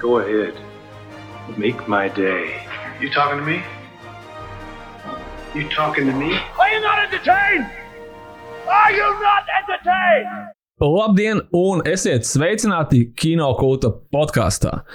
Go 0.00 0.18
ahead. 0.18 0.54
Make 1.58 1.86
my 1.86 2.08
day. 2.08 2.66
You 3.00 3.10
talking 3.10 3.38
to 3.38 3.44
me? 3.44 3.62
You 5.54 5.68
talking 5.68 6.06
to 6.06 6.12
me? 6.12 6.32
Are 6.58 6.70
you 6.72 6.80
not 6.80 6.98
entertained? 7.04 7.66
Are 8.66 8.92
you 8.92 9.08
not 9.20 9.44
entertained? 9.60 10.54
Labdien, 10.80 11.42
un 11.52 11.82
esiet 11.84 12.24
sveicināti 12.24 13.10
Kino 13.12 13.50
kulta 13.58 13.90
podkāstā. 14.14 14.86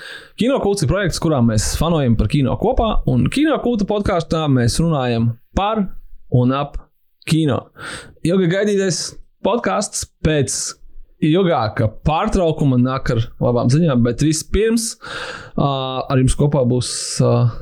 Kino 0.42 0.58
kults 0.64 0.82
ir 0.82 0.90
projekts, 0.90 1.22
kurā 1.22 1.44
mēs 1.46 1.76
fanojam 1.78 2.16
par 2.18 2.32
kino 2.32 2.56
kopā, 2.58 2.88
un 3.06 3.28
Kino 3.30 3.60
kulta 3.62 3.86
podkāstā 3.86 4.48
mēs 4.50 4.80
runājam 4.82 5.36
par 5.54 5.84
un 6.34 6.56
ap 6.58 6.80
kino. 7.30 7.68
Ilgi 8.26 8.50
gaidītais 8.50 9.04
podkāsts 9.46 10.08
pēc 10.26 10.58
ilgāka 11.24 11.88
pārtraukuma 12.08 12.80
nāk 12.82 13.14
ar 13.16 13.22
labām 13.44 13.70
ziņām, 13.72 14.04
bet 14.06 14.24
vispirms 14.26 14.94
uh, 14.96 16.04
ar 16.04 16.20
jums 16.20 16.36
kopā 16.40 16.66
būs 16.68 16.90
uh, 17.24 17.54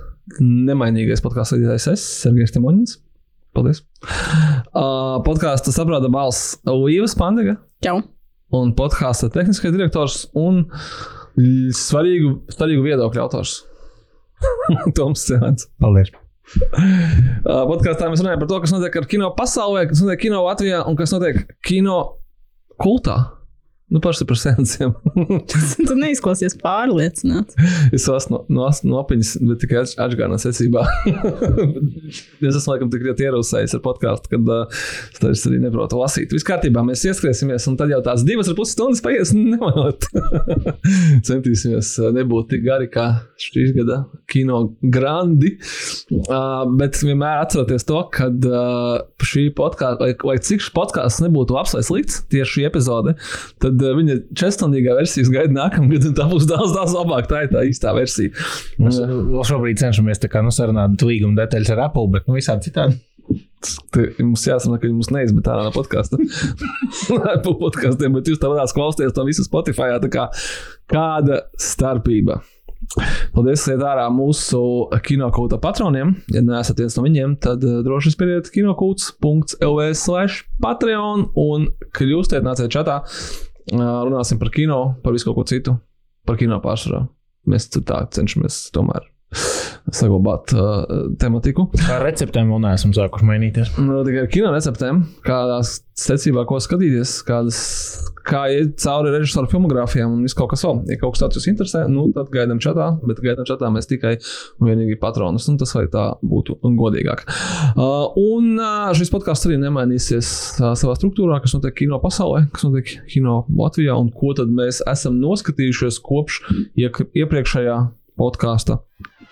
nemainīgais 0.42 1.22
podkāstu 1.24 1.58
vadītājs 1.58 1.90
es, 1.94 2.06
Sergejs 2.24 2.56
Timoņins. 2.56 2.98
Paldies! 3.54 3.84
Uh, 4.74 5.20
podkāstu 5.26 5.74
saprāta 5.76 6.10
balss 6.12 6.56
Līvas 6.66 7.14
Pandega 7.20 7.60
Čau! 7.86 8.00
un 8.54 8.74
podkāstu 8.78 9.30
tehniskais 9.34 9.76
direktors 9.76 10.24
un 10.34 10.64
svarīgu, 11.38 12.40
svarīgu 12.54 12.86
viedokļu 12.86 13.22
autors. 13.22 13.60
Toms 14.98 15.28
Cēlants. 15.30 15.70
Paldies! 15.82 16.14
Podkāstā 17.46 18.10
mēs 18.10 18.22
runājam 18.22 18.42
par 18.42 18.50
to, 18.50 18.60
kas 18.66 18.74
notiek 18.74 18.98
ar 19.00 19.08
kino 19.10 19.30
pasaulē, 19.38 19.86
kas 19.90 20.02
notiek 20.04 20.26
kino 20.26 20.44
Latvijā 20.48 20.82
un 20.90 20.98
kas 21.00 21.14
notiek 21.16 21.46
kino 21.66 22.00
kultā. 22.82 23.18
Nu, 23.94 24.00
paši 24.02 24.26
par 24.26 24.38
sensiem. 24.42 24.94
tu 25.88 25.96
neizklausies 26.00 26.56
pārliecināts. 26.58 27.54
es 27.94 28.08
esmu 28.10 28.40
no, 28.40 28.46
no, 28.50 28.70
no 28.90 29.02
apiņas, 29.04 29.36
bet 29.46 29.60
tikai 29.62 29.84
atgādājumā 29.86 30.40
secībā. 30.42 30.82
es 32.50 32.58
esmu 32.58 32.74
laikam 32.74 32.90
tik 32.90 33.06
ļoti 33.06 33.28
ierosējis 33.28 33.78
ar 33.78 33.84
podkāstu, 33.86 34.32
kad 34.32 34.50
uh, 34.50 34.82
es 35.30 35.46
arī 35.46 35.60
neprotu 35.62 36.00
lasīt. 36.02 36.34
Viss 36.34 36.48
kārtībā, 36.48 36.82
mēs 36.88 37.06
ieskriesimies, 37.06 37.68
un 37.70 37.78
tad 37.78 37.94
jau 37.94 38.02
tās 38.06 38.26
divas 38.26 38.50
ar 38.50 38.58
pus 38.58 38.74
stundas 38.74 39.04
paies 39.06 39.36
nemanot. 39.38 40.10
Centīsimies 41.30 41.94
nebūt 42.18 42.50
tik 42.56 42.66
gari 42.66 42.90
kā 42.90 43.06
šīs 43.46 43.76
gada 43.78 44.00
kino 44.34 44.64
grandi. 44.82 45.54
Uh, 46.24 46.64
bet 46.82 46.98
vienmēr 47.04 47.44
atcerieties 47.44 47.86
to, 47.94 48.02
ka 48.18 48.32
uh, 48.34 49.06
šī 49.22 49.46
podkāsta, 49.54 50.02
vai, 50.02 50.18
vai 50.34 50.40
cik 50.42 50.66
šis 50.66 50.74
podkāsts 50.74 51.22
nebūtu 51.28 51.54
labs 51.60 51.78
vai 51.78 51.86
slikts, 51.86 52.24
tieši 52.34 52.58
šī 52.58 52.68
epizode, 52.72 53.14
tad 53.62 53.83
viņa 53.98 54.18
četrstundīgā 54.40 54.98
versija 54.98 55.32
gaida 55.34 55.56
nākamgad, 55.58 56.10
un 56.10 56.18
tā 56.18 56.28
būs 56.30 56.48
daudz, 56.50 56.76
daudz 56.76 56.96
labāka. 56.96 57.30
Tā 57.32 57.42
ir 57.46 57.52
tā 57.54 57.64
īstā 57.70 57.94
versija. 57.98 58.34
Mēs 58.82 59.00
vēl 59.04 59.48
šobrīd 59.50 59.82
cenšamies 59.82 60.24
tā 60.24 60.32
kā 60.32 60.44
nosarunāt 60.46 61.04
līguma 61.06 61.44
detaļas 61.44 61.74
ar 61.76 61.88
Apple, 61.90 62.10
bet 62.16 62.30
nu, 62.30 62.38
visādi 62.40 62.70
citādi. 62.70 63.00
Mums 64.20 64.44
jāsaka, 64.44 64.82
ka 64.82 64.90
mums 64.92 65.12
neizmet 65.14 65.48
ārā 65.48 65.68
no 65.68 65.76
podkāsta. 65.76 66.20
Apple 66.20 67.56
podkāstiem, 67.64 68.18
bet 68.18 68.32
jūs 68.32 68.42
tā 68.42 68.52
varētu 68.52 68.76
klausīties 68.80 69.16
to 69.16 69.28
visu 69.28 69.46
Spotify. 69.48 69.94
Kā, 70.12 70.28
kāda 70.92 71.46
starpība? 71.62 72.42
Paldies, 73.34 73.64
iet 73.72 73.82
ārā 73.86 74.06
mūsu 74.14 74.60
kinokūta 75.06 75.58
patroniem. 75.64 76.14
Ja 76.34 76.44
neesat 76.44 76.82
viens 76.84 76.98
no 76.98 77.06
viņiem, 77.06 77.38
tad 77.42 77.64
uh, 77.66 77.80
droši 77.86 78.14
spiediet 78.14 78.52
kinokūts.lv 78.54 79.88
slash 79.98 80.44
patreon 80.64 81.30
un 81.40 81.70
kļūstiet 81.98 82.46
nāciet 82.46 82.74
čatā. 82.76 83.02
Runāsim 83.72 84.40
par 84.42 84.52
kino, 84.52 84.80
par 85.04 85.16
visu 85.16 85.30
kaut 85.30 85.38
ko 85.40 85.46
citu, 85.48 85.78
par 86.28 86.40
kino 86.40 86.60
pārsvarā. 86.64 87.06
Mēs 87.48 87.70
tā 87.74 88.02
cenšamies 88.16 88.66
tomēr 88.76 89.08
saglabāt 89.92 90.54
uh, 90.56 91.12
tematiku. 91.20 91.68
Ar 91.92 92.06
receptēm 92.08 92.52
vēl 92.54 92.62
neesam 92.64 92.94
sākuši 92.96 93.28
mainīties. 93.28 93.74
Nu, 93.84 94.00
tikai 94.08 94.24
ar 94.24 94.30
kino 94.32 94.52
receptēm, 94.54 95.02
kādās 95.26 95.82
secībā, 96.00 96.46
ko 96.50 96.58
skatīties, 96.64 97.18
kādas, 97.28 97.58
kā 98.26 98.46
iet 98.54 98.78
cauri 98.82 99.12
režisoru 99.14 99.50
filmogrāfijām 99.52 100.16
un 100.16 100.24
viss 100.26 100.38
kaut 100.38 100.54
kas 100.54 100.64
vēl. 100.66 100.80
Ja 100.90 100.98
kaut 101.02 101.14
kas 101.18 101.24
tāds 101.26 101.38
jūs 101.38 101.50
interesē, 101.52 101.84
nu, 101.92 102.08
tad 102.16 102.32
gaidām 102.34 102.62
čatā, 102.64 102.88
bet 103.04 103.20
gaidām 103.26 103.46
čatā 103.50 103.70
mēs 103.76 103.90
tikai 103.92 104.16
un 104.64 104.72
vienīgi 104.72 104.98
patronus, 105.02 105.50
un 105.52 105.60
tas 105.62 105.76
vai 105.76 105.86
tā 105.94 106.06
būtu 106.24 106.58
godīgāk. 106.64 107.26
Uh, 107.76 108.08
un 108.24 108.54
uh, 108.56 108.94
šis 108.98 109.12
podkāsts 109.14 109.50
arī 109.50 109.60
nemainīsies 109.62 110.32
uh, 110.64 110.72
savā 110.80 110.96
struktūrā, 110.98 111.42
kas 111.44 111.58
notiek 111.58 111.76
kino 111.84 112.00
pasaulē, 112.02 112.48
kas 112.56 112.66
notiek 112.70 112.96
kino 113.12 113.44
Latvijā, 113.52 114.00
un 114.00 114.10
ko 114.16 114.32
tad 114.38 114.50
mēs 114.54 114.80
esam 114.90 115.20
noskatījušies 115.22 116.00
kopš 116.08 116.42
iek- 116.80 117.04
iepriekšējā 117.14 117.78
podkāsta 118.18 118.80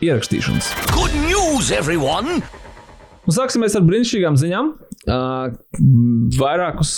ierakstīšanas. 0.01 0.71
Good 0.95 1.13
news, 1.27 1.69
everyone! 1.75 2.41
Un 3.21 3.35
sāksimies 3.35 3.75
ar 3.77 3.83
brīnišķīgām 3.85 4.37
ziņām. 4.41 4.71
Uh, 5.05 5.53
vairākus 6.39 6.93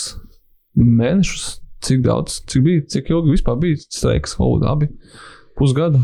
mēnešus, 0.80 1.46
cik 1.84 2.04
daudz, 2.06 2.40
cik 2.50 2.64
bija, 2.66 2.84
cik 2.96 3.12
ilgi 3.12 3.36
vispār 3.36 3.60
bija 3.62 3.80
streiks, 3.84 4.38
Holiday 4.40 4.72
abi 4.72 4.90
pusgadu, 5.60 6.02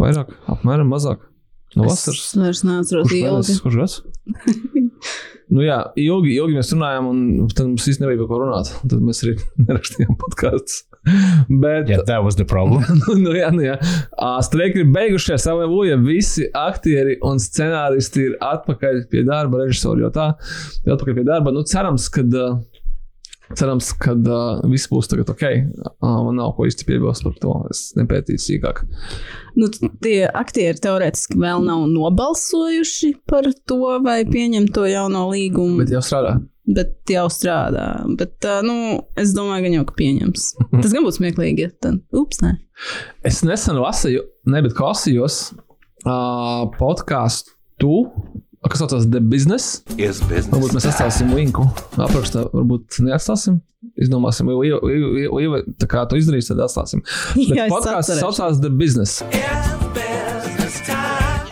vairāk, 0.00 0.34
apmēram 0.52 0.92
mazāk. 0.92 1.24
No 1.72 1.88
vasaras. 1.88 2.20
Es 2.20 2.36
vairs 2.36 2.60
neatceros 2.68 3.08
Kurš 3.08 3.16
ilgi. 3.16 3.58
kurš 3.64 3.78
gads? 3.80 3.94
nu 5.56 5.64
jā, 5.64 5.78
ilgi, 5.96 6.34
ilgi 6.36 6.58
mēs 6.58 6.72
runājām, 6.76 7.08
un 7.08 7.48
tad 7.48 7.64
mums 7.70 7.88
īstenībā 7.88 8.12
nebija 8.12 8.26
par 8.26 8.32
ko 8.34 8.40
runāt. 8.44 8.74
Tad 8.84 9.00
mēs 9.00 9.24
arī 9.24 9.38
nerakstījām 9.70 10.18
podkāstus. 10.20 10.82
Bet, 11.62 11.88
Yeah, 11.88 12.02
that 12.06 12.22
was 12.24 12.36
the 12.36 12.44
problem. 12.44 12.84
nu, 13.06 13.14
nu, 13.18 13.34
jā, 13.34 13.50
nu, 13.54 13.64
jā. 13.64 13.78
Ā, 14.14 14.36
Streiki 14.46 14.84
ir 14.84 14.90
beigušies, 14.94 15.46
aleluja. 15.50 15.98
Visi 16.02 16.46
aktieri 16.54 17.18
un 17.26 17.42
scenāristi 17.42 18.28
ir 18.28 18.36
atpakaļ 18.42 19.06
pie 19.10 19.24
darba, 19.26 19.64
režisori 19.64 20.06
jau 20.06 20.12
tā, 20.14 20.32
atpakaļ 20.86 21.18
pie 21.18 21.26
darba. 21.26 21.54
Nu, 21.54 21.66
cerams, 21.68 22.08
ka. 22.12 22.26
Cerams, 23.52 23.90
ka 24.00 24.14
uh, 24.16 24.62
viss 24.70 24.88
būs 24.88 25.10
tagad 25.10 25.28
ok. 25.28 25.42
Uh, 25.82 26.22
man 26.24 26.38
nav 26.38 26.54
ko 26.56 26.64
īsti 26.64 26.86
piebilst 26.88 27.26
par 27.26 27.34
to. 27.42 27.56
Es 27.74 27.82
nepētīju 27.98 28.40
sīkāk. 28.40 28.80
Nu, 29.60 29.68
tie 30.00 30.22
aktieri 30.24 30.80
teorētiski 30.80 31.36
vēl 31.42 31.66
nav 31.66 31.84
nobalsojuši 31.90 33.10
par 33.28 33.50
to, 33.68 33.82
vai 34.06 34.22
pieņem 34.24 34.70
to 34.72 34.86
jauno 34.88 35.26
līgumu. 35.34 35.82
Bet 35.82 35.92
jau 35.92 36.00
strādā. 36.00 36.38
Bet 36.68 37.10
jau 37.10 37.26
strādā. 37.32 37.86
Bet, 38.18 38.36
uh, 38.46 38.60
nu, 38.66 38.76
es 39.18 39.34
domāju, 39.36 39.66
ka 39.66 39.72
jau 39.76 39.86
ka 39.88 39.96
pieņems. 39.98 40.46
Tas 40.82 40.94
gan 40.94 41.06
būtu 41.06 41.20
smieklīgi. 41.20 41.66
Ja 41.66 41.72
tad, 41.82 42.02
ups, 42.16 42.42
nē. 42.44 42.54
Es 43.26 43.42
nesen 43.46 43.80
lasīju, 43.82 44.24
ne, 44.50 44.62
bet 44.64 44.76
klausījos 44.78 45.42
uh, 46.06 46.68
podkāstu, 46.78 47.96
kas 48.68 48.82
saucas 48.82 49.08
The 49.10 49.20
Business. 49.20 49.82
Is 49.96 50.22
business. 50.22 50.52
Varbūt 50.52 50.76
mēs 50.78 50.88
atstāsim 50.90 51.34
linku 51.34 51.66
aprakstā, 51.98 52.46
varbūt 52.54 53.02
neatstāsim. 53.06 53.60
Izdomāsim, 53.98 54.46
vai 54.46 55.62
tā 55.82 55.88
kā 55.90 56.04
to 56.06 56.18
izdarīs, 56.20 56.50
tad 56.52 56.62
atstāsim. 56.62 57.02
Bet 57.50 57.58
Jā, 57.58 57.66
podkāsts 57.72 58.22
saucās 58.22 58.62
The 58.62 58.70
Business. 58.70 59.22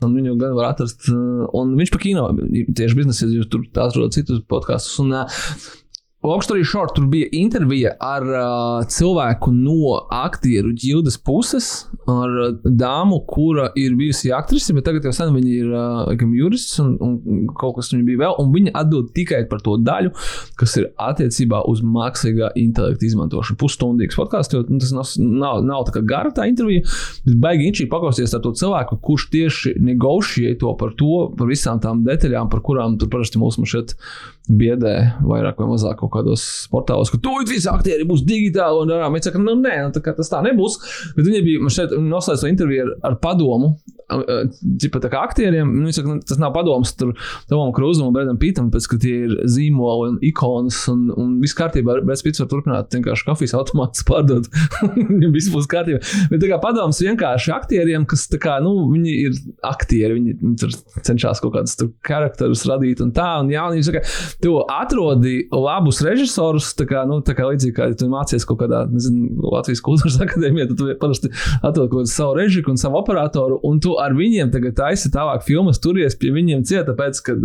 Un 0.07 0.17
viņu 0.17 0.37
gan 0.41 0.57
var 0.57 0.73
atrast. 0.73 1.09
uh, 1.13 1.47
Un 1.57 1.75
viņš 1.79 1.93
par 1.95 2.03
kino 2.03 2.27
tieši 2.33 2.99
biznesā, 2.99 3.29
jūs 3.31 3.51
tur 3.53 3.67
atrodat 3.75 4.17
citus 4.17 4.43
podkastus. 4.49 4.97
Un, 5.03 5.17
Longstory 6.21 6.65
short, 6.65 6.93
tur 6.95 7.07
bija 7.09 7.29
intervija 7.33 7.95
ar 8.05 8.25
uh, 8.29 8.83
cilvēku 8.93 9.55
no 9.57 9.95
aktieru 10.13 10.75
ģildes 10.77 11.15
puses, 11.25 11.69
ar 12.05 12.35
uh, 12.43 12.49
dāmu, 12.61 13.23
kura 13.25 13.71
ir 13.81 13.95
bijusi 13.97 14.29
aktrise, 14.37 14.75
bet 14.77 14.85
tagad 14.85 15.07
jau 15.09 15.15
sen 15.17 15.31
viņa 15.33 15.55
ir 15.55 15.71
uh, 15.73 16.25
jurists 16.37 16.77
un, 16.85 16.91
un 17.01 17.47
kaut 17.57 17.79
kas 17.79 17.89
viņa 17.95 18.05
bija 18.05 18.21
vēl. 18.21 18.37
Viņa 18.53 18.75
atbild 18.83 19.09
tikai 19.17 19.47
par 19.49 19.63
to 19.65 19.79
daļu, 19.81 20.13
kas 20.61 20.77
ir 20.77 20.91
attiecībā 21.01 21.63
uz 21.73 21.81
mākslīgā 21.81 22.51
intelekta 22.67 23.09
izmantošanu. 23.09 23.57
Pusstundīgs 23.65 24.21
podkāsts, 24.21 24.53
jo 24.53 24.61
nu, 24.69 24.77
tas 24.85 24.93
nav, 24.93 25.09
nav, 25.25 25.63
nav 25.71 25.87
tā 25.89 25.97
kā 25.97 26.05
gara 26.13 26.35
tā 26.37 26.51
intervija, 26.53 26.85
bet 27.31 27.41
baigi 27.47 27.71
inčīgi 27.71 27.89
paklausīties 27.95 28.37
ar 28.37 28.45
to 28.45 28.53
cilvēku, 28.61 29.01
kurš 29.09 29.31
tieši 29.33 29.73
negošie 29.89 30.53
to 30.61 30.77
par 30.77 30.93
to, 31.01 31.31
par 31.41 31.49
visām 31.49 31.81
tām 31.81 32.05
detaļām, 32.05 32.53
par 32.53 32.61
kurām 32.69 33.01
tur 33.01 33.09
parasti 33.09 33.41
mūsu 33.41 33.65
šeit 33.73 33.97
biedē 34.51 34.95
vairāk 35.23 35.61
vai 35.61 35.69
mazāk 35.71 36.01
kaut 36.01 36.13
kādos 36.15 36.45
portālos, 36.73 37.13
ka 37.13 37.21
tūlīt 37.23 37.51
visi 37.53 37.71
aktieri 37.71 38.07
būs 38.09 38.25
digitāli. 38.27 38.85
Un, 38.85 38.93
un, 38.97 39.23
saka, 39.23 39.41
nu, 39.43 39.55
nē, 39.61 39.77
nu, 39.87 39.95
tā, 39.95 40.03
tas 40.17 40.33
tā 40.33 40.43
nebūs. 40.47 40.79
Bet 41.17 41.27
viņi 41.27 41.47
bija 41.47 41.73
šeit 41.73 41.95
noslēdz 41.95 42.45
to 42.45 42.51
interviju 42.51 42.87
ar, 42.87 42.93
ar 43.11 43.19
padomu. 43.23 43.75
Čipa, 44.81 44.99
tā 44.99 45.07
kā 45.13 45.21
aktieriem, 45.23 45.69
nu, 45.71 45.85
viņi 45.87 46.01
saka, 46.01 46.17
nu, 46.17 46.25
tas 46.27 46.41
nav 46.43 46.51
padoms 46.57 46.97
tur 46.99 47.13
Tomam 47.51 47.71
Krūzam 47.77 48.09
un 48.09 48.15
Bredam 48.17 48.41
Pītam, 48.41 48.71
pēc 48.75 48.89
ka 48.91 48.99
tie 49.03 49.13
ir 49.29 49.37
zīmoli 49.47 50.09
un 50.11 50.17
ikonas 50.27 50.81
un, 50.91 51.05
un 51.15 51.37
viss 51.43 51.55
kārtībā. 51.59 52.01
Breds 52.07 52.25
Pīts 52.27 52.43
var 52.43 52.51
turpināt 52.51 52.97
vienkārši 52.97 53.29
kafijas 53.29 53.55
automātus 53.61 54.07
pārdot. 54.09 54.51
Viss 55.37 55.53
būs 55.53 55.69
kārtībā. 55.71 56.01
Bet 56.33 56.47
kā 56.51 56.59
padoms 56.63 56.99
vienkārši 57.05 57.55
aktieriem, 57.55 58.07
kas 58.11 58.27
kā, 58.43 58.59
nu, 58.65 58.75
viņi 58.91 59.15
ir 59.29 59.39
aktieri, 59.67 60.17
viņi, 60.19 60.37
viņi 60.41 60.59
tur 60.59 60.75
cenšas 61.07 61.43
kaut 61.45 61.55
kādus 61.55 61.79
tur 61.79 61.93
charakterus 62.07 62.67
radīt 62.67 63.05
un 63.05 63.15
tā. 63.15 63.29
Un 63.45 63.53
jā, 63.55 63.63
un 63.69 63.79
viņi 63.79 63.87
saka, 63.87 64.03
tu 64.43 64.55
atrodi 64.65 65.47
labus 65.53 66.01
režisorus, 66.05 66.71
tā 66.79 66.87
kā, 66.91 67.05
nu, 67.09 67.21
tā 67.25 67.35
kā 67.39 67.49
līdzīgi 67.51 67.75
kā 67.77 67.91
ja 67.91 67.99
tu 67.99 68.09
mācies 68.13 68.47
kaut 68.49 68.61
kādā, 68.63 68.83
nezinu, 68.91 69.31
Latvijas 69.53 69.83
kultūras 69.85 70.19
akadēmijā, 70.27 70.69
tad 70.71 70.81
tu 70.81 70.89
parasti 71.01 71.33
atrod 71.61 71.91
kaut 71.91 71.97
kādu 72.03 72.13
savu 72.13 72.37
režiku 72.39 72.75
un 72.75 72.81
savu 72.81 73.01
operatoru, 73.01 73.61
un 73.67 73.81
tu 73.83 73.97
ar 74.01 74.15
viņiem 74.17 74.53
tagad 74.55 74.77
taisi 74.81 75.13
tālāk 75.13 75.45
filmas, 75.47 75.81
turies 75.83 76.17
pie 76.21 76.33
viņiem 76.35 76.65
cieta, 76.69 76.93
tāpēc, 76.93 77.23
ka, 77.27 77.37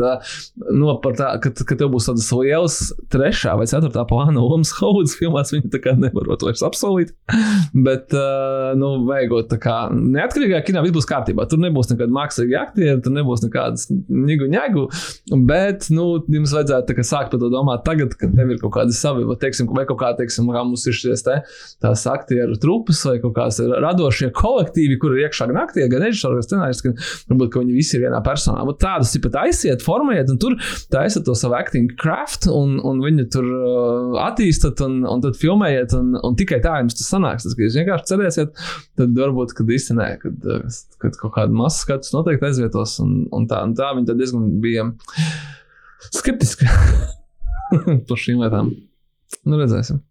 nu, 0.72 0.94
tā, 1.06 1.36
ka, 1.44 1.52
ka 1.52 1.80
tev 1.80 1.92
būs 1.96 2.10
tādas 2.10 2.30
lielas 2.36 2.80
trešā 3.14 3.56
vai 3.60 3.68
ceturtā 3.70 4.06
plāna 4.10 4.44
lomas 4.44 4.74
Haudas 4.80 5.16
filmās, 5.20 5.54
viņi 5.56 5.72
tā 5.74 5.82
kā 5.84 5.96
nevarot 6.00 6.44
vairs 6.48 6.64
apsolīt, 6.66 7.14
bet, 7.74 8.16
nu, 8.80 8.92
vajag 9.08 9.36
tā 9.52 9.60
kā 9.62 9.76
neatkarīgā 9.92 10.62
kinā 10.66 10.84
viss 10.86 10.96
būs 10.96 11.08
kārtībā. 11.10 11.48
Tur 11.50 11.62
nebūs 11.62 11.90
nekāda 11.92 12.14
mākslīga 12.16 12.62
aktiera, 12.62 12.98
tur 13.04 13.16
nebūs 13.16 13.44
nekādas 13.46 13.88
nigu 13.92 14.50
ņēgu. 14.52 14.86
Bet, 15.48 15.90
nu, 15.94 16.08
jums 16.32 16.54
vajadzētu 16.56 16.75
kā, 16.84 17.06
sākt 17.06 17.34
par 17.34 17.42
to 17.42 17.50
domāt 17.54 17.86
tagad, 17.88 18.16
kad 18.20 18.34
tev 18.36 18.52
ir 18.54 18.60
kaut 18.62 18.74
kādi 18.78 18.96
savi, 18.96 19.26
vai, 19.28 19.38
teiksim, 19.42 19.70
vai 19.76 19.86
kaut 19.90 20.00
kā, 20.02 20.12
teiksim, 20.18 20.50
kā 20.54 20.64
mums 20.68 20.86
ir 20.90 20.98
šīs 20.98 21.26
te, 21.26 21.38
tās 21.84 22.06
aktieru 22.10 22.58
trupas 22.62 23.02
vai 23.08 23.18
kaut 23.24 23.36
kāds 23.38 23.62
radošie 23.84 24.32
kolektīvi, 24.36 25.00
kur 25.02 25.16
ir 25.16 25.26
iekšā 25.26 25.50
gan 25.52 25.62
aktieri, 25.64 25.90
gan 25.92 26.06
režisori, 26.06 26.40
gan 26.40 26.48
scenāristi, 26.48 26.92
gan 26.92 27.00
varbūt, 27.32 27.52
ka 27.54 27.64
viņi 27.64 27.78
visi 27.78 27.98
ir 27.98 28.06
vienā 28.06 28.22
personā. 28.26 28.66
Bet 28.70 28.82
tādus 28.84 29.14
ir 29.16 29.24
pat 29.26 29.40
aiziet, 29.46 29.86
formējiet, 29.86 30.32
un 30.34 30.42
tur 30.42 30.58
taisiet 30.94 31.26
to 31.28 31.36
savu 31.38 31.58
acting 31.58 31.94
craft, 32.02 32.50
un, 32.52 32.78
un 32.86 33.02
viņi 33.04 33.28
tur 33.34 33.50
uh, 33.50 34.20
attīstat, 34.26 34.82
un, 34.86 35.02
un 35.10 35.24
tad 35.24 35.40
filmējiet, 35.40 35.96
un, 36.00 36.16
un 36.26 36.38
tikai 36.40 36.62
tā 36.64 36.80
jums 36.82 36.98
tas 37.00 37.12
sanāks. 37.14 37.48
Tas, 37.48 37.58
ka 37.58 37.66
jūs 37.66 37.80
vienkārši 37.80 38.10
cerēsiet, 38.12 38.64
tad 39.00 39.18
varbūt, 39.18 39.56
kad 39.58 39.76
īsti 39.78 39.98
nē, 40.00 40.10
kad, 40.24 40.50
kad 41.04 41.20
kaut 41.22 41.36
kāda 41.38 41.56
masa 41.56 41.84
skatus 41.86 42.14
noteikti 42.16 42.50
aizvietos, 42.50 42.98
un, 43.04 43.26
un 43.36 43.50
tā, 43.50 43.62
un 43.68 43.76
tā 43.78 43.92
viņi 43.98 44.16
diezgan 44.16 44.50
bija 44.64 44.90
skeptiski 46.16 46.68
par 48.08 48.22
šīm 48.22 48.44
lietām. 48.44 48.74
Nu, 49.46 49.60
redzēsim. 49.62 50.02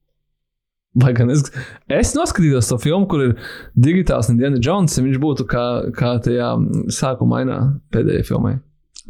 Lai 1.02 1.10
gan 1.16 1.32
es, 1.34 1.48
es 1.90 2.12
noskatījos 2.14 2.68
to 2.70 2.78
filmu, 2.78 3.08
kur 3.10 3.24
ir 3.24 3.32
digitāls 3.74 4.30
Indiana 4.30 4.60
Jones, 4.62 4.94
viņš 5.02 5.18
būtu 5.22 5.46
kā, 5.50 5.64
kā 5.96 6.14
tajā 6.22 6.52
sākuma 6.94 7.42
ainā 7.42 7.58
pēdējai 7.94 8.26
filmai. 8.28 8.54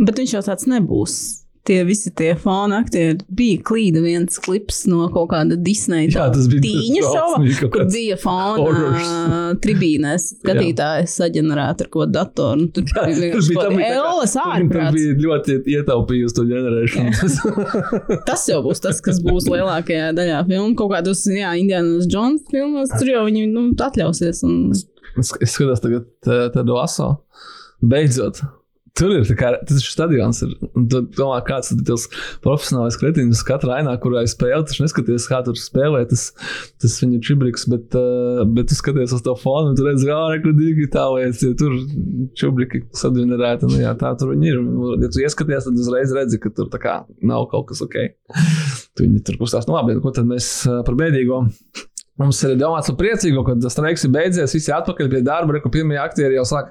Bet 0.01 0.17
viņš 0.19 0.39
jau 0.39 0.45
tāds 0.47 0.69
nebūs 0.71 1.44
tie 1.65 1.79
visi 1.89 2.11
tie 2.17 2.35
fona 2.37 2.83
aktieri. 2.83 3.19
Bija 3.33 3.61
klīda 3.65 4.03
viens 4.05 4.37
klips 4.45 4.83
no 4.91 5.07
kaut 5.15 5.31
kāda 5.33 5.57
Disneja 5.65 6.11
Jā, 6.13 6.27
tas 6.35 6.49
bija 6.53 6.61
tīņa 6.65 7.05
šova, 7.07 7.69
kur 7.73 7.87
bija 7.93 8.19
fona 8.21 9.55
tribīnēs 9.65 10.27
skatītājs 10.39 11.15
saģenerēt 11.21 11.85
ar 11.87 11.91
ko 11.95 12.07
datoru. 12.11 12.69
Tur 12.75 12.85
Jā, 12.91 13.05
bija 13.09 13.31
tur 13.37 13.49
bija 13.49 13.65
tā- 13.65 13.87
Ellas 13.95 14.35
Tur 14.37 14.51
ārprāts. 14.55 14.97
bija 14.99 15.15
ļoti 15.25 15.59
ietaupījusi 15.77 16.37
to 16.39 16.47
ģenerēšanu. 16.51 17.13
Tas 18.29 18.45
jau 18.51 18.61
būs 18.65 18.83
tas, 18.85 19.01
kas 19.05 19.21
būs 19.25 19.49
lielākajā 19.51 20.13
daļā 20.17 20.43
filmu. 20.49 20.75
Kaut 20.79 20.93
kādos, 20.95 21.25
jā, 21.33 21.55
Indianas 21.61 22.09
Jones 22.11 22.45
filmos, 22.51 22.93
tur 22.99 23.09
jau 23.13 23.25
viņi 23.29 23.47
nu, 23.53 23.69
atļausies. 23.89 24.43
Un... 24.49 24.59
es 24.75 25.33
es 25.41 25.55
skatos 25.57 25.81
tagad 25.85 26.09
tā- 26.25 26.51
tādu 26.55 26.77
aso. 26.83 27.11
Beidzot. 27.85 28.41
Tur 28.95 29.11
ir 29.11 29.25
tā 29.27 29.35
kā, 29.35 29.49
tas 29.67 29.81
ir 29.81 29.87
stadions. 29.91 30.39
Ir, 30.47 30.53
un 30.79 30.85
tu 30.87 31.01
domā, 31.17 31.41
kāds 31.47 31.73
ir 31.75 31.81
tas 31.87 32.05
profesionālais 32.45 32.95
kretīns 33.01 33.41
katrā 33.47 33.81
ainā, 33.81 33.97
kurā 33.99 34.23
es 34.23 34.37
spēlēju. 34.37 34.69
Tu 34.71 34.85
neskaties, 34.85 35.27
kā 35.31 35.41
tur 35.47 35.59
spēlē 35.59 36.05
tas, 36.13 36.29
tas 36.79 36.95
viņa 37.03 37.19
čibriks, 37.27 37.67
bet, 37.73 37.97
uh, 37.99 38.45
bet 38.47 38.71
tu 38.71 38.79
skaties 38.79 39.17
uz 39.17 39.25
to 39.27 39.35
fonu 39.41 39.73
un 39.73 39.79
tu 39.79 39.87
redzi, 39.87 40.07
kā 40.07 40.19
arī 40.29 40.45
kur 40.45 40.55
digitālais, 40.59 41.43
ja 41.43 41.57
tur 41.59 41.75
čubriki 42.39 42.85
sadvinērēti. 42.95 43.73
Nu, 43.73 43.81
jā, 43.83 43.97
tā 43.99 44.15
tur 44.21 44.31
viņi 44.35 44.53
ir. 44.53 44.63
Un, 44.63 45.03
Ja 45.05 45.09
tu 45.11 45.19
ieskaties, 45.21 45.67
tad 45.67 45.81
uzreiz 45.81 46.13
redzi, 46.15 46.39
ka 46.41 46.53
tur 46.55 46.69
kā 46.81 46.95
nav 47.27 47.49
kaut 47.51 47.67
kas 47.73 47.83
ok. 47.85 47.97
Tu 48.95 49.03
viņi 49.03 49.25
tur 49.27 49.41
kustās, 49.41 49.67
nu 49.67 49.75
labi, 49.75 49.97
ko 50.05 50.13
tad 50.15 50.29
mēs 50.29 50.53
uh, 50.69 50.85
par 50.87 50.95
bēdīgo. 51.01 51.41
Mums 52.15 52.39
ir 52.47 52.53
domāts 52.55 52.87
par 52.93 52.95
priecīgu, 53.01 53.41
ka 53.43 53.57
tas 53.59 53.75
streiks 53.75 54.05
ir 54.07 54.13
beidzies. 54.15 54.53
Visi 54.55 54.71
atpakaļ 54.71 55.09
pie 55.11 55.21
darba, 55.27 55.57
reku 55.57 55.71
pirmie 55.75 55.97
aktieri 55.99 56.37
jau 56.37 56.45
sāk 56.47 56.69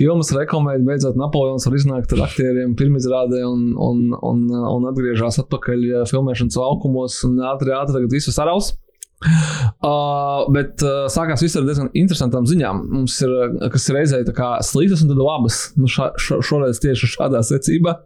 filmas 0.00 0.30
reklamēt. 0.32 0.80
Beidzot, 0.86 1.18
Napoleons 1.20 1.66
var 1.68 1.76
iznākt 1.76 2.14
ar 2.16 2.22
aktieriem 2.24 2.72
pirmizrādē 2.78 3.42
un, 3.44 3.66
un, 3.76 3.98
un, 4.16 4.46
un 4.48 4.86
atgriežas 4.88 5.42
atpakaļ 5.44 5.84
uh, 5.90 6.04
filmēšanas 6.08 6.56
laukumos 6.56 7.18
un 7.28 7.36
ātri, 7.50 7.74
ātri 7.76 7.98
tagad 7.98 8.16
visu 8.16 8.32
saraus. 8.32 8.72
Uh, 9.18 10.46
bet 10.54 10.80
uh, 10.86 11.04
sākās 11.12 11.44
viss 11.44 11.60
ar 11.60 11.68
diezgan 11.68 11.92
interesantām 11.92 12.48
ziņām. 12.48 12.80
Mums 12.94 13.18
ir, 13.26 13.34
uh, 13.34 13.68
kas 13.74 13.90
ir 13.90 14.00
reizē 14.00 14.22
sliktas 14.64 15.04
un 15.04 15.12
tad 15.12 15.20
labas. 15.20 15.60
Nu, 15.76 15.90
šā, 15.90 16.14
šo, 16.16 16.40
šoreiz 16.40 16.80
tieši 16.80 17.12
šādā 17.18 17.44
secībā. 17.44 17.98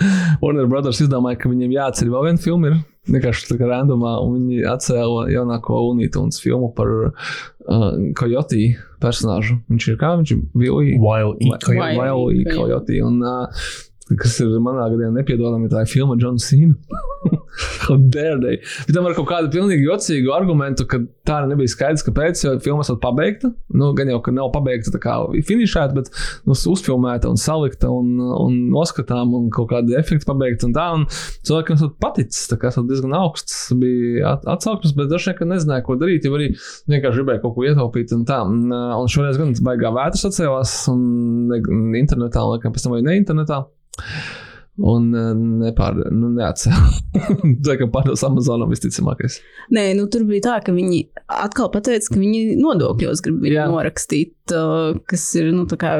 Warner 0.40 0.72
Brothers 0.72 1.04
izdomāja, 1.04 1.42
ka 1.42 1.52
viņiem 1.52 1.76
jāatcer 1.76 2.08
vēl 2.08 2.30
viena 2.30 2.44
filma. 2.48 2.72
Ir. 2.72 2.80
Vienkārši 3.04 3.48
tā 3.50 3.58
kā 3.60 3.68
randomā, 3.68 4.14
un 4.24 4.38
viņi 4.38 4.62
atcēla 4.70 5.26
jaunāko 5.32 5.80
Unītunas 5.90 6.40
filmu 6.40 6.70
par 6.76 6.92
uh, 7.10 7.96
Coyote 8.16 8.62
personāžu. 9.02 9.58
Viņš 9.68 9.88
ir 9.92 9.98
kā 10.00 10.14
viņš 10.20 10.32
ir 10.32 10.44
Vilija. 10.56 11.00
Wild 11.02 11.42
E. 11.44 12.46
Coyote. 12.54 13.02
Un, 13.04 13.20
uh, 13.20 13.66
kas 14.20 14.36
ir 14.44 14.52
manā 14.60 14.90
gadījumā 14.92 15.20
nepiedodami, 15.20 15.70
tā 15.72 15.84
ir 15.84 15.90
filma 15.90 16.16
John 16.20 16.36
Cena. 16.42 16.76
How 17.84 17.96
dare 17.96 18.36
they? 18.42 18.58
Tam 18.92 19.06
ar 19.08 19.14
kaut 19.16 19.28
kādu 19.30 19.48
pilnīgi 19.52 19.86
jocīgu 19.86 20.32
argumentu, 20.34 20.84
ka 20.90 20.98
tā 21.24 21.38
nebija 21.48 21.70
skaidrs, 21.72 22.04
kāpēc, 22.04 22.42
jo 22.44 22.52
filma 22.64 22.84
esat 22.84 22.98
pabeigta. 23.02 23.52
Nu, 23.72 23.92
gan 23.96 24.10
jau, 24.10 24.18
ka 24.24 24.34
nav 24.34 24.50
pabeigta 24.54 24.92
tā 24.92 25.00
kā 25.00 25.14
finišēta, 25.48 25.96
bet 25.96 26.10
nu, 26.48 26.56
uzfilmēta 26.74 27.30
un 27.30 27.40
salikta 27.40 27.88
un, 27.94 28.16
un 28.18 28.58
noskatām 28.74 29.32
un 29.38 29.46
kaut 29.54 29.70
kādi 29.72 29.96
efekti 29.96 30.28
pabeigti 30.28 30.68
un 30.68 30.74
tā. 30.76 30.88
Un 30.98 31.06
cilvēkiem 31.46 31.80
tas 31.80 31.94
paticis, 32.02 32.48
tā 32.50 32.58
kā 32.60 32.72
tas 32.74 32.88
diezgan 32.90 33.16
augsts 33.16 33.70
bija 33.80 34.34
at 34.34 34.48
atsaukums, 34.56 34.96
bet 34.98 35.12
dažreiz 35.12 35.40
vien 35.40 35.54
nezināja, 35.54 35.86
ko 35.86 35.96
darīt, 36.00 36.26
jo 36.26 36.34
arī 36.36 36.50
vienkārši 36.90 37.22
gribēja 37.22 37.44
kaut 37.44 37.56
ko 37.56 37.68
ietaupīt 37.70 38.12
un 38.18 38.26
tā. 38.28 38.42
Un, 38.44 38.66
un 38.74 39.08
šoreiz 39.10 39.40
gan 39.40 39.54
baigā 39.64 39.94
vētras 39.94 40.28
atcēlās 40.28 40.76
un 40.92 41.00
ne, 41.52 41.62
internetā, 42.02 42.44
laikam 42.50 42.74
pēc 42.74 42.84
tam 42.84 42.98
arī 42.98 43.08
ne 43.08 43.16
internetā. 43.22 43.62
Un 44.74 45.12
uh, 45.14 45.28
nepār, 45.38 46.00
nu, 46.10 46.32
neatcēla. 46.34 46.88
Tā 47.66 47.76
kā 47.78 47.86
pārdos 47.94 48.24
Amazonam 48.26 48.72
visticamākais. 48.74 49.36
Nē, 49.74 49.84
nu, 49.94 50.08
tur 50.10 50.24
bija 50.26 50.48
tā, 50.48 50.56
ka 50.66 50.74
viņi 50.74 50.98
atkal 51.30 51.70
pateica, 51.70 52.10
ka 52.10 52.18
viņi 52.18 52.56
nodokļos 52.58 53.22
grib 53.22 53.38
viņu 53.44 53.68
norakstīt, 53.70 54.34
uh, 54.50 54.98
kas 55.10 55.28
ir 55.38 55.52
nu, 55.54 55.68
tā 55.70 55.78
kā 55.78 55.94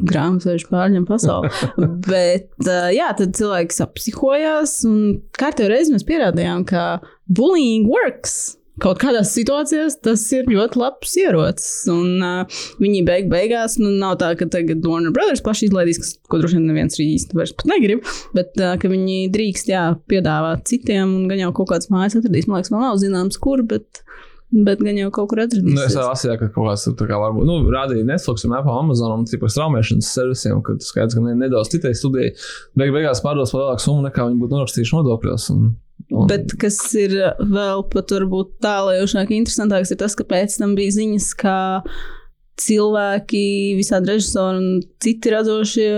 grāmatvežu 0.00 0.70
pārņem 0.72 1.04
pasauli. 1.08 1.52
Bet, 2.08 2.54
uh, 2.64 2.88
jā, 2.96 3.10
tad 3.20 3.36
cilvēks 3.36 3.84
apsihojās, 3.84 4.78
un 4.88 5.18
kārtībā 5.36 5.74
reizi 5.74 5.92
mēs 5.92 6.08
pierādījām, 6.08 6.64
ka 6.72 6.86
bullying 7.28 7.84
works. 7.92 8.55
Kaut 8.82 8.98
kādās 9.00 9.30
situācijās 9.32 9.94
tas 10.04 10.20
ir 10.36 10.50
ļoti 10.52 10.76
labs 10.76 11.14
ierocis. 11.16 11.68
Un 11.88 12.20
uh, 12.20 12.58
viņi 12.82 12.98
beig 13.08 13.30
beigās, 13.32 13.78
nu, 13.80 13.88
nav 13.96 14.18
tā, 14.20 14.34
ka 14.36 14.44
tagad 14.52 14.84
Warner 14.84 15.14
Brothers 15.16 15.40
paši 15.46 15.70
izlaidīs, 15.70 16.00
kas, 16.02 16.10
ko 16.28 16.42
droši 16.42 16.58
vien 16.58 16.66
neviens 16.68 16.98
arī 16.98 17.06
īsti 17.14 17.38
vairs 17.38 17.54
pat 17.56 17.70
negrib, 17.72 18.02
bet 18.36 18.52
uh, 18.60 18.74
ka 18.82 18.90
viņi 18.92 19.30
drīkst, 19.32 19.70
jā, 19.72 19.86
piedāvāt 20.12 20.66
citiem, 20.68 21.14
un 21.22 21.30
gan 21.30 21.40
jau 21.46 21.54
kaut 21.56 21.70
kāds 21.72 21.88
mājas 21.92 22.18
atradīs. 22.20 22.50
Man 22.50 22.60
liekas, 22.60 22.72
vēl 22.74 22.84
nav 22.84 23.00
zināms, 23.00 23.40
kur, 23.40 23.62
bet, 23.72 24.02
bet 24.52 24.84
gan 24.84 25.00
jau 25.00 25.08
kaut 25.16 25.30
kur 25.32 25.40
atradīs. 25.46 25.72
Nu, 25.72 25.80
es 25.86 25.96
lasīju, 25.96 26.36
ka 26.44 26.50
kaut 26.58 26.68
kāds 26.74 26.84
tur 27.00 27.08
kā 27.08 27.22
varbūt, 27.24 27.48
nu, 27.48 27.56
rādīja 27.72 28.04
Netflix 28.12 28.44
un 28.44 28.58
Apple 28.60 28.76
Amazon 28.76 29.16
un 29.16 29.24
tipa 29.30 29.48
straumēšanas 29.56 30.12
servisiem, 30.20 30.60
kad 30.68 30.84
skaidrs, 30.84 31.16
ka 31.16 31.24
ne- 31.24 31.38
nedaudz 31.46 31.72
citai 31.72 31.96
studijai 31.96 32.34
beig 32.76 32.92
beigās 32.92 33.24
pārdos 33.24 33.56
par 33.56 33.64
lielāku 33.64 33.88
summu 33.88 34.04
nekā 34.10 34.28
viņi 34.28 34.40
būtu 34.44 34.58
norakstījuši 34.60 34.98
nodokļos. 35.00 35.48
Un, 35.56 35.74
un, 36.10 36.26
Bet 36.30 36.52
kas 36.60 36.78
ir 36.98 37.14
vēl 37.40 37.82
pat 37.92 38.12
varbūt 38.14 38.56
tālējošāk, 38.64 39.32
interesantāks, 39.34 39.90
ir 39.90 40.00
tas, 40.02 40.14
ka 40.18 40.26
pēc 40.28 40.58
tam 40.60 40.76
bija 40.78 40.94
ziņas, 40.98 41.30
ka 41.40 41.56
cilvēki, 42.62 43.46
visādi 43.78 44.14
režisori 44.14 44.60
un 44.62 44.68
citi 45.02 45.32
radošie. 45.34 45.90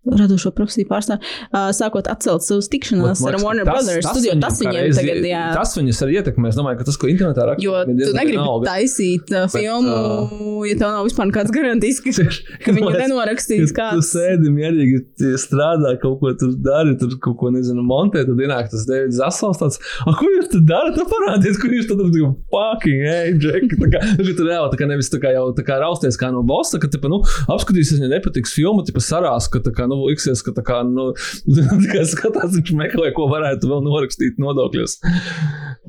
Radošo 0.00 0.48
profesiju 0.56 0.88
pārstāvji, 0.88 1.20
uh, 1.52 1.66
sākot 1.76 2.06
atcelt 2.08 2.40
savus 2.40 2.70
tikšanās 2.72 3.20
ar 3.28 3.36
Warner 3.42 3.66
Brothers 3.68 4.06
studiju. 4.08 4.38
Tas 4.40 4.56
viņiem 4.62 4.94
tagad, 4.96 5.18
jā, 5.28 5.42
tas 5.52 5.74
viņus 5.76 5.98
arī 6.06 6.14
ietekmē. 6.16 6.48
Es 6.48 6.56
domāju, 6.56 6.78
ka 6.80 6.86
tas, 6.88 6.96
ko 6.96 7.10
internetā 7.12 7.44
raksta, 7.50 7.60
jo 7.66 7.74
tu 7.84 8.14
negribi 8.16 8.38
vienalga. 8.38 8.64
taisīt 8.70 9.28
uh, 9.34 9.44
Bet, 9.44 9.52
filmu, 9.52 10.64
ja 10.64 10.78
tev 10.80 10.94
nav 10.94 11.04
vispār 11.04 11.28
nekāds 11.28 11.52
garantijas, 11.52 12.00
ka, 12.00 12.24
ka 12.64 12.74
viņu 12.78 12.94
nenorakstīs 12.96 13.74
Tu 13.74 13.76
kāds. 13.76 14.08
sēdi 14.14 14.48
mierīgi, 14.54 15.02
tie 15.20 15.34
strādā, 15.42 15.92
kaut 16.00 16.16
ko 16.24 16.32
tur 16.40 16.56
dari, 16.64 16.96
tur 16.96 17.12
kaut 17.20 17.36
ko 17.44 17.52
nezinu, 17.52 17.84
montē. 17.84 18.24
Tad 18.24 18.40
ienāk 18.40 18.72
tas 18.72 18.88
Deivids 18.88 19.20
Zasals. 19.20 19.60
Tāds, 19.60 19.76
"A, 20.06 20.16
ko 20.16 20.24
jūs 20.32 20.48
tur 20.54 20.64
darat? 20.64 20.96
Nu, 20.96 21.04
Parādiet, 21.12 21.60
ko 21.60 21.68
jūs 21.68 21.84
tur 21.92 22.00
darat. 22.00 22.40
Fucking, 22.56 23.04
hey, 23.04 23.36
Jack. 23.36 23.68
Tā 23.76 23.92
kā, 23.92 24.00
nu, 24.16 24.32
tur 24.32 24.48
reāli 24.48 24.72
tā 24.72 24.80
kā 24.80 24.88
nevis 24.88 25.12
tā 25.12 25.20
kā 25.20 25.34
jau 25.36 25.44
tā 25.52 25.60
kā 25.68 25.76
rausties 25.84 26.16
kā 26.16 26.32
no 26.32 26.40
bossa, 26.42 26.80
ka, 26.80 26.88
tipa, 26.88 27.12
nu, 27.12 27.20
apskatīsies, 27.52 28.00
ja 28.00 28.08
nepatiks 28.16 28.56
filmu, 28.56 28.80
tipa 28.88 29.04
sarās, 29.04 29.44
ka 29.52 29.60
tā 29.60 29.74
kā, 29.76 29.89
nu, 29.90 30.00
liksies, 30.08 30.42
ka 30.46 30.54
tā 30.56 30.64
kā, 30.66 30.80
nu, 30.96 31.10
tikai 31.46 32.04
skatās, 32.08 32.54
viņš 32.56 32.74
meklē, 32.78 33.12
ko 33.16 33.28
varētu 33.32 33.70
vēl 33.70 33.84
norakstīt 33.86 34.40
nodokļos. 34.42 34.98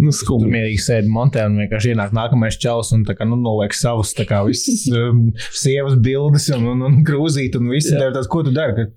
Nu, 0.01 0.09
Tur 0.09 0.17
skumji. 0.17 0.51
mierīgi 0.53 0.81
sēdi 0.81 1.11
montē 1.11 1.45
un 1.49 1.59
vienkārši 1.61 1.93
ienāk 1.93 2.15
nākamais 2.15 2.57
čels 2.61 2.93
un 2.95 3.05
tā 3.07 3.15
kā 3.17 3.27
nu, 3.27 3.37
noliek 3.39 3.75
savus 3.77 4.15
tā 4.17 4.25
kā 4.29 4.41
visas 4.47 4.87
um, 4.97 5.27
sievas 5.53 5.97
bildes 6.01 6.49
un, 6.55 6.67
un, 6.73 6.87
un 6.89 7.03
krūzīt 7.07 7.59
un. 7.59 7.69
Tev 7.71 8.15
tāds, 8.15 8.29
ko 8.31 8.43
tu 8.45 8.53
dari? 8.55 8.89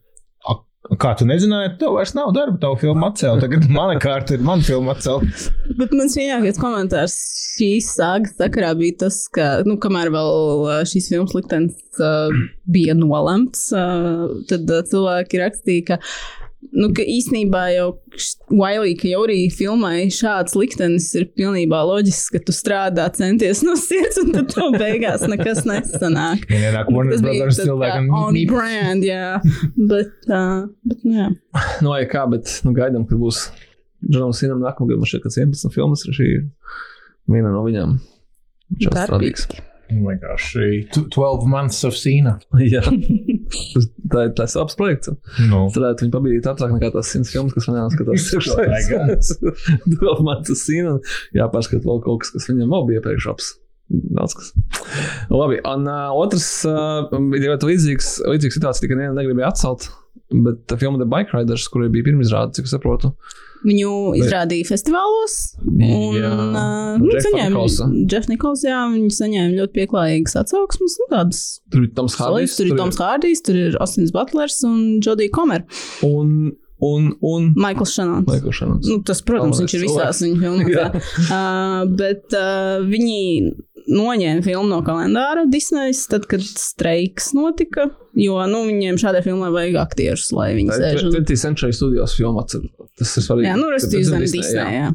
Ka, 0.84 0.92
"A, 0.92 0.96
Kā 1.00 1.12
tu 1.18 1.24
nezināji, 1.28 1.78
tev 1.80 1.94
vairs 1.96 2.14
nav 2.16 2.32
darba, 2.36 2.58
tavu 2.60 2.76
filmu 2.82 3.06
atcēla. 3.08 3.40
Tagad 3.40 3.68
mana 3.78 3.96
kārta 4.02 4.36
ir 4.36 4.44
mana 4.44 4.62
filma 4.62 4.94
atcēla. 4.94 5.30
Bet 5.78 5.94
mans 5.96 6.16
mīļākais 6.20 6.60
komentārs 6.60 7.16
šīs 7.54 7.88
sāgas 7.96 8.36
sakarā 8.38 8.72
bija 8.78 8.98
tas, 9.06 9.22
ka, 9.34 9.62
nu, 9.66 9.78
kamēr 9.82 10.10
vēl 10.14 10.30
uh, 10.66 10.80
šīs 10.88 11.08
filmas 11.12 11.34
liktenis 11.36 12.00
uh, 12.02 12.32
bija 12.66 12.96
nolemts, 12.98 13.68
uh, 13.72 14.26
tad 14.50 14.68
uh, 14.70 14.82
cilvēki 14.90 15.40
rakstīja, 15.42 15.86
ka, 15.92 16.00
nu, 16.72 16.88
ka 16.96 17.04
īsnībā 17.04 17.64
jau 17.74 17.88
jau 19.10 19.22
arī 19.26 19.38
filmai 19.52 20.06
šāds 20.14 20.56
liktenis 20.58 21.10
ir 21.18 21.26
pilnībā 21.36 21.80
loģisks, 21.88 22.30
ka 22.34 22.40
tu 22.46 22.54
strādā, 22.54 23.06
centies 23.16 23.62
no 23.66 23.76
sirds, 23.80 24.20
un 24.22 24.32
tad 24.36 24.52
tev 24.54 24.78
beigās 24.80 25.26
nekas 25.30 25.64
nesanāk. 25.68 26.46
Ja 26.52 26.62
nenāk 26.62 26.90
Warner 26.94 27.16
Tas 27.16 27.24
bija 27.26 27.44
Brothers 27.44 27.60
cilvēkam. 27.60 28.08
on 28.20 28.38
mīp. 28.38 28.52
brand, 28.52 29.06
jā. 29.06 29.28
Bet, 29.76 30.16
uh, 30.30 30.64
bet, 30.86 31.04
nu, 31.04 31.14
jā. 31.18 31.28
Nu, 31.84 31.92
vai 31.92 32.02
kā, 32.10 32.24
bet 32.30 32.58
nu, 32.66 32.74
gaidām, 32.76 33.06
kad 33.10 33.20
būs 33.20 33.46
Džonam 34.04 34.34
Sinam 34.36 34.64
nākamgad. 34.64 35.00
Man 35.00 35.08
šķiet, 35.08 35.24
ka 35.24 35.32
11 35.32 35.72
filmas 35.74 36.04
ir 36.06 36.16
šī 36.16 36.32
viena 37.30 37.52
no 37.52 37.64
viņām. 37.66 37.96
Ir 38.80 38.90
strādīgs. 38.90 39.48
Vienkārši 39.90 40.68
tu- 40.94 41.04
12 41.12 41.46
months 41.50 41.82
of 41.84 41.94
Sīna. 41.98 42.36
Jā, 42.74 42.80
Tas- 42.84 43.88
tā 44.14 44.22
ir 44.28 44.32
tas 44.38 44.54
labs 44.58 44.76
projekts. 44.78 45.10
Nu, 45.50 45.66
Es 45.68 45.76
varētu 45.76 46.06
viņu 46.06 46.14
pabeigt 46.14 46.48
ātrāk 46.50 46.72
nekā 46.76 46.90
tās 46.94 47.10
100 47.14 47.30
filmas, 47.34 47.54
kas 47.56 47.68
man 47.68 47.82
jāskatās. 47.82 49.34
Domāju, 49.90 50.40
tas 50.48 50.64
ir. 50.74 50.88
Jāpārskata 51.36 51.84
vēl 51.86 52.00
kaut 52.04 52.24
kas, 52.24 52.32
kas 52.36 52.48
viņam 52.50 52.72
vēl 52.74 52.86
bija 52.88 53.02
iepriekš 53.02 53.28
aps. 53.34 53.50
Daudz 54.16 54.32
kas. 54.38 54.52
Labi, 55.28 55.58
un 55.68 55.84
uh, 55.90 56.08
otrs 56.16 56.46
uh, 56.68 57.04
ir 57.36 57.44
ļoti 57.50 57.68
līdzīgs, 57.68 58.12
līdzīga 58.32 58.56
situācija, 58.56 58.88
ka 58.90 58.96
nevienu 58.98 59.18
negribēja 59.18 59.50
atcelt. 59.52 59.90
Bet 60.32 60.62
tā 60.70 60.78
filma 60.80 60.96
The 61.02 61.06
Bike 61.10 61.36
Riders, 61.36 61.66
kurai 61.70 61.90
bija 61.92 62.06
pirmizrāde, 62.08 62.56
cik 62.56 62.70
saprotu, 62.70 63.12
Viņu 63.64 63.90
izrādīja 64.20 64.68
festivālos. 64.68 65.36
Un, 65.64 66.16
Jā. 66.18 66.30
uh, 66.30 66.98
nu, 67.00 67.14
saņēma, 67.24 67.62
Jeff 68.10 68.28
Nikols, 68.28 68.64
jā, 68.66 68.82
viņi 68.92 69.14
saņēma 69.16 69.56
ļoti 69.60 69.78
pieklājīgas 69.78 70.36
atsauksmes. 70.42 70.98
Nu, 71.00 71.08
tādas 71.14 71.40
tur 71.72 71.86
ir 71.86 71.94
Toms. 71.96 72.18
Hārdijs. 72.20 72.58
Tur 72.58 72.68
ir 72.68 72.76
Toms 72.80 73.00
Hārdijs, 73.00 73.40
tur 73.46 73.60
ir 73.60 73.78
Ostins 73.80 74.12
Butlers 74.14 74.60
un 74.68 75.00
Jodija 75.04 75.32
Komer. 75.32 75.64
Un, 76.04 76.52
un, 76.84 77.08
un 77.24 77.52
Maikls 77.56 77.94
Šanons. 77.96 78.28
Michael 78.28 78.52
Shannon. 78.52 78.80
Nu, 78.84 79.00
tas, 79.06 79.22
protams, 79.24 79.56
Galvenais 79.56 79.64
viņš 79.64 79.76
ir 79.78 79.86
visās 79.86 80.22
viņa 80.24 80.42
filmās. 80.44 81.14
Uh, 81.24 81.84
bet 82.00 82.36
uh, 82.36 82.84
viņi 82.84 83.22
noņēma 83.88 84.44
filmu 84.44 84.68
no 84.70 84.80
kalendāra 84.86 85.44
Disnejas, 85.50 86.06
tad, 86.10 86.26
kad 86.30 86.40
streiks 86.40 87.32
notika. 87.36 87.90
Jo 88.14 88.38
nu, 88.46 88.64
viņiem 88.68 88.96
šādai 89.00 89.22
filmai 89.24 89.50
vajag 89.54 89.76
aktierus, 89.82 90.28
lai 90.32 90.52
viņi 90.54 90.70
Tā 90.70 90.76
ir 90.78 90.98
sēž 90.98 91.06
un 91.08 91.12
20th 91.18 91.40
Century 91.42 91.72
Studios 91.74 92.14
filma. 92.16 92.44
atcer- 92.44 92.68
Tas 92.98 93.16
ir 93.18 93.22
svarīgi. 93.26 93.48
Jā, 93.50 93.56
nu, 93.58 93.66
Kad 93.70 93.74
restīvi 93.74 93.90
tas 93.90 94.06
ir 94.06 94.10
zem 94.12 94.20
Disney, 94.20 94.40
Disney. 94.40 94.60
jā. 94.60 94.70
Jā. 94.72 94.94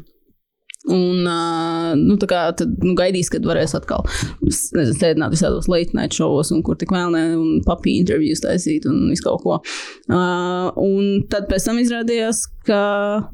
Un, 0.88 1.26
uh, 1.28 1.90
nu, 1.92 2.14
tā 2.16 2.24
kā 2.24 2.38
tad, 2.56 2.70
nu, 2.80 2.94
gaidīs, 2.96 3.28
kad 3.28 3.44
varēs 3.44 3.74
atkal 3.76 4.00
sēdināt 4.48 5.34
visādos 5.34 5.66
late 5.68 5.92
night 5.92 6.16
šovos, 6.16 6.48
un 6.56 6.62
kur 6.64 6.78
tik 6.80 6.94
vēlnē, 6.94 7.20
un 7.36 7.58
papīra 7.66 8.00
intervijas 8.00 8.40
taisīt, 8.46 8.86
un 8.88 9.10
visu 9.10 9.26
kaut 9.26 9.42
ko. 9.44 9.58
Uh, 10.08 10.70
un 10.80 11.26
tad 11.28 11.50
pēc 11.50 11.68
tam 11.68 11.82
izrādījās, 11.82 12.46
ka, 12.64 12.80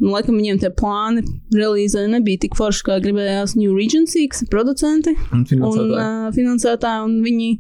nu, 0.00 0.10
laikam, 0.16 0.40
viņiem 0.40 0.58
tie 0.64 0.72
plāni 0.74 1.22
relīzē 1.54 2.08
nebija 2.10 2.42
tik 2.48 2.58
forši, 2.58 2.82
kā 2.90 2.98
gribējās 3.04 3.54
New 3.60 3.78
Regency, 3.78 4.26
kas 4.32 4.42
ir 4.42 4.50
producenti 4.50 5.14
Un 5.30 5.44
un 5.44 5.46
finansētāji. 5.46 6.02
uh, 6.02 6.26
finansētāji, 6.34 7.06
un 7.06 7.20
viņi 7.28 7.52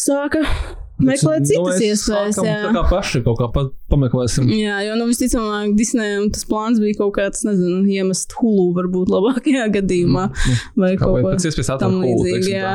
sāka 0.00 0.44
meklēt 1.04 1.46
citas 1.48 1.66
mēs 1.66 1.84
iespējas. 1.86 2.38
jā. 2.46 2.56
Tā 2.66 2.72
kā 2.76 2.82
paši 2.90 3.22
kaut 3.26 3.38
kā 3.40 3.48
pa, 3.54 3.64
pameklēsim. 3.92 4.48
Jā, 4.54 4.80
jo 4.86 4.96
nu, 5.00 5.08
visticamāk, 5.10 5.74
Disneyam 5.78 6.28
tas 6.34 6.46
plāns 6.48 6.80
bija 6.82 6.98
kaut 7.00 7.14
kāds, 7.18 7.44
nezinu, 7.46 7.82
iemest 7.90 8.34
hulu, 8.38 8.70
varbūt 8.78 9.12
labākajā 9.12 9.68
gadījumā. 9.78 10.28
Vai 10.80 10.94
Kā 10.96 11.04
kaut 11.04 11.18
vai 11.18 11.22
ko 11.24 11.34
pēc 11.34 11.48
iespējas 11.50 11.72
ātrāk 11.76 11.96
teiksim 12.24 12.50
Jā, 12.50 12.74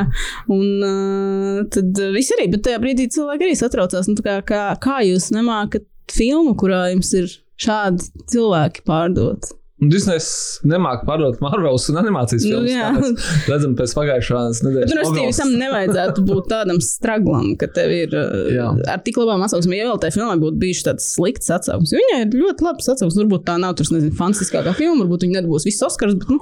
un 0.52 0.64
uh, 0.86 1.60
tad 1.72 2.00
viss 2.14 2.34
arī, 2.36 2.48
bet 2.54 2.64
tajā 2.66 2.80
brīdī 2.82 3.08
cilvēki 3.12 3.48
arī 3.48 3.58
satraucās. 3.58 4.10
Nu, 4.10 4.18
kā, 4.24 4.38
kā, 4.46 4.64
kā 4.82 5.00
jūs 5.06 5.30
nemākat 5.34 5.86
filmu, 6.12 6.54
kurā 6.58 6.86
jums 6.92 7.12
ir 7.18 7.30
šādi 7.60 8.10
cilvēki 8.32 8.84
pārdot? 8.86 9.52
Un 9.76 9.90
Disneys 9.92 10.26
nemāķi 10.64 11.04
pārdot 11.04 11.40
Marvelas 11.44 11.84
un 11.92 11.98
animācijas 12.00 12.46
Nu, 12.48 12.62
filmas. 12.64 12.70
jā. 12.72 12.86
tāpēc 12.96 13.48
Redzam, 13.52 13.72
pēc 13.76 13.92
pagājušās 13.98 14.60
nedēļas. 14.64 14.88
nu, 14.88 14.96
restīvi, 15.02 15.24
logos. 15.26 15.40
tam 15.42 15.50
nevajadzētu 15.60 16.22
būt 16.30 16.46
tādam 16.48 16.78
straglam, 16.80 17.50
ka 17.60 17.68
tev 17.76 17.92
ir 17.92 18.14
Jā. 18.54 18.70
uh, 18.72 18.80
ar 18.94 19.02
tik 19.04 19.18
labām 19.20 19.44
atsauksmēm. 19.44 19.76
Ja 19.76 19.90
vēl 19.90 20.00
tajā 20.00 20.14
filmā 20.16 20.38
būtu 20.40 20.56
bijuši 20.62 20.86
tāds 20.88 21.10
slikts 21.12 21.52
atsauksmes, 21.52 21.92
viņai 21.92 22.22
ir 22.24 22.38
ļoti 22.40 22.64
labs 22.64 22.88
atsauksmes. 22.94 23.20
Varbūt 23.20 23.44
tā 23.50 23.58
nav 23.60 23.76
tur, 23.76 23.90
nezinu, 23.92 24.16
fantastiskākā 24.16 24.72
filma, 24.80 25.04
varbūt 25.04 25.28
viņa 25.28 25.42
nebūs 25.42 25.68
viss 25.68 25.84
Oskars, 25.90 26.16
bet, 26.22 26.32
nu, 26.32 26.40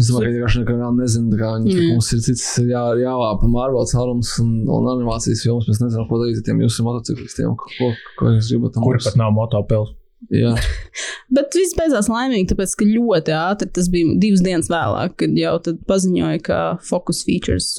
Es 0.00 0.08
domāju, 0.08 0.24
ka 0.24 0.32
vienkārši 0.38 0.64
nekā 0.64 0.78
vēl 0.80 0.96
nezinu, 1.02 1.36
kā 1.36 1.52
viņi 1.60 1.68
Jā. 1.76 1.84
mm. 1.84 1.92
mums 1.92 2.10
ir 2.16 2.24
cits 2.30 2.48
jā, 2.64 2.82
jāvāpa 3.04 3.52
Marvelas 3.60 3.92
caurums 3.92 4.32
un, 4.40 4.56
un 4.72 4.88
animācijas 4.96 5.44
filmas. 5.44 5.68
Mēs 5.68 5.84
nezinām, 5.84 6.08
ko 6.08 6.24
darīt 6.24 6.40
ar 6.40 6.48
tiem 6.48 6.64
jūsu 6.64 6.88
motociklistiem, 6.88 7.52
ko, 7.60 7.68
ko, 7.76 7.92
ko 8.16 8.32
jūs 8.38 8.48
gribat 8.54 8.72
tam 8.78 8.88
kur 8.88 8.96
mums. 8.96 9.04
pat 9.10 9.20
nav 9.20 9.36
motopils. 9.36 9.92
Jā, 10.28 10.52
Bet 11.36 11.54
viss 11.56 11.76
beidzās 11.78 12.10
laimīgi, 12.12 12.50
tāpēc, 12.52 12.74
ka 12.78 12.86
ļoti 12.88 13.34
ātri 13.34 13.70
tas 13.76 13.88
bija 13.92 14.16
divas 14.20 14.42
dienas 14.44 14.68
vēlāk, 14.70 15.14
kad 15.22 15.38
jau 15.38 15.54
paziņoja, 15.88 16.42
ka 16.46 16.58
Focus 16.86 17.22
Features 17.26 17.70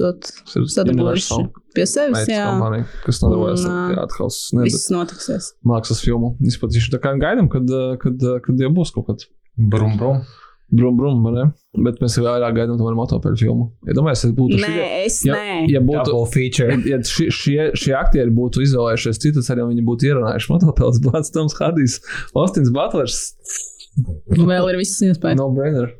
Universal 0.82 1.52
pie 1.76 1.86
sevis. 1.88 2.26
Jā, 2.32 2.48
kompānija, 2.50 2.88
kas 3.06 3.22
nodarbojas 3.24 3.68
ar 3.70 4.66
viss 4.66 4.90
notiksies. 4.92 5.52
mākslas 5.68 6.02
filmu 6.04 6.34
izplatīšanu. 6.42 6.96
Tā 6.98 7.04
kā 7.04 7.14
gaidām, 7.22 7.52
kad, 7.52 7.70
kad, 8.02 8.26
kad 8.48 8.66
jau 8.66 8.74
būs 8.74 8.96
kaut 8.96 9.12
kāds 9.12 9.30
Brum, 9.58 9.98
brum. 9.98 10.22
Brum, 10.72 10.98
brum, 11.00 11.24
ne? 11.36 11.46
Bet 11.86 12.02
mēs 12.04 12.18
vairāk 12.20 12.56
gaidām 12.58 12.80
tomēr 12.80 12.98
motopeļu 12.98 13.40
filmu. 13.40 13.70
Ja 13.88 13.96
domājies, 13.98 14.26
tas 14.26 14.36
būtu 14.36 14.60
Nē, 14.60 14.72
šie, 14.72 14.90
es 15.06 15.20
ja, 15.28 15.38
nē. 15.38 15.58
ja 15.72 15.84
būtu. 15.86 16.18
Ja 16.90 17.00
šie, 17.08 17.30
šie, 17.36 17.70
šie 17.80 17.96
aktieri 18.00 18.34
būtu 18.36 18.64
izvēlējušies 18.66 19.22
citus, 19.24 19.52
arī 19.54 19.70
viņi 19.70 19.88
būtu 19.88 20.12
ierunājuši 20.12 20.54
motociklis, 20.54 21.02
Blāns, 21.06 21.34
Toms 21.36 21.58
Hardijs, 21.60 22.00
Austins 22.36 22.72
Butlers. 22.76 23.24
Vēl 24.36 24.72
ir 24.72 24.80
viss 24.80 25.04
iespējas. 25.04 25.40
No 25.40 25.52
brainer. 25.56 25.92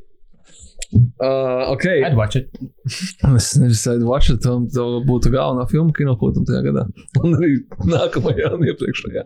Uh, 0.92 1.72
ok, 1.72 1.86
I'd 2.04 2.18
watch 2.18 2.36
it. 2.36 2.50
es 3.36 3.54
nezinu, 3.56 4.08
watch 4.08 4.32
it, 4.34 4.44
un 4.50 4.66
tā 4.72 4.84
būtu 5.08 5.32
galvenā 5.32 5.64
filma 5.72 5.96
kinokūtam 5.96 6.48
tajā 6.48 6.66
gadā. 6.68 6.84
Un 7.24 7.38
arī 7.38 7.54
nākamajā 7.88 8.52
un 8.58 8.66
iepriekšējā. 8.68 9.24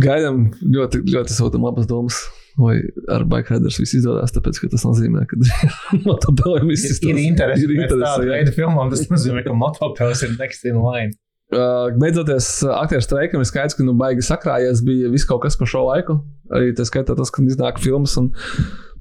Gaidām 0.00 0.46
ļoti, 0.62 1.02
ļoti 1.10 1.36
sūtam 1.36 1.66
labas 1.68 1.88
domas. 1.90 2.22
Vai 2.60 2.76
ar 3.08 3.24
Bike 3.30 3.54
Riders 3.54 3.78
viss 3.80 3.96
izdodas, 3.96 4.34
tāpēc, 4.34 4.60
ka 4.60 4.70
tas 4.74 4.84
nozīmē, 4.84 5.24
ka 5.30 5.38
motopēlēm 6.06 6.68
viss 6.68 7.00
Ir 7.00 7.18
interesi. 7.22 7.64
Ir 7.64 7.74
interesi, 7.78 8.04
Tāda 8.04 8.28
veida 8.28 8.54
filmām 8.56 8.92
tas 8.92 9.06
nozīmē, 9.08 9.44
ka 9.46 9.56
motopils 9.56 10.24
ir 10.26 10.36
next 10.36 10.68
in 10.68 10.80
line. 10.84 11.16
Beidzoties 11.50 12.60
aktieru 12.70 13.02
streikam, 13.02 13.42
ir 13.42 13.48
skaidrs, 13.48 13.74
ka 13.74 13.86
nu, 13.86 13.96
baigi 13.98 14.22
sakrājies 14.22 14.84
bija 14.86 15.10
viss 15.10 15.26
kaut 15.26 15.42
kas 15.42 15.58
par 15.58 15.70
šo 15.70 15.82
laiku. 15.88 16.20
Arī 16.54 16.70
tas 16.78 16.90
skaitā 16.92 17.16
tas, 17.18 17.32
ka 17.34 17.42
iznāk 17.42 17.80
filmas 17.82 18.14
un 18.20 18.30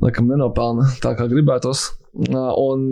laikam 0.01 0.29
nenopelna 0.29 0.87
tā, 1.03 1.13
kā 1.17 1.27
gribētos. 1.29 1.91
Un 2.13 2.85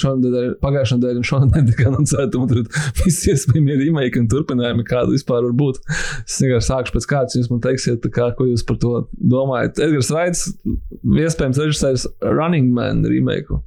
šonadēļ, 0.00 0.46
pagājušā 0.62 0.96
nedēļa 0.96 1.20
un 1.20 1.26
šonadēļ 1.28 1.66
tika 1.68 1.88
anuncēta, 1.90 2.40
un 2.40 2.50
tur 2.50 2.62
visi 3.02 3.34
iespējamie 3.34 3.76
remake 3.82 4.20
un 4.20 4.28
turpinājumi, 4.32 4.86
kāda 4.88 5.12
vispār 5.12 5.44
var 5.44 5.56
būt. 5.60 5.80
Es 6.24 6.40
vienkārši 6.40 6.70
sākšu 6.70 6.96
pēc 6.96 7.08
kārtas, 7.10 7.38
jūs 7.38 7.50
man 7.52 7.62
teiksiet, 7.64 8.06
kā, 8.14 8.30
ko 8.38 8.48
jūs 8.48 8.64
par 8.66 8.80
to 8.80 8.94
domājat. 9.20 9.82
Edgars 9.84 10.12
Raits, 10.16 10.46
iespējams, 11.04 11.60
režisērs 11.66 12.06
Running 12.24 12.72
Man 12.76 13.04
remake. 13.04 13.60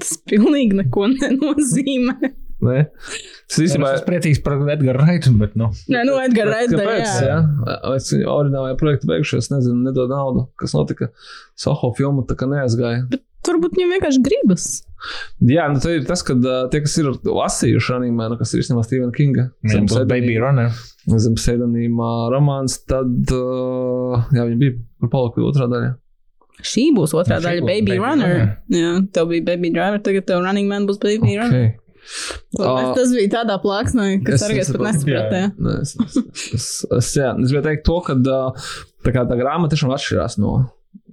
Tas 0.00 0.16
pilnīgi 0.28 0.80
neko 0.80 1.10
nenozīmē. 1.14 2.32
Ne? 2.66 2.84
Tas 3.50 3.62
īstenībā 3.64 3.94
esmu 3.96 4.08
priecīgs 4.08 4.42
par 4.44 4.58
Edgars 4.74 5.00
Raitu, 5.00 5.32
bet 5.40 5.56
nu. 5.58 5.70
Nē, 5.92 6.04
nu, 6.08 6.18
Edgars 6.20 6.52
Raiders. 6.52 6.82
Kāpēc? 6.82 7.24
Jā. 7.26 7.38
Jā, 7.40 7.78
es 7.96 8.10
oriģinālajā 8.18 8.76
projektā 8.80 9.10
beigšos, 9.10 9.50
nezinu, 9.54 9.80
nedod 9.88 10.12
naudu, 10.12 10.46
kas 10.60 10.76
notika. 10.76 11.10
Soho 11.58 11.92
filmu 11.96 12.26
tā 12.28 12.36
kā 12.38 12.48
neaizgāja. 12.50 13.06
Turbūt 13.46 13.72
viņam 13.72 13.94
vienkārši 13.94 14.20
gribas. 14.24 14.66
Jā, 15.48 15.64
nu 15.72 15.80
tā 15.80 15.94
ir 15.96 16.04
tas, 16.08 16.20
ka 16.26 16.34
uh, 16.36 16.66
tie, 16.72 16.82
kas 16.84 16.98
ir 17.00 17.08
lasījuši 17.24 17.94
animēnu, 17.96 18.36
kas 18.36 18.52
ir 18.52 18.60
īstenībā 18.60 18.84
Stevena 18.84 19.14
Kinga, 19.16 19.46
zem 21.24 21.38
pseidonīmā 21.38 22.10
romāns, 22.34 22.76
tad, 22.84 23.32
uh, 23.32 24.28
jā, 24.36 24.44
viņi 24.44 24.60
bija 24.60 24.76
par 25.00 25.14
paliku 25.16 25.48
otrā 25.48 25.70
daļā. 25.72 25.94
Šī 26.66 26.90
būs 26.96 27.14
otrā 27.16 27.38
Jā, 27.38 27.44
daļa, 27.46 27.64
Baby, 27.64 27.94
Baby 27.94 28.00
Runner. 28.02 28.34
Runner. 28.34 28.50
Jā, 28.76 28.90
tev 29.16 29.30
bija 29.32 29.46
Baby 29.48 29.72
Driver, 29.72 30.02
tagad 30.04 30.26
tev 30.28 30.42
Running 30.44 30.68
Man 30.68 30.88
būs 30.88 31.00
Baby 31.00 31.32
okay. 31.32 31.38
Runner. 31.40 31.70
Uh, 32.58 32.64
Ā, 32.66 32.94
tas 32.96 33.12
bija 33.14 33.30
tādā 33.38 33.56
plāksnē, 33.62 34.08
ka 34.26 34.34
es 34.34 34.42
sargais 34.42 34.70
pat 34.72 34.82
nesaprotu. 34.88 35.14
nesaprata. 35.14 35.42
Nē, 35.62 35.76
es, 35.84 35.94
es, 36.04 36.50
es, 36.58 36.68
es, 36.98 37.10
jā, 37.20 37.30
es 37.36 37.52
gribēju 37.52 37.66
teikt 37.68 37.86
to, 37.86 37.98
ka 38.06 38.16
tā, 38.26 38.40
kā 39.14 39.24
tā 39.30 39.38
grāmata 39.38 39.76
tiešām 39.76 39.94
atšķirās 39.94 40.38
no 40.42 40.56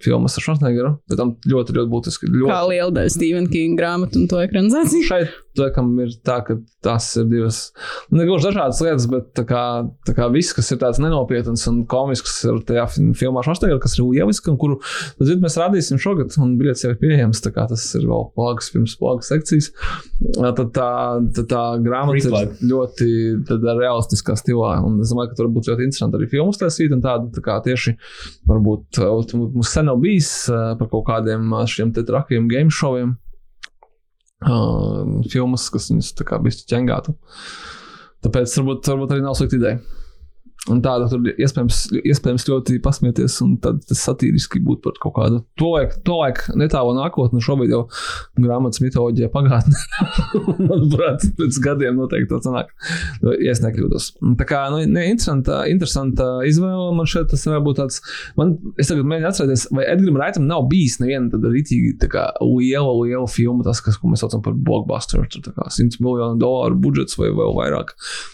filmas 0.04 0.38
ar 0.38 0.46
Schwarzeneggeru, 0.46 0.94
bet 1.10 1.18
tam 1.22 1.36
ļoti, 1.48 1.76
ļoti 1.78 1.92
būtiski. 1.94 2.30
Kā 2.30 2.38
Ļoti, 2.38 2.70
liela 2.74 2.92
daļa 3.00 3.14
Stephen 3.16 3.48
King 3.52 3.78
grāmatu 3.80 4.22
un 4.22 4.28
to 4.32 4.40
ekranizāciju. 4.44 5.08
šeit 5.10 5.36
laikam 5.58 5.88
ir 6.04 6.12
tā, 6.22 6.36
ka 6.46 6.54
tas 6.86 7.06
ir 7.18 7.24
divas, 7.32 7.72
nu, 8.12 8.20
negluži 8.20 8.46
dažādas 8.52 8.78
lietas, 8.86 9.08
bet 9.10 9.32
tā 9.34 9.42
kā, 9.50 9.62
tā 10.06 10.14
kā 10.14 10.28
viss, 10.30 10.52
kas 10.54 10.68
ir 10.70 10.78
tāds 10.84 11.00
nenopietns 11.02 11.64
un 11.72 11.80
komisks, 11.90 12.36
ir 12.46 12.60
tajā 12.68 12.84
fi- 12.94 13.06
filmā 13.18 13.42
Švaštegā, 13.42 13.80
kas 13.82 13.96
ir 13.98 14.04
lielisks, 14.06 14.46
un 14.52 14.60
kuru, 14.62 14.78
tad, 15.18 15.24
zin, 15.32 15.42
mēs 15.42 15.58
rādīsim 15.58 15.98
šogad, 15.98 16.30
un 16.46 16.52
biļets 16.60 16.86
jau 16.86 16.92
ir 16.94 17.00
pieejams, 17.02 17.42
tā 17.42 17.50
kā 17.56 17.66
tas 17.72 17.88
ir 17.98 18.06
vēl 18.06 18.28
plāgas 18.38 18.70
pirms 18.76 18.94
plāgas 19.02 19.32
sekcijas. 19.34 19.72
Tad 20.38 20.62
tā, 20.78 20.92
tad 21.40 21.50
tā 21.50 21.64
grāmata 21.82 22.20
ir 22.20 22.28
Free 22.28 22.36
plug. 22.36 22.62
ļoti 22.76 23.10
tādā 23.50 23.74
realistiskā 23.82 24.38
stilā, 24.38 24.76
un 24.86 25.02
es 25.02 25.10
domāju, 25.14 25.34
ka 25.34 25.40
tur 25.42 25.50
būtu 25.58 25.74
ļoti 25.74 25.88
interesanti 25.90 26.22
arī 26.22 26.30
filmas 26.38 26.62
taisīt, 26.62 26.94
un 26.94 27.02
tāda 27.02 27.34
tā 27.34 27.42
kā 27.46 27.58
tieši, 27.66 27.96
varbūt, 28.50 29.02
uh, 29.02 29.42
mums 29.58 29.74
sen 29.74 29.87
nav 29.88 30.02
bijis 30.04 30.30
uh, 30.52 30.74
par 30.80 30.92
kaut 30.92 31.08
kādiem 31.10 31.50
uh, 31.54 31.64
šiem 31.70 31.94
trakiem 31.96 32.50
game 32.52 32.74
showiem, 32.74 33.16
uh, 34.44 35.02
filmas, 35.32 35.70
kas 35.74 35.90
viņus 35.92 36.14
tā 36.20 36.28
kā 36.28 36.40
bišķi 36.44 36.68
ķengātu. 36.74 37.16
Tāpēc 38.26 38.58
varbūt, 38.60 38.92
varbūt 38.92 39.16
arī 39.16 39.26
nav 39.26 39.38
slikta 39.40 39.60
ideja. 39.60 39.97
Un 40.74 40.82
tāda 40.84 41.08
tur 41.12 41.24
iespējams, 41.32 41.82
iespējams 42.02 42.48
ļoti 42.50 42.78
pasmieties, 42.84 43.40
un 43.46 43.56
tas 43.64 44.02
satīriski 44.02 44.60
būtu 44.64 44.84
par 44.84 44.98
kaut 45.04 45.16
kādu 45.16 45.42
to 45.60 45.72
laik, 45.74 45.96
to 46.08 46.18
laik 46.20 46.44
netālu 46.60 46.96
nākotni. 46.98 47.44
Šobrīd 47.44 47.72
jau 47.72 47.86
grāmatas 48.40 48.82
mitoloģija 48.84 49.32
pagātnē. 49.34 49.84
Manuprāt, 50.70 51.24
pēc 51.40 51.62
gadiem 51.64 52.00
noteikti 52.02 52.32
tā 52.34 52.42
sanāk. 52.44 52.74
Nu, 53.24 53.36
Ja 53.48 53.54
es 53.54 53.62
nekļūdos. 53.64 54.08
Tā 54.40 54.46
kā, 54.48 54.60
nu, 54.74 54.82
ne, 54.90 55.06
interesanta, 55.12 55.62
interesanta 55.70 56.26
izvēle. 56.48 56.90
Man 56.98 57.08
šeit 57.10 57.30
tas 57.32 57.46
varētu 57.48 57.66
būt 57.68 57.80
tāds, 57.80 58.00
man, 58.40 58.56
es 58.82 58.90
tagad 58.90 59.08
mēģinu 59.08 59.30
atcerēties, 59.30 59.66
vai 59.78 59.86
Edgars 59.88 60.20
Raitam 60.22 60.48
nav 60.50 60.66
bijis 60.72 60.98
neviena 61.02 61.32
tāda 61.32 61.52
rītīgi 61.54 61.94
tā 62.02 62.26
liela, 62.42 62.92
liela 63.04 63.28
filma, 63.32 63.64
tas, 63.68 63.80
kas, 63.86 64.00
ko 64.02 64.12
mēs 64.12 64.24
saucam 64.24 64.44
par 64.46 64.58
blockbuster, 64.68 65.24
tur 65.32 65.56
kā 65.56 65.70
100 65.74 66.02
miljonu 66.04 66.40
dolāru 66.42 66.80
budžets 66.82 67.18
vai 67.20 67.30
vēl 67.36 67.56
vairāk. 67.58 67.94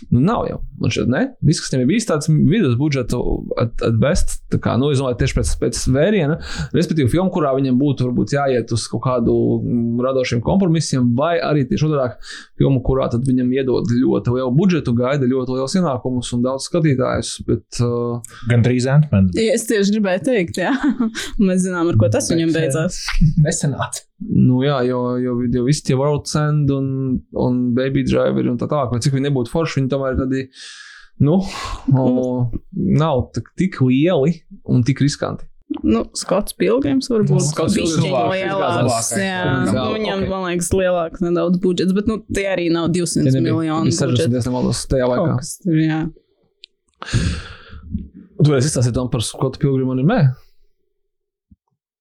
Nu, 0.10 0.24
nav 0.24 0.48
jau. 0.50 0.62
Man 0.82 0.94
šeit 0.94 1.12
ne. 1.12 1.26
Viss, 1.46 1.62
kas 1.64 1.74
viņam 1.74 1.86
ir 1.86 1.92
bijis 1.92 2.10
tāds 2.10 2.23
vidus 2.30 2.76
budžeta 2.80 3.20
at, 3.62 3.76
at 3.86 3.98
best, 4.02 4.38
tā 4.54 4.60
kā, 4.64 4.76
nu, 4.80 4.92
es 4.94 5.02
domāju, 5.02 5.20
tieši 5.22 5.38
pēc, 5.40 5.54
pēc 5.62 5.82
vēriena, 5.96 6.38
respektīvi 6.76 7.12
filmu, 7.12 7.32
kurā 7.34 7.54
viņam 7.58 7.80
būtu 7.82 8.08
varbūt 8.08 8.36
jāiet 8.38 8.74
uz 8.76 8.86
kaut 8.92 9.04
kādu 9.08 9.36
mm, 9.60 10.04
radošiem 10.06 10.44
kompromisiem, 10.46 11.12
vai 11.18 11.36
arī 11.44 11.66
tieši 11.70 11.90
otrāk 11.90 12.18
filmu, 12.60 12.82
kurā 12.86 13.10
tad 13.14 13.28
viņam 13.28 13.52
iedod 13.56 13.92
ļoti 13.94 14.38
lielu 14.38 14.54
budžetu, 14.58 14.96
gaida 14.98 15.30
ļoti 15.30 15.58
liels 15.58 15.78
ienākumus 15.80 16.32
un 16.38 16.46
daudz 16.46 16.70
skatītājus, 16.70 17.36
bet 17.48 17.84
uh, 17.84 18.22
Gan 18.50 18.64
trīs 18.66 18.88
Antman. 18.90 19.30
Ja 19.38 19.54
es 19.58 19.68
tieši 19.70 19.98
gribēju 19.98 20.26
teikt, 20.28 20.60
jā. 20.62 20.74
Mēs 21.48 21.64
zinām, 21.66 21.92
ar 21.92 22.00
ko 22.00 22.10
tas 22.14 22.30
viņam 22.32 22.54
beidzās. 22.56 23.00
Nesenāts. 23.46 24.08
Nu, 24.24 24.62
jā, 24.64 24.78
jo, 24.88 25.02
jo, 25.20 25.36
jo 25.52 25.66
visi 25.66 25.84
tie 25.90 25.98
World's 26.00 26.36
End 26.40 26.72
un, 26.72 26.88
un 27.40 27.60
Baby 27.76 28.06
Driver 28.08 28.48
un 28.52 28.60
tā 28.62 28.70
tālāk, 28.72 28.94
vai 28.94 29.02
cik 29.04 29.16
viņi 29.18 29.28
nebūtu 29.28 29.52
forši, 29.52 29.82
viņi 29.82 29.92
tomēr 29.92 30.18
tādi, 30.20 30.46
nu, 31.22 31.40
o, 31.94 32.06
nav 33.04 33.28
tik, 33.36 33.50
tik 33.60 33.82
lieli 33.86 34.40
un 34.70 34.84
tik 34.88 35.02
riskanti. 35.04 35.46
Nu, 35.84 36.04
Skots 36.16 36.54
Pilgrims 36.54 37.08
varbūt 37.10 37.42
Skots 37.48 37.74
bišķiņ 37.74 38.04
Pilgrims 38.04 38.36
lielāks. 38.36 39.08
Jā, 39.18 39.24
Jā, 39.26 39.48
nu, 39.72 39.86
viņam, 39.96 40.22
ok. 40.22 40.30
man 40.30 40.44
liekas, 40.46 40.70
lielāks 40.78 41.24
nedaudz 41.26 41.58
budžets, 41.64 41.96
bet, 41.98 42.06
nu, 42.12 42.20
tie 42.36 42.46
arī 42.52 42.68
nav 42.74 42.92
200 42.94 43.34
miljoni 43.42 43.90
Tas 43.90 44.04
ir 44.06 44.14
budžets. 44.14 44.30
60 44.30 44.50
nemaldos 44.52 44.84
tajā 44.92 45.08
laikā. 45.10 45.26
Kaut 45.32 45.42
kas 45.42 45.56
tur, 45.64 45.80
jā. 45.82 46.00
Tu 48.44 48.52
vari 48.52 48.64
izstāstīt 48.66 48.96
tam 48.96 49.10
par 49.12 49.24
Skotu 49.26 49.62
Pilgrimu 49.64 49.96
un 49.96 50.04
Mē? 50.08 50.20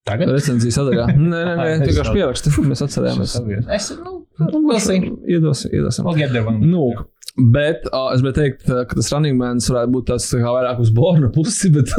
Tagad? 0.09 0.33
Recenzijas 0.35 0.77
sadaļā. 0.81 1.07
Nē, 1.17 1.23
nē, 1.31 1.57
nē, 1.57 1.67
vienkārši 1.79 1.97
saprotu. 2.01 2.17
pieraksti. 2.19 2.55
Mēs 2.67 2.85
atcerējāmies. 2.89 3.37
Es, 3.79 3.91
nu. 4.03 4.22
Iedosim, 4.41 5.19
iedosim. 5.73 6.07
We'll 6.07 6.19
get 6.19 6.33
there 6.33 6.47
one. 6.47 6.65
Nu, 6.67 6.93
bet 7.53 7.85
uh, 7.91 8.11
es 8.15 8.23
gribēju 8.23 8.37
teikt, 8.39 8.65
ka 8.67 8.97
tas 8.97 9.11
running 9.13 9.39
man 9.39 9.61
varētu 9.63 9.95
būt 9.95 10.13
kā 10.33 10.55
vairāk 10.57 10.81
uz 10.83 10.93
Borna 10.95 11.31
pusi, 11.35 11.71
bet 11.75 11.93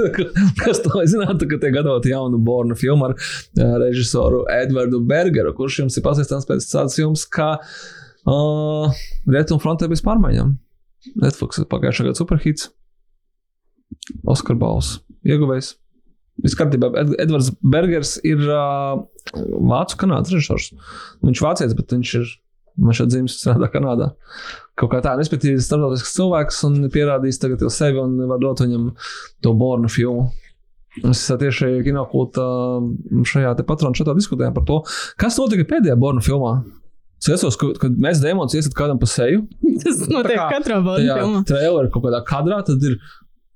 kas 0.64 0.82
to 0.86 1.04
zinātu, 1.10 1.48
ka 1.50 1.60
tiek 1.62 1.76
gatavota 1.76 2.12
jauna 2.12 2.40
Borna 2.42 2.78
filma 2.80 3.12
ar 3.12 3.16
uh, 3.18 3.76
režisoru 3.84 4.44
Edvardu 4.54 5.04
Bergeru, 5.10 5.54
kurš 5.58 5.84
jums 5.84 6.00
ir 6.00 6.06
pazīstams 6.06 6.50
pēc 6.50 6.68
tādas 6.70 6.98
filmas 7.00 7.28
kā 7.30 7.52
uh, 7.60 9.04
Rietumu 9.30 9.64
frontē 9.64 9.90
bez 9.92 10.04
pārmaiņām. 10.06 10.58
Netflix 11.20 11.62
pagājušā 11.70 12.10
gada 12.10 12.20
superhits. 12.20 12.70
Oskar 14.28 14.58
Bals, 14.60 14.98
ieguvējs. 15.28 15.76
Viss 16.42 16.58
kārtībā. 16.58 16.90
Ed 16.98 17.12
Edvards 17.22 17.52
Bergers 17.62 18.16
ir 18.26 18.42
uh, 18.48 19.04
vācu 19.70 20.00
kanādas 20.02 20.34
režisors. 20.34 20.72
Viņš 21.22 21.42
ir 21.42 21.46
vācietis, 21.46 21.76
bet 21.78 21.94
viņš 21.94 22.14
ir 22.20 22.32
šeit 22.98 23.12
dzīves 23.14 23.36
strādā 23.38 23.70
Kanādā. 23.70 24.08
Kaut 24.80 24.90
kā 24.90 25.04
tā, 25.06 25.14
respektīvi, 25.20 25.62
starptautisks 25.62 26.16
cilvēks 26.16 26.64
un 26.66 26.80
pierādījis 26.94 27.38
tagad 27.44 27.62
jau 27.62 27.70
sevi 27.70 28.02
un 28.02 28.16
var 28.32 28.42
dot 28.42 28.64
viņam 28.66 28.88
to 29.46 29.54
Bornu 29.60 29.92
filmu. 29.94 30.32
Mēs 31.04 31.22
tieši 31.42 31.84
kinokultā 31.86 32.46
šajā 33.30 33.54
patronu 33.66 33.98
šatā 33.98 34.14
diskutējām 34.18 34.58
par 34.58 34.66
to, 34.66 34.80
kas 35.22 35.38
notika 35.42 35.66
pēdējā 35.70 35.98
Bornu 36.02 36.22
filmā. 36.26 36.56
Es 37.24 37.30
atceros, 37.32 37.56
ka, 37.56 37.70
kad 37.80 37.94
mēs 38.04 38.20
demons 38.20 38.54
iesat 38.58 38.74
kādam 38.76 38.98
pa 39.00 39.08
seju, 39.08 39.46
Tas 39.84 40.02
notiek 40.12 40.36
kā 40.36 40.50
katrā 40.58 40.82
filmā. 40.84 41.40
trailerā 41.48 41.90
kaut 41.94 42.04
kādā 42.04 42.20
kadrā, 42.28 42.58
tad 42.68 42.84
ir, 42.84 42.98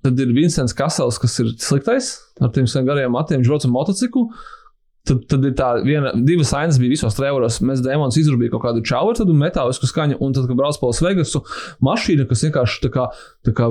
tad 0.05 0.19
ir 0.21 0.33
Vincents 0.35 0.75
Kasels, 0.77 1.19
kas 1.21 1.39
ir 1.43 1.51
sliktais, 1.61 2.13
ar 2.41 2.53
tiem 2.55 2.69
gariem 2.87 3.13
matiem, 3.15 3.41
viņš 3.41 3.51
brauc 3.51 3.67
ar 3.67 3.73
motociklu. 3.73 4.27
Tad, 5.07 5.21
tad 5.31 5.45
ir 5.47 5.53
tā, 5.55 5.69
viena, 5.87 6.11
divas 6.27 6.49
ainas 6.57 6.79
bija 6.81 6.91
visos 6.91 7.15
traileros. 7.15 7.61
Mēs 7.63 7.79
dēmonus 7.85 8.17
izrūpējām 8.19 8.51
kaut 8.57 8.65
kādu 8.65 8.83
čauru, 8.87 9.15
tad 9.15 9.31
metālisku 9.31 9.87
skaņu, 9.87 10.17
un 10.23 10.35
tad, 10.35 10.49
kad 10.49 10.59
brauc 10.59 10.79
pa 10.81 10.89
Las 10.89 10.99
Vegasu, 11.05 11.43
mašīna, 11.87 12.25
kas 12.27 12.43
vienkārši 12.43 12.81
tā 12.83 12.91
kā, 12.91 13.05
tā 13.47 13.53
kā 13.55 13.69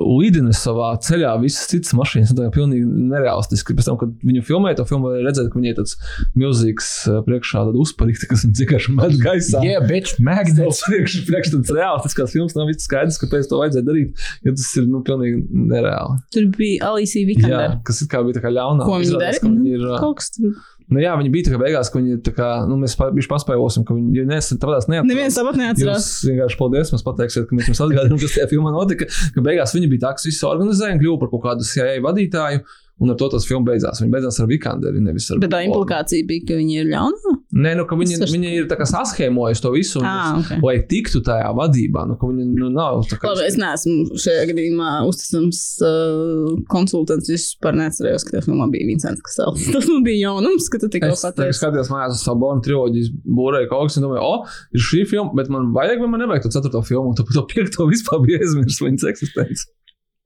līdina 0.00 0.52
savā 0.56 0.90
ceļā 1.04 1.34
visas 1.42 1.68
citas 1.70 1.92
mašīnas. 1.98 2.32
Tā 2.36 2.46
ir 2.48 2.54
pilnīgi 2.54 2.86
nereālistiski. 3.10 3.74
Pēc 3.78 3.88
tam, 3.90 3.98
kad 4.00 4.14
viņu 4.26 4.42
filmēja, 4.48 4.78
to 4.80 4.86
filmu 4.88 5.10
varēja 5.10 5.26
redzēt, 5.28 5.50
ka 5.52 5.60
viņai 5.60 5.74
tāds 5.78 5.96
milzīgs 6.40 6.88
priekšā 7.26 7.64
uzparīgs, 7.82 8.24
kas 8.30 8.44
viņu 8.46 8.58
vienkārši 8.62 8.94
met 8.96 9.16
gaisā. 9.22 9.62
Yeah, 9.66 9.84
bitch, 9.86 10.16
Tas 10.16 10.24
magnets. 10.30 10.82
priekš, 10.88 11.18
priekš 11.28 11.52
tāds 11.56 11.74
reālistiskās 11.76 12.34
filmas 12.36 12.56
nav 12.58 12.70
viss 12.72 12.86
skaidrs, 12.88 13.20
kāpēc 13.22 13.48
to 13.50 13.60
vajadzēja 13.60 13.86
darīt, 13.86 14.26
jo 14.46 14.54
tas 14.56 14.68
ir, 14.80 14.88
nu, 14.90 15.02
pilnīgi 15.06 15.44
nereāli. 15.70 16.18
Tur 16.34 16.50
bija 16.56 16.90
Alicija 16.94 17.24
Jā, 17.24 17.30
Vikander. 17.34 17.78
kas 17.86 18.02
ir 18.04 18.10
kā 18.12 18.22
bija 18.26 18.38
tā 18.40 18.44
kā 18.46 18.52
ļaunā. 18.56 18.86
Ko 18.88 18.98
dara? 19.20 19.38
ka 19.40 19.48
viņi 19.52 19.74
ir, 19.76 19.86
Kaut 20.00 20.20
kas 20.22 20.32
tur. 20.36 20.54
Nu, 20.90 20.98
jā, 20.98 21.12
viņi 21.20 21.30
bija 21.30 21.46
tā 21.46 21.52
kā 21.54 21.60
beigās, 21.62 21.88
ka 21.92 22.00
viņi 22.00 22.16
tā 22.26 22.32
kā, 22.34 22.48
nu, 22.66 22.76
mēs 22.80 22.96
viņš 22.98 23.28
paspējosim, 23.30 23.84
ka 23.86 23.94
viņi, 23.94 24.10
ja 24.18 24.24
neesat 24.26 24.58
tādās 24.62 24.88
neatcerās. 24.90 25.06
Neviens 25.06 25.38
tāpat 25.38 25.58
neatcerās. 25.60 26.08
Jūs 26.10 26.30
vienkārši 26.32 26.58
paldies, 26.58 26.90
mums 26.90 27.06
pateiksiet, 27.06 27.46
ka 27.46 27.58
mēs 27.58 27.70
jums 27.70 27.82
atgādinām, 27.86 28.18
kas 28.18 28.34
tajā 28.34 28.48
filmā 28.50 28.72
notika. 28.74 29.06
Ka 29.36 29.44
beigās 29.46 29.74
viņi 29.76 29.90
bija 29.92 30.08
tā, 30.08 30.12
kas 30.18 30.26
visu 30.26 30.48
organizēja 30.50 30.96
un 30.96 31.02
kļuva 31.04 31.20
par 31.22 31.30
kaut 31.30 31.44
kādu 31.46 31.68
CIA 31.68 32.02
vadītāju. 32.08 32.64
Un 33.00 33.08
ar 33.08 33.16
to 33.16 33.30
tas 33.32 33.46
filma 33.48 33.64
beidzās. 33.70 34.02
Viņa 34.02 34.12
beidzās 34.12 34.36
ar 34.42 34.48
Vikanderi, 34.50 35.00
nevis 35.00 35.30
ar. 35.32 35.38
Bet 35.40 35.50
tā 35.54 35.62
implikācija 35.64 36.26
bija, 36.28 36.42
ka 36.50 36.58
viņi 36.58 36.74
ir 36.82 36.88
ļauni. 36.92 37.30
Nē, 37.64 37.70
nu, 37.78 37.86
ka 37.88 37.96
viņi, 37.96 38.12
Es 38.12 38.20
saprotu. 38.20 38.34
viņi 38.36 38.50
ir 38.58 38.66
saschēmojuši 38.90 39.62
to 39.64 39.70
visu. 39.72 39.98
un- 40.02 40.06
Ah, 40.10 40.36
ok. 40.38 40.50
Lai 40.62 40.74
tiktu 40.90 41.22
tajā 41.24 41.48
vadībā, 41.56 42.02
nu, 42.08 42.18
viņi 42.20 42.44
nu, 42.58 42.68
nav 42.70 43.00
kā. 43.08 43.30
Labi, 43.32 43.46
es 43.48 43.56
neesmu 43.56 44.18
šajā 44.20 44.44
gadījumā 44.52 44.90
uzticams 45.08 45.62
uh, 45.80 46.60
konsultants. 46.68 47.30
Es 47.30 47.54
vispār 47.56 47.74
neatcerējos, 47.80 48.24
ka 48.28 48.36
tajā 48.36 48.44
filmā 48.50 48.68
bija 48.70 48.86
Vincents 48.90 49.22
Kasels. 49.24 49.64
Tas 49.74 49.88
man 49.88 50.04
bija 50.04 50.28
jaunums, 50.28 50.68
ka 50.70 50.78
tu 50.82 50.88
tikko 50.92 51.12
Es 51.16 51.24
pateici. 51.24 51.56
skatījos 51.60 51.90
mājās 51.92 52.20
uz 52.20 52.24
savu 52.28 52.40
Bornu 52.44 52.62
triloģijas, 52.68 53.10
būrēju 53.24 53.68
kaut 53.72 53.88
kas, 53.88 53.96
un 54.00 54.06
domāju, 54.08 54.22
o, 54.28 54.46
ir 54.76 54.80
šī 54.90 55.02
filma, 55.08 55.32
bet 55.40 55.48
man 55.48 55.72
vajag, 55.72 56.00
vai 56.04 56.08
man 56.12 56.20
nevajag 56.26 56.46
to 56.46 56.52
ceturto 56.60 56.84
filmu, 56.86 57.10
un 57.12 57.18
to, 57.18 57.24
to 57.32 57.46
piekto 57.50 57.88
vispār 57.90 58.20
bija 58.26 58.44
aizmirst 58.44 58.84
viņas 58.84 59.08
eksistenci. 59.14 59.66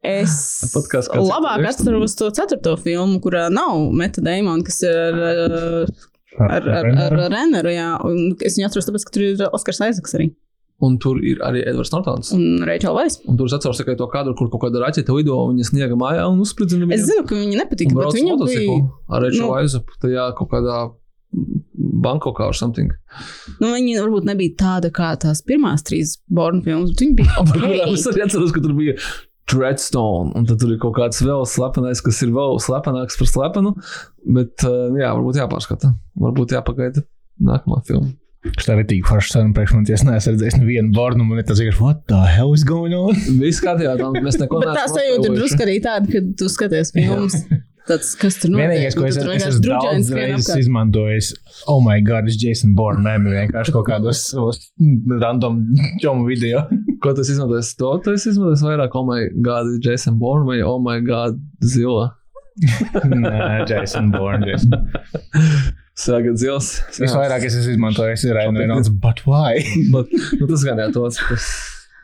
Es 0.05 0.35
kāds 0.93 1.09
labāk 1.11 1.65
atceros 1.71 2.15
to 2.19 2.31
ceturto 2.37 2.77
filmu, 2.81 3.21
kurā 3.25 3.47
nav 3.53 3.91
Meta 3.97 4.21
Damona, 4.25 4.63
kas 4.67 4.83
ir 4.85 4.93
ar, 4.95 5.43
ar, 5.49 6.57
ar, 6.59 6.69
ar, 6.79 6.89
ar 7.07 7.31
Renneru. 7.33 7.73
Jā, 7.73 7.91
un 8.05 8.35
es 8.45 8.59
viņu 8.59 8.69
atceros, 8.69 8.89
tāpēc, 8.91 9.07
ka 9.09 9.15
tur 9.17 9.23
ir 9.31 9.45
Oskars 9.53 9.81
Aizaks 9.89 10.17
arī 10.19 10.33
Un 10.83 10.97
tur 10.99 11.21
ir 11.23 11.39
arī 11.47 11.61
Edvards 11.71 11.93
Nortons. 11.95 12.33
Un, 12.35 12.65
Rachel 12.67 12.97
Weiss. 12.97 13.21
un 13.31 13.37
tur 13.39 13.47
es 13.47 13.55
atceros 13.57 13.79
tikai 13.79 13.95
to 13.97 14.09
kadru, 14.11 14.35
kur 14.37 14.49
kaut 14.53 14.65
kāda 14.67 14.83
raķete 14.83 15.15
lido, 15.15 15.37
un 15.47 15.55
viņa 15.55 15.69
sniega 15.71 15.97
mājā 15.97 16.25
un 16.29 16.41
uzspridzina 16.43 16.89
Es 16.93 17.07
zinu, 17.07 17.23
ka 17.31 17.39
viņa 17.39 17.61
nepatika, 17.63 17.95
bet 17.95 18.19
viņa 18.19 18.35
bija. 18.43 18.75
ar 19.09 19.23
Reču 19.23 19.45
nu- 19.45 19.53
Vaizu 19.55 19.81
tajā 20.03 20.27
kaut 20.37 20.51
kādā 20.51 20.81
Bankokā 22.05 22.47
or 22.51 22.53
something. 22.55 22.91
Nu, 23.61 23.71
viņa 23.73 24.03
varbūt 24.03 24.27
nebija 24.29 24.55
tāda 24.61 24.91
kā 24.95 25.13
tās 25.19 25.41
pirmās 25.47 25.83
trīs 25.87 26.19
Born 26.29 26.61
filmas, 26.67 26.91
bet 26.93 27.01
viņa 27.07 27.17
bija 27.23 27.39
Par 27.39 27.55
kurām 27.55 27.71
ok. 27.89 27.95
es 27.95 28.07
arī 28.11 28.23
atceros, 28.27 28.53
ka 28.55 28.61
tur 28.67 28.75
bija 28.79 28.95
Dreadstone, 29.53 30.33
un 30.39 30.47
tad 30.49 30.63
tur 30.63 30.73
ir 30.73 30.81
kaut 30.81 30.97
kāds 30.97 31.21
vēl 31.21 31.45
slepenais, 31.49 32.01
kas 32.05 32.23
ir 32.25 32.33
vēl 32.35 32.57
slepenāks 32.65 33.19
par 33.21 33.29
slepenu. 33.29 33.75
Bet, 34.25 34.65
uh, 34.65 34.89
jā, 34.97 35.11
varbūt 35.13 35.41
jāpārskata. 35.43 35.93
Varbūt 36.21 36.55
jāpagaida 36.57 37.05
nākamā 37.45 37.83
filma. 37.89 38.15
Tas 38.45 38.67
tā 38.69 38.77
ir 38.77 38.87
tik 38.89 39.07
forši 39.09 39.33
saruna 39.33 39.57
priekš 39.57 39.73
manis. 39.73 39.93
Es 39.97 40.03
neesmu 40.05 40.35
redzējis 40.35 40.59
nevienu 40.61 40.93
bornu, 40.97 41.25
un 41.25 41.45
tas 41.49 41.61
ir, 41.65 41.77
what 41.81 42.03
the 42.13 42.21
hell 42.29 42.53
is 42.57 42.65
going 42.69 42.93
on? 42.97 43.17
Viss 43.41 43.63
kārtībā, 43.65 43.95
tā 44.01 44.11
mēs 44.17 44.37
neko 44.41 44.61
Bet 44.61 44.77
tā 44.77 44.89
sajūta 44.93 45.31
ir 45.31 45.39
drusku 45.39 45.65
arī 45.65 45.79
tāda, 45.85 46.11
ka 46.13 46.21
tu 46.41 46.51
skaties 46.53 46.93
filmas. 46.97 47.39
Tāds, 47.89 48.15
kas 48.21 48.39
tur 48.41 48.53
notiek. 48.53 48.71
Vienīgais, 48.71 48.97
ko 48.97 49.05
Un 49.05 49.11
es, 49.11 49.19
es 49.19 49.47
esmu 49.51 49.65
daudz 49.67 50.11
reizes 50.15 50.49
apkārt. 50.49 50.63
izmantojis, 50.65 51.31
oh, 51.71 51.81
my 51.85 51.99
God, 52.07 52.31
es 52.31 52.39
Jason 52.41 52.75
Bourne 52.79 53.05
mēmī 53.05 53.35
vienkārši 53.35 53.75
kaut 53.75 53.89
kādos 53.91 54.25
random 55.23 55.61
čomu 56.03 56.27
video. 56.29 56.65
Ko 57.05 57.13
tas 57.17 57.29
izmantojas? 57.29 57.75
To 57.81 57.95
tas 58.05 58.25
izmantojas 58.31 58.65
vairāk, 58.65 58.97
oh 58.97 59.05
my 59.09 59.29
god, 59.45 59.73
Jason 59.85 60.17
Bourne 60.21 60.49
vai 60.49 60.61
oh 60.65 60.79
my 60.81 61.01
god, 61.05 61.41
zila. 61.65 62.13
Nē, 63.11 63.65
Jason 63.69 64.13
Bourne. 64.15 64.47
Jason. 64.47 64.77
Sākat 65.99 66.39
zils. 66.41 66.73
Visvairāk 66.97 67.45
es 67.47 67.55
esmu 67.61 67.77
izmantojis 67.77 68.25
Ryan 68.31 68.59
Reynolds, 68.59 68.91
but 68.91 69.21
why? 69.29 69.63
Bet, 69.93 70.11
nu, 70.41 70.49
tas 70.51 70.65
gan 70.67 70.81
jā, 70.83 70.89
tos. 70.95 71.21
Tas, 71.29 71.49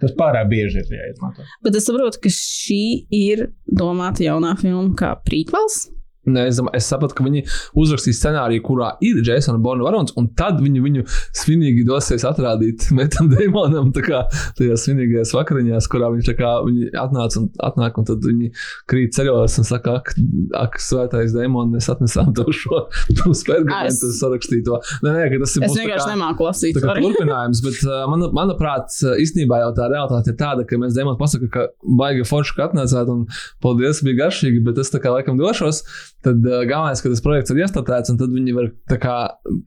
Tas 0.01 0.13
pārāk 0.17 0.49
bieži 0.51 0.81
ir 0.81 0.93
jāizmanto. 0.97 1.45
Bet 1.65 1.77
es 1.77 1.87
saprotu, 1.89 2.21
ka 2.25 2.33
šī 2.33 2.83
ir 3.15 3.49
domāta 3.67 4.25
jaunā 4.25 4.55
filma 4.61 4.95
kā 4.99 5.15
prequels. 5.27 5.89
Ne, 6.27 6.47
es, 6.51 6.59
domāju- 6.61 6.77
es 6.77 6.87
sapratu, 6.91 7.15
ka 7.17 7.25
viņi 7.25 7.43
uzrakstīs 7.81 8.19
scenāriju, 8.21 8.63
kurā 8.67 8.91
ir 9.01 9.23
Jasona 9.25 9.59
Borna 9.63 9.87
varons, 9.87 10.13
un 10.21 10.29
tad 10.37 10.61
viņi 10.61 10.83
viņu 10.85 11.05
svinīgi 11.41 11.85
dosies 11.89 12.25
atrādīt 12.29 12.89
Metam 12.97 13.31
Deimonam, 13.33 13.93
tā 13.97 14.03
kā 14.05 14.21
tajā 14.59 14.77
svinīgajās 14.85 15.33
vakariņās, 15.37 15.89
kurā 15.93 16.11
viņš 16.15 16.29
tā 16.31 16.37
kā 16.39 16.51
viņi 16.67 16.91
atnāca 17.01 17.41
un 17.41 17.49
atnāk, 17.71 17.99
un 18.03 18.09
tad 18.11 18.25
viņi 18.27 18.51
krīt 18.91 19.15
ceļos 19.17 19.59
un 19.63 19.69
saka, 19.71 19.97
ak, 20.03 20.13
ak 20.61 20.79
svētais 20.83 21.33
Deimon, 21.37 21.73
mēs 21.75 21.89
atnesām 21.93 22.35
tev 22.37 22.53
šo 22.57 22.85
Es- 23.91 24.01
sarakstīto. 24.21 24.79
Nē, 25.05 25.13
nē, 25.17 25.25
ka 25.33 25.41
tas 25.45 25.57
ir 25.57 25.65
Es 25.67 25.75
vienkārši 25.79 26.07
kā- 26.07 26.13
nemāku 26.15 26.47
lasīt. 26.47 26.77
Tā 26.77 26.85
kā 26.85 26.97
turpinājums, 27.05 27.63
bet, 27.65 27.81
man, 28.13 28.27
manuprāt, 28.37 28.93
īstenībā 29.23 29.61
jau 29.65 29.73
tā 29.79 29.89
realitāte 29.93 30.33
ir 30.35 30.39
tāda, 30.41 30.67
ka 30.69 30.79
mēs 30.81 30.97
Dēmons 30.99 31.19
pasakām, 31.21 31.51
ka 31.55 31.67
baigi 32.01 32.27
forši, 32.29 32.57
ka 32.59 32.69
atnācāt 32.71 33.11
un 33.13 33.25
paldies, 33.65 34.03
bija 34.07 34.25
garšīgi, 34.27 34.63
bet 34.67 34.79
es 34.83 34.93
tā 34.93 35.01
kā 35.03 35.13
laikam 35.15 35.39
došos. 35.41 35.83
Tad 36.25 36.45
uh, 36.45 36.63
galvenais, 36.69 37.01
ka 37.01 37.13
tas 37.13 37.23
projekts 37.25 37.53
ir 37.55 37.63
iestāts, 37.63 38.13
un 38.13 38.19
tad 38.21 38.33
viņi 38.35 38.55
var 38.57 38.71
kā 39.01 39.17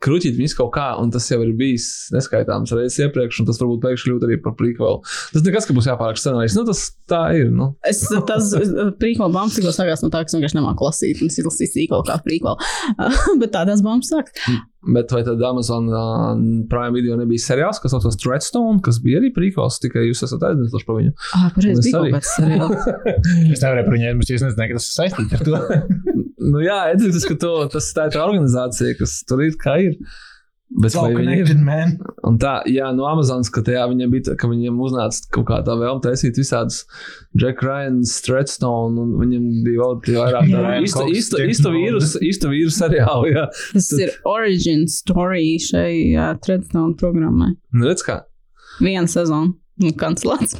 krūtīt 0.05 0.37
viņus 0.37 0.57
kaut 0.59 0.73
kā, 0.75 0.87
un 1.01 1.13
tas 1.13 1.25
jau 1.31 1.39
ir 1.41 1.53
bijis 1.57 1.87
neskaitāms 2.13 2.73
reizes 2.77 2.99
iepriekš, 3.07 3.41
un 3.41 3.49
tas 3.49 3.61
varbūt 3.61 3.81
pēkšņi 3.85 4.11
kļūt 4.11 4.27
arī 4.27 4.37
par 4.43 4.53
prequel. 4.59 4.99
Tas 5.33 5.45
nekas, 5.45 5.69
ka 5.69 5.77
būs 5.77 5.89
jāpārāk 5.89 6.21
scenārijs. 6.21 6.57
Nu, 6.59 6.65
tas 6.69 6.83
tā 7.09 7.23
ir. 7.39 7.49
Nu. 7.53 7.71
Es 7.89 8.03
tas 8.29 8.53
prequel 9.01 9.25
bombas 9.29 9.57
tikko 9.57 9.73
sākās 9.73 10.05
no 10.05 10.11
tā, 10.13 10.21
ka 10.21 10.29
es 10.29 10.37
vienkārši 10.37 10.59
nemāku 10.59 10.89
lasīt. 10.89 11.23
Un 11.23 11.33
es 11.33 11.41
izlasīju 11.41 11.73
sīkolu 11.73 12.05
kā 12.09 12.19
prequel. 12.25 12.59
Bet 13.41 13.55
tādās 13.55 13.81
bombas 13.85 14.13
sāks. 14.13 14.37
Bet 14.83 15.13
vai 15.15 15.21
tad 15.23 15.39
Amazon 15.47 15.85
uh, 15.87 16.33
Prime 16.67 16.91
video 16.91 17.15
nebija 17.15 17.39
seriāls, 17.39 17.79
kas 17.79 17.93
saucās 17.95 18.17
Threadstone, 18.19 18.81
kas 18.83 18.99
bija 19.03 19.21
arī 19.21 19.29
prequels, 19.35 19.79
tikai 19.83 20.03
jūs 20.09 20.25
esat 20.27 20.43
aizmirsuši 20.49 20.87
par 20.89 20.97
viņu? 20.99 21.13
Ah, 21.37 21.45
pareizi, 21.55 21.85
bija 21.85 22.01
kaut 22.01 22.17
kāds 22.17 22.33
seriāls. 22.35 22.89
Es 23.53 23.63
nevarēju 23.63 23.87
par 23.87 23.95
viņu 23.95 24.09
aizmirst, 24.09 24.33
es 24.35 24.43
nezināju, 24.43 24.73
ka 24.73 24.81
tas 24.81 24.89
ir 24.89 24.97
saistīts 24.99 25.39
ar 25.39 25.47
to. 25.47 25.61
Nu, 26.43 26.59
jā, 26.59 26.75
Edgars, 26.91 27.23
ka 27.29 27.37
to, 27.39 27.53
tas 27.71 27.85
tā 27.95 28.09
ir 28.09 28.15
tā 28.17 28.23
organizācija, 28.25 28.97
kas 28.99 29.21
tur 29.29 29.45
ir, 29.45 29.53
kā 29.61 29.77
ir. 29.79 29.93
Bet 30.73 30.95
vai 30.97 31.11
viņi 31.13 31.35
ir? 31.43 31.49
man. 31.61 31.91
Un 32.25 32.37
tā, 32.41 32.55
jā, 32.69 32.87
no 32.97 33.05
Amazonas, 33.05 33.51
ka 33.53 33.61
tajā 33.65 33.83
viņiem 33.91 34.09
bija, 34.13 34.23
tā, 34.29 34.33
ka 34.41 34.47
viņiem 34.49 34.79
uznāca 34.81 35.27
kaut 35.35 35.45
kā 35.51 35.59
tā 35.67 35.75
vēlme 35.77 36.01
taisīt 36.01 36.39
visādus 36.39 36.79
Jack 37.37 37.61
Ryan, 37.61 37.99
Stretstone, 38.09 38.97
un 39.03 39.11
viņiem 39.19 39.45
bija 39.67 39.83
vēl 39.83 39.99
tie 40.07 40.17
vairāk 40.17 40.49
Jā, 40.49 40.63
tādi 40.65 40.87
īsta, 40.87 41.03
Cox, 41.03 41.17
īsta, 41.19 41.41
James 41.43 41.53
īsta 41.53 41.69
Bond. 41.69 41.77
vīrus, 41.77 42.15
īsta 42.29 42.49
vīrus 42.49 42.79
seriāli, 42.81 43.33
jā. 43.35 43.45
Tas 43.75 43.91
ir 43.99 44.15
origin 44.33 44.87
story 44.89 45.45
šai 45.61 45.91
uh, 46.15 46.33
Treadstone 46.41 46.97
programmai. 46.97 47.53
Nu, 47.75 47.85
redz 47.91 48.01
kā. 48.07 48.23
Viena 48.81 49.05
sezona. 49.11 49.53
Nu, 49.83 49.93
kancelēts. 49.97 50.57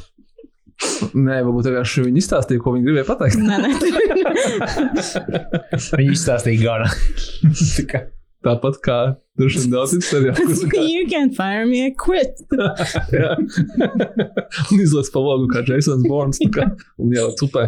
Nē, 1.14 1.40
varbūt 1.46 1.68
vienkārši 1.70 2.02
viņi 2.06 2.18
izstāstīja, 2.22 2.62
ko 2.62 2.74
viņi 2.74 2.86
gribēja 2.86 3.06
pateikt. 3.08 3.38
Nē, 3.42 3.56
nē. 3.62 3.70
Viņi 5.98 6.14
izstāstīja 6.14 6.58
gara. 6.62 6.88
Tāpat 8.44 8.82
kā 8.84 8.98
tur 9.38 9.50
šodien 9.50 9.72
daudz 9.72 9.94
tā 9.98 10.20
kā- 10.70 10.84
you 10.86 11.06
can 11.10 11.30
fire 11.34 11.64
me, 11.66 11.80
I 11.88 11.90
quit. 11.98 12.38
Un 14.70 14.82
izlaiž 14.84 15.10
pa 15.14 15.22
logu, 15.22 15.48
kā 15.52 15.62
Jasons 15.66 16.04
Borns. 16.08 16.38
Kā, 16.54 16.66
un 17.02 17.14
jau 17.14 17.26
cupē. 17.40 17.66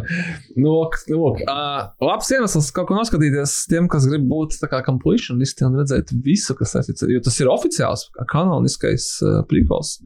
Nu, 0.56 0.76
ok, 0.84 0.98
nu, 1.12 1.20
ok. 1.32 1.42
Uh, 1.46 1.88
labs 2.06 2.30
iemesls 2.34 2.70
kaut 2.76 2.88
ko 2.90 2.98
noskatīties 2.98 3.56
tiem, 3.70 3.88
kas 3.92 4.06
grib 4.10 4.26
būt 4.30 4.58
tā 4.62 4.70
kā 4.72 4.82
completionisti 4.86 5.66
un 5.66 5.80
redzēt 5.80 6.14
visu, 6.24 6.54
kas 6.58 6.76
saistīts. 6.76 7.06
Jo 7.10 7.22
tas 7.24 7.40
ir 7.42 7.50
oficiāls, 7.52 8.08
kanoniskais 8.32 9.10
uh, 9.26 9.40
prequels. 9.50 9.98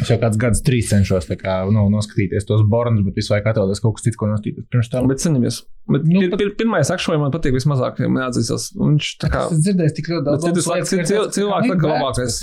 Es 0.00 0.08
jau 0.08 0.16
kāds 0.22 0.38
gads 0.40 0.62
trīs 0.64 0.88
cenšos 0.88 1.26
tā 1.28 1.36
kā, 1.36 1.58
nu, 1.70 1.82
noskatīties 1.92 2.46
tos 2.48 2.62
bornus, 2.70 3.02
bet 3.04 3.18
visu 3.20 3.34
laiku 3.34 3.50
atvēlēties 3.52 3.82
kaut 3.84 3.98
kas 3.98 4.06
cits, 4.06 4.16
ko 4.20 4.28
noskatīties. 4.30 4.66
Pirms 4.72 4.88
tam 4.92 5.08
Bet 5.10 5.20
ceņamies. 5.20 5.58
Bet 5.90 6.06
Nu, 6.08 6.14
nu, 6.14 6.20
pir, 6.30 6.36
pir, 6.40 6.52
pirmais 6.62 6.90
akšoja 6.94 7.20
man 7.20 7.32
patīk 7.34 7.52
vismazāk, 7.56 7.98
ja 8.00 8.08
man 8.08 8.24
jāatzīstās. 8.24 8.70
Viņš 8.80 9.10
tā 9.20 9.30
kā. 9.34 9.42
Es 9.52 9.60
dzirdēju 9.66 9.94
tik 9.98 10.10
ļoti 10.12 10.24
Bet 10.30 10.46
citus 10.46 10.68
laikus 10.70 10.92
cil- 10.94 11.04
cil- 11.10 11.30
cilvēki 11.36 11.72
saka 11.74 11.90
labākais. 11.92 12.38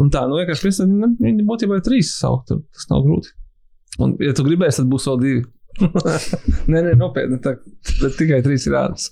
Un 0.00 0.10
tā, 0.12 0.26
nu 0.28 0.40
vienkārši 0.40 0.74
tam 0.80 1.16
viņi 1.20 1.46
būtībā 1.48 1.78
ir 1.80 1.86
trīs 1.86 2.12
saukt, 2.20 2.52
tas 2.52 2.90
nav 2.92 3.04
grūti. 3.06 3.32
Un, 4.00 4.14
ja 4.20 4.32
tu 4.36 4.44
gribēsi, 4.46 4.80
tad 4.82 4.90
būs 4.92 5.06
vēl 5.10 5.20
divi. 5.24 5.44
nē, 6.70 6.82
nē, 6.86 6.94
nopietni. 7.00 7.38
Tā, 7.42 7.54
tikai 8.18 8.40
trīs 8.44 8.66
ir 8.68 8.76
ārpus. 8.80 9.08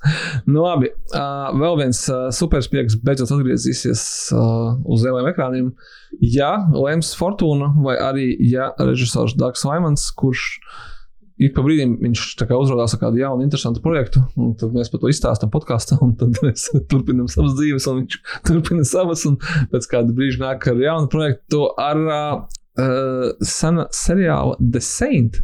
Nu, 0.46 0.62
labi. 0.64 0.90
Uh, 1.12 1.48
vēl 1.58 1.78
viens 1.82 2.02
uh, 2.12 2.28
superspēks 2.34 2.98
beidzot 3.04 3.32
atgriezīsies 3.36 4.04
uh, 4.36 4.76
uz 4.88 5.06
lieliem 5.06 5.30
ekrāniem. 5.32 5.72
Ja 6.24 6.54
Lems 6.74 7.14
Fortuna 7.18 7.72
vai 7.84 7.98
arī 8.00 8.30
ja 8.48 8.72
režisors 8.80 9.36
Dārgs 9.38 9.66
Vaimans, 9.68 10.08
kurš 10.18 10.54
ik 11.38 11.54
pa 11.54 11.62
brīdim 11.62 11.96
viņš 12.02 12.22
uzrādās 12.50 12.94
ar 12.94 13.00
kādu 13.02 13.20
jaunu, 13.20 13.44
interesantu 13.46 13.82
projektu, 13.84 14.24
un 14.40 14.54
tad 14.58 14.74
mēs 14.74 14.90
par 14.90 15.02
to 15.02 15.10
izstāstām 15.12 15.52
podkāstā, 15.54 16.00
un 16.04 16.16
tad 16.18 16.38
mēs 16.44 16.68
turpinām 16.90 17.30
savas 17.30 17.54
dzīves, 17.58 17.86
un 17.90 18.02
viņš 18.02 18.18
turpina 18.48 18.86
savas, 18.88 19.24
un 19.28 19.38
pēc 19.72 19.90
kāda 19.92 20.14
brīža 20.16 20.42
nāk 20.42 20.66
ar 20.72 20.82
jaunu 20.82 21.10
projektu 21.12 21.68
ar 21.78 22.02
uh, 22.04 22.58
uh, 22.82 23.30
sena 23.44 23.86
seriāla 23.94 24.56
The 24.58 24.82
Saint. 24.84 25.40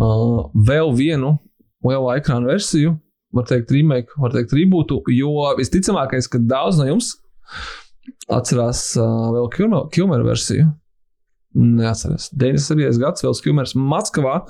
Uh, 0.00 0.50
vēl 0.68 0.94
vienu 0.98 1.36
lielā 1.84 2.18
ekrāna 2.20 2.48
versiju, 2.54 2.96
var 3.34 3.48
teikt, 3.50 3.72
remake, 3.74 4.14
var 4.20 4.32
teikt, 4.34 4.54
rebootu, 4.56 5.00
jo 5.12 5.34
visticamākais, 5.58 6.30
ka 6.30 6.40
daudz 6.40 6.80
no 6.80 6.88
jums 6.88 7.14
atcerās 8.32 8.86
uh, 9.00 9.30
vēl 9.34 9.50
Kilmer, 9.54 9.88
Kilmer 9.92 10.24
versiju. 10.26 10.68
Neatceros. 11.54 12.30
97. 12.34 12.98
gads, 12.98 13.22
vēl 13.22 13.36
Kilmers 13.44 13.76
Maskavā. 13.78 14.40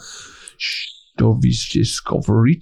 To 1.18 1.38
viss 1.38 1.70
discovery. 1.74 2.58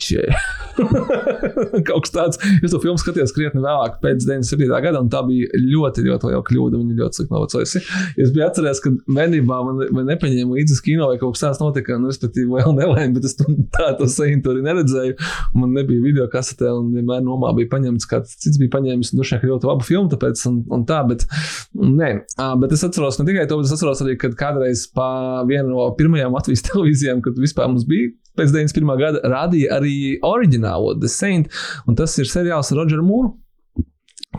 Kaut 1.88 2.04
kas 2.04 2.12
tāds. 2.12 2.40
Es 2.60 2.72
to 2.72 2.80
filmu 2.82 3.00
skatījos 3.00 3.32
krietni 3.32 3.62
vēlāk, 3.64 3.96
pēc 4.02 4.26
97. 4.26 4.68
gada, 4.84 5.00
un 5.00 5.08
tā 5.12 5.22
bija 5.24 5.48
ļoti, 5.56 6.04
ļoti 6.04 6.28
liela 6.28 6.42
kļūda. 6.44 6.80
Viņa 6.80 6.98
ļoti 6.98 7.18
slikti 7.18 7.32
novecojusi. 7.32 7.82
Es 8.20 8.32
biju 8.34 8.44
atceries, 8.46 8.82
ka 8.84 8.92
bērnībā 9.08 9.60
man, 9.68 9.80
man 9.96 10.08
nepaņēma 10.12 10.58
līdzi 10.58 10.78
kino 10.84 11.08
vai 11.08 11.18
kaut 11.20 11.36
kas 11.36 11.46
tāds 11.46 11.62
notika, 11.62 11.96
nu, 12.00 12.12
respektīvi, 12.12 12.50
vēl 12.52 12.76
nelaime, 12.76 13.14
bet 13.16 13.28
es 13.28 13.38
tā 13.38 13.92
to 13.98 14.08
sēņu 14.10 14.44
arī 14.52 14.64
neredzēju. 14.68 15.16
Man 15.56 15.72
nebija 15.76 16.04
video 16.04 16.28
kasetē, 16.32 16.72
un 16.76 16.92
vienmēr 16.96 17.24
nomā 17.24 17.52
bija 17.56 17.70
paņemts, 17.72 18.08
kāds 18.10 18.36
cits 18.42 18.60
bija 18.60 18.72
paņēmis, 18.76 19.12
un 19.12 19.22
dušāk 19.22 19.46
ļoti 19.48 19.70
labu 19.70 19.86
filmu, 19.86 20.10
tāpēc, 20.12 20.44
un, 20.50 20.62
un 20.76 20.84
tā, 20.88 21.02
bet, 21.08 21.24
nē, 21.72 22.10
bet 22.62 22.76
es 22.76 22.84
atceros 22.88 23.20
ne 23.20 23.28
tikai 23.28 23.46
to, 23.48 23.60
bet 23.60 23.68
es 23.70 23.76
atceros 23.76 24.02
arī, 24.04 24.18
kad 24.20 24.36
kādreiz 24.38 24.84
pa 24.92 25.08
vienu 25.48 25.72
no 25.72 25.88
pirmajām 25.98 26.36
Latvijas 26.36 26.66
televīzijām, 26.68 27.22
kad 27.24 27.38
vispār 27.40 27.70
mums 27.72 27.86
bija 27.88 28.12
pēc 28.42 28.54
91. 28.54 28.92
gada, 29.00 29.22
rādīja 29.32 29.78
arī 29.78 29.96
oriģinālo 30.26 30.96
The 31.00 31.10
Saint, 31.10 31.48
un 31.86 31.98
tas 31.98 32.18
ir 32.18 32.28
seriāls 32.30 32.72
ar 32.72 32.82
Rodžeru 32.82 33.06
Mūru. 33.06 33.32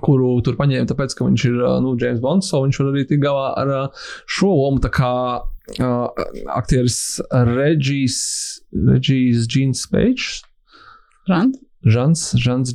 Kuru 0.04 0.36
tur 0.44 0.56
paņēma, 0.60 0.88
tāpēc, 0.90 1.14
ka 1.16 1.26
viņš 1.26 1.44
ir 1.48 1.60
nu, 1.84 1.94
James 2.02 2.22
Bonds, 2.22 2.50
so 2.50 2.64
viņš 2.64 2.80
var 2.82 2.88
arī 2.92 3.04
tikt 3.08 3.24
galā 3.24 3.50
ar 3.62 3.74
šo 4.26 4.50
lomu. 4.52 4.82
Tā 4.84 4.90
kā 4.92 5.12
uh, 5.40 6.24
aktieris 6.58 6.98
Reģijs, 7.32 8.18
Reģijs 8.90 9.46
Jeans 9.54 9.86
Page, 9.94 10.42
Rand? 11.30 11.62
Žants, 11.84 12.34
Žants 12.40 12.74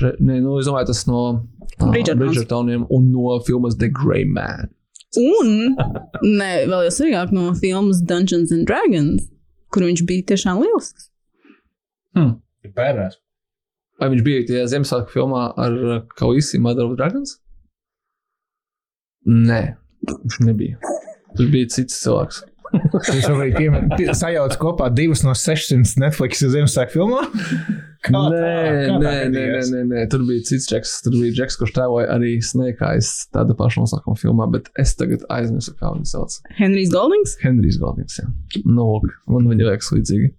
re, 0.00 0.12
ne, 0.20 0.40
nu, 0.40 0.58
es 0.58 0.66
domāju, 0.66 0.86
tas 0.86 1.06
no 1.06 1.22
uh. 1.80 1.92
Bridgertoniem 1.92 2.86
un 2.88 3.10
no 3.12 3.38
filmas 3.46 3.76
The 3.76 3.88
Grey 3.90 4.24
Man. 4.24 4.70
Un, 5.16 5.74
nē, 6.22 6.50
vēl 6.68 6.84
jau 6.86 6.92
svarīgāk 6.98 7.32
no 7.32 7.50
filmas 7.58 8.02
Dungeons 8.04 8.52
and 8.52 8.66
Dragons, 8.68 9.24
kur 9.74 9.86
viņš 9.88 10.04
bija 10.08 10.26
tiešām 10.32 10.60
lielisks. 10.62 11.10
Bērās. 12.76 13.18
Vai 13.98 14.10
viņš 14.12 14.24
bija 14.26 14.46
tajā 14.48 14.66
Ziemassvētku 14.72 15.14
filmā 15.14 15.42
ar 15.58 15.76
uh, 15.78 16.00
Kauisi 16.18 16.60
Mother 16.62 16.86
of 16.86 16.96
Dragons? 16.98 17.38
Nē, 19.28 19.62
viņš 20.06 20.38
nebija. 20.46 20.78
Tur 21.36 21.50
bija 21.52 21.70
cits 21.74 21.98
cilvēks. 22.04 22.42
Jūs 22.72 23.26
pie- 23.98 24.14
sajauc 24.16 24.56
kopā 24.60 24.88
divas 24.94 25.22
no 25.26 25.34
600 25.36 25.96
Netflix 26.02 26.42
Ziemassvētku 26.44 26.96
filmām? 26.98 27.28
Nē, 28.08 28.20
nē, 28.32 28.92
nē, 29.02 29.12
nē, 29.34 29.44
nē, 29.72 29.80
nē, 29.90 30.02
tur 30.12 30.22
bija 30.28 30.44
cits 30.46 30.68
džeks. 30.70 30.92
Tur 31.04 31.16
bija 31.18 31.34
džeks, 31.40 31.56
kurš 31.60 31.72
tēloja 31.76 32.06
arī 32.14 32.36
Snake 32.44 32.84
Eyes 32.86 33.10
tāda 33.34 33.56
paša 33.58 33.82
nosaukuma 33.82 34.16
filmā, 34.20 34.46
bet 34.54 34.70
es 34.78 34.94
tagad 34.98 35.24
aizmirsu, 35.34 35.74
kā 35.80 35.90
viņu 35.96 36.06
sauc. 36.12 36.38
Henrijs 36.60 36.92
Goldings? 36.94 37.34
Henrijs 37.42 37.80
Goldings. 37.82 38.20
Jā. 38.22 38.28
Nu, 38.64 38.86
man 39.26 39.50
viņa 39.50 39.72
liekas 39.72 39.90
līdzīgi. 39.96 40.30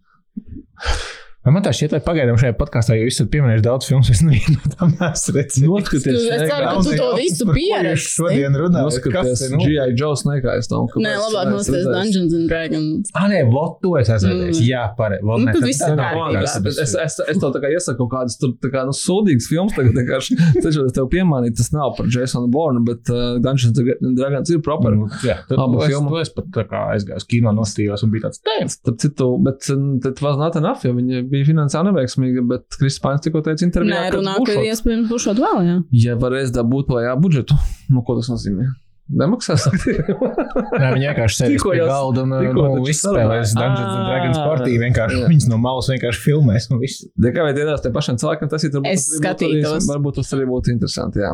Vai 1.49 1.53
Man 1.55 1.63
tā 1.65 1.71
šķiet, 1.73 1.93
vai 1.95 1.99
pagaidām 2.05 2.35
šajā 2.38 2.53
podkāstā 2.59 2.93
jau 2.93 3.05
esat 3.09 3.29
pieminējuši 3.33 3.63
daudz 3.65 3.88
filmu, 3.89 4.05
es 4.13 4.19
nevienu 4.21 4.53
no 4.59 4.69
tām 4.69 4.91
neesmu 4.99 5.33
redzējis. 5.33 5.63
Noskaties, 5.65 6.03
Tu- 6.05 6.12
es 6.35 6.43
ceru, 6.43 6.65
ka 6.69 6.73
tu 6.85 6.91
to 6.99 7.07
visu 7.17 7.47
pieraksti. 7.49 8.12
Šodien 8.19 8.57
runājam, 8.59 8.85
Noskaties, 8.85 9.41
nu? 9.55 9.62
G.I. 9.63 9.95
Joe 9.97 10.12
snaigājas 10.19 10.69
tam. 10.69 10.85
Nē, 11.01 11.13
labāk 11.23 11.49
nosties 11.49 11.88
Dungeons 11.89 12.35
and 12.38 12.45
Dragons. 12.51 13.09
Ah, 13.17 13.25
nē, 13.31 13.39
vot 13.49 13.79
to 13.81 13.95
es 13.97 14.12
esmu 14.13 14.29
redzējis. 14.29 14.59
Mm. 14.62 14.67
Jā, 14.69 14.83
pareizi. 14.99 15.25
Nu, 15.25 15.47
tad 15.49 15.65
viss 15.65 15.81
ir 15.88 15.95
kārtībā. 15.97 16.43
Es, 16.43 16.77
es, 16.85 16.93
es, 17.07 17.17
es 17.33 17.41
tev 17.41 17.55
tā 17.55 17.63
kā 17.65 17.73
iesaku 17.73 17.97
kaut 18.05 18.12
kādas 18.13 18.38
tur, 18.43 18.53
tā 18.62 18.69
kā, 18.75 18.85
nu, 18.85 18.93
sūdīgas 18.99 19.49
filmas, 19.49 19.73
tagad 19.79 19.97
vienkārši 19.97 20.38
cenšos 20.67 20.93
tev 20.99 21.09
piemānīt. 21.15 21.57
Tas 21.57 21.73
nav 21.73 21.95
par 21.97 22.13
Jasonu 22.13 22.51
Bourne, 22.53 22.85
bet 22.85 23.09
uh, 23.09 23.39
Dungeons 23.41 23.81
and 23.81 24.13
Dragons 24.21 24.53
ir 24.53 24.62
proper. 24.69 24.93
Nu, 25.01 25.09
Jā, 25.25 25.39
Abu 25.57 25.81
es, 25.81 25.89
filmu. 25.89 26.13
to 26.13 26.21
es 26.21 26.29
pat 26.38 26.53
tā 26.62 26.67
kā 26.69 26.85
aizgāju 26.93 27.23
uz 27.23 27.27
kino, 27.33 27.55
nostījos 27.57 28.05
un 28.05 28.13
bija 28.13 28.27
tāds 28.29 28.45
tēms. 28.45 28.77
Starp 28.83 29.01
citu, 29.01 29.31
bet 29.49 29.65
tad 30.05 30.21
was 30.21 30.38
not 30.38 30.62
enough, 30.62 30.85
jo 30.85 30.93
viņi 30.93 31.23
bija 31.31 31.38
finansiāli 31.47 31.91
neveiksmīgi, 31.91 32.43
bet 32.49 32.67
Kristis 32.75 33.02
Pains 33.04 33.23
tikko 33.25 33.41
teica 33.45 33.65
intervijā, 33.65 33.95
Nē, 33.95 34.12
ka 34.12 34.19
runā, 34.19 34.36
ka 34.45 34.60
iespējams 34.67 35.10
būs 35.12 35.25
šādi 35.28 35.45
vēl, 35.45 35.63
jā. 35.67 35.80
Ja 36.06 36.19
varēs 36.19 36.54
dabūt 36.56 36.93
vajā 36.95 37.15
budžetu, 37.21 37.58
nu, 37.93 38.04
ko 38.06 38.19
tas 38.19 38.32
nozīmē? 38.34 38.69
Nemaksās. 39.10 39.65
Nē, 39.73 40.89
viņi 40.93 41.08
vienkārši 41.08 41.39
sēž 41.39 41.63
pie 41.65 41.80
galda 41.82 42.25
un 42.28 42.34
nu, 42.36 42.65
izspēlēs. 42.91 43.56
Dungeons 43.58 43.95
and 43.95 44.06
Dragons 44.06 44.38
partiju. 44.38 44.82
Vienkārši 44.84 45.17
jā. 45.23 45.30
viņas 45.32 45.47
no 45.49 45.58
malas 45.63 45.89
vienkārši 45.89 46.21
filmēs 46.28 46.69
viss. 46.78 47.08
De 47.17 47.34
kā 47.34 47.47
vai 47.47 47.56
iedās 47.56 47.82
tiem 47.82 47.95
pašiem 47.95 48.19
cilvēkiem, 48.21 48.52
tas 48.54 48.67
ir 48.67 48.75
varbūt 48.75 48.91
Es 48.93 49.08
skatītos. 49.15 49.88
Varbūt 49.89 50.21
tas 50.21 50.36
arī 50.38 50.45
būtu 50.52 50.75
interesanti, 50.75 51.23
jā. 51.25 51.34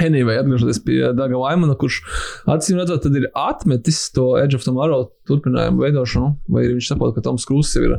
Anyway, 0.00 0.38
atgriežoties 0.40 0.80
pie 0.86 1.00
Daga 1.12 1.36
Vaimana, 1.36 1.74
kurš 1.76 2.00
acīm 2.48 2.78
redzot, 2.80 3.02
tad 3.04 3.18
ir 3.18 3.28
atmetis 3.36 4.06
to 4.14 4.30
Edge 4.40 4.56
of 4.56 4.64
Tomorrow 4.64 5.10
turpinājumu 5.28 5.84
veidošanu, 5.84 6.30
vai 6.48 6.64
arī 6.64 6.78
viņš 6.78 6.88
saprot, 6.94 7.12
ka 7.16 7.24
Toms 7.26 7.44
Krūss 7.48 7.76
ir 7.80 7.98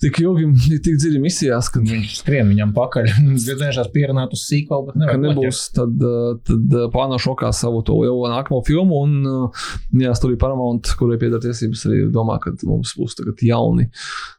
tik 0.00 0.20
ilgi, 0.22 0.48
tik 0.84 0.98
dziļi 1.00 1.20
misijās, 1.22 1.70
ka, 1.72 1.82
Viņš 1.84 2.16
skrien 2.22 2.50
viņam 2.50 2.74
pakaļ. 2.76 3.10
Gribējušās 3.46 3.90
pierunāt 3.94 4.34
uz 4.36 4.44
sīkolu, 4.48 4.88
bet 4.88 4.98
ka 4.98 5.02
nevar 5.02 5.20
nebūs, 5.24 5.62
tad, 5.76 5.96
uh, 6.04 6.32
tad 6.46 6.76
uh, 6.76 6.86
plāno 6.92 7.20
šokā 7.22 7.52
savu 7.56 7.82
to 7.86 7.98
jau 8.06 8.16
nākamo 8.30 8.62
filmu, 8.66 9.02
un 9.06 9.18
uh, 9.28 9.66
jā, 10.02 10.14
tur 10.20 10.34
ir 10.34 10.40
Paramount, 10.40 10.94
kurai 11.00 11.18
pieder 11.20 11.42
tiesības, 11.42 11.84
arī 11.88 12.04
domā, 12.14 12.38
ka 12.42 12.54
mums 12.68 12.94
būs 12.98 13.18
tagad 13.18 13.42
jauni, 13.44 13.90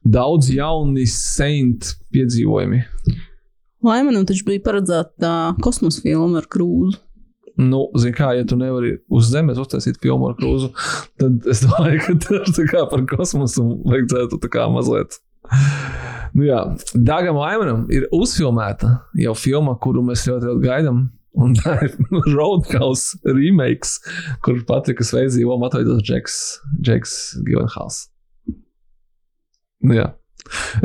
daudz 0.07 0.51
jauni 0.53 1.07
Saint 1.09 1.93
piedzīvojumi. 2.15 2.83
Laimanam 3.81 4.27
taču 4.29 4.45
bija 4.45 4.61
paredzēta 4.65 5.55
kosmosa 5.63 6.03
filma 6.03 6.41
ar 6.41 6.45
krūzu. 6.51 6.99
Nu, 7.61 7.81
zini, 7.99 8.13
kā, 8.15 8.31
ja 8.37 8.45
tu 8.47 8.55
nevari 8.57 8.95
uz 9.11 9.27
Zemes 9.29 9.59
uztaisīt 9.61 9.99
filmu 10.01 10.29
ar 10.29 10.37
krūzu, 10.37 10.71
tad 11.19 11.49
es 11.51 11.63
domāju, 11.65 11.99
ka 12.05 12.15
tas 12.23 12.61
ir 12.61 12.69
kā 12.71 12.85
par 12.89 13.03
kosmosu 13.09 13.65
vajadzētu 13.83 14.39
tā 14.41 14.51
kā 14.53 14.69
mazliet. 14.71 15.17
Nu, 16.31 16.45
jā, 16.47 16.59
Dāngam 16.95 17.39
Laimanam 17.41 17.87
ir 17.91 18.05
uzfilmēta 18.15 18.93
jau 19.19 19.33
filma, 19.35 19.75
kuru 19.81 20.03
mēs 20.05 20.23
ļoti, 20.29 20.47
ļoti 20.47 20.63
gaidām. 20.67 21.01
Un 21.41 21.53
tā 21.55 21.77
ir 21.85 21.95
Roadhouse 22.35 23.19
remakes, 23.23 23.97
kur 24.43 24.59
Patrikas 24.67 25.13
Veizī 25.15 25.45
vēl 25.47 25.59
matojas 25.61 26.03
Džeks, 26.03 26.39
Džeks 26.83 27.17
Givenhals. 27.47 28.05
Nu, 29.81 29.95
jā. 29.95 30.09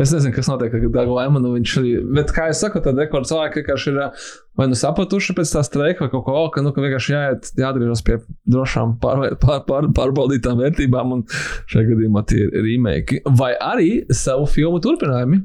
Es 0.00 0.12
nezinu, 0.14 0.32
kas 0.36 0.50
notiek 0.50 0.74
ar 0.76 0.84
Dāngu 0.94 1.16
Lemanu. 1.16 1.54
Viņš 1.56 1.76
arī, 1.80 1.94
bet, 2.18 2.32
kā 2.34 2.48
jau 2.50 2.58
saku, 2.60 2.82
tad 2.84 3.00
rekords 3.00 3.32
cilvēki 3.32 3.62
vienkārši 3.62 3.92
ir 3.92 4.02
vai 4.56 4.68
nu 4.70 4.78
sapratuši 4.78 5.34
pēc 5.36 5.52
tā 5.52 5.64
streika 5.66 6.06
vai 6.06 6.12
kaut 6.12 6.24
ko, 6.28 6.36
ka, 6.54 6.62
nu, 6.64 6.72
ka 6.74 6.84
vienkārši 6.84 7.12
jāiet, 7.12 7.50
jāatgriežas 7.60 8.04
pie 8.06 8.20
drošām 8.52 8.96
pār, 9.02 9.26
pār, 9.42 9.60
pār, 9.68 9.90
pārbaudītām 9.96 10.62
vērtībām, 10.62 11.18
un 11.18 11.26
šajā 11.72 11.90
gadījumā 11.90 12.24
tie 12.30 12.46
ir 12.46 12.56
remake. 12.64 13.20
Vai 13.38 13.52
arī 13.60 13.90
savu 14.14 14.48
filmu 14.50 14.80
turpinājumi. 14.84 15.42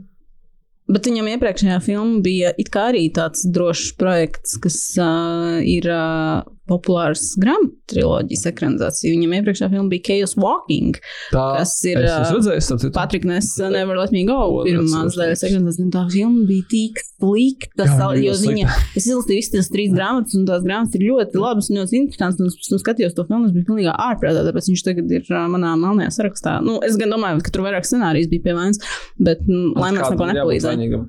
Bet 0.91 1.07
viņam 1.07 1.29
iepriekšējā 1.31 1.77
filmā 1.85 2.19
bija 2.25 2.51
arī 2.81 3.05
tāds 3.15 3.45
drošs 3.47 3.93
projekts, 3.99 4.57
kas 4.59 4.79
uh, 4.99 5.61
ir 5.63 5.87
uh, 5.87 6.41
populārs 6.69 7.33
grāmatu 7.41 7.73
triloģijas 7.91 8.45
ekranizācija. 8.51 9.11
Viņam 9.15 9.33
iepriekšējā 9.39 9.69
filmā 9.73 9.91
bija 9.91 10.05
Chaos 10.07 10.35
Walking, 10.39 10.99
Tā 11.33 11.45
kas 11.57 11.73
ir. 11.89 11.99
es, 12.05 12.69
es. 12.71 12.85
Patrick 12.95 13.25
Ness 13.27 13.57
Never 13.59 13.97
Let 13.99 14.13
Me 14.15 14.23
Go. 14.27 14.63
Pirmās 14.67 15.17
daļas 15.19 15.45
ekranizācija. 15.49 15.91
Tā 15.95 16.05
filma 16.13 16.45
bija 16.49 16.67
tik 16.71 17.01
slikta, 17.07 17.87
jo 18.21 18.35
viņa, 18.45 18.75
es 18.95 19.07
izlasīju 19.07 19.39
visas 19.41 19.53
tās 19.55 19.71
trīs 19.73 19.93
grāmatas, 19.95 20.37
un 20.37 20.47
tās 20.49 20.65
grāmatas 20.65 20.97
ir 20.97 21.07
ļoti 21.09 21.41
labas 21.41 21.71
un 21.71 21.81
ļoti 21.81 22.01
interesantas. 22.01 22.41
Un 22.41 22.51
es 22.51 22.85
skatījos 22.85 23.17
to 23.17 23.27
filmu, 23.29 23.49
tas 23.49 23.55
bija 23.57 23.69
pilnīgi 23.69 23.95
ārprātā, 23.95 24.45
tāpēc 24.47 24.69
viņš 24.71 24.85
tagad 24.87 25.15
ir 25.19 25.33
manā 25.53 25.73
melnajā 25.81 26.13
sarakstā. 26.17 26.59
Nu, 26.65 26.79
es 26.85 26.97
gan 27.01 27.13
domāju, 27.13 27.41
ka 27.45 27.53
tur 27.53 27.65
vairāk 27.67 27.87
scenārijas 27.89 28.31
bija 28.31 28.47
pie 28.47 28.57
vainas, 28.57 28.81
bet 29.19 29.43
mm, 29.47 29.73
laimēs 29.81 30.13
neko 30.13 30.31
nepalīdzēja. 30.33 31.03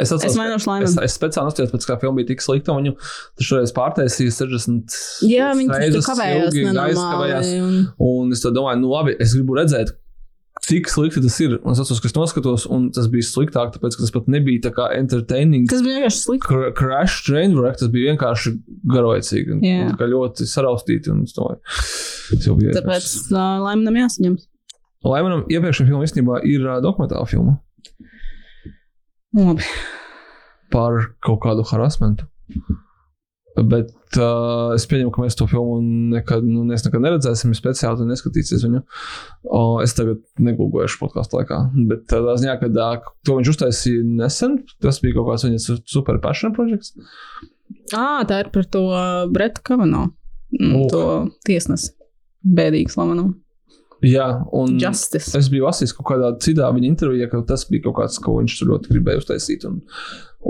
Es, 0.00 0.08
Es 0.08 0.12
atceros, 0.16 0.36
vainošu 0.40 0.70
Es, 0.86 0.94
es 1.04 1.14
speciāli 1.18 1.50
nostājos, 1.50 1.72
pēc 1.74 1.84
kā 1.84 1.98
filma 2.00 2.22
bija 2.22 2.30
tik 2.30 2.40
slikta, 2.40 2.72
un 2.72 2.86
viņu 2.86 3.44
šoreiz 3.44 3.74
pārtaisīja 3.76 4.32
60. 4.38 4.94
Jā, 5.28 5.50
viņi 5.58 5.90
tur 5.92 6.06
kavējās 6.06 6.54
nenormāli. 6.56 7.58
Un... 7.60 7.74
Un 8.06 8.32
es 8.32 8.40
domāju, 8.46 8.80
nu 8.80 8.92
labi, 8.94 9.12
es 9.20 9.34
gribu 9.36 9.58
redzēt, 9.58 9.92
cik 10.64 10.88
slikti 10.88 11.20
tas 11.26 11.36
ir. 11.44 11.58
Un 11.60 11.74
es 11.74 11.82
atceros, 11.82 12.00
ka 12.00 12.08
es 12.08 12.16
noskatos, 12.16 12.64
un 12.72 12.86
tas 12.96 13.10
bija 13.12 13.26
sliktāk, 13.28 13.74
tāpēc, 13.74 13.98
ka 13.98 14.06
tas 14.06 14.14
pat 14.14 14.30
nebija 14.32 14.62
tā 14.64 14.72
kā 14.78 14.86
entertaining. 14.96 15.66
Tas 15.68 15.84
bija 15.84 15.98
vienkārši 16.00 16.22
slikti. 16.22 16.48
Cr 16.48 16.72
Crash 16.78 17.26
Trainwreck, 17.26 17.82
tas 17.82 17.90
bija 17.92 18.14
vienkārši 18.14 18.54
garlaicīgi. 18.94 19.58
tā 19.90 19.98
kā 20.00 20.08
ļoti 20.08 20.48
saraustīti. 20.48 21.12
Un 21.12 21.26
es 21.28 21.36
domāju, 21.36 21.60
tas 22.30 22.48
jau 22.48 22.56
bija. 22.56 22.78
Tāpēc 22.78 23.10
uh, 23.28 23.44
Laimanam 23.66 24.00
jāsaņem. 24.06 24.40
Lai 25.02 25.20
manam 25.26 25.44
iepriekšējā 25.50 25.90
filmā 25.90 26.06
īstenībā 26.06 26.40
ir 26.46 26.64
uh, 26.64 26.78
dokumentāla 26.80 27.26
filma 27.28 27.58
Labi. 29.36 29.64
par 30.72 30.92
kaut 31.24 31.40
kādu 31.44 31.64
harassmentu. 31.68 32.24
Bet 33.52 33.90
uh, 34.16 34.70
es 34.72 34.86
pieņemu, 34.88 35.10
ka 35.12 35.20
mēs 35.20 35.34
to 35.36 35.44
filmu 35.50 35.74
nekad, 36.14 36.40
nu, 36.48 36.62
nekad 36.88 37.02
neredzēsim. 37.04 37.50
Es 37.52 37.60
speciāli 37.60 38.00
to 38.00 38.06
neskatīsies 38.08 38.62
viņu. 38.64 38.80
Uh, 39.44 39.82
es 39.84 39.92
tagad 39.92 40.22
negūgoju 40.40 40.88
podkāstu 41.02 41.36
laikā. 41.36 41.58
Bet 41.90 42.06
tādā 42.08 42.38
ziņā, 42.40 42.54
ka 42.62 42.70
uh, 42.72 43.10
to 43.28 43.36
viņš 43.36 43.50
uztaisīja 43.52 44.06
nesen, 44.22 44.56
tas 44.80 45.02
bija 45.04 45.18
kaut 45.18 45.28
kāds 45.34 45.44
viņa 45.44 45.60
su- 45.60 45.78
super 45.84 46.16
passion 46.24 46.56
projekts. 46.56 46.94
À, 47.92 48.24
tā 48.28 48.40
ir 48.46 48.48
par 48.56 48.64
to 48.72 48.86
uh, 48.88 49.26
Bretu 49.32 49.60
Kavano. 49.68 50.08
Mm, 50.56 50.72
Oh. 50.76 50.88
To 50.92 51.02
tiesnesi. 51.48 51.92
Bēdīgs 52.44 52.96
Lamanam. 53.00 53.34
Jā, 54.02 54.26
un 54.58 54.74
Justice. 54.82 55.30
es 55.38 55.48
biju 55.52 55.68
lasījis 55.68 55.92
kaut 55.94 56.08
kādā 56.10 56.32
citā 56.42 56.66
viņa 56.74 56.88
intervijā, 56.88 57.28
ka 57.30 57.42
tas 57.46 57.62
bija 57.70 57.84
kaut 57.84 58.00
kāds, 58.00 58.18
ko 58.22 58.34
viņš 58.40 58.56
tur 58.58 58.72
ļoti 58.72 58.90
gribēja 58.96 59.22
uztaisīt. 59.22 59.66
Un, 59.68 59.78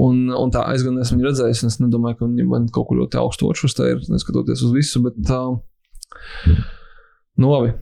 un, 0.05 0.23
un 0.39 0.53
tā, 0.55 0.65
es 0.73 0.85
gan 0.87 0.97
esmu 1.03 1.19
viņu 1.19 1.29
redzējis, 1.29 1.65
un 1.65 1.73
es 1.73 1.81
nedomāju, 1.83 2.19
ka 2.21 2.29
viņi 2.31 2.47
man 2.49 2.69
kaut 2.73 2.89
ko 2.89 2.97
ļoti 3.03 3.21
augstu 3.21 3.53
tā 3.77 3.91
ir, 3.93 4.01
neskatoties 4.09 4.65
uz 4.65 4.73
visu. 4.73 5.03
Bet, 5.05 5.21
uh, 5.29 6.57
nu, 7.37 7.53
labi. 7.53 7.75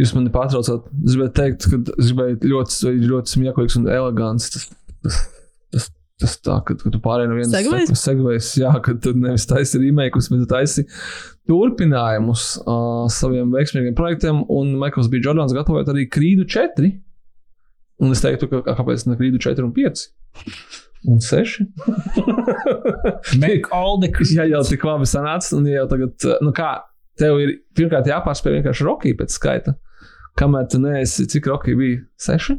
Jūs 0.00 0.14
mani 0.16 0.32
pārtraucāt. 0.34 0.88
Es 1.04 1.14
gribēju 1.14 1.34
teikt, 1.36 1.68
ka 1.68 1.78
es 2.00 2.10
gribēju 2.10 2.50
ļoti, 2.50 2.92
ļoti 3.06 3.36
smieklīgs 3.36 3.78
un 3.78 3.90
elegants. 3.92 4.50
Tas, 4.54 4.68
tas, 5.04 5.22
tas, 6.22 6.38
tā, 6.40 6.56
ka, 6.66 6.76
ka 6.80 6.90
tu 6.94 7.00
pārēji 7.02 7.30
no 7.30 7.36
vienas 7.38 7.52
Segvejs? 7.54 7.92
segvejas, 8.00 8.50
jā, 8.62 8.72
ka 8.84 8.94
tu 9.02 9.12
nevis 9.18 9.44
taisi 9.50 9.80
rīmēkus, 9.82 10.30
bet 10.32 10.44
tu 10.44 10.48
taisi 10.54 10.86
turpinājumus 11.50 12.44
uh, 12.62 13.04
saviem 13.12 13.50
veiksmīgiem 13.54 13.96
projektiem. 13.98 14.44
Un 14.54 14.76
Maikls 14.80 15.10
B. 15.12 15.20
Jordans 15.24 15.54
gatavojot 15.56 15.90
arī 15.92 16.06
Krīdu 16.10 16.46
4. 16.48 16.92
Un 18.02 18.14
es 18.14 18.22
teiktu, 18.24 18.48
ka 18.50 18.62
kā- 18.66 18.76
kāpēc 18.80 19.04
ne 19.10 19.18
Krīdu 19.18 19.42
4 19.42 19.66
un 19.66 19.74
5? 19.76 20.06
Un 21.10 21.18
6. 21.22 21.58
Make 23.42 23.70
all 23.74 23.98
the 24.00 24.08
Jā, 24.32 24.46
jau 24.50 24.62
tik 24.66 24.84
labi 24.86 25.06
sanāca. 25.10 25.52
Un 25.58 25.66
jau 25.70 25.86
tagad, 25.90 26.26
nu 26.46 26.52
kā, 26.56 26.72
tev 27.18 27.40
ir 27.42 27.56
pirmkārt 27.76 28.08
jāpārspēj 28.10 28.58
vienkārši 28.60 28.86
Rocky 28.88 29.14
pēc 29.18 29.34
skaita. 29.36 29.74
Kamēr 30.38 30.68
tu 30.72 30.78
neesi, 30.80 31.26
cik 31.28 31.50
Rocky 31.50 31.74
bija? 31.76 32.00
6? 32.24 32.54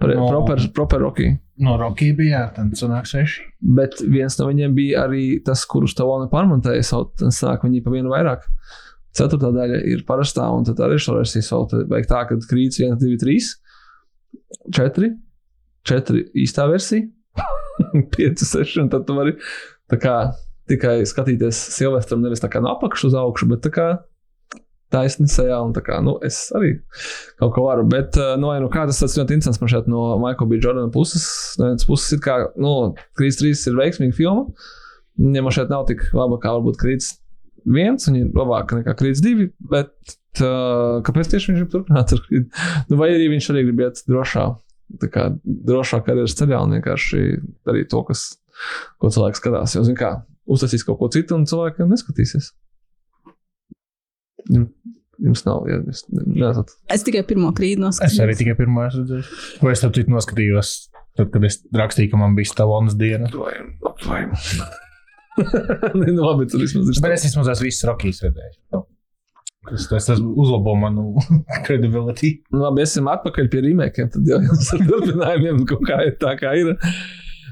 Pre, 0.00 0.14
No. 0.16 0.28
proper, 0.30 0.60
proper 0.72 1.02
Rocky. 1.04 1.26
No 1.60 1.74
Rocky 1.76 2.12
bija, 2.16 2.38
jā, 2.38 2.44
tad 2.56 2.70
sanāk 2.78 3.04
seši. 3.10 3.42
Bet 3.60 3.98
viens 4.00 4.38
no 4.40 4.46
viņiem 4.48 4.72
bija 4.74 5.02
arī 5.04 5.24
tas, 5.44 5.66
kurus 5.68 5.92
Tavona 5.98 6.30
pārmontēja. 6.32 6.86
Savu, 6.88 7.10
tad 7.20 7.34
sāk 7.36 7.66
viņi 7.66 7.82
pa 7.84 7.92
vienu 7.92 8.08
vairāk. 8.14 8.46
Ceturtā 9.12 9.50
daļa 9.52 9.82
ir 9.90 10.04
parastā, 10.08 10.46
un 10.54 10.64
tad 10.64 10.80
arī 10.86 10.96
šo 11.02 11.18
versiju 11.18 11.44
savu. 11.44 11.66
Tad 11.74 11.90
vajag 11.92 12.08
tā, 12.08 12.22
ka 12.30 12.38
krīts 12.48 12.80
1, 12.80 12.96
2, 13.02 13.18
3, 13.20 13.36
4, 14.72 15.10
4 15.90 16.22
īstā 16.44 16.66
versija, 16.70 17.04
5, 18.16 18.44
6, 18.46 18.78
un 18.84 18.88
tad 18.92 19.04
tu 19.08 19.16
vari 19.18 19.34
tā 19.90 19.98
kā 20.00 20.14
tikai 20.70 21.00
skatīties 21.08 21.58
Silvestram 21.74 22.22
nevis 22.22 22.40
tā 22.42 22.48
kā 22.52 22.60
no 22.62 22.70
apakšas 22.76 23.10
uz 23.10 23.16
augšu, 23.18 23.48
bet 23.50 23.64
tā 23.66 23.72
kā 23.74 23.86
taisni 24.90 25.28
sejā, 25.30 25.56
un 25.62 25.72
tā 25.76 25.82
kā, 25.86 26.00
nu, 26.04 26.16
es 26.26 26.38
arī 26.56 26.74
kaut 27.40 27.54
ko 27.54 27.64
varu. 27.68 27.86
Bet, 27.90 28.18
uh, 28.18 28.34
no, 28.40 28.52
nu, 28.62 28.70
kā 28.72 28.84
tas 28.88 29.00
tas 29.02 29.16
ļoti 29.18 29.38
interesants 29.38 29.62
man 29.62 29.72
šeit 29.72 29.90
no 29.90 30.04
Michael 30.22 30.50
B. 30.50 30.60
Jordana 30.60 30.92
puses. 30.94 31.26
No 31.60 31.70
vienas 31.70 31.86
puses 31.88 32.16
ir 32.16 32.22
kā, 32.24 32.38
nu, 32.60 32.74
Krīts 33.18 33.40
3 33.42 33.66
ir 33.70 33.78
veiksmīga 33.80 34.16
filma. 34.18 34.46
Viņam 35.20 35.50
šeit 35.54 35.72
nav 35.72 35.86
tik 35.90 36.06
laba, 36.16 36.38
kā 36.42 36.54
varbūt 36.56 36.80
Krīts 36.80 37.12
1, 37.68 38.00
viņa 38.06 38.24
ir 38.24 38.32
labāka 38.36 38.80
nekā 38.80 38.96
Krīts 38.98 39.22
2, 39.24 39.50
bet 39.70 39.92
uh, 40.42 41.00
kāpēc 41.06 41.30
tieši 41.32 41.52
viņš 41.52 41.62
grib 41.62 41.72
turpināt 41.74 42.14
ar 42.16 42.24
Krītu? 42.26 42.66
Nu, 42.90 42.98
vai 43.00 43.12
arī 43.14 43.30
viņš 43.34 43.50
arī 43.52 43.66
grib 43.68 43.84
iet 43.84 44.02
drošā, 44.10 44.46
tā 45.02 45.10
kā 45.12 45.28
drošāk 45.44 46.06
karjeras 46.08 46.38
ceļā 46.38 46.62
un 46.64 46.78
vienkārši 46.78 47.22
darīt 47.68 47.90
to, 47.92 48.02
kas, 48.08 48.26
ko 48.98 49.12
cilvēks 49.12 49.42
skatās. 49.42 49.76
Jo, 49.76 49.84
zin 49.86 49.98
kā, 49.98 50.14
uztaisīs 50.50 50.86
kaut 50.88 50.98
ko 51.02 51.10
citu 51.12 51.36
un 51.36 51.46
cilvēkiem 51.50 51.92
neskatīsies. 51.92 52.52
Jum- 54.48 54.70
Jums 55.20 55.42
nav, 55.44 55.66
ja 55.68 55.76
jūs 55.84 55.98
neesat. 56.16 56.70
Es 56.88 57.02
tikai 57.04 57.20
pirmo 57.28 57.50
krītu 57.52 57.84
Es 57.90 57.98
arī 58.00 58.08
noskatījos. 58.08 58.38
tikai 58.40 58.54
pirmo 58.56 58.86
esmu 58.86 59.02
redzējis. 59.02 59.32
Vai 59.60 59.72
es 59.74 59.82
tam 59.84 59.92
citu 59.92 60.14
noskatījos, 60.14 60.70
tad, 61.20 61.28
kad 61.34 61.44
es 61.44 61.58
rakstīju, 61.76 62.08
ka 62.14 62.20
man 62.22 62.38
bija 62.38 62.48
Stavonas 62.48 62.96
diena. 62.96 63.28
Apvainojumu. 63.28 64.70
Nē, 66.00 66.08
nu 66.16 66.24
labi, 66.24 66.46
tur 66.48 66.64
vismaz 66.64 66.88
ir. 66.88 67.02
Bet 67.04 67.18
es 67.18 67.26
vismaz 67.28 67.50
esmu 67.52 67.68
visus 67.68 67.84
Rockies 67.90 68.22
redzējis. 68.24 68.56
Nu, 68.72 68.86
Tas, 69.68 69.84
tas, 69.90 70.06
tas 70.08 70.20
uzlabo 70.24 70.72
manu 70.80 71.02
credibility. 71.66 72.30
Nu, 72.48 72.62
labi, 72.64 72.80
esam 72.86 73.10
atpakaļ 73.12 73.50
pie 73.52 73.60
rīmēkiem. 73.66 74.08
Tad 74.14 74.24
jau 74.32 74.38
jums 74.40 74.70
ar 74.72 74.86
turpinājumiem 74.88 75.66
kaut 75.68 75.82
kā 75.84 75.98
ir 76.08 76.14
tā, 76.22 76.32
kā 76.40 76.54
ir. 76.56 76.70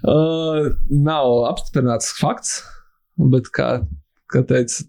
Uh, 0.08 0.70
nav 1.04 1.28
apstiprināts 1.50 2.14
fakts, 2.16 2.62
bet 3.34 3.52
kā, 3.52 3.68
kā 4.32 4.40
teica. 4.48 4.86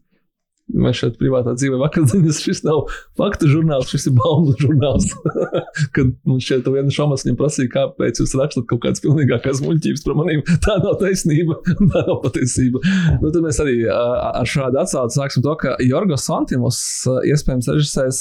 Mēs 0.70 1.00
šeit 1.00 1.16
privātā 1.18 1.56
dzīvē 1.58 1.80
vakardienās 1.82 2.40
šis 2.44 2.60
nav 2.66 2.92
faktu 3.18 3.48
žurnāls, 3.50 3.90
šis 3.90 4.06
ir 4.12 4.14
baumu 4.20 4.54
žurnāls. 4.60 5.08
Kad 5.96 6.12
mums 6.30 6.46
šeit 6.46 6.68
viena 6.70 6.94
šomas 6.94 7.26
viņam 7.26 7.40
prasīja, 7.40 7.72
kāpēc 7.74 8.22
jūs 8.22 8.36
rakstat 8.38 8.68
kaut 8.70 8.84
kādas 8.86 9.02
pilnīgākās 9.06 9.64
muļķības 9.66 10.06
par 10.06 10.16
manīm. 10.20 10.42
Tā 10.66 10.74
nav 10.84 10.96
taisnība, 11.02 11.54
tā 11.66 12.04
nav 12.06 12.18
patiesība. 12.26 12.78
Nu, 13.24 13.28
tad 13.34 13.42
mēs 13.46 13.58
arī 13.64 13.76
ar 13.90 14.48
šādu 14.50 14.76
atsauci 14.84 15.18
sāksim 15.18 15.42
to, 15.46 15.54
ka 15.60 15.70
Jorgos 15.84 16.28
Santimos 16.30 16.78
uh, 17.10 17.14
iespējams 17.30 17.72
režisēs 17.74 18.20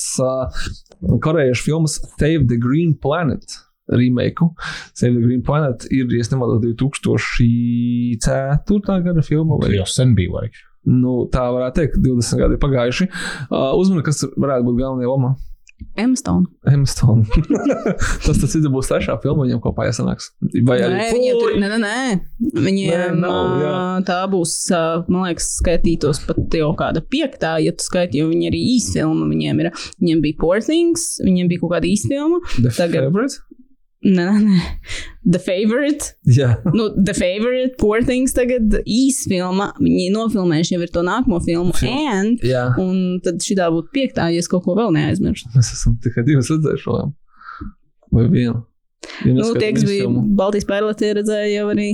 korejiešu 1.24 1.62
filmas 1.68 1.94
Save 2.16 2.44
the 2.48 2.58
Green 2.60 2.96
Planet. 2.96 3.44
Remake. 3.88 4.44
Save 4.92 5.14
the 5.14 5.22
Green 5.24 5.42
Planet 5.42 5.86
ir, 5.90 6.06
ja 6.12 6.24
nemaldos, 6.32 6.60
2004. 6.60 9.02
gada 9.04 9.22
filma. 9.24 9.56
Vai, 9.62 9.76
jau 9.78 9.86
sen 9.88 10.14
bija 10.16 10.30
laiks. 10.34 10.67
Nu, 10.86 11.26
tā 11.32 11.48
varētu 11.54 11.80
teikt, 11.82 11.98
20 12.04 12.38
gadi 12.44 12.58
ir 12.58 12.62
pagājuši. 12.62 13.08
Uh, 13.50 13.72
Uzmini, 13.78 14.04
kas 14.06 14.24
varētu 14.36 14.68
būt 14.70 14.78
galvenajā 14.84 15.10
lomā. 15.14 15.34
Emstone. 15.94 16.46
Hemstone. 16.66 17.22
Tas 18.26 18.38
tas 18.42 18.54
ir 18.58 18.64
būs 18.72 18.88
trešā 18.90 19.14
filma, 19.22 19.44
viņam 19.46 19.60
kopā 19.62 19.84
jāsanāks. 19.86 20.32
Vai 20.66 20.80
arī 20.82 20.96
Nē, 20.96 21.04
viņiem 21.14 21.36
tur, 21.38 21.52
nē, 21.62 21.68
nē, 21.70 21.78
nē. 21.84 22.16
Viņiem 22.64 22.90
Nē, 22.90 23.04
nav, 23.22 23.52
jā. 23.62 23.74
tā 24.08 24.16
būs, 24.32 24.56
man 25.06 25.28
liekas, 25.28 25.46
skaitītos 25.60 26.24
pat 26.26 26.40
jau 26.58 26.72
kāda 26.78 26.98
piektā, 27.06 27.56
ja 27.62 27.70
tu 27.78 27.86
skaiti, 27.86 28.18
jo 28.18 28.26
viņi 28.32 28.50
arī 28.50 28.62
īsfilma. 28.74 29.28
Viņiem, 29.30 29.62
ir, 29.62 29.70
viņiem 30.02 30.24
bija 30.26 30.38
Poor 30.42 30.64
Things, 30.66 31.06
viņiem 31.22 31.52
bija 31.54 31.62
kaut 31.62 31.76
kāda 31.76 31.90
īsfilma. 31.92 32.42
The 32.58 32.74
Tagad- 32.74 33.06
Favorite? 33.12 33.38
Nē, 34.06 34.24
nē. 34.44 34.58
The 35.26 35.40
Favorite. 35.42 36.12
Jā. 36.30 36.52
Nu, 36.70 36.86
The 36.94 37.14
Favorite, 37.18 37.74
Poor 37.80 38.04
Things 38.06 38.32
tagad 38.36 38.76
īsfilma. 38.86 39.72
Viņi 39.82 40.12
nofilmējuši 40.14 40.76
jau 40.76 40.88
to 40.94 41.02
nākamo 41.08 41.40
filmu. 41.42 41.74
Film. 41.74 42.06
And, 42.12 42.44
Jā. 42.46 42.68
un 42.78 43.18
tad 43.24 43.42
šī 43.42 43.56
būtu 43.58 43.90
piektā, 43.94 44.28
ja 44.30 44.38
es 44.38 44.48
kaut 44.50 44.62
ko 44.68 44.76
vēl 44.78 44.94
neaizmirstu. 44.94 45.50
Mēs 45.56 45.72
esam 45.74 45.96
tikai 46.04 46.22
divas 46.28 46.50
redzējuši. 46.54 47.08
Vai 48.14 48.28
vienu? 48.30 48.62
Ja 49.26 49.34
Nu, 49.34 49.50
tie, 49.58 49.72
kas 49.74 49.84
bija 49.84 50.06
filmu. 50.06 50.22
Baltijas 50.38 50.66
pērlē, 50.68 50.94
tie 50.98 51.10
redzēja 51.18 51.50
jau 51.56 51.66
arī. 51.74 51.88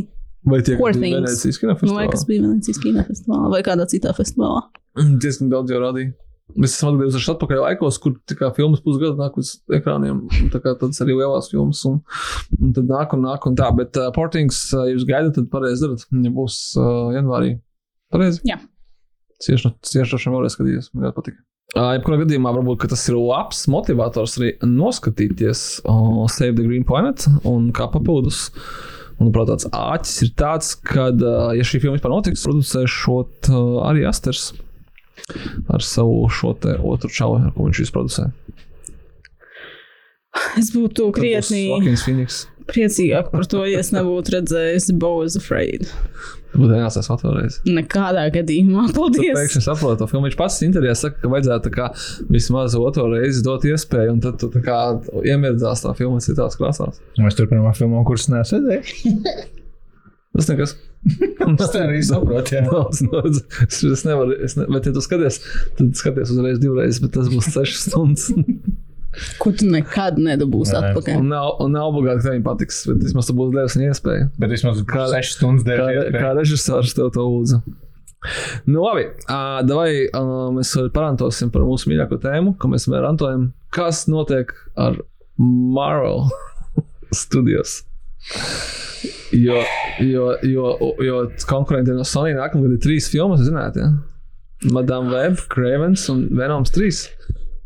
Vai 0.44 0.60
tie, 0.60 0.76
kas 0.76 0.98
bija. 1.00 1.22
Venecijas 1.22 1.56
Nu, 1.62 1.70
vai 1.72 1.72
kinofestivālā? 1.72 2.10
kas 2.12 2.24
bija 2.28 2.44
Venecijas 2.44 2.80
kinofestivālā 2.84 3.50
vai 3.54 3.62
kādā 3.64 3.86
citā 3.88 4.12
festivālā. 4.16 4.60
Mm, 5.00 5.16
Diezgan 5.24 5.48
daudz 5.52 5.72
jau 5.72 5.80
rādīja. 5.80 6.12
Mēs 6.52 6.74
esam 6.76 6.92
atgriezušies 6.92 7.33
atpakaļ 7.33 7.61
laikos, 7.62 7.96
kur 8.02 8.18
kā 8.37 8.50
filmas 8.54 8.83
pusgadu 8.85 9.16
nāk 9.16 9.38
uz 9.40 9.54
ekrāniem. 9.72 10.20
tādas 10.52 11.00
arī 11.02 11.16
lielās 11.16 11.48
filmas, 11.50 11.80
un, 11.88 12.02
un 12.61 12.74
tad 12.76 12.90
nāk 12.90 13.14
un 13.16 13.24
nāk 13.24 13.48
un 13.48 13.57
tā. 13.59 13.70
Bet 13.74 13.96
uh, 13.98 14.11
Portings, 14.14 14.61
uh, 14.76 14.85
jūs 14.90 15.07
gaidat, 15.09 15.33
tad 15.38 15.48
pareizi 15.52 15.87
darat. 15.87 16.04
Viņa 16.12 16.33
būs 16.37 16.59
uh, 16.76 17.09
janvārī. 17.16 17.57
Pareizi? 18.12 18.42
Jā. 18.46 18.61
Cieši 19.42 19.70
no 19.70 19.74
ciešošiem 19.88 20.37
vēlreiz 20.37 20.54
skatīties. 20.54 20.90
Man 20.92 21.09
ļoti 21.09 21.18
patīk. 21.18 21.40
Uh, 21.74 21.94
jebkurā 21.96 22.20
gadījumā 22.20 22.52
varbūt 22.54 22.85
tas 22.92 23.02
ir 23.09 23.16
labs 23.18 23.64
motivators 23.72 24.37
arī 24.38 24.52
noskatīties 24.62 25.62
uh, 25.88 26.26
Save 26.30 26.59
the 26.61 26.66
Green 26.68 26.85
Planet 26.87 27.24
un 27.48 27.72
kā 27.74 27.88
papildus. 27.90 28.50
Protams, 29.14 29.64
tāds 29.64 29.78
āķis 29.78 30.14
ir 30.26 30.30
tāds, 30.38 30.70
ka, 30.87 31.09
uh, 31.14 31.50
ja 31.57 31.64
šī 31.66 31.80
filma 31.83 31.96
vispār 31.96 32.12
notiks, 32.12 32.44
producēšot 32.46 33.50
uh, 33.50 33.59
arī 33.88 34.04
Asters 34.11 34.52
ar 35.70 35.85
savu 35.85 36.24
šo 36.33 36.55
te 36.61 36.77
otru 36.81 37.11
čauli, 37.12 37.46
ar 37.46 37.55
ko 37.55 37.68
viņš 37.68 37.85
izproducē. 37.87 38.31
Es 40.59 40.72
būtu 40.74 41.11
krietni 41.14 41.68
priecīgāk 42.70 43.31
par 43.33 43.46
to, 43.50 43.62
ja 43.68 43.83
es 43.83 43.92
nebūtu 43.94 44.35
redzējis 44.38 44.90
Bows 45.00 45.37
Afraid. 45.38 45.88
Būtu 46.55 46.77
jāsās 46.79 47.09
vēlreiz. 47.11 47.59
Nekādā 47.66 48.29
gadījumā. 48.35 48.87
Paldies! 48.94 49.35
pēkšņi 49.35 49.64
saprotu 49.64 50.05
to 50.05 50.09
filmu. 50.11 50.29
Viņš 50.29 50.38
pats 50.38 50.61
intervijā 50.66 50.94
saka, 50.98 51.18
ka 51.24 51.33
vajadzētu 51.33 51.72
kā 51.74 51.88
vismaz 52.31 52.77
otru 52.79 53.09
reizi 53.11 53.42
dot 53.46 53.66
iespēju, 53.68 54.14
un 54.14 54.22
tad 54.22 54.38
tu 54.38 54.53
iemirdzās 55.27 55.83
tā 55.85 55.96
filma 55.98 56.22
citās 56.24 56.59
krāsās. 56.61 57.03
Mēs 57.18 57.38
turpinām 57.38 57.66
filmu, 57.77 58.05
kuras 58.07 58.31
redzējis. 58.31 59.05
Tas 60.34 60.48
nekas. 60.50 60.72
Tas 61.60 61.70
tā 61.74 61.84
arī 61.84 62.00
saprot, 62.02 62.48
jā. 62.50 62.62
Daudz, 62.66 63.02
daudz. 63.12 63.42
Es, 63.68 63.82
es 63.86 64.02
nevaru, 64.08 64.34
es 64.46 64.56
ne, 64.58 64.64
bet, 64.72 64.88
ja 64.88 64.94
tu 64.96 65.02
skaties, 65.04 65.36
tad 65.78 65.92
skaties 65.98 66.32
uzreiz 66.34 66.58
divreiz, 66.62 66.98
bet 67.02 67.12
tas 67.14 67.28
būs 67.30 67.50
6 67.54 67.76
stundas. 67.84 68.30
Ko 69.38 69.52
tu 69.54 69.68
nekad 69.70 70.16
nedabūsi 70.18 70.72
Nē. 70.74 70.80
atpakaļ? 70.88 71.20
Un 71.20 71.28
nav, 71.30 71.52
un 71.62 71.70
nav 71.76 71.92
obligāti, 71.92 72.24
ka 72.24 72.32
viņam 72.32 72.46
patiks, 72.48 72.80
bet 72.90 73.04
vismaz 73.06 73.28
tu 73.30 73.36
būsi 73.38 73.54
devis 73.54 73.76
viņa 73.78 73.92
iespēju. 73.92 74.24
Bet 74.42 74.50
vismaz 74.56 74.80
Kā- 74.90 75.04
6 75.12 75.36
stundas 75.36 75.68
Kā, 75.68 75.76
dēļ. 75.86 76.10
kā 76.18 76.32
režisors 76.40 76.96
tev 76.98 77.12
to 77.14 77.28
lūdzu. 77.28 77.60
Nu, 78.66 78.80
labi, 78.82 79.04
uh, 79.28 79.60
vai 79.70 79.88
uh, 80.08 80.48
mēs 80.56 80.72
parantosim 80.96 81.52
par 81.54 81.62
mūsu 81.68 81.92
mīļāko 81.92 82.18
tēmu, 82.24 82.56
ko 82.58 82.72
mēs 82.72 82.88
vienmēr 82.88 83.04
rantojam. 83.06 83.50
Kas 83.76 84.06
notiek 84.10 84.50
ar 84.80 84.96
Marvel 85.38 86.24
studijos? 87.22 87.82
Jo, 89.34 89.58
jo, 90.00 90.26
jo, 90.46 90.68
jo 91.02 91.16
konkurentiem 91.50 91.98
no 91.98 92.04
Sony 92.08 92.32
nākamgad 92.37 92.76
ir 92.76 92.82
trīs 92.84 93.08
filmas, 93.12 93.42
zināt, 93.44 93.76
ja? 93.80 93.90
Madame 94.72 95.10
Web, 95.12 95.42
Cravens 95.52 96.06
un 96.12 96.22
Venoms 96.38 96.72
3. 96.72 97.02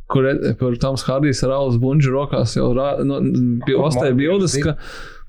Kur, 0.09 0.25
kur 0.59 0.79
Toms 0.81 1.05
Hārdijs 1.05 1.43
ar 1.45 1.53
Alas 1.53 1.77
Bunģu 1.83 2.11
rokās 2.15 2.57
jau 2.57 2.71
rā, 2.75 2.95
no, 3.05 3.21
bija 3.67 3.83
ostēja 3.85 4.17
bildes, 4.17 4.55
ka, 4.65 4.73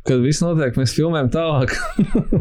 kad 0.07 0.23
viss 0.23 0.39
notiek, 0.41 0.77
mēs 0.79 0.93
filmējam 0.95 1.27
tālāk. 1.33 1.75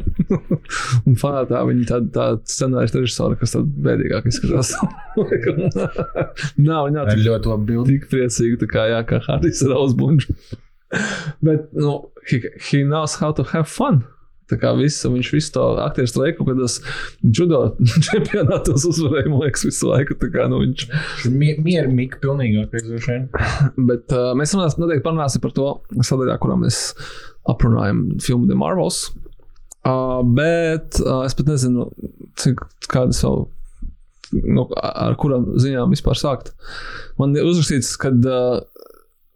un 1.08 1.18
fanātā 1.18 1.64
viņi 1.66 1.88
tāda 1.90 2.08
tā 2.14 2.28
scenārijas 2.54 2.94
režisora, 2.94 3.40
kas 3.40 3.56
tad 3.56 3.66
bēdīgāk 3.88 4.30
izskatās. 4.30 4.70
Nav, 6.68 6.86
viņa 6.88 7.08
Tā 7.10 7.18
ļoti 7.18 7.52
labi 7.52 7.68
bildi. 7.72 7.98
tik 7.98 8.08
priecīga, 8.14 8.62
tā 8.62 8.70
kā, 8.70 8.86
jā, 8.94 9.02
kā 9.10 9.20
Hārdijs 9.26 9.66
ar 9.66 9.74
Alas 9.80 9.98
Bunģu. 9.98 10.38
Bet, 11.44 11.68
nu, 11.76 11.98
he, 12.30 12.42
he 12.70 12.84
knows 12.84 13.18
how 13.20 13.32
to 13.32 13.44
have 13.52 13.68
fun. 13.70 14.04
Tā 14.48 14.56
kā 14.56 14.70
visu, 14.78 15.10
viņš 15.12 15.30
visu 15.34 15.50
to 15.52 15.64
aktieru 15.84 16.08
streiku, 16.08 16.46
kad 16.48 16.60
tas 16.62 16.78
judo 17.20 17.60
čempionātos 18.06 18.86
uzvarēja, 18.88 19.28
man 19.28 19.44
liekas, 19.44 19.66
visu 19.68 19.90
laiku. 19.90 20.16
Kā, 20.32 20.46
nu, 20.48 20.62
viņš, 20.64 20.86
Mieru 21.36 21.92
mīka 21.92 22.20
pilnīgākais 22.22 22.86
droši 22.86 23.12
vien. 23.12 23.26
Bet 23.90 24.14
uh, 24.16 24.32
mēs 24.38 24.56
runāsim, 24.56 24.80
noteikti 24.84 25.04
parunāsim 25.04 25.44
par 25.44 25.52
to 25.56 25.68
sadaļā, 26.00 26.38
kurā 26.40 26.56
mēs 26.62 26.80
aprunājam 27.48 28.06
filmu 28.24 28.48
The 28.48 28.56
Marvels. 28.56 29.10
Uh, 29.84 30.22
bet 30.24 30.96
uh, 31.04 31.22
es 31.28 31.36
pat 31.36 31.52
nezinu, 31.52 31.90
cik 32.40 32.64
kādas 32.88 33.20
vēl. 33.24 33.46
Nu, 34.44 34.66
ar 34.76 35.14
kurām 35.20 35.46
ziņām 35.56 35.92
vispār 35.94 36.18
sākt? 36.20 36.50
Man 37.20 37.32
ir 37.36 37.46
uzrakstīts, 37.48 37.94
ka 38.00 38.10
uh, 38.12 38.58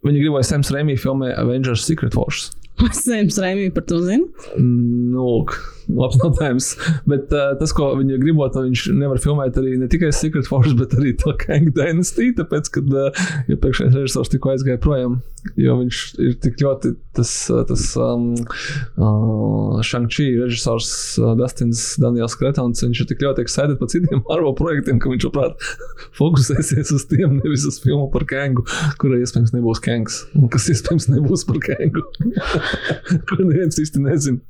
viņi 0.03 0.25
grib, 0.25 0.35
lai 0.37 0.43
Sams 0.47 0.73
Rēmī 0.73 0.97
filmē 0.99 1.33
Avengers 1.39 1.85
Secret 1.87 2.17
Wars. 2.19 2.51
Sēms 3.03 3.37
Raimī 3.41 3.69
par 3.73 3.85
to 3.89 3.99
zinu. 4.03 4.27
Nu, 4.57 5.23
lūk, 5.23 5.53
labs 5.93 6.17
jautājums. 6.21 6.71
Bet 7.09 7.33
uh, 7.35 7.53
tas, 7.59 7.73
ko 7.75 7.91
viņi 7.99 8.19
gribot, 8.21 8.57
viņš 8.57 8.87
nevar 8.97 9.21
filmēt 9.23 9.57
arī 9.61 9.75
ne 9.81 9.89
tikai 9.91 10.11
Secret 10.15 10.49
Wars, 10.51 10.73
bet 10.79 10.95
arī 10.97 11.13
to 11.19 11.35
Kang 11.39 11.69
Dynasty, 11.75 12.31
tāpēc, 12.37 12.71
ka 12.73 12.83
uh, 12.83 13.23
iepriekšējais 13.51 13.97
režisors 13.99 14.33
tikko 14.33 14.53
aizgāja 14.55 14.81
projām, 14.83 15.19
jo 15.59 15.77
viņš 15.83 16.03
ir 16.23 16.37
tik 16.43 16.59
ļoti 16.63 16.95
tas, 17.15 17.31
uh, 17.53 17.63
tas 17.69 17.83
um, 17.99 18.33
uh, 18.97 19.81
Shang-Chi 19.85 20.27
režisors 20.41 20.89
uh, 21.21 21.33
Dustins 21.39 21.81
Daniels 22.01 22.35
Kretons, 22.39 22.83
viņš 22.85 23.03
ir 23.03 23.09
tik 23.11 23.23
ļoti 23.25 23.45
excited 23.45 23.79
par 23.79 23.91
citiem 23.93 24.23
Marvel 24.29 24.55
projektiem, 24.57 25.01
ka 25.03 25.11
viņš, 25.13 25.29
prāt, 25.35 25.67
fokusēsies 26.19 26.93
uz 26.97 27.07
tiem, 27.11 27.39
nevis 27.39 27.67
uz 27.69 27.79
filmu 27.83 28.09
par 28.13 28.27
Kangu, 28.29 28.65
kurai 29.01 29.21
iespējams 29.23 29.55
nebūs 29.55 29.83
Kangs, 29.83 30.23
un 30.39 30.49
kas 30.53 30.69
iespējams 30.73 31.09
nebūs 31.13 31.45
par 31.49 31.61
Kangu. 31.63 32.05
Kur 33.29 33.45
neviens 33.45 33.79
īsti 33.79 34.03
nezina. 34.03 34.41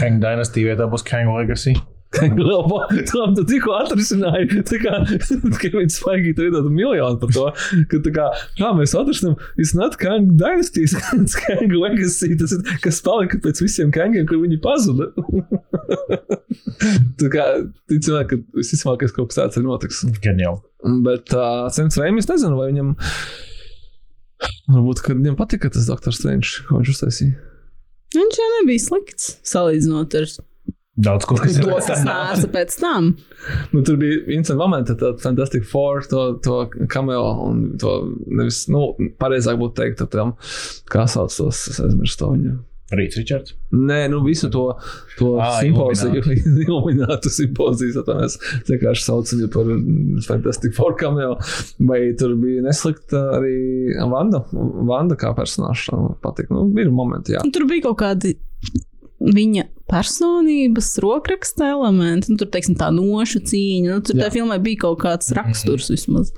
Kang 0.00 0.20
Dynasty 0.22 0.62
vietā 0.66 0.86
būs 0.90 1.04
Kang 1.06 1.32
Legacy. 1.34 1.74
Tam 3.10 3.34
tu 3.36 3.42
tikko 3.48 3.74
atrisināji, 3.80 4.62
tā 4.68 4.78
kā 4.80 4.92
Kevins 5.60 5.98
Feige 6.00 6.32
tu 6.36 6.46
iedod 6.46 6.68
miljonu 6.72 7.18
par 7.20 7.32
to, 7.34 7.46
ka 7.90 8.00
tā 8.04 8.12
kā, 8.14 8.26
kā 8.60 8.70
mēs 8.78 8.94
atrasim, 8.96 9.34
it's 9.58 9.74
not 9.76 9.98
Kang 10.00 10.36
Dynasty, 10.38 10.86
it's 10.86 11.36
Kang 11.42 11.74
Legacy, 11.74 12.36
tas 12.40 12.54
ir, 12.56 12.62
kas 12.84 13.02
palika 13.04 13.40
pēc 13.42 13.60
visiem 13.64 13.92
Kangiem, 13.94 14.28
kur 14.30 14.40
viņi 14.44 14.60
pazuda. 14.64 15.10
tā 17.20 17.32
kā, 17.32 17.48
ticamāk, 17.90 18.32
ka 18.32 18.40
visticamākais 18.56 19.14
kaut 19.16 19.32
kas 19.32 19.42
tāds 19.42 19.60
ir 19.60 19.66
notiks. 19.66 20.04
Gan 20.24 20.40
jau. 20.40 20.56
Bet 21.04 21.34
uh, 21.34 21.66
Sēns 21.74 21.98
Reimis 22.00 22.30
nezinu, 22.30 22.56
vai 22.58 22.70
viņam, 22.70 22.94
varbūt, 24.70 25.04
ka 25.04 25.18
viņam 25.18 25.38
patika 25.38 25.72
tas 25.74 25.90
Dr. 25.90 26.14
Strange, 26.16 26.62
ko 26.68 26.80
viņš 26.80 26.96
uztaisīja. 26.96 27.36
Viņš 28.16 28.38
jau 28.38 28.50
nebija 28.60 28.84
slikts 28.84 29.32
salīdzinot 29.44 30.14
ar 30.16 30.28
Daudz 30.96 31.26
ko, 31.28 31.36
ir 31.44 31.58
to, 31.60 31.74
kas 31.76 32.04
nāca 32.06 32.48
pēc 32.54 32.78
tam. 32.80 33.10
Nu, 33.74 33.82
tur 33.84 33.98
bija 34.00 34.22
viens 34.24 34.48
moments, 34.56 34.94
tad 34.96 35.20
Fantastic 35.20 35.66
Four, 35.68 36.06
to, 36.08 36.22
to 36.44 36.62
cameo, 36.92 37.26
un 37.44 37.66
to 37.80 37.98
nevis, 38.32 38.62
nu, 38.72 38.88
pareizāk 39.20 39.58
būtu 39.60 39.76
teikt, 39.82 40.06
tam, 40.14 40.32
kā 40.88 41.04
sauc 41.10 41.34
tos, 41.36 41.66
es 41.72 41.82
aizmirstu 41.84 42.24
to 42.24 42.30
viņu. 42.32 42.54
Rīts 42.96 43.18
Ričards. 43.18 43.54
Nē, 43.74 44.04
nu 44.12 44.20
visu 44.22 44.46
to, 44.54 44.62
to 45.18 45.32
Ā, 45.42 45.50
simpoziju, 45.58 46.22
iluminātu 46.62 47.32
simpoziju, 47.40 47.98
tad 48.06 48.20
mēs 48.22 48.38
vienkārši 48.70 49.06
saucam 49.08 49.42
viņu 49.42 49.52
par 49.52 49.72
Fantastic 50.30 50.76
Four 50.78 50.94
cameo. 51.00 51.34
Vai 51.90 52.00
tur 52.18 52.36
bija 52.40 52.62
neslikta 52.64 53.24
arī 53.40 53.56
Vanda, 54.12 54.44
Vanda 54.54 55.18
kā 55.18 55.34
personāžs, 55.36 55.90
patīk, 56.22 56.48
nu, 56.54 56.68
ir 56.78 56.94
momenti, 56.94 57.34
jā. 57.34 57.42
Un 57.42 57.52
Tur 57.52 57.66
bija 57.68 57.88
kaut 57.90 57.98
kādi 58.04 58.36
viņa 59.20 59.66
personības 59.90 60.90
rokraksta 61.02 61.70
elementi. 61.76 62.32
Nu, 62.32 62.40
tur, 62.40 62.50
teiksim, 62.52 62.76
tā 62.78 62.90
nošu 62.94 63.42
cīņa. 63.46 63.88
Nu, 63.90 64.02
tur 64.04 64.18
Jā. 64.18 64.26
tajā 64.26 64.40
filmā 64.40 64.58
bija 64.62 64.84
kaut 64.86 65.00
kāds 65.04 65.32
raksturs 65.36 65.90
vismaz. 65.92 66.32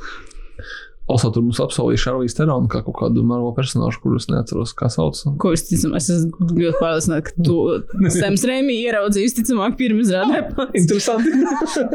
Also, 1.09 1.31
tur 1.33 1.45
mums 1.47 1.59
apsolīja 1.63 2.03
Šarlīs 2.03 2.37
Teronu 2.37 2.69
kā 2.69 2.83
kaut 2.85 2.99
kādu 2.99 3.23
marvo 3.25 3.49
personāžu, 3.57 4.03
kurus 4.03 4.29
neatceros, 4.29 4.75
kā 4.77 4.91
sauc. 4.93 5.17
Ko 5.41 5.55
es 5.57 5.65
ticu, 5.65 5.89
es 5.97 6.11
esmu 6.13 6.49
ļoti 6.53 6.81
pārliecināta, 6.83 7.31
ka 7.31 7.47
to 7.47 7.57
Sams 8.19 8.45
Rēmī 8.49 8.77
ieraudzīja 8.85 9.31
visticamāk 9.31 9.79
pirms 9.81 10.13
rādē. 10.13 10.43
Interesanti. 10.81 11.33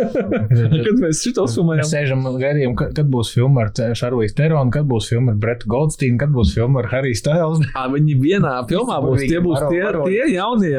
Kad 0.87 0.97
mēs 1.01 1.21
šito 1.21 1.45
Mēs 1.45 1.57
filmējam, 1.59 1.89
sēžam 1.91 2.25
un 2.29 2.39
gaidījām, 2.41 2.75
kad, 2.79 3.05
būs 3.13 3.33
filma 3.35 3.67
ar 3.67 3.95
Šarlīs 3.97 4.33
Teronu, 4.37 4.73
kad 4.73 4.89
būs 4.89 5.11
filma 5.13 5.33
ar 5.35 5.39
Bretu 5.45 5.69
Goldsteinu, 5.69 6.17
kad 6.21 6.33
būs 6.33 6.55
filma 6.57 6.81
ar 6.81 6.89
Hariju 6.93 7.19
Styles. 7.19 7.63
Ā, 7.77 7.87
viņi 7.93 8.17
vienā 8.21 8.55
filmā 8.69 8.97
būs, 9.03 9.25
tie 9.29 9.41
būs 9.43 9.61
tie, 9.69 9.83
tie 10.09 10.23
jaunie 10.33 10.77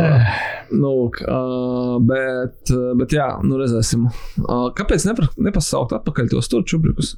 Avengeri. 0.00 0.50
Nu, 0.74 0.90
uh, 1.06 1.96
bet, 2.02 2.56
uh, 2.72 2.94
bet, 2.98 3.14
jā, 3.14 3.28
nu 3.46 3.60
redzēsim. 3.60 4.08
Uh, 4.42 4.68
kāpēc 4.74 5.04
nepra, 5.06 5.28
nepasaukt 5.46 5.94
atpakaļ 5.96 6.32
tos 6.32 6.50
tur 6.50 6.64
čubrikus? 6.66 7.14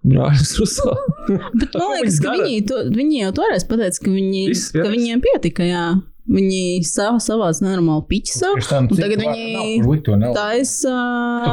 Brāļus 0.00 0.54
Ruso. 0.56 0.94
Bet 1.28 1.74
man 1.76 1.90
liekas, 1.98 2.20
ka 2.24 2.32
viņi, 2.38 2.62
to, 2.70 2.78
viņi 2.94 3.20
jau 3.26 3.32
toreiz 3.36 3.66
pateica, 3.68 4.00
ka, 4.06 4.14
viņi, 4.14 4.46
Viss, 4.48 4.70
ka 4.72 4.86
viņiem 4.88 5.20
pietika. 5.24 5.66
Jā. 5.68 5.84
Viņi 6.30 6.84
savā 6.86 7.18
savāc 7.22 7.58
nenormāli 7.64 8.04
piķi 8.06 8.34
savu. 8.36 8.60
Un 8.78 8.88
tagad 8.94 9.18
viņi 9.18 10.34
taisa 10.36 10.92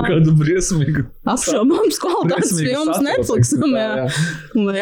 Kādu 0.05 0.36
briesmīgu. 0.38 1.07
apšaubāms 1.25 1.97
kvalitātes 2.03 2.51
briesmīgu 2.53 2.75
filmas 2.75 2.99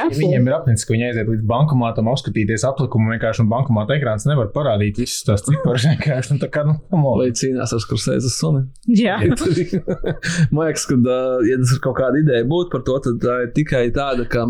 Apple. 0.04 0.20
Viņiem 0.20 0.50
ir 0.50 0.58
apnicis, 0.58 0.84
ka 0.88 0.96
viņi 0.98 1.08
aiziet 1.10 1.32
līdz 1.32 1.48
bankomātam, 1.48 2.12
apskatīties 2.12 2.68
aplikumu. 2.68 3.14
Vienkārši 3.16 3.46
un 3.46 3.52
bankomāta 3.54 3.96
ekrāns 3.96 4.28
nevar 4.28 4.52
parādīt 4.56 5.00
visas 5.00 5.24
tās 5.30 5.48
ciparas. 5.48 5.88
Vienkārši 5.94 6.42
tā 6.44 6.52
kā, 6.52 6.68
nu. 6.68 6.76
Vai 6.92 7.32
cīnās 7.32 7.72
ar 7.76 7.84
Skursēzes 7.86 8.36
suni? 8.42 8.66
Jā. 9.00 9.22
Man 10.54 10.68
liekas, 10.68 10.90
ka, 10.92 11.00
ja 11.48 11.60
tas 11.64 11.72
ir 11.72 11.84
kaut 11.88 12.02
kāda 12.02 12.20
ideja 12.20 12.44
būt 12.52 12.72
par 12.76 12.84
to, 12.88 13.00
tad 13.08 13.24
tā 13.24 13.42
ir 13.48 13.54
tikai 13.56 13.88
tāda, 13.96 14.28
ka 14.28 14.50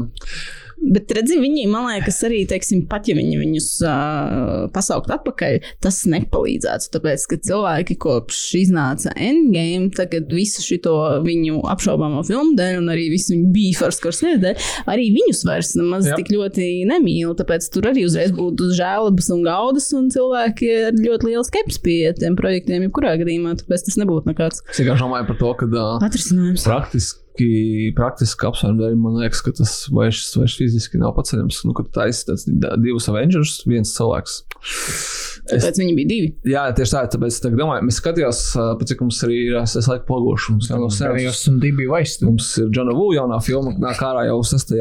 Bet, 0.75 1.09
redziet, 1.15 1.39
viņi, 1.41 1.65
man 1.71 1.87
liekas, 1.87 2.19
arī, 2.27 2.43
teiksim, 2.49 2.83
pat 2.89 3.07
ja 3.09 3.15
viņi 3.17 3.39
viņus 3.39 3.69
uh, 3.87 4.65
pasaukt 4.75 5.09
atpakaļ, 5.15 5.57
tas 5.83 6.01
nepalīdzētu. 6.11 6.91
Tāpēc, 6.93 7.25
ka 7.31 7.39
cilvēki 7.47 7.97
kopš 8.01 8.41
iznāca 8.59 9.13
Endgame, 9.15 9.89
tagad 9.95 10.29
visu 10.35 10.63
šo 10.65 10.95
viņu 11.25 11.63
apšaubāmo 11.71 12.21
filmu 12.27 12.53
dēļ, 12.59 12.79
un 12.83 12.91
arī 12.93 13.07
visu 13.13 13.33
viņu 13.33 13.49
bīfars, 13.55 14.01
kurš 14.03 14.21
sēdē, 14.21 14.53
arī 14.91 15.09
viņus 15.15 15.43
vairs 15.47 15.73
nemaz 15.79 16.11
Jā. 16.11 16.19
tik 16.19 16.31
ļoti 16.35 16.69
nemīl. 16.91 17.33
Tāpēc 17.39 17.71
tur 17.73 17.89
arī 17.89 18.05
uzreiz 18.05 18.35
būtu 18.35 18.69
žēlabas 18.77 19.31
un 19.33 19.43
gaudas, 19.47 19.89
un 19.97 20.11
cilvēki 20.13 20.71
ar 20.91 20.99
ļoti 20.99 21.31
lielu 21.31 21.45
skepsi 21.47 21.81
pie 21.85 21.99
tiem 22.19 22.37
projektiem, 22.39 22.85
jebkurā 22.87 23.15
gadījumā. 23.23 23.57
Tāpēc 23.63 23.89
tas 23.89 23.99
nebūtu 24.01 24.31
nekāds 24.31 24.61
es 24.69 24.81
vienkārši 24.81 25.07
domāju 25.07 25.29
par 25.31 25.39
to, 25.41 25.53
ka 25.59 25.69
uh, 25.71 25.93
atrisinājums. 26.05 26.67
praktiski. 26.67 27.24
Praktiski 27.97 28.47
apsvērumi 28.49 28.81
dēļ 28.81 28.97
man 29.01 29.19
liekas, 29.21 29.41
ka 29.45 29.53
tas 29.55 29.73
vairs, 29.93 30.27
vairs 30.37 30.57
fiziski 30.59 30.99
nav 31.01 31.15
paceļams. 31.17 31.61
Nu, 31.67 31.75
kad 31.77 31.91
taisa 31.95 32.31
tāds 32.31 32.47
divus 32.83 33.09
Avengers, 33.11 33.59
viens 33.69 33.93
cilvēks. 33.95 34.41
Es, 35.45 35.61
Tāpēc 35.61 35.77
viņi 35.77 35.93
bija 35.93 36.09
divi. 36.09 36.29
jā, 36.49 36.61
tieši 36.73 36.93
tā, 36.95 37.01
tāpēc 37.13 37.35
tā, 37.43 37.51
domāju, 37.53 37.85
mēs 37.85 37.99
skatījāmies, 38.01 38.39
cik 38.89 39.01
mums 39.03 39.19
arī 39.27 39.35
ir 39.51 39.57
es 39.61 39.89
laiku 39.91 40.07
pogoši. 40.07 40.55
Mums 40.55 40.69
jau 40.71 40.79
no 40.81 40.87
sevis. 40.89 41.11
Arī 41.11 41.27
esmu 41.29 41.59
divi 41.61 41.85
vaisti. 41.89 42.25
Mums 42.25 42.47
ir 42.63 42.71
Džona 42.73 42.95
Vūja 42.97 43.19
jaunā 43.19 43.37
filma, 43.45 43.75
nāk 43.83 44.01
ārā 44.07 44.23
jau 44.25 44.39
6. 44.49 44.73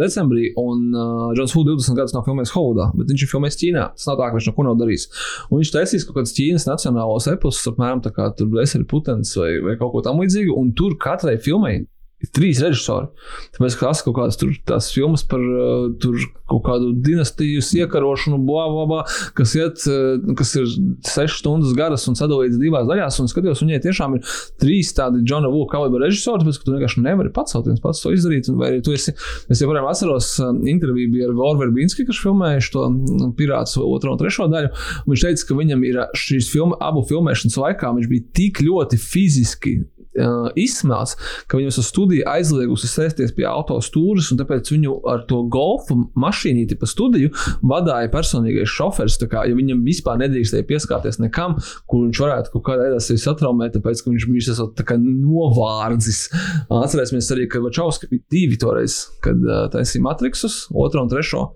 decembrī, 0.00 0.46
un 0.62 0.86
uh, 0.94 1.34
Džons 1.36 1.52
Vūja 1.58 1.74
20 1.74 1.98
gadus 2.00 2.16
nav 2.16 2.24
filmējis 2.28 2.54
Holidā, 2.56 2.86
bet 2.96 3.12
viņš 3.12 3.26
ir 3.26 3.32
filmējis 3.34 3.60
Ķīnā. 3.60 3.84
Tas 3.98 4.08
nav 4.08 4.16
tā, 4.22 4.30
ka 4.30 4.38
viņš 4.38 4.48
neko 4.52 4.66
nav 4.70 4.78
darījis. 4.80 5.04
Un 5.50 5.60
viņš 5.60 5.74
taisīs 5.74 6.06
kaut 6.08 6.16
kādas 6.20 6.32
Ķīnas 6.38 6.68
nacionālos 6.70 7.28
epos, 7.34 7.60
apmēram 7.68 8.00
tā 8.06 8.14
kā 8.16 8.30
tur 8.38 8.56
es 8.64 8.72
ir 8.78 8.86
putens 8.88 9.34
vai, 9.36 9.50
vai 9.68 9.76
kaut 9.76 9.92
ko 9.98 10.04
tam 10.06 10.24
līdzīgu, 10.24 10.56
un 10.56 10.72
tur 10.78 10.96
katrai 11.02 11.36
filmai. 11.42 11.82
Trīs 12.16 12.62
režisori. 12.64 13.10
Tāpēc, 13.52 13.74
ka 13.76 13.90
tas 13.90 14.00
kaut 14.00 14.14
kādas 14.16 14.38
tur 14.40 14.54
tās 14.64 14.86
filmas 14.94 15.20
par 15.28 15.42
uh, 15.42 15.90
tur 16.00 16.16
kaut 16.48 16.62
kādu 16.64 16.94
dinastijas 17.04 17.68
iekarošanu, 17.76 18.38
bla, 18.46 18.62
bla, 18.72 18.84
bla, 18.88 19.02
kas, 19.36 19.52
iet, 19.58 19.82
uh, 19.92 20.22
kas 20.38 20.54
ir 20.56 20.64
sešas 21.04 21.42
stundas 21.42 21.74
garas 21.76 22.06
un 22.08 22.16
sadalīts 22.16 22.56
divās 22.60 22.86
daļās. 22.88 23.18
Un 23.20 23.28
skatījos, 23.28 23.60
viņai 23.60 23.82
tiešām 23.84 24.16
ir 24.16 24.36
trīs 24.62 24.94
tādi 24.96 25.20
Džona 25.28 25.50
Vūka 25.52 25.74
kalibra 25.76 26.06
režisori, 26.06 26.48
ka 26.56 26.64
tu 26.64 26.72
vienkārši 26.72 27.04
nevari 27.04 27.34
savu 27.36 27.68
viens 27.68 27.84
pats 27.84 28.00
to 28.00 28.14
izdarīt. 28.16 28.48
Vai 28.56 28.72
arī 28.72 28.80
tu 28.86 28.96
esi, 28.96 29.12
es 29.52 29.60
joprojām 29.60 29.90
atceros 29.90 30.30
uh, 30.40 30.54
interviju 30.72 31.12
bija 31.12 31.28
ar 31.28 31.36
Goru 31.36 31.66
Verbīnski, 31.66 32.06
kurš 32.08 32.22
filmēja 32.24 32.64
šo 32.64 32.86
mm, 32.94 33.34
pirāts 33.36 33.76
otro 33.82 34.16
un 34.16 34.22
trešo 34.22 34.48
daļu. 34.56 34.72
Viņš 35.04 35.26
teica, 35.28 35.50
ka 35.50 35.60
viņam 35.60 35.84
ir 35.84 36.00
šīs 36.16 36.48
filma, 36.54 36.80
abu 36.80 37.04
filmēšanas 37.12 37.60
laikā 37.60 37.92
viņš 38.00 38.10
bija 38.14 38.26
tik 38.40 38.64
ļoti 38.64 39.02
fiziski 39.04 39.76
uh, 40.16 40.48
izsmelts, 40.58 41.16
ka 41.46 41.60
viņam 41.60 41.72
uz 41.72 41.88
studiju 41.88 42.26
aizliegusi 42.30 42.90
sēsties 42.90 43.34
pie 43.36 43.46
autostūras, 43.50 44.30
un 44.32 44.40
tāpēc 44.40 44.72
viņu 44.74 44.98
ar 45.12 45.24
to 45.30 45.42
golfu 45.52 45.98
mašīnīti 46.18 46.78
pa 46.80 46.88
studiju 46.90 47.32
vadīja 47.66 48.12
personīgais 48.12 48.72
šofers. 48.72 49.18
Kā, 49.26 49.46
ja 49.48 49.56
viņam 49.56 49.80
vispār 49.86 50.20
nedrīkstēja 50.20 50.66
pieskarties 50.68 51.18
nekam, 51.22 51.56
kur 51.90 52.04
viņš 52.04 52.20
varētu 52.22 52.52
kaut 52.54 52.66
kādā 52.68 52.86
veidā 52.86 53.00
sevi 53.02 53.22
satraumēt, 53.22 53.74
tāpēc 53.76 54.04
ka 54.04 54.12
viņš 54.12 54.28
bija 54.30 54.52
esot 54.52 54.76
tā 54.78 54.86
kā 54.86 54.98
novārdzis. 55.00 56.26
Atcerēsimies 56.70 57.32
arī, 57.34 57.48
ka 57.50 57.62
Vačovski 57.64 58.10
bija 58.12 58.26
divi 58.32 58.60
toreiz, 58.60 59.00
kad 59.24 59.40
uh, 59.42 59.66
taisīja 59.72 60.04
Matrixus, 60.06 60.66
otru 60.74 61.02
un 61.02 61.12
trešo. 61.12 61.48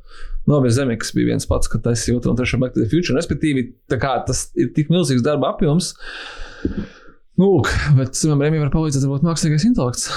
No 0.49 0.61
bez 0.65 0.75
zemes, 0.79 0.99
kas 1.03 1.13
bija 1.15 1.35
viens 1.35 1.47
pats, 1.47 1.69
kad 1.71 1.85
taisīja 1.85 2.19
otru 2.19 2.33
un 2.33 2.39
trešo 2.39 2.59
Back 2.63 2.75
to 2.75 2.83
the 2.83 2.89
Future. 2.91 3.17
Respektīvi, 3.19 3.69
kā 3.93 4.17
tas 4.27 4.49
ir 4.59 4.73
tik 4.77 4.91
milzīgs 4.93 5.25
darba 5.27 5.53
apjoms. 5.53 5.93
Nu, 7.41 7.47
lūk, 7.55 7.71
bet 7.97 8.19
Simam 8.19 8.43
Rēmijam 8.45 8.67
var 8.67 8.73
palīdzēt, 8.75 9.07
varbūt 9.09 9.25
mākslīgais 9.25 9.65
intelekts. 9.65 10.11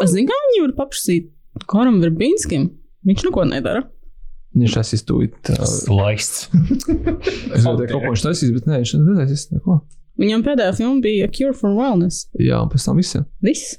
Es 0.00 0.14
zinu, 0.14 0.30
kā 0.30 0.36
viņi 0.46 0.62
var 0.64 0.76
paprasīt 0.78 1.26
Koram 1.68 1.98
Verbīnskim. 2.00 2.70
Viņš 3.04 3.24
neko 3.26 3.44
nedara. 3.50 3.82
Viņš 4.56 4.76
taisīs 4.78 5.04
tūlīt. 5.06 5.36
Uh, 5.52 5.66
Slaists. 5.68 6.48
es 7.54 7.66
domāju, 7.66 7.84
ka 7.84 7.92
kaut 7.92 8.06
ko 8.06 8.14
viņš 8.14 8.24
taisīs, 8.24 8.54
bet 8.56 8.70
nē, 8.70 8.80
viņš 8.80 8.94
netaisīs 9.02 9.46
neko. 9.52 9.82
Viņam 10.20 10.46
pēdējā 10.46 10.78
filma 10.80 11.04
bija 11.04 11.28
A 11.28 11.32
Cure 11.32 11.56
for 11.56 11.76
Wellness. 11.76 12.26
Jā, 12.40 12.62
un 12.64 12.72
pēc 12.72 12.88
tam 12.88 13.00
visiem. 13.00 13.28
Viss. 13.44 13.76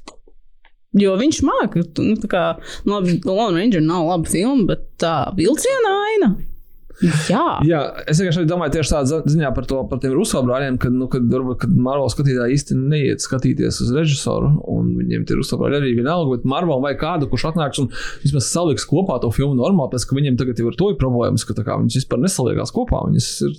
Jo 1.02 1.16
viņš 1.18 1.42
māca, 1.48 1.82
nu, 2.04 2.16
tā 2.20 2.30
kā, 2.30 2.46
nu, 2.86 2.94
labi, 2.94 3.18
Lone 3.26 3.58
Ranger 3.58 3.84
nav 3.86 4.10
laba 4.10 4.30
filma, 4.30 4.68
bet 4.74 4.86
tā 5.02 5.16
vilciena 5.38 5.98
aina. 6.12 6.34
Jā, 7.02 7.44
Jā, 7.66 7.82
es 8.10 8.20
vienkārši 8.22 8.46
domāju 8.50 8.76
tieši 8.76 8.94
tādā 8.94 9.20
ziņā 9.30 9.52
par, 9.56 9.66
to, 9.70 9.80
par 9.90 10.02
tiem 10.04 10.14
ruso 10.16 10.42
brāļiem, 10.46 10.78
kad, 10.82 10.94
nu, 10.96 11.08
kad, 11.12 11.26
varbūt, 11.32 11.60
kad 11.64 11.74
Marvel 11.74 12.12
skatītāji 12.14 12.58
īsti 12.58 12.78
neiet 12.78 13.24
skatīties 13.24 13.82
uz 13.86 13.94
režisoru, 13.96 14.52
un 14.72 14.92
viņiem 15.00 15.26
tie 15.30 15.38
ruso 15.40 15.58
brāļi 15.62 15.80
arī 15.82 15.94
vienalga, 15.98 16.38
bet 16.38 16.48
Marvel 16.50 16.84
vai 16.84 16.94
kādu, 17.00 17.30
kurš 17.32 17.50
atnāks 17.52 17.82
un 17.84 17.90
vismaz 18.26 18.52
saliks 18.52 18.86
kopā 18.90 19.18
to 19.24 19.32
filmu 19.34 19.58
normāli, 19.60 19.94
pēc 19.96 20.08
ka 20.10 20.18
viņiem 20.18 20.38
tagad 20.42 20.62
jau 20.62 20.70
ir 20.70 20.78
to 20.80 20.92
ir 20.94 21.00
problēmas, 21.02 21.48
ka 21.48 21.58
kā 21.58 21.80
viņas 21.82 22.02
vispār 22.02 22.22
nesaliekās 22.26 22.76
kopā, 22.76 23.02
viņas 23.10 23.32
ir, 23.48 23.58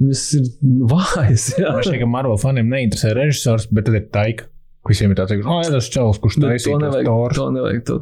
viņas 0.00 0.24
ir 0.40 0.48
vājas. 0.94 1.50
Man 1.58 1.84
šķiet, 1.84 2.00
ka 2.04 2.10
Marvel 2.16 2.40
faniem 2.40 2.72
neinteresē 2.72 3.14
režisors, 3.18 3.68
bet 3.72 3.88
tad 3.88 4.00
ir 4.00 4.08
taika. 4.14 4.51
Visiem 4.88 5.12
ir 5.14 5.18
tāds, 5.20 5.30
ka, 5.38 5.46
ah, 5.46 5.62
tas 5.70 5.86
čels, 5.94 6.18
kurš 6.18 6.40
taisīja 6.42 6.74
to 6.74 6.82
nevajag. 6.82 7.34
To 7.38 7.48
nevajag 7.54 7.82
to. 7.86 7.98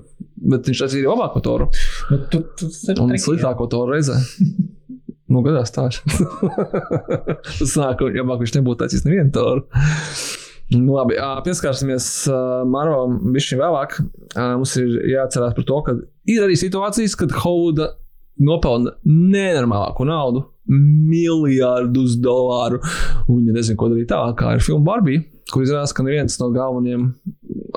Bet 0.51 0.69
viņš 0.71 0.81
taisīja 0.87 1.11
labāko 1.13 1.43
toru. 1.45 1.67
Nu, 2.11 2.19
tu- 2.33 2.45
tu- 2.57 2.71
ir 2.89 3.01
Un 3.05 3.13
sliktāko 3.21 3.67
toru 3.69 3.93
reizē. 3.99 4.17
Nu, 5.31 5.43
gadās 5.45 5.71
tā. 5.71 5.85
Tas 7.61 7.75
nāk, 7.79 8.01
ja 8.17 8.25
bāk 8.27 8.41
viņš 8.43 8.55
nebūtu 8.57 8.81
taisījis 8.85 9.05
nevienu 9.07 9.31
toru. 9.35 9.67
Nu, 10.71 10.95
labi, 10.97 11.17
pieskarsimies 11.45 12.07
Marvam 12.71 13.19
bišķiņ 13.35 13.61
vēlāk. 13.61 13.97
Mums 14.39 14.75
ir 14.81 14.93
jāatcerās 15.13 15.57
par 15.57 15.67
to, 15.69 15.81
ka 15.87 15.95
ir 16.31 16.45
arī 16.47 16.57
situācijas, 16.59 17.17
kad 17.19 17.35
Hauda 17.43 17.91
nopelna 18.41 18.95
nenormālāku 19.05 20.07
naudu, 20.09 20.45
miljardus 20.71 22.15
dolāru, 22.23 22.79
un 23.29 23.41
viņa 23.43 23.57
nezina, 23.57 23.77
ko 23.81 23.91
darīt 23.93 24.09
tālāk, 24.13 24.37
kā 24.41 24.55
ir 24.57 24.65
filma 24.65 24.87
Barbie, 24.93 25.19
kur 25.55 25.65
izrādās, 25.65 25.95
ka 25.97 26.05
neviens 26.07 26.39
no 26.41 26.51
galvenajiem 26.55 27.09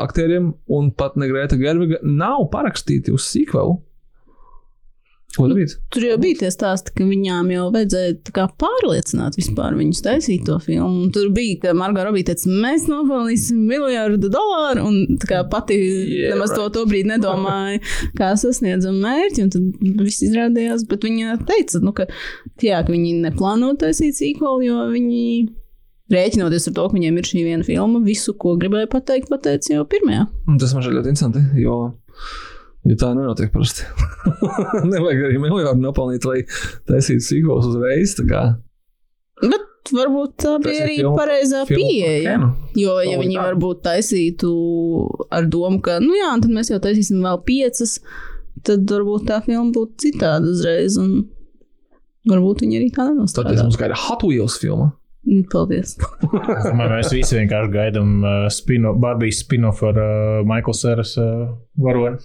aktieriem, 0.02 0.54
un 0.74 0.92
pat 0.98 1.18
ne 1.20 1.30
Greta 1.32 1.60
Gerviga, 1.60 2.02
nav 2.04 2.48
parakstīti 2.54 3.14
uz 3.14 3.28
sequelu. 3.30 3.80
Ko 5.34 5.48
darīt? 5.50 5.72
Tur 5.90 6.04
jau 6.06 6.18
bija 6.22 6.44
tie 6.44 6.50
stāsti, 6.54 6.92
ka 6.94 7.06
viņām 7.08 7.48
jau 7.50 7.64
vajadzēja 7.74 8.44
pārliecināt 8.62 9.38
vispār 9.40 9.74
viņus 9.80 10.04
taisīt 10.06 10.44
to 10.46 10.60
filmu. 10.62 11.08
Un 11.08 11.14
tur 11.16 11.32
bija, 11.34 11.56
ka 11.64 11.74
Margarita 11.74 12.12
Robija 12.12 12.28
teica, 12.30 12.52
mēs 12.62 12.86
nopelnīsim 12.92 13.64
miljardu 13.66 14.30
dolāru, 14.34 14.86
un 14.92 15.18
tā 15.22 15.32
kā 15.32 15.42
pati 15.50 15.80
Yeah, 15.84 16.36
nemaz 16.36 16.54
to, 16.54 16.68
to 16.76 16.84
brīdi 16.90 17.10
nedomāja, 17.10 17.82
kā 18.20 18.30
sasniedzam 18.38 19.00
mērķi. 19.02 19.48
Un 19.48 19.52
tad 19.56 20.06
viss 20.06 20.22
izrādījās, 20.28 20.86
bet 20.92 21.10
viņa 21.10 21.40
teica, 21.50 21.82
nu, 21.82 21.96
ka, 21.98 22.06
jā, 22.62 22.84
ka 22.86 22.94
viņi 22.94 23.18
neplāno 23.26 23.74
taisīt 23.82 24.20
sequel, 24.20 24.62
jo 24.68 24.86
viņi 24.94 25.24
rēķinoties 26.14 26.70
ar 26.70 26.76
to, 26.78 26.86
ka 26.90 26.98
viņiem 26.98 27.18
ir 27.22 27.28
šī 27.30 27.44
viena 27.48 27.66
filma, 27.68 28.02
visu, 28.06 28.34
ko 28.40 28.56
gribēja 28.62 28.90
pateikt, 28.92 29.30
pateica 29.34 29.76
jau 29.78 29.86
pirmajā. 29.90 30.28
Un 30.50 30.58
tas 30.62 30.74
man 30.76 30.86
šķiet 30.86 30.98
ļoti 31.00 31.12
interesanti, 31.14 31.44
jo, 31.64 31.78
jo 32.90 32.98
tā 33.02 33.12
nenotiek 33.18 33.52
parasti. 33.54 33.88
Nevajag 34.94 35.26
arī 35.30 35.42
miljardu 35.44 35.84
nopelnīt, 35.84 36.26
lai 36.30 36.42
taisītu 36.90 37.26
sequels 37.28 37.70
uzreiz. 37.72 38.16
tā. 38.22 38.44
Bet 39.44 39.92
varbūt 39.94 40.36
tā 40.40 40.54
bija 40.64 40.86
arī 40.86 40.98
filma- 41.02 41.18
pareizā 41.20 41.64
filma 41.68 41.84
par 41.84 41.92
pieeja. 41.92 42.36
Jo, 42.80 42.94
ja 43.04 43.18
viņi 43.20 43.36
nekā. 43.36 43.48
varbūt 43.50 43.82
taisītu 43.84 44.52
ar 45.36 45.48
domu, 45.52 45.82
ka, 45.84 45.98
nu 46.04 46.16
jā, 46.16 46.30
tad 46.44 46.54
mēs 46.56 46.72
jau 46.72 46.80
taisīsim 46.84 47.20
vēl 47.26 47.42
piecas, 47.48 47.98
tad 48.64 48.86
varbūt 48.88 49.26
tā 49.28 49.42
filma 49.44 49.74
būtu 49.76 50.06
citāda 50.06 50.48
uzreiz. 50.54 50.96
Un 51.02 51.26
varbūt 52.32 52.64
viņi 52.64 52.78
arī 52.80 52.88
tā 52.96 53.04
Tad 53.04 53.12
nenostrādā. 53.18 53.58
mums 53.66 53.76
gaida 53.82 53.98
Hot 54.06 54.24
Wheels 54.24 54.56
filma. 54.62 54.94
Mm, 55.24 55.46
Paldies. 55.52 55.96
Man, 56.78 56.90
mēs 56.92 57.14
visi 57.16 57.38
vienkārši 57.38 57.72
gaidām 57.74 58.16
uh, 58.24 58.46
spino, 58.52 58.92
Barbijas 59.00 59.44
spin-off 59.46 59.84
ar 59.88 60.00
uh, 60.00 60.40
Michael 60.48 60.76
Sēras 60.76 61.16
uh, 61.22 61.54
varoni. 61.80 62.20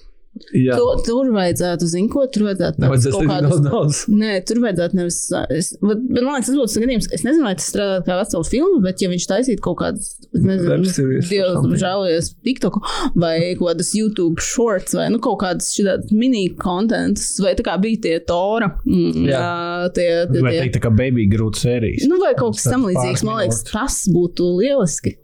Jā, 0.56 0.76
To, 0.78 0.86
tur 1.06 1.30
vajadzētu, 1.34 1.88
zinu, 1.90 2.08
ko 2.12 2.24
tur 2.32 2.46
vajadzētu. 2.48 2.82
nevajadzēs 2.84 3.14
kaut 3.16 3.28
daudz 3.46 3.62
daudz. 3.64 4.00
Nē, 4.12 4.32
tur 4.48 4.60
vajadzētu 4.64 4.98
nevis. 4.98 5.18
Es, 5.54 5.70
bet, 5.82 6.02
bet, 6.08 6.22
man 6.22 6.34
liekas, 6.36 6.48
tas 6.50 6.58
būtu 6.58 6.82
gadījums. 6.84 7.08
Es 7.16 7.24
nezinu, 7.26 7.44
vai 7.48 7.54
tas 7.58 7.68
strādā 7.72 7.98
kā 8.06 8.18
vesela 8.20 8.48
filma, 8.48 8.80
bet 8.84 9.02
ja 9.04 9.10
viņš 9.12 9.26
taisītu 9.32 9.64
kaut 9.64 9.78
kādas, 9.82 10.10
nezinu, 10.32 10.78
Dievs, 11.28 11.68
žēlojies, 11.82 12.30
TikTok 12.46 12.80
vai 13.18 13.34
kaut 13.58 13.72
kādas 13.72 13.92
YouTube 13.96 14.42
shorts 14.44 14.96
vai 14.96 15.08
nu, 15.12 15.20
kaut 15.24 15.40
kādas 15.42 15.70
šitādas 15.76 16.12
mini-contents, 16.14 17.30
vai 17.44 17.54
tā 17.58 17.66
kā 17.66 17.76
bija 17.82 18.02
tie 18.06 18.16
Tora. 18.28 18.70
Mm, 18.86 19.28
Jā. 19.28 19.38
jā, 19.38 19.92
tie, 19.96 20.08
tie, 20.32 20.42
Vai 20.44 20.52
tie. 20.54 20.60
teikt, 20.66 20.76
tā 20.78 20.84
kā 20.86 20.92
baby 20.94 21.28
grūti 21.30 21.64
sērijas? 21.64 22.08
Nu, 22.10 22.20
vai 22.22 22.34
kaut 22.38 22.58
kas 22.58 22.68
tam 22.70 22.86
līdzīgs, 22.88 23.24
man 23.28 23.42
liekas, 23.42 23.64
tas 23.70 24.02
būtu 24.12 24.52
lieliski. 24.60 25.16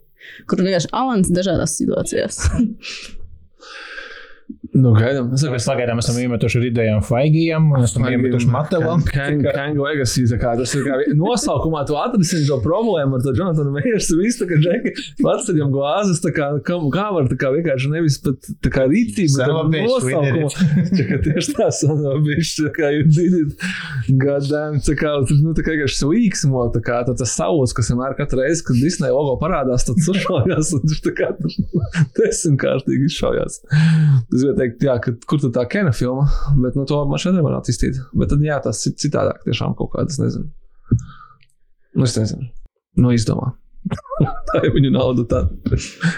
Kur 0.49 0.57
vienkārši 0.65 0.89
Alans 0.95 1.29
dažādās 1.33 1.75
situācijās. 1.79 2.39
Nu, 4.75 4.91
gaidām. 4.95 5.29
Es 5.35 5.43
Mēs 5.47 5.65
pagaidām 5.69 6.01
esam 6.01 6.17
iemetuši 6.19 6.57
ar 6.59 6.65
idejām 6.67 7.03
Faigijam, 7.05 7.69
un 7.71 7.85
esam 7.85 8.03
iemetuši 8.09 8.49
Matelam. 8.51 9.03
Kango 9.07 9.85
Legacy, 9.85 10.25
kā 10.41 10.55
tas 10.59 10.73
ir 10.75 10.83
kā 10.83 10.97
nosaukumā, 11.15 11.85
tu 11.87 11.95
atrisini 11.99 12.43
šo 12.47 12.57
problēmu 12.63 13.15
ar 13.15 13.23
to 13.23 13.31
Jonathanu 13.37 13.71
Meiersu. 13.75 14.17
Visu 14.19 14.43
tā 14.43 14.49
kā 14.49 14.59
džeki 14.59 14.91
pats 15.21 15.47
ar 15.47 15.55
viņam 15.55 15.71
glāzes, 15.71 16.19
tā 16.23 16.33
kā, 16.35 16.49
kā, 16.67 16.79
kā 16.91 17.05
var 17.15 17.29
tā 17.31 17.37
kā 17.39 17.51
vienkārši 17.55 17.91
nevis 17.93 18.17
pat 18.25 18.49
tā 18.65 18.73
kā 18.73 18.83
rīcība, 18.91 19.47
bet 19.71 19.87
nosaukumu. 19.87 20.51
Tā 20.95 21.07
kā 21.07 21.21
tieši 21.29 21.55
tā 21.55 21.69
sanobišķi, 21.79 22.67
tā 22.67 22.73
kā 22.75 22.91
did 23.15 23.39
it. 23.39 23.65
Gadām, 24.25 24.81
tā 24.83 24.97
kā, 24.99 25.15
nu, 25.39 25.55
tā 25.55 25.63
kā 25.63 25.75
vienkārši 25.77 26.01
svīksmo, 26.01 26.67
tā 26.75 26.83
kā 26.83 26.99
tā, 27.07 27.15
tas 27.15 27.37
saules, 27.37 27.73
kas 27.75 27.93
vienmēr 27.93 28.17
katru 28.19 28.43
reizi, 28.43 28.65
kad 28.67 28.79
Disney 28.83 29.13
logo 29.13 29.37
parādās, 29.39 29.87
tad 29.87 30.03
sušaujās, 30.03 30.73
un 30.75 30.85
viņš 30.89 31.01
tā 31.07 31.15
kā 31.15 31.31
desmitkārtīgi 32.19 33.09
izšaujās. 33.11 33.61
Es 33.65 34.43
gribēju 34.43 34.64
teikt, 34.65 34.85
jā, 34.85 34.97
ka, 35.03 35.15
kur 35.29 35.41
tad 35.43 35.55
tā 35.55 35.65
kena 35.71 35.93
filma, 35.95 36.27
bet 36.59 36.75
nu, 36.77 36.85
to 36.89 36.99
man 37.09 37.21
šeit 37.21 37.37
nevar 37.37 37.59
attīstīt. 37.59 38.01
Bet 38.17 38.33
tad 38.33 38.43
jā, 38.45 38.57
tas 38.63 38.81
ir 38.89 38.97
citādāk, 39.01 39.45
tiešām 39.45 39.77
kaut 39.79 39.93
kādas, 39.95 40.19
nezinu. 40.21 40.49
Nu, 41.95 42.03
es 42.03 42.17
nezinu. 42.19 42.49
Nu, 42.99 43.13
izdomā. 43.15 43.53
tā 44.49 44.61
ir 44.65 44.73
viņa 44.75 44.91
nauda. 44.95 45.25
Tā. 45.29 45.41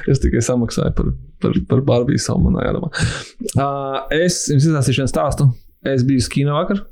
Es 0.10 0.22
tikai 0.24 0.44
samaksāju 0.46 0.94
par, 0.98 1.10
par, 1.44 1.58
par 1.70 1.82
Barbiju 1.88 2.22
savu 2.22 2.48
manā 2.48 2.68
jādomā. 2.68 2.92
Uh, 3.54 4.04
es 4.16 4.46
jums 4.52 4.68
izstāstīšu 4.68 5.04
vienu 5.04 5.12
stāstu. 5.12 5.50
Es 5.88 6.06
biju 6.08 6.26
kino 6.34 6.58
vakar. 6.58 6.84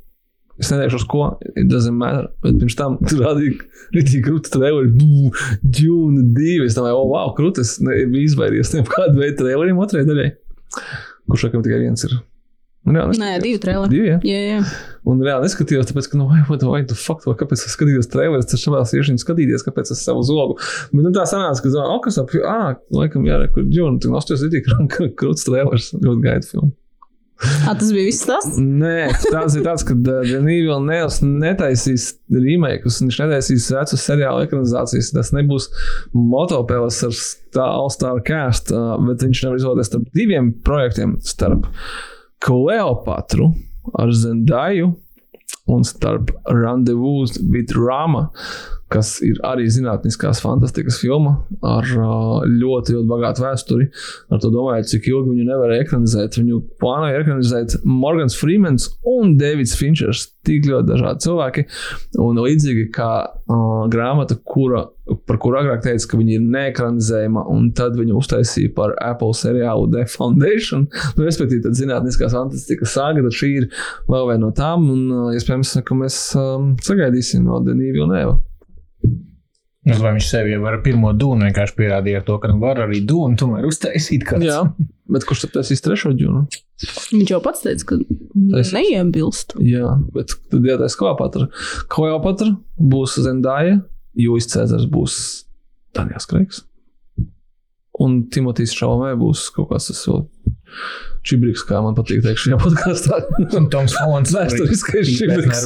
Es 0.62 0.70
neteikšu, 0.72 1.02
uz 1.02 1.08
ko. 1.12 1.24
It 1.60 1.68
doesn't 1.72 1.98
matter. 2.00 2.30
Bet 2.44 2.62
pirms 2.62 2.78
tam 2.80 2.96
tur 3.04 3.26
rādīja 3.26 3.58
rītīgi 3.96 4.22
krūti 4.24 4.54
traileri. 4.54 4.94
Džūna 5.66 6.24
divi. 6.36 6.70
Es 6.70 6.78
domāju, 6.78 7.02
oh, 7.02 7.10
wow, 7.12 7.34
krūtis. 7.38 7.76
Biju 7.84 8.24
izvairījies 8.24 8.76
no 8.78 8.86
kāda 8.88 9.18
veida 9.18 9.42
traileriem 9.42 9.82
otrajai 9.84 10.08
daļai. 10.12 10.30
Kurš 11.30 11.48
laikam 11.48 11.66
tikai 11.66 11.82
viens 11.84 12.06
ir. 12.08 12.16
Un, 12.86 12.98
jā, 13.00 13.06
Nē, 13.18 13.30
divi 13.42 13.58
traileri. 13.62 13.90
Divi, 13.90 14.10
jā. 14.12 14.18
Jā, 14.30 14.42
jā. 14.46 14.58
Un 15.10 15.22
reāli 15.26 15.48
neskatījos, 15.48 15.88
tāpēc, 15.90 16.10
ka, 16.12 16.20
nu, 16.20 16.28
vai, 16.30 16.44
vai, 16.46 16.60
vai, 16.62 16.82
tu 16.86 16.98
fakt, 17.00 17.26
vai 17.26 17.34
kāpēc 17.40 17.64
es 17.66 17.74
skatījos 17.74 18.12
trailerus, 18.14 18.46
tas 18.52 18.62
šādā 18.62 18.84
siešiņā 18.92 19.24
skatīties, 19.24 19.66
kāpēc 19.66 19.90
es 19.96 20.04
savu 20.06 20.22
zogu. 20.28 20.60
Bet, 20.92 21.02
nu, 21.02 21.10
tā 21.16 21.26
sanāca, 21.30 21.64
ka, 21.66 21.72
zinu, 21.74 21.82
oh, 21.82 21.98
kas 22.06 22.22
ap, 22.22 22.36
ah, 22.46 22.76
laikam, 22.94 23.26
jā, 23.26 23.40
kur 23.56 23.66
džūna, 23.66 23.98
tu 24.06 24.14
nostājos 24.14 24.46
itī, 24.46 24.62
krūts 25.18 25.48
trailers, 25.50 25.96
ļoti 25.98 26.28
gaidu 26.28 26.52
filmu. 26.52 26.74
À, 27.68 27.74
tas 27.76 27.92
bija 27.92 28.08
viss 28.08 28.26
tas. 28.26 28.46
Nē, 28.58 29.10
tāds 29.28 29.58
ir 29.58 29.66
tāds, 29.66 29.84
ka 29.86 29.96
Denīvila 29.98 30.80
Nēls 30.86 31.20
netaisīs 31.26 32.08
remakeus, 32.32 33.02
viņš 33.04 33.20
netaisīs 33.24 33.68
vecus 33.76 34.06
seriālu 34.08 34.46
ekranizācijas. 34.46 35.12
Tas 35.16 35.34
nebūs 35.36 35.68
motopēlis 36.16 37.02
ar 37.10 37.18
All-Star 37.66 38.22
cast, 38.28 38.72
uh, 38.76 38.96
bet 39.08 39.26
viņš 39.26 39.44
nevar 39.46 39.60
izvēlēties 39.60 39.92
starp 39.92 40.08
diviem 40.16 40.54
projektiem. 40.66 41.18
Starp 41.28 41.68
Kleopatru 42.46 43.52
ar 44.00 44.14
Zendaju 44.16 44.94
un 45.72 45.84
starp 45.88 46.32
Rendezvous 46.50 47.40
with 47.52 47.76
Rama, 47.76 48.30
kas 48.94 49.16
ir 49.26 49.40
arī 49.46 49.66
zinātniskās 49.72 50.40
fantastikas 50.44 51.00
filma 51.02 51.40
ar 51.66 51.88
ļoti, 51.90 52.96
ļoti 52.96 53.10
bagātu 53.10 53.46
vēsturi. 53.46 53.88
Ar 54.30 54.42
to 54.44 54.52
domāju, 54.54 54.86
cik 54.92 55.10
ilgi 55.10 55.34
viņu 55.34 55.48
nevarēja 55.48 55.86
ekranizēt. 55.88 56.38
Viņu 56.38 56.62
plānoja 56.82 57.24
ekranizēt 57.24 57.80
Morgans 57.86 58.38
Freemans 58.38 58.92
un 59.10 59.36
Davids 59.42 59.76
Finčers. 59.80 60.30
Tik 60.46 60.68
ļoti 60.70 60.92
dažādi 60.92 61.26
cilvēki. 61.26 61.66
Un 62.22 62.38
līdzīgi 62.38 62.86
kā 62.94 63.10
uh, 63.26 63.88
grāmata, 63.90 64.38
kura, 64.46 64.84
par 65.26 65.40
kuru 65.42 65.58
agrāk 65.64 65.82
teica, 65.88 66.12
ka 66.12 66.22
viņa 66.22 66.36
ir 66.36 66.48
neekranizējama, 66.54 67.48
un 67.50 67.72
tad 67.78 67.98
viņu 67.98 68.20
uztaisīja 68.22 68.76
par 68.78 68.94
Apple 69.02 69.34
seriālu 69.34 69.90
The 69.96 70.06
Foundation. 70.14 70.86
Nu, 71.18 71.26
respektīvi, 71.26 71.66
tad 71.66 71.82
zinātniskās 71.82 72.38
fantastikas 72.38 72.94
sāga, 72.94 73.26
tad 73.26 73.42
šī 73.42 73.56
ir 73.64 73.72
vēl 74.06 74.30
viena 74.30 74.46
no 74.46 74.54
tām. 74.54 74.86
Un, 74.94 75.06
uh, 75.10 75.32
iespējams, 75.34 75.80
ka 75.88 75.98
mēs 75.98 76.20
um, 76.38 76.76
sagaidīsim 76.86 77.50
no 77.50 77.64
Denīva 77.66 78.04
Vilnēva. 78.04 78.44
Es 79.86 80.00
domāju, 80.00 80.16
viņš 80.18 80.28
sev 80.32 80.48
jau 80.50 80.64
ar 80.66 80.80
pirmo 80.82 81.12
dūnu 81.14 81.46
vienkārši 81.46 81.76
pierādīja 81.78 82.24
to, 82.26 82.40
ka 82.42 82.50
nu 82.50 82.58
var 82.64 82.80
arī 82.88 83.04
dūnu 83.06 83.38
tomēr 83.38 83.68
uztaisīt. 83.70 84.24
Kāds. 84.26 84.46
Jā, 84.48 84.64
bet 85.14 85.28
kurš 85.30 85.44
tad 85.46 85.52
taisīs 85.60 85.84
trešo 85.86 86.10
džunu? 86.18 86.46
Viņš 87.14 87.34
jau 87.36 87.40
pats 87.46 87.62
teica, 87.62 87.86
ka 87.92 88.00
Tas- 88.56 88.72
neiebilst. 88.74 89.54
Jā, 89.62 89.92
bet 90.16 90.34
tad 90.50 90.66
jātaisa 90.66 90.98
Kleopatra. 91.04 91.50
Kleopatra 91.94 92.56
būs 92.82 93.20
Zendāja, 93.22 93.78
Jūijas 94.18 94.50
Cēzars 94.56 94.90
būs 94.90 95.20
Daniels 95.94 96.26
Kreigs. 96.32 96.64
Un 98.02 98.24
Timotīs 98.34 98.74
Šaumē 98.76 99.14
būs 99.22 99.46
kaut 99.56 99.70
kas 99.70 99.92
tas 99.92 100.02
vēl 100.10 100.26
čibriks, 101.26 101.64
kā 101.68 101.80
man 101.84 101.96
patīk 101.98 102.22
teikt 102.26 102.42
šajā 102.44 102.58
podkāstā. 102.62 103.20
Un 103.58 103.70
Toms 103.74 103.96
Hollands. 104.00 104.34
Vēsturiskais 104.36 105.14
čibriks. 105.18 105.64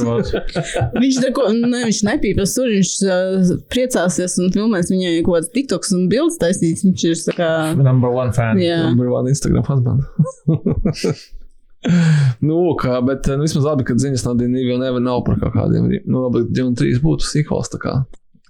Viņš 0.96 1.18
neko 1.26 1.48
ne, 1.56 1.82
viņš 1.88 2.02
nepīpēs 2.08 2.54
tur, 2.56 2.70
viņš 2.72 2.92
uh, 3.06 3.56
priecāsies 3.72 4.38
un 4.42 4.52
filmēs 4.54 4.92
viņai 4.92 5.18
kaut 5.26 5.36
kāds 5.38 5.52
tiktoks 5.56 5.92
un 5.96 6.06
bildes 6.12 6.40
taisīts. 6.40 6.86
Viņš 6.86 7.04
ir 7.10 7.18
tā 7.28 7.36
kā. 7.36 7.50
Number 7.80 8.14
one 8.14 8.32
fan. 8.36 8.60
Jā. 8.62 8.80
Number 8.88 9.12
one 9.12 9.32
Instagram 9.32 9.66
husband. 9.68 10.06
nu, 12.48 12.56
kā, 12.80 12.98
bet 13.06 13.28
nu, 13.32 13.44
vismaz 13.44 13.68
labi, 13.68 13.86
ka 13.88 13.96
ziņas 14.00 14.24
no 14.26 14.34
Dienas 14.38 14.66
jau 14.66 14.78
nevar 14.80 15.04
nav 15.04 15.22
par 15.26 15.38
kaut 15.42 15.54
kādiem. 15.56 15.90
Nu, 16.06 16.26
labi, 16.26 16.44
2 16.48 16.66
un 16.72 16.78
3 16.78 17.00
būtu 17.04 17.28
sīkos, 17.28 17.72
tā 17.72 17.80
kā, 17.82 17.94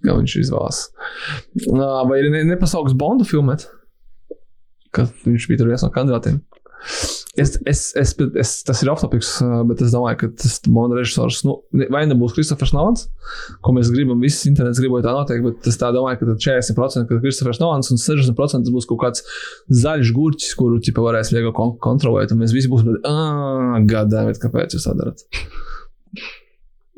kā 0.03 0.17
viņš 0.19 0.39
izvēlas. 0.45 0.85
Vai 1.69 2.23
ir 2.23 2.31
ne, 2.35 2.45
nepasaugs 2.53 2.97
Bondu 2.99 3.27
filmēt? 3.29 3.69
Kad 4.95 5.13
viņš 5.23 5.47
bija 5.47 5.61
tur 5.61 5.71
viens 5.71 5.85
no 5.87 5.93
kandidātiem. 5.95 6.41
Es, 7.37 7.55
es, 7.65 7.81
es, 7.95 8.15
es, 8.41 8.53
tas 8.67 8.81
ir 8.83 8.91
aptopiks, 8.91 9.35
bet 9.69 9.83
es 9.85 9.93
domāju, 9.95 10.19
ka 10.23 10.29
tas 10.41 10.57
Bonda 10.67 10.97
režisors 10.99 11.43
nu, 11.47 11.59
vai 11.93 12.03
nebūs 12.09 12.35
Kristofers 12.37 12.73
Nolans, 12.75 13.07
ko 13.65 13.75
mēs 13.77 13.93
gribam, 13.95 14.21
viss 14.25 14.49
internets 14.49 14.81
gribot 14.83 15.05
tā 15.07 15.13
noteikti, 15.15 15.45
bet 15.47 15.69
es 15.71 15.79
tā 15.81 15.93
domāju, 15.95 16.23
ka 16.23 16.31
tad 16.33 16.43
40% 16.73 17.15
ir 17.15 17.23
Kristofers 17.23 17.61
Nolans 17.63 17.93
un 17.95 18.01
60% 18.03 18.73
būs 18.75 18.89
kaut 18.91 19.03
kāds 19.05 19.25
zaļš 19.83 20.15
gurķis, 20.17 20.57
kuru 20.59 20.81
tipa 20.85 21.05
varēs 21.05 21.33
viegli 21.35 21.53
kon 21.57 21.77
kontrolēt, 21.85 22.35
un 22.35 22.43
mēs 22.43 22.57
visi 22.57 22.73
būsim, 22.73 22.97
ah, 23.09 23.77
gadājot, 23.93 24.41
kāpēc 24.43 24.77
jūs 24.77 24.89
tā 24.89 24.97
darat. 24.99 25.25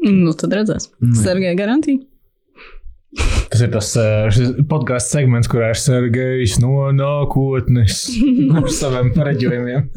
Nu, 0.02 0.32
tad 0.34 0.54
redzēs. 0.56 0.88
Sergei 1.20 1.52
garantija. 1.58 2.02
Tas 3.52 3.60
ir 3.60 3.68
tas 3.68 3.90
uh, 4.00 4.36
podkāstu 4.68 5.18
segments, 5.18 5.48
kurā 5.52 5.72
ir 5.74 5.80
Sergejs 5.80 6.56
no 6.62 6.86
nākotnes 6.96 8.06
ar 8.56 8.68
saviem 8.72 9.10
pareģojumiem. 9.12 9.90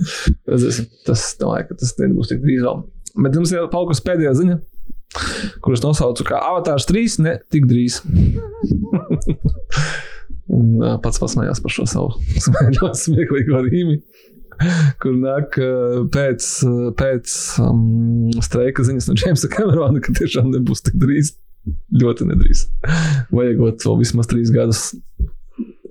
Redzēsim. 0.51 0.89
Tas, 1.07 1.23
domāju, 1.39 1.77
tas 1.79 1.93
nebūs 2.01 2.33
tik 2.33 2.41
drīz 2.43 2.65
vēl. 2.65 2.81
Bet 3.15 3.37
mums 3.39 3.53
ir 3.55 3.69
palikusi 3.71 4.03
pēdējā 4.03 4.33
ziņa, 4.41 4.57
kuras 5.63 5.85
nosaucu 5.85 6.27
kā 6.27 6.41
Avatārs 6.43 6.89
3, 6.89 7.15
ne 7.23 7.37
tik 7.53 7.69
drīz. 7.71 8.01
Un 10.51 10.75
uh, 10.83 10.97
pats 11.01 11.23
pasmējās 11.23 11.63
par 11.63 11.73
šo 11.73 11.87
savu 11.89 12.11
ļoti 12.81 13.01
smieklīgo 13.05 13.63
rīmi. 13.69 14.01
Kur 15.03 15.15
nāk 15.19 15.55
uh, 15.63 16.03
pēc, 16.11 16.51
pēc 16.99 17.39
um, 17.63 18.27
streika 18.43 18.83
ziņas 18.87 19.09
no 19.09 19.15
Džeimsa 19.15 19.49
Kamerona, 19.51 20.03
ka 20.03 20.15
tiešām 20.19 20.51
nebūs 20.51 20.83
tik 20.85 20.99
drīz. 20.99 21.37
Ļoti 22.01 22.27
nedrīz. 22.29 22.65
Vajagot 23.33 23.85
vēl 23.87 23.99
vismaz 24.01 24.27
trīs 24.29 24.51
gadus, 24.53 24.81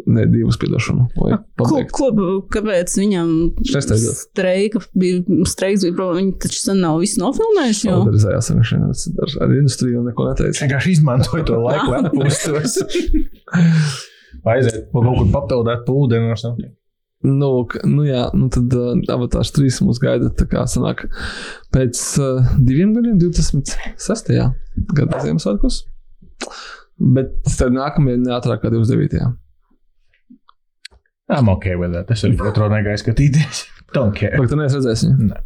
ne 0.04 0.26
divus 0.28 0.58
piedošanu. 0.60 1.06
Vai 1.16 1.32
Ko, 1.56 1.64
pabeigt. 1.64 1.92
ko, 1.96 2.08
kāpēc 2.52 2.92
viņam 3.00 3.30
streika 3.64 4.82
bija, 4.94 5.22
streiks 5.48 5.86
bija 5.86 5.96
problēma? 5.96 6.18
Viņi 6.20 6.34
taču 6.44 6.60
sen 6.60 6.82
nav 6.84 7.00
visu 7.02 7.22
nofilmējuši. 7.22 7.86
jau. 7.88 7.96
Solidarizējās 8.02 8.50
ar 8.52 8.60
viņu. 8.60 8.92
Ar, 9.24 9.34
ar 9.48 9.56
industriju 9.56 10.04
neko 10.10 10.28
Es 10.28 10.34
neteicu. 10.40 10.62
vienkārši 10.66 10.94
izmantoju 10.98 11.46
to 11.48 11.60
laiku, 11.64 11.90
lai 11.94 12.02
atpūstos. 12.04 12.76
Aiziet 14.54 14.90
pa 14.92 15.00
kaut 15.04 15.16
kur 15.22 15.28
papildēt 15.32 15.84
pūdeni 15.88 16.30
ar 16.34 16.40
saviem. 16.40 16.72
Nu, 17.24 17.48
nu 17.88 18.04
jā, 18.04 18.26
nu 18.36 18.50
tad 18.52 18.74
uh, 18.76 18.90
Avatārs 19.14 19.54
3 19.56 19.80
mūs 19.86 20.00
gaida. 20.02 20.28
Tā 20.36 20.44
kā 20.50 20.66
sanāk 20.68 21.06
pēc 21.72 22.00
uh, 22.20 22.50
diviem 22.60 22.92
gadiem, 22.96 23.16
26. 23.22 24.34
gada 24.98 25.22
Ziemassvētkos. 25.24 25.80
Bet 27.14 27.32
tad 27.48 27.72
nākamajā 27.74 28.20
neatrāk 28.26 28.60
kā 28.64 28.72
29. 28.74 29.32
I'm 31.32 31.48
ok 31.48 31.70
with 31.80 31.94
that. 31.96 32.10
Es 32.12 32.26
arī 32.26 32.36
otru 32.44 32.68
negaisu 32.68 33.06
skatīties. 33.06 33.64
Don't 33.96 34.12
care. 34.18 34.36
Bet 34.36 34.52
tu 34.52 34.58
neesi 34.60 34.76
redzējis 34.76 35.06
viņu. 35.06 35.28
Nē. 35.30 35.40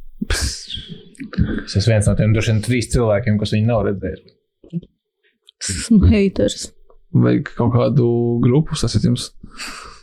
Es 1.65 1.77
esmu 1.79 1.93
viens 1.93 2.09
no 2.09 2.15
tiem 2.19 2.35
droši 2.35 2.53
vien 2.53 2.63
trīs 2.65 2.91
cilvēkiem, 2.93 3.39
kas 3.39 3.55
viņu 3.55 3.69
nav 3.71 3.85
redzējuši. 3.87 4.83
Esmu 5.63 6.01
haters. 6.11 6.69
Vajag 7.15 7.53
kaut 7.57 7.73
kādu 7.77 8.09
grupu 8.43 8.79
sasitījums. 8.79 9.31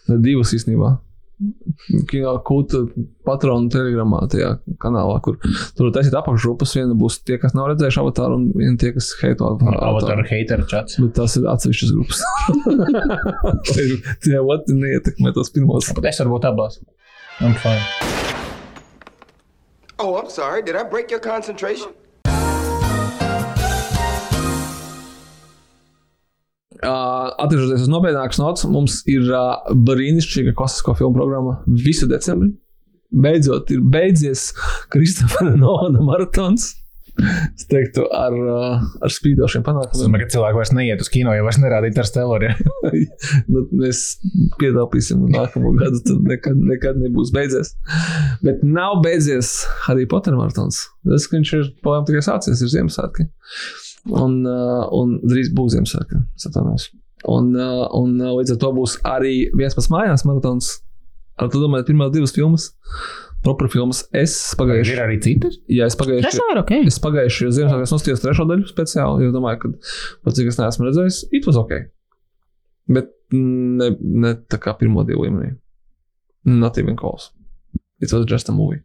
Ne 0.10 0.20
divas 0.24 0.54
īstenībā. 0.56 0.96
Kino 2.10 2.32
kulta 2.48 2.86
patronu 3.28 3.68
telegramā, 3.74 4.22
tajā 4.32 4.54
kanālā, 4.80 5.18
kur 5.26 5.36
tur 5.76 5.92
taisīt 5.96 6.16
apakšgrupas. 6.16 6.76
Viena 6.78 6.96
būs 6.96 7.20
tie, 7.28 7.36
kas 7.42 7.56
nav 7.58 7.74
redzējuši 7.74 8.02
avatāru, 8.04 8.38
un 8.40 8.46
viena 8.56 8.80
tie, 8.80 8.94
kas 8.96 9.12
heito 9.20 9.50
Avatar 9.60 10.24
hater 10.30 10.64
chats. 10.72 10.96
Bet 11.02 11.16
tas 11.20 11.36
ir 11.36 11.50
atsevišķas 11.52 11.92
grupas. 11.98 12.24
Tie 14.24 14.40
otri 14.40 14.80
neietekmē 14.80 15.36
tos 15.36 15.52
pirmos. 15.56 15.92
Bet 15.98 16.12
es 16.14 16.24
varbūt 16.24 16.48
abās. 16.54 16.80
I'm 17.44 17.54
fine. 17.60 17.84
Oh, 20.00 20.16
I'm 20.16 20.30
sorry. 20.30 20.62
Did 20.62 20.76
I 20.76 20.84
break 20.84 21.12
your 21.12 21.20
concentration? 21.20 21.92
Uh, 26.84 27.32
Atgriežoties 27.40 27.86
uz 27.86 27.92
nopietnākas 27.92 28.40
nots, 28.42 28.66
mums 28.68 29.00
ir 29.08 29.30
uh, 29.32 29.62
brīnišķīga 29.88 30.56
kosmisko 30.60 30.96
filmu 31.00 31.16
programma 31.16 31.60
visu 31.72 32.08
decembrī. 32.12 32.52
Beidzot, 33.16 33.70
ir 33.72 33.84
beidzies 33.94 34.50
Kristofera 34.92 35.54
Nolana 35.62 36.04
maratons. 36.04 36.74
Es 37.56 37.64
teiktu, 37.72 38.04
ar, 38.12 38.34
ar 38.36 39.14
spīdošiem 39.14 39.62
Es 39.62 39.68
panākumiem. 39.70 40.02
domāju, 40.02 40.26
ka 40.26 40.34
cilvēki 40.34 40.58
vairs 40.58 40.72
neiet 40.76 41.04
uz 41.06 41.10
kino, 41.14 41.32
jo 41.32 41.46
vairs 41.48 41.62
nerādīt 41.64 42.02
ar 42.02 42.10
steloriem. 42.10 42.60
nu, 43.54 43.64
mēs 43.80 44.02
pietaupīsim 44.60 45.24
nākamo 45.32 45.72
gadu, 45.80 46.02
tad 46.10 46.28
nekad, 46.28 46.60
nekad 46.74 47.00
nebūs 47.00 47.32
beidzies. 47.36 47.72
Bet 48.44 48.68
nav 48.68 49.00
beidzies 49.06 49.62
Harry 49.88 50.10
Potter 50.12 50.36
maratons. 50.36 50.84
Tas, 51.08 51.30
ka 51.32 51.40
viņš 51.40 51.56
ir 51.62 51.72
palēm 51.88 52.10
tikai 52.12 52.26
sācies, 52.28 52.60
ir 52.60 52.76
Ziemassvētki. 52.76 53.30
Uh, 53.30 53.85
un 54.14 55.18
drīz 55.26 55.52
būs 55.56 55.74
Ziemassvētki. 55.76 56.22
es 56.38 56.48
atvainojos. 56.50 56.90
Un, 57.32 57.52
uh, 57.58 57.86
un 57.98 58.20
uh, 58.22 58.34
līdz 58.38 58.54
ar 58.54 58.60
to 58.62 58.70
būs 58.76 59.00
arī 59.10 59.36
viens 59.58 59.74
pats 59.74 59.90
mājās 59.90 60.26
maratons. 60.30 60.76
Ar 61.42 61.50
to 61.52 61.60
domājot, 61.60 61.88
pirmās 61.90 62.12
divas 62.14 62.32
filmas, 62.32 62.70
proper 63.44 63.68
filmas. 63.74 64.04
Es 64.16 64.36
Ir 64.54 64.60
pagājuši, 64.62 64.94
arī 65.04 65.18
citas. 65.26 65.58
ja 65.68 65.88
es 65.90 65.98
pagājuši, 66.00 66.24
Trešā 66.30 66.46
ir 66.54 66.62
ok. 66.62 66.72
Es 66.88 67.00
pagājušajā 67.04 67.52
Ziemassvētkos 67.58 67.96
nostājos 67.98 68.24
trešo 68.24 68.46
daļu 68.48 68.70
speciāli, 68.70 69.26
jo 69.28 69.34
domāju, 69.36 69.60
ka 69.66 69.74
pat 70.24 70.38
cik 70.38 70.48
es 70.54 70.60
neesmu 70.62 70.88
redzējis, 70.88 71.20
it 71.36 71.50
was 71.50 71.58
ok. 71.60 71.74
Bet 72.88 73.12
ne, 73.34 73.90
ne 74.00 74.36
tā 74.48 74.62
kā 74.62 74.76
pirmo 74.80 75.04
divu 75.04 75.26
līmenī. 75.26 75.56
Not 76.46 76.78
even 76.78 76.96
close. 76.96 77.32
It 78.02 78.12
was 78.12 78.26
just 78.28 78.50
a 78.50 78.52
movie. 78.56 78.82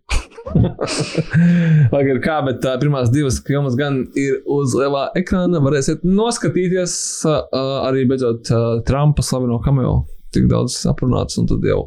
Lai 1.92 2.02
gan 2.06 2.20
kā, 2.22 2.36
bet 2.46 2.60
tā 2.64 2.76
pirmās 2.82 3.10
divas 3.14 3.40
filmas 3.46 3.76
gan 3.78 4.04
ir 4.18 4.40
uz 4.50 4.74
lielā 4.78 5.08
ekrāna. 5.18 5.62
Varēsiet 5.62 6.06
noskatīties 6.06 6.94
uh, 7.28 7.42
arī 7.86 8.06
beidzot 8.10 8.50
uh, 8.54 8.68
Trumpa 8.86 9.24
slaveno 9.26 9.58
kameo. 9.64 10.04
Tik 10.30 10.46
daudz 10.50 10.76
aprunāts, 10.86 11.40
un 11.42 11.50
tad 11.50 11.64
jau 11.66 11.80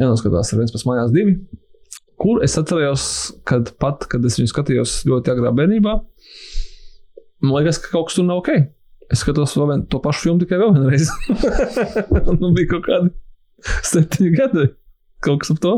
jānoskatās 0.00 0.50
ar 0.50 0.62
viens 0.62 0.74
pēc 0.74 0.84
mājās 0.88 1.14
divi 1.14 1.38
kur 2.20 2.40
es 2.44 2.56
atceros, 2.58 3.06
kad 3.48 3.72
pat, 3.80 4.06
kad 4.10 4.24
es 4.26 4.38
viņu 4.40 4.50
skatījos 4.50 4.96
ļoti 5.08 5.32
agrā 5.34 5.52
bērnībā, 5.56 5.94
man 7.44 7.58
liekas, 7.58 7.80
ka 7.82 7.92
kaut 7.92 8.08
kas 8.08 8.18
tur 8.18 8.26
nav 8.28 8.42
ok. 8.42 8.54
Es 9.12 9.22
skatos 9.22 9.54
vien, 9.54 9.84
to 9.86 10.00
pašu 10.02 10.24
filmu 10.24 10.42
tikai 10.42 10.58
vēl 10.58 10.72
vienreiz. 10.74 11.12
nu, 12.40 12.50
bija 12.56 12.72
kaut 12.72 12.88
kādi 12.88 13.12
septiņi 13.86 14.32
gadi. 14.34 14.64
Kaut 15.22 15.44
kas 15.44 15.52
ap 15.54 15.60
to. 15.62 15.76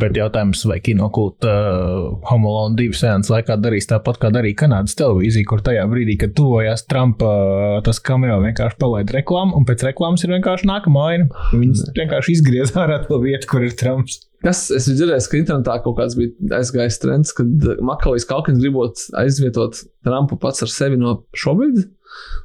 Bet 0.00 0.16
jautājums, 0.16 0.62
vai 0.68 0.78
kinokulta 0.84 1.50
uh, 1.50 2.04
Homolona 2.30 2.78
divu 2.78 2.96
sēnes 2.96 3.28
laikā 3.32 3.58
darīs 3.60 3.88
tāpat, 3.90 4.20
kā 4.22 4.30
darīja 4.32 4.60
Kanādas 4.62 4.96
televīzija, 4.98 5.48
kur 5.50 5.62
tajā 5.66 5.82
brīdī, 5.90 6.14
kad 6.20 6.32
tuvojās 6.38 6.86
Trumpa 6.88 7.32
uh, 7.32 7.64
tas 7.84 8.00
kameo, 8.04 8.38
vienkārši 8.44 8.78
palaida 8.80 9.18
reklāmu, 9.18 9.56
un 9.58 9.66
pēc 9.68 9.84
reklāmas 9.88 10.24
ir 10.24 10.32
vienkārši 10.36 10.70
nākamā 10.70 11.02
aina. 11.10 11.28
Viņas 11.52 11.82
vienkārši 11.98 12.38
izgriez 12.38 12.72
ārā 12.82 13.02
to 13.04 13.20
vietu, 13.24 13.50
kur 13.50 13.66
ir 13.66 13.76
Trumps. 13.76 14.22
Kas, 14.44 14.66
es 14.70 14.86
biju 14.86 15.00
dzirdējis, 15.00 15.28
ka 15.32 15.38
internetā 15.40 15.76
kaut 15.84 15.98
kāds 15.98 16.16
bija 16.16 16.56
aizgājis 16.60 17.00
trends, 17.02 17.34
kad 17.36 17.68
Makavijas 17.84 18.28
Kalkins 18.30 18.62
gribot 18.62 19.02
aizvietot 19.18 19.80
Trumpu 20.06 20.38
pats 20.40 20.62
ar 20.62 20.72
sevi 20.72 21.00
no 21.00 21.18
šobrīd. 21.36 21.82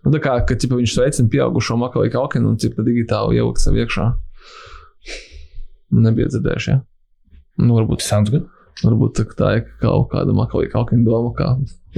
Nu, 0.04 0.12
tā 0.12 0.20
kā 0.24 0.40
ka, 0.48 0.58
ķipa, 0.58 0.80
viņš 0.80 0.96
sveicina 0.98 1.32
pieaugušo 1.32 1.78
Makaviju 1.80 2.16
Kalkinu 2.16 2.54
un 2.54 2.60
ķipa, 2.60 2.84
digitāli 2.88 3.38
ielikt 3.40 3.62
sev 3.62 3.78
iekšā. 3.78 4.08
Nebija 6.02 6.32
dzirdējuši, 6.32 6.72
ja? 6.72 6.82
Nu, 7.62 7.76
varbūt 7.78 8.04
Sounds 8.06 8.34
good. 8.34 8.48
Varbūt 8.82 9.20
tā, 9.20 9.26
tā 9.38 9.50
ir 9.60 9.66
kaut 9.82 10.08
kāda 10.14 10.34
makalīga 10.34 10.74
kaut 10.74 10.90
kāda 10.90 11.04
doma, 11.06 11.32
kā, 11.38 11.52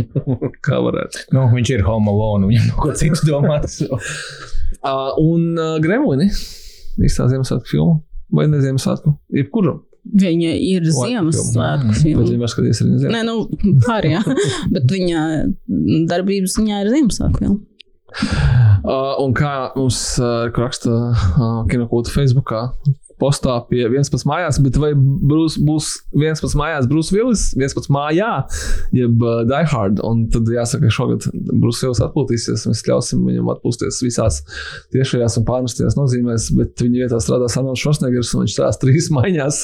kā 0.68 0.80
varētu. 0.84 1.28
Nu, 1.36 1.45
viņš 1.53 1.72
ir 1.78 1.86
Homolona, 1.88 2.49
viņam 2.49 2.72
nav 2.72 2.82
ko 2.84 2.95
citu 2.99 3.30
domāt. 3.30 3.70
Uh, 4.84 5.14
un 5.22 5.53
uh, 5.55 5.78
Gremlini 5.80 6.26
īstā 7.07 7.30
Ziemassvētku 7.32 7.70
filma 7.70 7.93
vai 8.36 8.49
ne 8.51 8.57
Ziemassvētku? 8.59 9.14
Jebkura. 9.38 9.78
Viņa 10.20 10.49
ir 10.59 10.84
Ziemassvētku 10.91 11.93
Bet 11.93 12.01
filma. 12.01 12.26
viņi 12.28 12.41
var 12.41 12.51
skatīties 12.51 12.82
arī 12.84 12.97
Ziemassvētku. 13.05 13.14
Nē, 13.16 13.22
nu, 13.30 13.78
pārējā. 13.86 14.24
Bet 14.76 14.91
viņa 14.91 15.22
darbības 16.11 16.57
ziņā 16.57 16.82
ir 16.84 16.91
Ziemassvētku 16.97 17.45
filma. 17.45 17.61
Uh, 18.84 19.14
un 19.24 19.32
kā 19.38 19.53
mums 19.78 20.01
uh, 20.20 20.49
raksta 20.51 20.91
uh, 21.14 21.61
kinokūta 21.72 22.11
Facebookā, 22.11 22.66
postā 23.22 23.57
pie 23.70 23.86
viens 23.91 24.11
pats 24.11 24.26
mājās, 24.30 24.59
bet 24.64 24.78
vai 24.82 24.91
Bruce, 24.95 25.61
būs 25.64 25.89
viens 26.16 26.41
pats 26.43 26.55
mājās, 26.59 26.88
Bruce 26.89 27.14
Willis, 27.16 27.45
viens 27.57 27.76
pats 27.76 27.91
mājā, 27.93 28.32
jeb 28.95 29.24
uh, 29.24 29.43
Die 29.49 29.64
Hard. 29.74 30.01
Un 30.05 30.26
tad 30.34 30.49
jāsaka, 30.51 30.88
ka 30.88 30.93
šogad 30.93 31.28
Bruce 31.51 31.86
Willis 31.86 32.01
atpūtīsies, 32.03 32.66
mēs 32.70 32.84
ļausim 32.88 33.24
viņam 33.28 33.51
atpūsties 33.55 34.01
visās 34.05 34.41
tiešajās 34.93 35.39
un 35.39 35.47
pārnestajās 35.47 35.97
nozīmēs, 35.99 36.49
bet 36.57 36.84
viņa 36.84 37.05
vietā 37.05 37.22
strādās 37.24 37.57
Arnolds 37.59 37.84
Schwarzeneggers, 37.84 38.34
un 38.36 38.45
viņš 38.45 38.57
strādās 38.57 38.82
trīs 38.82 39.09
maiņās 39.18 39.64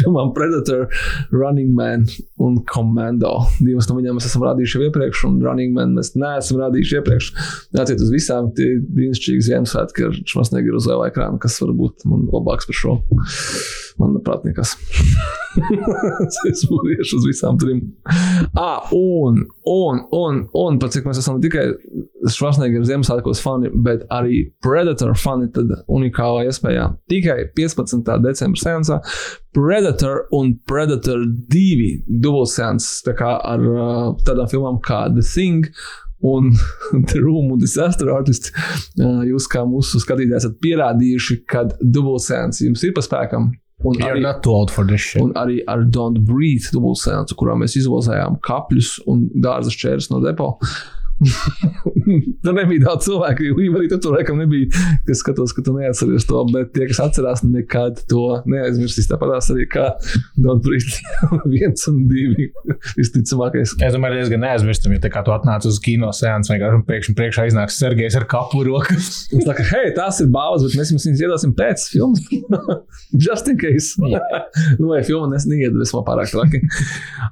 filmām 0.00 0.32
Predator, 0.36 0.86
Running 1.34 1.74
Man 1.76 2.06
un 2.42 2.60
Commando. 2.68 3.34
Divas 3.60 3.88
no 3.90 3.98
viņām 3.98 4.18
mēs 4.18 4.28
esam 4.30 4.44
rādījuši 4.46 4.84
iepriekš, 4.88 5.24
un 5.28 5.40
Running 5.44 5.74
Man 5.76 5.94
mēs 5.98 6.14
neesam 6.18 6.60
rādījuši 6.62 6.98
iepriekš. 7.00 7.30
Jāciet 7.76 8.04
uz 8.04 8.12
visām, 8.14 8.50
tie 8.56 8.76
brīnišķīgi 8.82 9.46
Ziemassvētki 9.48 10.08
ar 10.08 10.18
Schwarzeneggeru 10.24 10.80
uz 10.80 10.88
lielā 10.88 11.10
ekrāna, 11.12 11.40
kas 11.42 11.58
var 11.62 11.74
būt 11.78 12.06
man 12.08 12.26
labāks 12.32 12.68
par 12.68 12.78
šo. 12.78 12.87
Manuprāt, 13.98 14.44
nekas. 14.46 14.76
es 16.50 16.62
būtu 16.70 16.92
iešu 16.94 17.18
uz 17.18 17.24
visām 17.26 17.58
trim. 17.58 17.80
Ah, 18.54 18.86
un, 18.94 19.40
un, 19.66 20.02
un, 20.14 20.40
un 20.54 20.78
pat 20.78 20.94
cik 20.94 21.08
mēs 21.08 21.18
esam 21.18 21.40
tikai 21.42 21.64
Schwarzenegger 22.30 22.86
Ziemassvētkos 22.86 23.42
fani, 23.42 23.72
bet 23.84 24.04
arī 24.14 24.44
Predator 24.62 25.16
fani, 25.18 25.50
tad 25.54 25.72
unikālā 25.90 26.46
iespējā 26.46 26.86
tikai 27.10 27.38
15. 27.58 28.14
decembra 28.22 28.62
sensā 28.62 29.00
Predator 29.56 30.28
un 30.36 30.54
Predator 30.68 31.24
2 31.50 31.92
dubultsēns, 32.06 32.92
tā 33.06 33.16
kā 33.18 33.34
ar 33.42 33.64
uh, 33.66 34.12
tādām 34.28 34.50
filmām 34.52 34.78
kā 34.84 35.08
The 35.10 35.26
Thing 35.26 35.66
un 36.26 36.50
The 37.10 37.20
Room 37.22 37.52
un 37.52 37.58
Disaster 37.62 38.10
Artist. 38.14 38.50
Uh, 38.98 39.22
Jūs 39.28 39.46
kā 39.50 39.62
mūsu 39.68 40.00
skatītāji 40.02 40.40
esat 40.42 40.58
pierādījuši, 40.64 41.40
ka 41.48 41.66
dubultsēns 41.80 42.62
jums 42.64 42.84
ir 42.88 42.94
pa 42.96 43.04
spēkam. 43.04 43.52
Un 43.86 43.94
You're 43.94 44.16
arī, 44.16 44.22
not 44.24 44.42
too 44.42 44.50
old 44.50 44.72
for 44.74 44.82
this 44.84 45.00
shit. 45.00 45.22
un 45.22 45.30
arī 45.38 45.60
ar 45.70 45.84
Don't 45.86 46.24
Breathe 46.26 46.72
dubultsēnsu, 46.74 47.36
kurā 47.38 47.54
mēs 47.60 47.76
izvozējām 47.78 48.40
kapļus 48.42 48.96
un 49.06 49.28
dārza 49.38 49.70
šķērs 49.70 50.10
no 50.10 50.18
depo. 50.24 50.56
tur 52.44 52.54
nebija 52.54 52.84
daudz 52.86 53.08
cilvēku, 53.08 53.52
arī 53.58 53.88
tur 53.90 54.14
laikam 54.14 54.38
nebija. 54.40 54.70
Es 55.10 55.22
skatos, 55.22 55.54
ka 55.56 55.64
tu 55.66 55.74
neatceries 55.76 56.26
to, 56.28 56.44
bet 56.52 56.72
tie, 56.76 56.86
kas 56.90 57.00
atcerās, 57.08 57.42
nekad 57.46 58.02
to 58.10 58.26
neaizmirsīs. 58.48 59.08
Tāpat 59.10 59.50
arī 59.54 59.66
kā 59.70 59.88
Breathe 60.64 61.00
viens 61.52 61.88
un 61.90 62.04
divi. 62.10 62.48
Visticamākais. 62.98 63.74
Es 63.84 63.94
domāju, 63.94 64.18
diezgan 64.20 64.44
neaizmirstam, 64.44 64.94
ja 64.96 65.02
tā 65.02 65.10
kā 65.12 65.22
tu 65.26 65.34
atnāc 65.34 65.66
uz 65.68 65.80
kino 65.82 66.10
sēnes, 66.14 66.50
vienkārši 66.52 67.14
priekšā 67.18 67.48
iznāks 67.50 67.78
Sergejs 67.80 68.18
ar 68.18 68.28
kapu 68.30 68.64
rokas. 68.68 69.10
Es 69.38 69.44
saku, 69.46 69.64
hei, 69.70 69.92
tās 69.96 70.18
ir 70.22 70.30
balvas, 70.34 70.64
bet 70.66 70.74
mēs 70.80 70.90
viņas 71.06 71.20
iedosim 71.22 71.52
pēc 71.56 71.84
filmas. 71.92 72.24
Just 73.14 73.48
in 73.50 73.58
case. 73.60 73.94
nu, 74.78 74.88
vai 74.90 75.02
filma 75.06 75.28
nes 75.30 75.46
neiedvesmo 75.48 76.02
pārāk 76.06 76.32
traki. 76.32 76.60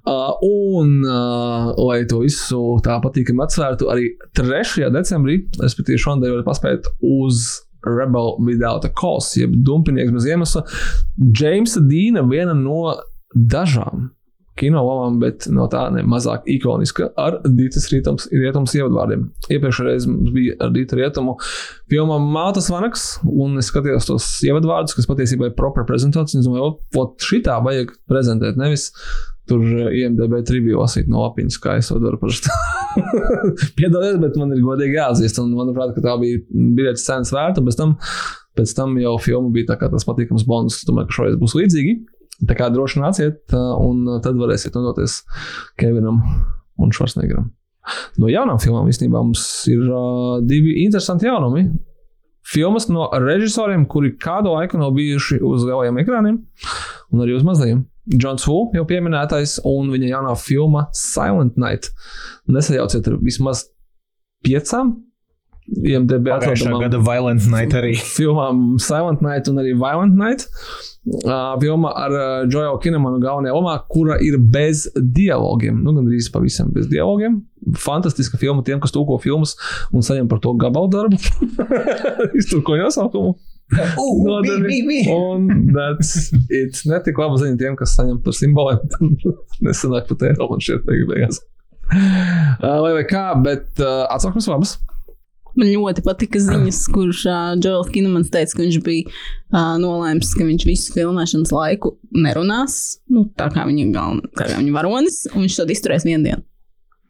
Uh, 0.06 0.32
un, 0.46 1.00
uh, 1.02 1.72
lai 1.80 2.04
to 2.08 2.22
visu 2.22 2.60
tā 2.84 2.96
patīkami 3.02 3.42
atsvērtu, 3.44 3.75
arī 3.84 4.10
3. 4.38 4.88
decembrī, 4.94 5.40
respektīvi 5.62 6.02
šonadēļ 6.02 6.44
paspēt 6.46 6.90
uz 7.04 7.46
Rebel 7.86 8.34
Without 8.42 8.86
a 8.88 8.90
Cause, 8.90 9.36
jeb 9.40 9.54
dumpinieks 9.66 10.14
bez 10.14 10.26
iemesla, 10.26 10.64
Džeimsa 11.22 11.84
Dīna 11.86 12.24
viena 12.30 12.56
no 12.56 12.96
dažām 13.36 14.10
kino 14.56 14.80
lomām, 14.84 15.18
bet 15.20 15.46
no 15.52 15.66
tā 15.72 15.82
ne 15.92 16.02
mazāk 16.08 16.46
ikoniska 16.48 17.10
ar 17.20 17.38
Dītas 17.44 17.90
Rietums, 17.92 18.28
rietums 18.32 18.74
ievadvārdiem. 18.78 19.26
Iepriekšējā 19.52 19.88
reizē 19.90 20.12
mums 20.12 20.32
bija 20.34 20.56
ar 20.64 20.72
Dītu 20.74 20.96
Rietumu 20.96 21.36
filma 21.92 22.18
Mātas 22.22 22.70
Vanaks, 22.72 23.06
un 23.28 23.60
es 23.60 23.68
skatījos 23.72 24.08
tos 24.08 24.30
ievadvārdus, 24.48 24.96
kas 24.96 25.08
patiesībā 25.10 25.50
ir 25.50 25.56
proper 25.58 25.86
prezentācija. 25.88 26.40
Es 26.40 26.48
domāju, 26.48 26.72
ot, 27.02 27.16
šitā 27.28 27.58
vajag 27.66 27.92
prezentēt, 28.08 28.56
nevis 28.60 28.88
tur 29.48 29.62
eh, 29.64 30.00
IMDB 30.02 30.40
triviju 30.46 30.80
lasīt 30.82 31.10
no 31.10 31.22
lapiņas, 31.24 31.58
kā 31.62 31.76
es 31.80 31.90
to 31.90 32.00
daru 32.02 32.18
parasti. 32.20 32.52
Piedodies, 33.78 34.18
bet 34.22 34.38
man 34.40 34.54
ir 34.54 34.64
godīgi 34.64 34.98
jāatzīst, 34.98 35.40
un 35.42 35.54
manuprāt, 35.56 35.96
tā 36.02 36.16
bija 36.20 36.42
biļetes 36.50 37.06
cenas 37.06 37.32
vērta, 37.34 37.64
bet 37.64 37.78
tam, 37.78 37.96
pēc 38.58 38.74
tam 38.78 38.96
jau 39.02 39.16
filma 39.22 39.52
bija 39.54 39.72
tā 39.72 39.80
kā 39.80 39.90
tas 39.92 40.06
patīkams 40.08 40.46
bonus. 40.48 40.82
Domāju, 40.88 41.10
ka 41.10 41.20
šoreiz 41.20 41.40
būs 41.40 41.56
līdzīgi. 41.58 41.96
Tā 42.46 42.56
kā 42.58 42.68
droši 42.68 43.00
nāciet, 43.00 43.38
uh, 43.56 43.76
un 43.80 44.18
tad 44.24 44.36
varēsiet 44.36 44.74
nodoties 44.76 45.22
Kevinam 45.80 46.20
un 46.76 46.92
Švarsnegeram. 46.92 47.48
No 48.20 48.28
jaunām 48.28 48.58
filmām 48.60 48.88
īstenībā 48.90 49.22
mums 49.22 49.42
ir 49.72 49.84
uh, 49.86 50.36
divi 50.44 50.82
interesanti 50.82 51.30
jaunumi. 51.30 51.68
Filmas 52.46 52.86
no 52.90 53.08
režisoriem, 53.18 53.86
kuri 53.90 54.12
kādu 54.22 54.52
laiku 54.54 54.78
nav 54.78 54.92
bijuši 54.94 55.40
uz 55.42 55.64
lielajiem 55.66 55.96
ekrāniem, 56.02 56.36
un 57.10 57.24
arī 57.24 57.34
uz 57.34 57.46
mazajiem. 57.46 57.80
Džons 58.12 58.46
Wu 58.46 58.60
jau 58.76 58.84
pieminētais, 58.86 59.58
un 59.66 59.90
viņa 59.90 60.12
jaunā 60.12 60.36
filma 60.38 60.86
Silent 60.94 61.58
Night. 61.58 61.90
Nesajauciet 62.46 63.08
ar 63.10 63.18
vismaz 63.24 63.64
piecām 64.46 64.94
IMDB 65.66 66.28
atrodamām 66.30 66.84
gada 66.84 66.98
Violent 67.02 67.46
Night 67.50 67.74
arī. 67.74 67.96
filmām 68.18 68.76
Silent 68.82 69.22
Night 69.24 69.50
un 69.50 69.58
arī 69.62 69.74
Violent 69.78 70.14
Night. 70.18 70.46
Uh, 71.06 71.54
filma 71.62 71.92
ar 71.94 72.14
uh, 72.14 72.28
Joelu 72.50 72.78
Kinemanu 72.82 73.20
galvenajā 73.22 73.54
lomā, 73.54 73.74
kura 73.90 74.16
ir 74.22 74.38
bez 74.38 74.86
dialogiem. 74.94 75.78
Nu, 75.82 75.94
gan 75.94 76.06
drīz 76.06 76.30
pavisam 76.34 76.70
bez 76.74 76.88
dialogiem. 76.90 77.40
Fantastiska 77.82 78.38
filma 78.42 78.64
tiem, 78.66 78.80
kas 78.82 78.94
tūko 78.94 79.18
filmas 79.22 79.54
un 79.94 80.06
saņem 80.06 80.30
par 80.30 80.42
to 80.42 80.54
gabalu 80.58 80.90
darbu. 80.94 81.20
Iztūko 82.40 82.78
nosaukumu. 82.82 83.36
Nodari. 84.26 84.80
Un 85.10 85.48
that's 85.74 86.30
it. 86.50 86.78
Netik 86.86 87.18
laba 87.18 87.38
ziņa 87.40 87.58
tiem, 87.60 87.76
kas 87.78 87.96
saņem 87.98 88.20
par 88.24 88.36
simboliem. 88.36 88.82
Nesanāk 89.66 90.10
pat 90.10 90.26
eiro 90.28 90.50
man 90.52 90.62
beig- 90.86 91.06
beigās. 91.10 91.42
Uh, 91.86 92.82
Lai 92.82 92.92
vai 92.96 93.06
kā, 93.06 93.30
bet 93.42 93.78
uh, 93.82 94.06
atsauksmes 94.10 94.48
labas. 94.50 94.76
Man 95.56 95.70
ļoti 95.70 96.02
patika 96.04 96.40
ziņas, 96.42 96.82
kurš 96.92 97.22
uh, 97.30 97.54
Džoels 97.56 97.88
Kinemans 97.94 98.28
teica, 98.32 98.58
ka 98.58 98.60
viņš 98.60 98.78
bija 98.84 99.06
uh, 99.08 99.76
nolēmis, 99.80 100.34
ka 100.36 100.44
viņš 100.44 100.66
visu 100.68 100.92
filmēšanas 100.92 101.54
laiku 101.54 101.94
nerunās. 102.12 102.98
Nu, 103.08 103.24
tā 103.38 103.48
kā 103.54 103.64
viņa 103.68 103.86
galvenā, 103.94 104.32
kā 104.36 104.50
viņa 104.52 104.74
varonis, 104.76 105.22
un 105.32 105.46
viņš 105.46 105.56
to 105.62 105.66
izturēs 105.72 106.04
vienu 106.04 106.26
dienu. 106.28 106.44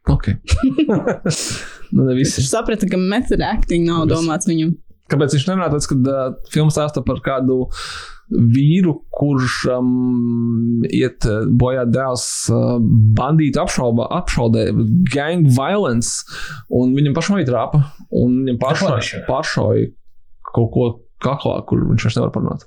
Ok. 0.07 0.29
nu, 1.95 2.05
ne. 2.07 2.13
Viņš 2.21 2.37
saprata, 2.47 2.87
ka 2.87 3.01
method 3.01 3.43
acting 3.43 3.89
nav 3.89 4.07
domāts 4.13 4.47
viņam. 4.47 4.77
Kāpēc 5.13 5.37
viņš 5.37 5.49
nerunā? 5.49 5.71
Tāpēc, 5.71 5.89
ka 5.91 5.99
uh, 6.03 6.37
filma 6.53 6.75
stāsta 6.75 7.03
par 7.07 7.23
kādu 7.25 7.67
vīru, 8.27 8.97
kurš 9.15 9.59
um, 9.77 10.83
iet 10.91 11.27
bojā 11.61 11.85
dēls 11.87 12.27
uh, 12.51 12.77
bandītu 13.19 13.63
apšaubā, 13.63 14.09
apšaudē, 14.19 14.67
gang 15.15 15.47
violence, 15.47 16.25
un 16.75 16.97
viņam 16.97 17.15
pašam 17.15 17.39
ir 17.39 17.47
trāpa, 17.47 17.85
un 18.11 18.41
viņam 18.43 18.59
pašai 19.29 19.85
kaut 20.57 20.73
ko 20.75 20.89
kaklā, 21.23 21.61
kur 21.69 21.87
viņš 21.87 22.09
vairs 22.09 22.19
nevar 22.19 22.35
parunāt. 22.35 22.67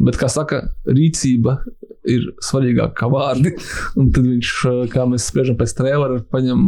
Bet, 0.00 0.16
kā 0.20 0.28
saka, 0.32 0.62
rīcība 0.88 1.58
ir 2.08 2.30
svarīgāka 2.44 2.94
kā 3.02 3.10
vārdi. 3.12 3.52
Un 4.00 4.10
tad 4.14 4.26
viņš, 4.26 4.54
uh, 4.70 4.80
kā 4.92 5.04
mēs 5.08 5.28
spriežam 5.30 5.58
pēc 5.60 5.74
trēlera, 5.78 6.20
paņem 6.32 6.66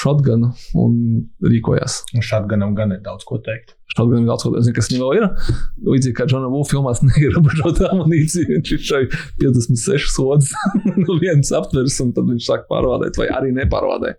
shotgunu 0.00 0.52
un 0.78 0.96
rīkojas. 1.44 2.02
Un 2.14 2.26
šādi 2.26 2.52
ganam 2.54 2.74
gan 2.78 2.94
ir 2.94 3.02
daudz 3.04 3.26
ko 3.28 3.40
teikt. 3.44 3.76
Šādi 3.90 4.14
gan 4.14 4.28
daudz 4.28 4.44
ko 4.46 4.52
zinu, 4.54 4.74
kas 4.76 4.90
viņam 4.90 5.02
vēl 5.02 5.18
ir. 5.18 5.54
Līdzīgi 5.90 6.16
kā 6.20 6.26
Džona 6.30 6.50
Vūfa 6.52 6.76
filmās, 6.76 7.02
neierobežota 7.08 7.90
amunīcija. 7.94 8.46
Viņš 8.52 8.74
ir 8.76 8.84
šai 8.90 9.00
56 9.40 10.12
sodas 10.14 10.52
no 11.04 11.18
vienas 11.22 11.50
aptveres, 11.56 11.98
un 12.04 12.14
tad 12.16 12.30
viņš 12.30 12.46
sāk 12.46 12.68
pārvaldēt, 12.70 13.18
vai 13.20 13.30
arī 13.40 13.54
nepārvaldē. 13.56 14.14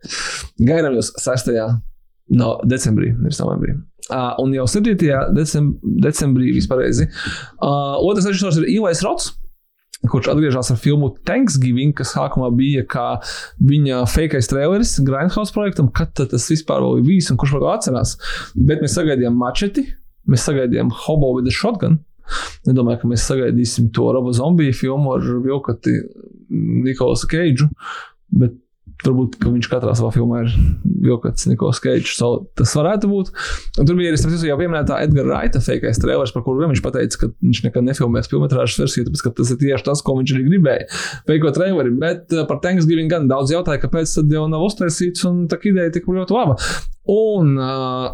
Gaidām 0.60 1.00
jūs 1.00 1.14
6. 1.22 1.56
No 2.32 2.54
decembrī, 2.64 3.10
nevis 3.20 3.42
novembrī. 3.42 3.74
Uh, 4.12 4.34
un 4.44 4.54
jau 4.56 4.64
7. 4.72 4.96
Decem 5.36 5.74
decembrī 6.04 6.54
vispārēji. 6.56 7.08
Uh, 7.60 8.00
otrs 8.08 8.28
režisors 8.28 8.60
ir 8.60 8.70
Ivais 8.72 9.04
Rots 9.04 9.34
kurš 10.10 10.32
atgriežas 10.34 10.72
ar 10.74 10.80
filmu 10.82 11.12
Thanksgiving, 11.28 11.94
kas 11.98 12.16
sākumā 12.16 12.50
bija 12.58 12.84
kā 12.90 13.08
viņa 13.68 14.04
fakeais 14.10 14.50
traileris 14.50 14.96
Grindhouse 15.06 15.54
projektam, 15.54 15.92
kad 15.94 16.14
tas 16.18 16.48
vispār 16.50 16.86
ir 16.98 17.04
bijis 17.06 17.30
un 17.34 17.40
kurš 17.42 17.56
vēl 17.56 17.66
to 17.66 17.74
atcerās. 17.74 18.16
Bet 18.56 18.82
mēs 18.82 18.98
sagaidījām 18.98 19.38
mačeti, 19.38 19.86
mēs 20.30 20.48
sagaidījām 20.50 20.90
Hobo 21.04 21.36
with 21.38 21.52
a 21.52 21.56
Shotgun. 21.56 22.00
Nedomāju, 22.68 23.02
ka 23.02 23.12
mēs 23.12 23.28
sagaidīsim 23.28 23.92
to 23.96 24.12
robo 24.16 24.32
zombiju 24.36 24.74
filmu 24.78 25.18
ar 25.18 25.26
Vilkati 25.44 25.98
Nikolasu 26.86 27.28
Keidžu, 27.32 27.68
bet 28.32 28.56
Varbūt 29.02 29.40
viņš 29.42 29.68
katrā 29.72 29.94
savā 29.98 30.12
filmā 30.14 30.44
ir 30.46 30.56
vilkats 31.02 31.48
Nikolas 31.50 31.80
Keits. 31.82 32.14
So, 32.20 32.46
tas 32.58 32.74
varētu 32.78 33.10
būt. 33.10 33.32
Un 33.82 33.90
tur 33.90 33.98
bija 33.98 34.12
arī 34.12 34.20
citu, 34.22 34.38
jau 34.46 34.58
pieminētā 34.60 35.00
Edgara 35.06 35.40
Raita 35.40 35.62
fakeais 35.64 36.02
trailers, 36.02 36.34
par 36.36 36.46
kuru 36.46 36.68
viņš 36.70 36.84
teica, 36.86 37.20
ka 37.24 37.30
viņš 37.34 37.64
nekad 37.66 37.88
nefilmēs 37.88 38.30
filmas 38.32 38.54
versiju, 38.54 39.08
tāpēc 39.08 39.24
ka 39.26 39.34
tas 39.40 39.54
ir 39.54 39.62
tieši 39.62 39.88
tas, 39.88 40.04
ko 40.06 40.18
viņš 40.20 40.36
arī 40.36 40.46
gribēja. 40.50 40.90
Fake 41.30 41.54
traileri, 41.58 41.94
bet 42.02 42.36
uh, 42.36 42.46
par 42.50 42.62
Thanksgiving 42.64 43.10
gan 43.12 43.30
daudz 43.32 43.54
jautāja, 43.56 43.82
kāpēc 43.82 44.14
tad 44.20 44.34
jau 44.34 44.46
nav 44.52 44.66
uztaisīts 44.68 45.26
un 45.30 45.48
tā 45.52 45.60
ideja 45.66 45.96
tik 45.98 46.10
ļoti 46.12 46.36
laba. 46.38 46.58
Un 47.10 47.56
uh, 47.58 48.12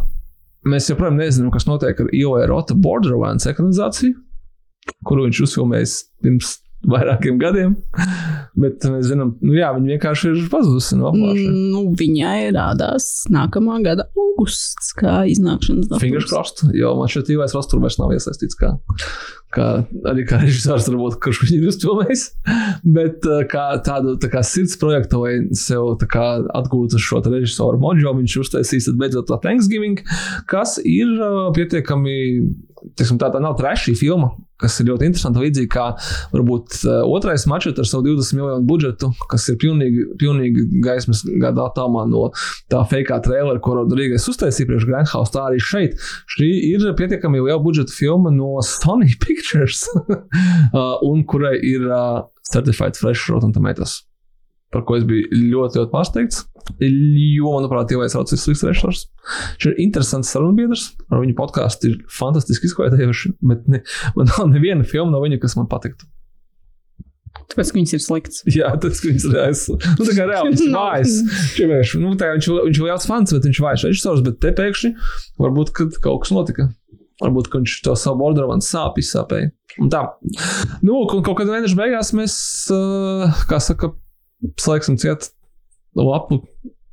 mēs 0.67 0.87
joprojām 0.91 1.19
nezinām, 1.19 1.51
kas 1.53 1.67
notiek 1.67 1.99
ar 1.99 2.13
IOE 2.15 2.47
Rota 2.47 2.77
Borderlands 2.77 3.49
ekranizāciju, 3.49 4.15
kuru 5.07 5.27
viņš 5.27 5.43
uzfilmējis 5.47 5.97
pirms 6.23 6.55
vairākiem 6.85 7.39
gadiem. 7.41 7.75
Bet 8.57 8.85
mēs 8.89 9.09
zinām, 9.11 9.35
nu 9.43 9.53
jā, 9.53 9.69
viņa 9.75 9.91
vienkārši 9.95 10.29
ir 10.31 10.45
pazudusi 10.51 10.97
no 10.97 11.11
apgājuma. 11.11 11.55
Nu, 11.73 11.81
viņai 11.97 12.51
rādās 12.55 13.09
nākamā 13.33 13.79
gada 13.85 14.07
augusts, 14.17 14.93
kā 14.97 15.19
iznākšanas 15.29 15.89
datums. 15.89 16.03
Fingers 16.03 16.29
crossed, 16.29 16.63
jo 16.77 16.93
man 16.97 17.11
šeit 17.11 17.29
īvais 17.33 17.53
vēl 17.53 17.67
tur 17.69 17.83
vairs 17.83 17.99
nav 18.01 18.13
iesaistīts. 18.15 18.57
Kā, 18.57 18.71
kā, 19.53 19.67
arī 20.09 20.25
kā 20.29 20.39
režisors, 20.41 20.89
varbūt, 20.89 21.19
kurš 21.21 21.43
viņu 21.45 21.59
ir 21.59 21.69
uzfilmējis. 21.73 22.25
Bet 22.97 23.29
uh, 23.29 23.43
kā 23.51 23.67
tādu 23.85 24.15
tā 24.21 24.31
kā 24.33 24.41
sirds 24.45 24.77
projektu, 24.81 25.21
vai 25.25 25.35
sev 25.57 25.93
tā 26.01 26.09
kā 26.13 26.25
atgūt 26.57 26.97
uz 26.97 27.05
šo 27.05 27.21
režisoru 27.27 27.81
mojo, 27.83 28.15
viņš 28.17 28.39
uztaisīs 28.45 28.89
beidzot 28.97 29.29
to 29.29 29.37
Thanksgiving, 29.43 30.01
kas 30.49 30.79
ir 30.81 31.13
uh, 31.19 31.47
pietiekami, 31.57 32.17
teiksim, 32.97 33.21
tā, 33.21 33.29
tā 33.33 33.43
nav 33.43 33.57
trešī 33.59 33.97
filma. 33.97 34.33
Kas 34.61 34.79
ir 34.81 34.89
ļoti 34.91 35.09
interesanti. 35.09 35.43
Līdzīgi 35.43 35.69
kā 35.73 35.87
varbūt 36.33 36.79
uh, 36.83 37.03
otrais 37.13 37.45
mačs 37.49 37.73
ar 37.73 37.89
savu 37.89 38.07
20 38.09 38.39
miljonu 38.39 38.67
budžetu, 38.69 39.11
kas 39.31 39.47
ir 39.51 39.59
pilnīgi, 39.61 40.07
pilnīgi 40.21 40.67
gaismas 40.83 41.23
gadā 41.27 41.69
tāmā 41.77 42.07
no 42.09 42.27
tā 42.71 42.83
fake 42.89 43.21
trailer, 43.27 43.61
ko 43.63 43.77
Rodrīgas 43.81 44.27
uztaisīja 44.31 44.69
priekš 44.71 44.89
Grandhouse. 44.89 45.33
Tā 45.35 45.45
arī 45.49 45.61
šeit. 45.63 45.97
Šī 46.37 46.49
ir 46.73 46.87
pietiekami 46.97 47.43
liela 47.43 47.61
budžeta 47.63 47.93
filma 47.93 48.33
no 48.33 48.55
Sony 48.65 49.13
Pictures, 49.25 49.85
uh, 50.07 50.97
un 51.09 51.23
kurai 51.27 51.57
ir 51.61 51.87
uh, 51.87 52.25
Certified 52.47 52.99
Fresh 52.99 53.29
Rotten 53.31 53.53
Tomatoes 53.53 54.06
par 54.73 54.83
ko 54.87 54.97
es 54.99 55.05
biju 55.07 55.29
ļoti, 55.31 55.79
ļoti 55.79 55.93
pārsteigts. 55.93 56.43
Jo, 56.81 57.53
manuprāt, 57.55 57.93
jau 57.93 58.03
saucu 58.11 58.35
slikts 58.39 58.65
režisors. 58.67 59.05
Viņš 59.55 59.69
ir 59.69 59.81
interesants 59.85 60.33
sarunbiedrs, 60.33 60.89
ar 61.07 61.23
viņu 61.23 61.37
podkāstu 61.37 61.91
ir 61.91 61.97
fantastiski 62.11 62.67
izklaidējuši, 62.67 63.37
bet 63.47 63.67
ne, 63.71 63.81
man 64.17 64.29
nav 64.33 64.51
neviena 64.51 64.87
filma 64.87 65.15
no 65.15 65.23
viņa, 65.23 65.39
kas 65.43 65.55
man 65.59 65.69
patiktu. 65.71 66.09
Tāpēc, 67.47 67.69
viņas 67.75 67.93
ir 67.95 68.01
sliktas. 68.03 68.41
Jā, 68.51 68.71
tas 68.81 68.99
ir 69.07 69.15
reāls. 69.31 69.67
Nu, 69.69 70.03
tā 70.03 70.15
kā 70.17 70.25
reāli 70.27 70.51
viņš 70.51 70.63
ir 70.65 70.73
vājs. 70.73 71.13
Viņš, 71.61 71.93
nu, 72.01 72.11
tā, 72.19 72.33
viņš, 72.35 72.49
viņš 72.65 72.81
ir 72.81 72.87
liels 72.89 73.07
fans, 73.07 73.35
bet 73.35 73.47
viņš 73.47 73.61
ir 73.61 73.67
vājš 73.67 73.85
režisors, 73.87 74.23
bet 74.25 74.41
te 74.43 74.51
pēkšņi 74.57 74.91
varbūt 75.39 75.71
kaut 75.77 76.25
kas 76.25 76.33
notika. 76.35 76.67
Varbūt 77.23 77.47
viņš 77.53 77.77
to 77.85 77.95
savu 77.97 78.19
borderu 78.19 78.59
sāpju 78.61 79.05
izsāpēja. 79.05 79.53
Un 79.81 79.89
tā. 79.93 80.03
Nu, 80.83 80.99
un 80.99 81.23
kaut 81.25 81.37
kad 81.39 81.49
mēneša 81.49 81.77
beigās 81.79 82.11
mēs, 82.17 82.35
kā 83.49 83.61
saka, 83.63 83.93
slēgsim 84.61 84.97
ciet 85.01 85.31
lapu 85.97 86.41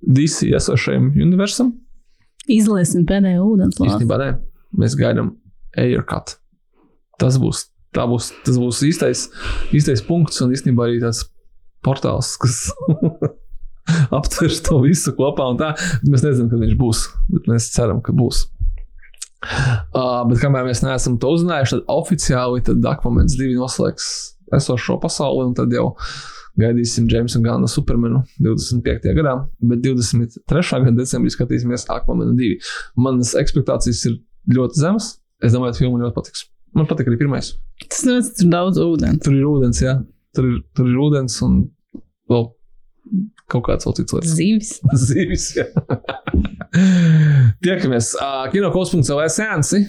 DC 0.05 0.51
esošajam 0.57 1.13
universam. 1.25 1.73
Izliesim 2.51 3.07
pēdējo 3.09 3.45
ūdens 3.55 3.79
lāpu. 3.79 3.91
Īstenībā 3.91 4.19
nē, 4.21 4.31
mēs 4.81 4.97
gaidām 5.01 5.35
aircut. 5.81 6.37
Tas 7.21 7.39
būs, 7.41 7.69
būs, 7.97 8.33
tas 8.45 8.59
būs 8.61 8.83
īstais, 8.89 9.29
īstais 9.77 10.03
punkts 10.05 10.43
un 10.45 10.53
īstenībā 10.53 10.89
arī 10.89 11.01
tāds 11.03 11.25
portāls, 11.85 12.35
kas 12.41 12.67
aptvers 14.19 14.61
to 14.67 14.81
visu 14.85 15.15
kopā. 15.17 15.53
Mēs 16.09 16.25
nezinām, 16.27 16.51
kad 16.53 16.61
viņš 16.65 16.77
būs, 16.81 17.07
bet 17.33 17.49
mēs 17.53 17.71
ceram, 17.77 18.03
ka 18.05 18.17
būs. 18.17 18.47
Uh, 19.45 20.23
bet 20.29 20.41
kamēr 20.41 20.65
mēs 20.65 20.81
neesam 20.85 21.19
to 21.21 21.35
uzzinājuši, 21.37 21.77
tad 21.77 21.91
oficiāli 21.93 22.63
tad 22.65 22.87
Akmens 22.89 23.37
2 23.37 23.53
noslēgs 23.59 24.07
esošo 24.57 24.97
pasauli, 25.03 25.51
un 25.51 25.57
tad 25.57 25.73
jau 25.75 25.91
gaidīsim 26.61 27.09
Jamesa 27.11 27.41
Gana 27.45 27.69
Supermanu 27.71 28.23
25. 28.43 29.15
gadā, 29.19 29.35
bet 29.71 29.83
23. 29.85 30.83
gada 30.87 30.97
decembrī 31.01 31.33
skatīsimies 31.35 31.87
Aquaman 31.93 32.35
2. 32.39 32.51
Manas 33.01 33.35
expectācijas 33.39 34.05
ir 34.11 34.19
ļoti 34.55 34.83
zemas. 34.83 35.15
Es 35.45 35.55
domāju, 35.55 35.75
ka 35.75 35.83
filma 35.83 36.03
ļoti 36.03 36.17
patiks. 36.17 36.47
Man 36.75 36.89
patīk 36.91 37.11
arī 37.11 37.21
pirmais. 37.21 37.53
Tas 37.87 38.05
nozīmē, 38.07 38.29
ka 38.31 38.39
tur 38.39 38.47
ir 38.47 38.53
daudz 38.55 38.83
ūdens. 38.83 39.23
Tur 39.25 39.37
ir 39.37 39.49
ūdens, 39.51 39.83
jā. 39.83 39.97
Tur 40.35 40.51
ir, 40.51 40.61
tur 40.75 40.91
ir 40.91 41.03
ūdens 41.05 41.37
un 41.47 41.59
vēl 42.31 42.49
kaut 43.53 43.67
kāds 43.69 43.87
vēl 43.87 43.97
cits 43.99 44.17
lietas. 44.17 44.33
Zīves. 44.39 44.73
Zīves, 45.09 45.51
jā. 45.59 45.67
Tiekamies. 47.65 48.15
Uh, 48.19 48.47
Kinokols.cl 48.55 49.23
sēnesi. 49.31 49.85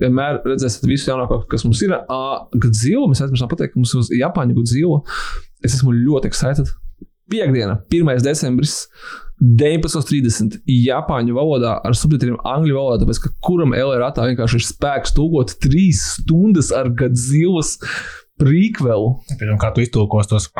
Vienmēr 0.00 0.38
redzēsiet 0.46 0.86
visu 0.86 1.10
jaunāko, 1.10 1.42
kas 1.50 1.64
mums 1.66 1.80
ir. 1.82 1.92
Uh, 1.98 2.44
Godzilla, 2.62 3.08
mēs 3.10 3.24
aizmirsām 3.24 3.50
pateikt, 3.50 3.74
ka 3.74 3.82
mums 3.82 3.96
ir 3.98 4.20
Japāņu 4.22 4.56
Godzilla. 4.60 5.00
Es 5.64 5.76
esmu 5.76 5.92
ļoti 5.94 6.30
excited. 6.30 6.70
Piektdiena, 7.30 7.78
1. 7.92 8.22
decembris, 8.24 8.86
19.30. 9.40 10.58
Japāņu 10.68 11.36
valodā 11.36 11.76
ar 11.86 11.96
subtitriem 11.96 12.40
angļu 12.44 12.76
valodā, 12.76 13.04
tāpēc 13.04 13.22
ka 13.24 13.32
kuram 13.46 13.72
LRATā 13.76 14.26
vienkārši 14.32 14.60
ir 14.60 14.66
spēks 14.66 15.14
tūkot 15.16 15.54
trīs 15.62 16.02
stundas 16.18 16.72
ar 16.76 16.90
Godzillas 16.92 17.76
prequelu. 18.40 19.14
Piemēram, 19.32 19.60
kā 19.62 19.72
tu 19.76 19.84
iztulkos 19.84 20.28
tos? 20.32 20.50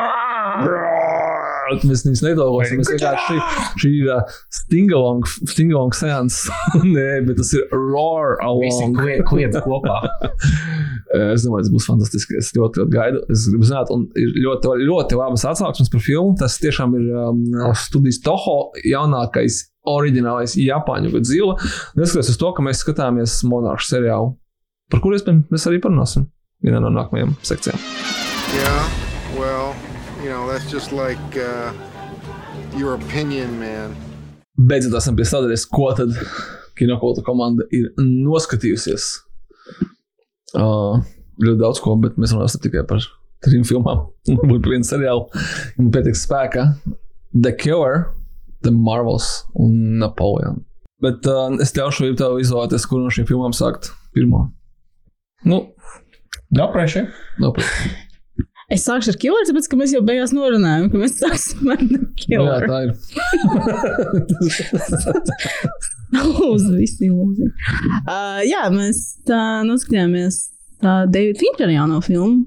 Mēs 1.86 2.04
viņus 2.06 2.22
nedalāmies. 2.24 2.74
Mēs 2.80 2.92
vienkārši 2.94 3.26
šī, 3.26 3.64
šī 3.82 3.90
ir 4.00 4.10
uh, 4.14 4.38
stingalong, 4.54 5.24
stingalong 5.50 5.94
seans. 5.96 6.42
Nē, 6.96 7.08
bet 7.28 7.40
tas 7.40 7.52
ir 7.56 7.66
roar 7.74 8.36
along. 8.46 8.98
Kliedz 9.28 9.60
kopā. 9.64 9.98
es 11.34 11.46
domāju, 11.46 11.66
tas 11.66 11.72
būs 11.74 11.88
fantastiski. 11.90 12.38
Es 12.40 12.52
ļoti, 12.56 12.82
ļoti 12.82 12.94
gaidu. 12.94 13.22
Es 13.32 13.46
gribu 13.50 13.68
zināt, 13.70 13.92
un 13.94 14.06
ir 14.18 14.34
ļoti, 14.44 14.74
ļoti 14.86 15.20
labas 15.20 15.46
atsauksmes 15.52 15.92
par 15.92 16.04
filmu. 16.04 16.36
Tas 16.40 16.58
tiešām 16.62 16.96
ir 16.98 17.10
um, 17.26 17.44
studijas 17.78 18.20
Toho 18.24 18.58
jaunākais 18.86 19.64
oriģinālais 19.88 20.56
Japāņu 20.60 21.14
Godzilla. 21.14 21.56
Neskatoties 21.98 22.34
uz 22.34 22.40
to, 22.40 22.52
ka 22.56 22.64
mēs 22.64 22.82
skatāmies 22.84 23.40
monarhu 23.48 23.86
seriālu, 23.86 24.34
par 24.92 25.02
kuriem 25.04 25.44
mēs 25.50 25.68
arī 25.70 25.80
parunāsim 25.82 26.28
vienā 26.64 26.82
no 26.82 26.92
nākamajām 26.92 27.36
sekcijām. 27.46 27.80
Yeah, 28.50 28.90
well, 29.38 29.72
you 30.30 30.36
know, 30.36 30.46
that's 30.46 30.70
just 30.70 30.92
like 30.92 31.36
uh, 31.36 31.72
your 32.76 32.94
opinion, 32.94 33.58
man. 33.58 33.96
Beidzot, 34.54 34.94
esam 34.94 35.16
pie 35.18 35.24
sadaļas, 35.26 35.64
ko 35.66 35.88
tad 35.98 36.12
kinokota 36.78 37.24
komanda 37.26 37.64
ir 37.74 37.88
noskatījusies. 37.98 39.06
Uh, 40.54 41.00
ļoti 41.42 41.58
daudz 41.58 41.80
ko, 41.82 41.96
bet 42.04 42.20
mēs 42.20 42.34
runāsim 42.36 42.62
tikai 42.62 42.84
par 42.86 43.02
trim 43.42 43.64
filmām. 43.66 44.04
Varbūt 44.30 44.62
par 44.68 44.74
vienu 44.76 44.86
seriālu. 44.86 45.42
Man 45.80 45.90
pietiks 45.96 46.22
spēka. 46.28 46.68
The 47.34 47.50
Cure, 47.58 48.04
The 48.62 48.70
Marvels 48.74 49.32
un 49.58 49.98
Napoleon. 49.98 50.62
Bet 51.02 51.26
uh, 51.26 51.48
es 51.64 51.74
ļaušu 51.74 52.12
tev 52.20 52.38
izvēlēties, 52.44 52.86
kuru 52.86 53.08
no 53.08 53.10
šīm 53.16 53.26
filmām 53.26 53.56
sākt 53.56 53.90
pirmo. 54.14 54.44
Nu, 55.42 55.64
no 56.54 56.70
pressure. 56.70 57.08
No 57.42 57.50
pressure. 57.56 58.09
Es 58.70 58.84
sākšu 58.86 59.10
ar 59.10 59.18
killer, 59.18 59.46
tāpēc 59.48 59.66
ka 59.70 59.78
mēs 59.80 59.94
jau 59.96 60.02
beigās 60.06 60.32
norunājām, 60.36 60.90
ka 60.92 61.00
mēs 61.00 61.16
sāksim 61.18 61.72
ar 61.74 61.80
killer. 62.20 62.62
Jā, 62.62 62.68
tā 62.70 62.78
ir. 62.86 62.90
Uz 66.50 66.64
visiem 66.74 67.16
mūzikiem. 67.18 67.50
Uh, 68.04 68.40
jā, 68.46 68.62
mēs 68.74 69.02
tā 69.26 69.40
noskatījāmies 69.66 70.40
tā 70.82 71.04
Davida 71.10 71.38
Finčera 71.42 71.74
jauno 71.74 72.00
filmu. 72.04 72.46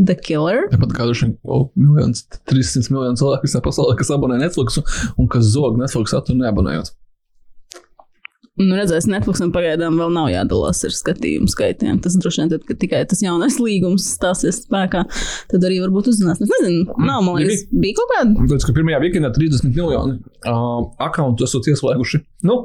The 0.00 0.14
Killer. 0.16 0.68
Tāpat 0.70 0.94
kā 0.96 1.04
oh, 1.10 1.66
miljons, 1.76 2.22
300 2.48 2.94
miljonu 2.94 3.18
cilvēku 3.20 3.48
visā 3.48 3.60
pasaulē, 3.64 3.96
kas 3.98 4.12
abonē 4.14 4.38
Netflix 4.40 4.78
un 4.80 5.28
kas 5.28 5.50
zog 5.50 5.76
Netflix 5.80 6.14
saturu 6.14 6.38
neabonējot. 6.40 6.92
Nu, 8.60 8.74
redzēs, 8.76 9.06
Netflixam 9.08 9.52
pagaidām 9.54 9.96
vēl 10.00 10.12
nav 10.12 10.28
jādalās 10.32 10.82
ar 10.84 10.92
skatījumu 10.92 11.48
skaitiem. 11.48 12.00
Tas 12.04 12.16
droši 12.20 12.42
vien, 12.42 12.50
tad, 12.52 12.66
kad 12.68 12.80
tikai 12.82 13.00
tas 13.08 13.22
jaunais 13.24 13.56
līgums 13.62 14.04
stāsies 14.18 14.60
spēkā, 14.66 15.06
tad 15.52 15.64
arī 15.64 15.80
varbūt 15.80 16.10
uzzinās. 16.12 16.42
Es 16.44 16.52
nezinu, 16.52 16.98
nav, 17.00 17.24
man 17.24 17.40
liekas, 17.40 17.64
bija 17.72 17.96
kaut 17.96 18.12
kāda. 18.12 18.36
Tāpēc, 18.42 18.66
ka 18.68 18.76
pirmajā 18.76 19.00
weekendā 19.06 19.32
30 19.36 19.72
miljoni 19.72 20.18
uh, 20.20 20.82
akkontu 21.08 21.48
esat 21.48 21.70
ieslēguši. 21.72 22.20
Nu, 22.50 22.58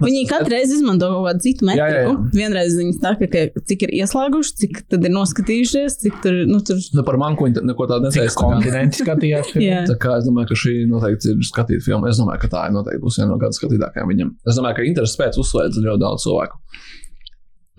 Viņi 0.00 0.22
katru 0.30 0.54
reizi 0.54 0.76
izmanto 0.78 1.08
kaut 1.12 1.26
kādu 1.28 1.44
citu 1.44 1.66
metodiku. 1.68 1.84
Jā, 1.84 2.02
jā, 2.02 2.04
jā. 2.06 2.30
Vienreiz 2.36 2.76
viņi 2.78 2.94
saka, 2.96 3.28
ka 3.32 3.64
cik 3.70 3.84
ir 3.86 3.92
ieslēguši, 4.00 4.54
cik 4.62 4.78
tad 4.92 5.04
ir 5.04 5.12
noskatījušies, 5.14 5.98
cik 6.04 6.20
tur. 6.24 6.38
Nu, 6.48 6.60
tur... 6.64 6.80
Nu, 6.96 7.04
par 7.06 7.18
manku 7.20 7.48
viņi 7.48 7.64
neko 7.68 7.88
tādu 7.90 8.08
nesēs. 8.08 8.38
Kontinenti 8.40 9.04
skatījās. 9.04 9.52
tā 9.90 9.98
kā 10.00 10.16
es 10.20 10.28
domāju, 10.28 10.52
ka 10.52 10.60
šī 10.62 10.76
noteikti 10.90 11.34
ir 11.34 11.44
skatīta 11.46 11.84
filma. 11.84 12.10
Es 12.12 12.20
domāju, 12.22 12.42
ka 12.46 12.52
tā 12.54 12.64
ir 12.70 12.76
noteikti 12.78 13.04
būs 13.04 13.20
viena 13.20 13.32
no 13.34 13.38
gada 13.42 13.56
skatītākajām 13.56 14.14
viņam. 14.14 14.32
Es 14.48 14.58
domāju, 14.60 14.80
ka 14.80 14.88
interesi 14.88 15.20
pēc 15.20 15.38
uzsvērdz 15.44 15.84
ļoti 15.84 16.04
daudz 16.06 16.26
cilvēku. 16.26 16.60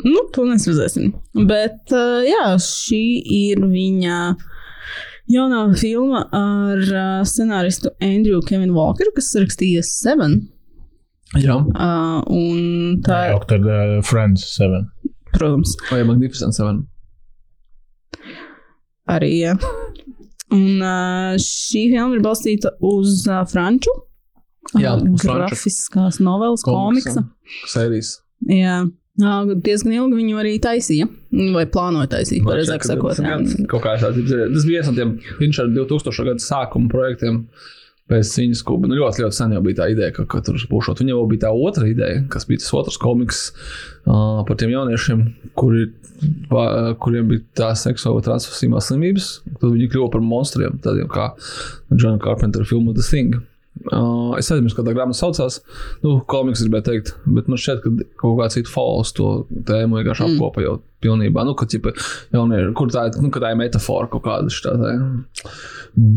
Nu, 0.06 0.24
to 0.34 0.46
mēs 0.48 0.66
redzēsim. 0.70 1.12
Bet, 1.50 1.84
uh, 1.94 2.22
jā, 2.26 2.46
šī 2.64 3.04
ir 3.38 3.62
viņa 3.70 4.22
jaunā 5.32 5.66
filma 5.80 6.24
ar 6.36 6.82
uh, 6.82 7.22
scenāristu 7.28 7.94
Andrew 8.04 8.42
Kevinu 8.46 8.76
Walkeru, 8.78 9.14
kas 9.18 9.30
rakstīja 9.38 9.84
Seven. 9.86 10.42
Jā, 11.40 11.56
uh, 11.56 12.20
un 12.28 13.00
tā 13.06 13.22
ir. 13.30 13.44
Tad 13.48 13.68
uh, 13.68 13.98
Friends 14.04 14.44
7. 14.58 14.84
Protams. 15.32 15.78
Vai 15.88 16.02
Magnificent 16.08 16.58
7. 16.58 16.82
Arī, 19.12 19.32
jā. 19.40 19.56
Un 20.52 20.84
uh, 20.84 21.38
šī 21.40 21.86
filma 21.94 22.18
ir 22.18 22.24
balstīta 22.26 22.74
uz 22.84 23.22
uh, 23.30 23.46
franču. 23.48 23.94
Jā, 24.78 24.98
uz 25.00 25.24
grafiskās 25.26 26.20
novelas, 26.24 26.64
komiksa. 26.68 27.24
Sērijas. 27.72 28.18
Jā. 28.48 28.82
Jā, 29.20 29.34
diezgan 29.60 29.94
ilgi 29.98 30.18
viņu 30.22 30.40
arī 30.40 30.54
taisīja. 30.64 31.08
Vai 31.56 31.66
plānoja 31.70 32.08
taisīt, 32.14 32.44
pareizāk 32.48 32.86
sakot. 32.88 33.20
Tas 33.20 34.24
bija 34.24 34.48
viens 34.64 34.88
no 34.88 34.94
tiem 34.96 35.12
viņš 35.42 35.60
ar 35.64 35.72
2000. 35.76 36.28
gadu 36.32 36.44
sākuma 36.44 36.92
projektiem. 36.92 37.44
Pēc 38.12 38.34
cīņas 38.36 38.64
kluba 38.68 38.90
nu, 38.92 38.98
ļoti, 39.00 39.24
ļoti 39.24 39.38
sen 39.38 39.56
jau 39.56 39.62
bija 39.64 39.80
tā 39.82 39.88
ideja, 39.94 40.12
ka, 40.16 40.26
ka 40.30 40.42
tur 40.44 40.60
būšot. 40.72 41.00
Viņam 41.00 41.16
jau 41.16 41.28
bija 41.32 41.46
tā 41.46 41.52
otra 41.56 41.88
ideja, 41.88 42.24
kas 42.32 42.48
bija 42.50 42.60
tas 42.60 42.74
otrs 42.76 43.00
komiks 43.02 43.44
uh, 43.52 44.42
par 44.48 44.60
tiem 44.60 44.74
jauniešiem, 44.74 45.24
kuri, 45.60 45.86
va, 46.52 46.66
kuriem 47.00 47.32
bija 47.32 47.46
tā 47.62 47.70
seksuāla 47.80 48.24
transfusīmā 48.26 48.84
slimības. 48.84 49.38
Tad 49.54 49.70
viņi 49.70 49.88
kļuva 49.94 50.12
par 50.18 50.26
monstriem, 50.26 50.76
tādiem 50.84 51.08
kā 51.12 51.32
John 51.96 52.20
Carpenter 52.24 52.68
filmu 52.68 52.98
The 52.98 53.08
Thing. 53.08 53.40
Uh, 53.82 54.36
es 54.38 54.50
aizmirsu, 54.52 54.76
kā 54.78 54.84
tā 54.86 54.92
grāmata 54.94 55.18
saucās. 55.18 55.62
Nu, 56.04 56.18
komiks 56.30 56.62
gribēju 56.66 56.86
teikt, 56.86 57.14
bet 57.38 57.48
man 57.50 57.60
šķiet, 57.60 57.80
ka 57.82 58.08
kaut 58.20 58.36
kāds 58.38 58.58
cits 58.60 58.74
fals 58.74 59.14
to 59.18 59.30
tēmu 59.50 59.98
vienkārši 59.98 60.26
mm. 60.26 60.36
apkopējot 60.36 60.84
pilnībā. 61.02 61.46
Nu, 61.48 61.56
ka, 61.58 61.66
ķipa, 61.72 61.94
jaunieši, 62.36 62.74
kur 62.78 62.92
tā 62.94 63.08
ir, 63.10 63.18
nu, 63.24 63.32
tā 63.34 63.54
ir 63.54 63.58
metafora 63.58 64.12
kaut 64.12 64.26
kāda 64.28 64.52
ir. 64.92 65.08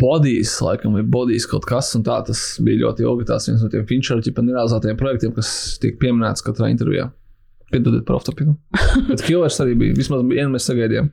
Bodijas, 0.02 0.58
laikam, 0.66 0.98
vai 0.98 1.06
bodijas 1.16 1.48
kaut 1.50 1.64
kas, 1.70 1.94
un 1.96 2.04
tā 2.06 2.18
tas 2.26 2.42
bija 2.64 2.82
ļoti 2.84 3.06
ilgi. 3.06 3.28
Tas 3.30 3.48
viens 3.48 3.64
no 3.64 3.70
tiem 3.72 3.86
Finčera 3.88 4.24
ķipa 4.26 4.44
nerealizētajiem 4.44 5.00
projektiem, 5.00 5.34
kas 5.38 5.54
tiek 5.82 5.96
pieminēts 6.02 6.44
katrā 6.44 6.68
intervijā. 6.74 7.08
Piedodiet 7.72 8.04
par 8.04 8.18
off-topiku. 8.18 8.58
Bet 9.08 9.24
Killers 9.24 9.62
arī 9.64 9.78
bija, 9.78 9.96
vismaz 9.96 10.26
vienu 10.28 10.52
mēs 10.52 10.68
sagaidījām. 10.68 11.08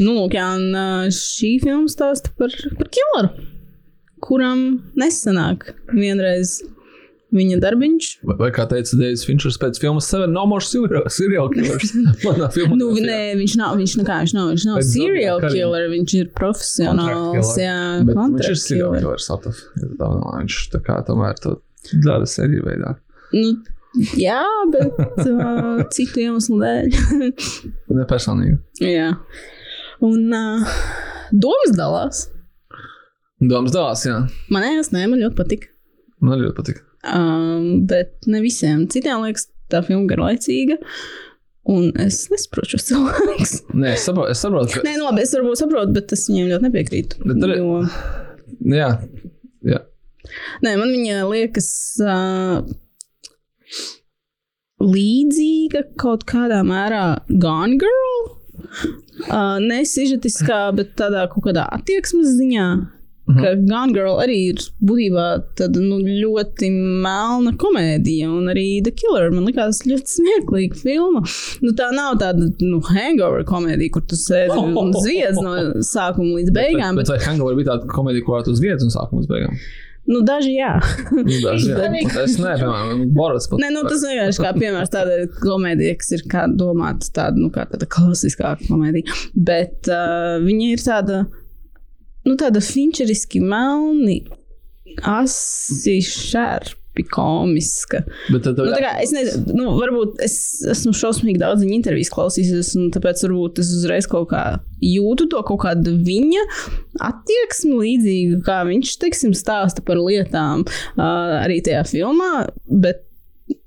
Nu, 0.00 0.16
lūk, 0.16 0.34
jā, 0.34 0.48
un 0.56 1.12
šī 1.12 1.58
filma 1.62 1.90
stāsta 1.92 2.32
par, 2.38 2.52
par 2.78 2.88
killeru, 2.92 3.51
kuram 4.22 4.62
nesanāk 4.98 5.72
vienreiz 5.92 6.60
viņa 7.32 7.56
darbiņš. 7.62 8.06
Vai, 8.28 8.34
vai 8.42 8.48
kā 8.52 8.66
teica 8.68 8.96
Deivs 9.00 9.22
Finčers 9.24 9.56
pēc 9.60 9.78
filmas 9.80 10.08
Seven 10.12 10.34
No 10.36 10.44
More 10.50 10.64
Serial, 10.64 11.48
Killers? 11.54 11.94
Manā 12.26 12.50
filmā. 12.52 12.76
Nu, 12.76 12.90
nē, 13.00 13.20
viņš 13.40 13.54
nav, 13.60 13.78
viņš, 13.80 13.94
nekā, 14.02 14.18
viņš 14.26 14.34
nav, 14.36 14.50
viņš 14.52 14.66
nav 14.68 14.80
Bet 14.80 14.88
serial 14.90 15.40
arī. 15.40 15.52
killer, 15.56 15.86
viņš 15.94 16.16
ir 16.20 16.28
profesionāls, 16.36 17.54
jā, 17.56 17.76
viņš 18.04 18.50
ir 18.50 18.58
serial 18.60 18.92
killer. 18.92 19.06
killers. 19.06 19.30
Ataf. 19.32 19.62
Tā, 19.80 20.10
viņš 20.42 20.58
tā 20.74 20.82
kā 20.84 20.98
tomēr 21.08 21.40
to 21.40 21.56
dara 22.04 22.28
seriju 22.28 22.66
veidā. 22.68 22.92
Nu, 23.32 23.54
jā, 24.20 24.42
bet 24.74 25.00
uh, 25.24 25.80
citu 25.96 26.26
iemeslu 26.26 26.60
dēļ. 26.60 27.32
Ne 27.96 28.06
personīgi. 28.12 28.60
jā. 28.98 29.08
Un 30.04 30.28
uh, 30.36 30.78
domas 31.32 31.72
dalās. 31.80 32.26
Domas 33.42 33.74
dalās, 33.74 34.04
jā. 34.06 34.16
Manējās, 34.54 34.92
nē, 34.94 35.06
man 35.10 35.22
ļoti 35.24 35.36
patika. 35.38 35.70
Man 36.22 36.38
ļoti 36.42 36.54
patīk. 36.60 36.82
Um, 37.10 37.82
bet 37.90 38.28
ne 38.30 38.38
visiem. 38.44 38.84
Citiem 38.92 39.24
liekas, 39.24 39.48
tā 39.72 39.80
filma 39.86 40.06
garlaicīga. 40.12 40.76
Un 41.72 41.88
es 42.02 42.24
nesaprotu 42.30 42.76
šos 42.76 42.86
cilvēkus. 42.90 43.54
Nē, 43.74 43.94
es 43.96 44.04
saprotu, 44.06 44.30
es 44.34 44.42
saprotu 44.44 44.76
ka. 44.76 44.84
Nē, 44.86 44.94
nu 45.00 45.08
labi, 45.08 45.24
es 45.26 45.34
varbūt 45.34 45.60
saprotu, 45.64 45.94
bet 45.96 46.14
es 46.14 46.24
viņiem 46.30 46.52
ļoti 46.52 46.68
nepiekrītu. 46.68 47.22
Bet 47.26 47.42
tur 47.42 47.54
ir- 47.54 47.62
jo, 47.62 47.82
Jā, 48.72 48.88
jā. 49.66 49.78
nē, 50.62 50.76
man 50.78 50.90
viņa 50.94 51.22
liekas 51.30 51.68
uh, 52.04 52.62
līdzīga 54.82 55.82
kaut 56.00 56.24
kādā 56.30 56.60
mērā 56.66 57.04
Gone 57.42 57.78
Girl. 57.80 58.22
Uh, 59.26 59.58
ne 59.62 59.80
sižetiskā, 59.88 60.64
bet 60.76 60.94
tādā 60.98 61.24
kaut 61.32 61.48
kādā 61.48 61.64
attieksmes 61.74 62.36
ziņā. 62.38 62.66
Mhm. 63.32 63.42
Ka 63.42 63.54
Gone 63.58 63.96
Girl 63.96 64.20
arī 64.22 64.38
ir 64.52 64.62
būtībā 64.84 65.26
tāda 65.58 65.82
nu, 65.82 65.98
ļoti 66.04 66.70
melna 66.72 67.54
komēdija, 67.58 68.30
un 68.30 68.50
arī 68.52 68.66
The 68.84 68.94
Killer 68.96 69.30
man 69.34 69.48
likās 69.48 69.82
ļoti 69.88 70.16
smieklīga 70.16 70.80
filma. 70.82 71.24
Nu, 71.64 71.72
tā 71.78 71.90
nav 71.96 72.18
tāda 72.22 72.50
nu, 72.60 72.82
hangover 72.92 73.46
komēdija, 73.48 73.94
kur 73.96 74.04
tu 74.08 74.18
sēdi 74.20 74.58
un 74.58 74.92
ziedz 75.06 75.40
no 75.40 75.56
sākuma 75.86 76.40
līdz 76.40 76.52
beigām. 76.56 77.00
Bet, 77.00 77.08
bet 77.08 77.16
vai 77.16 77.22
Hangover 77.30 77.58
bija 77.58 77.72
tāda 77.72 77.88
komēdija, 77.92 78.26
kurā 78.28 78.44
tu 78.46 78.54
vietas 78.60 78.86
un 78.86 78.94
sākuma 78.94 79.22
līdz 79.22 79.32
beigām? 79.32 79.56
Nu, 80.10 80.18
daži 80.26 80.56
jā. 80.56 80.72
Nu, 81.14 81.22
daži, 81.22 81.68
jā. 81.70 81.76
Es 82.24 82.34
ne, 82.40 82.56
piemēram, 82.58 83.04
Boris 83.14 83.46
pat. 83.50 83.60
Nē, 83.62 83.68
nu, 83.70 83.84
tas 83.86 84.02
vienkārši 84.02 84.42
kā 84.42 84.50
piemērs 84.56 84.90
tādai 84.90 85.18
komēdijai, 85.36 85.94
kas 86.00 86.10
ir 86.16 86.24
domāta 86.58 87.12
tāda, 87.14 87.38
nu, 87.38 87.52
kā 87.54 87.68
tāda 87.70 87.86
klasiskāka 87.86 88.66
komēdija. 88.66 89.14
Bet 89.50 89.90
uh, 89.92 90.40
viņa 90.42 90.72
ir 90.72 90.82
tāda, 90.82 91.20
nu, 92.28 92.36
tāda 92.40 92.62
finčeriski 92.64 93.42
melni, 93.44 94.22
asi 95.08 95.98
šērpi 96.04 97.06
komiska. 97.08 98.02
Bet 98.28 98.44
tad, 98.44 98.58
Nu, 98.60 98.74
kā, 98.76 98.96
es 99.00 99.14
nezinu, 99.14 99.56
nu, 99.56 99.68
varbūt 99.78 100.20
es 100.24 100.34
esmu 100.74 100.92
šausmīgi 100.96 101.40
daudz 101.40 101.64
viņa 101.64 101.78
intervijas 101.78 102.12
klausījies, 102.12 102.74
un 102.78 102.90
tāpēc 102.94 103.24
varbūt 103.26 103.62
es 103.62 103.72
uzreiz 103.78 104.08
kaut 104.10 104.28
kā 104.34 104.42
jūtu 104.82 105.28
to 105.32 105.40
kaut 105.48 105.62
kādu 105.64 105.94
viņa 106.04 106.42
attieksmi 107.08 107.78
līdzīgu, 107.78 108.42
kā 108.46 108.60
viņš, 108.68 108.98
teiksim, 109.02 109.32
stāsta 109.38 109.84
par 109.86 110.02
lietām 110.02 110.66
uh, 110.66 111.40
arī 111.40 111.62
tajā 111.64 111.86
filmā. 111.88 112.48
Bet 112.68 113.06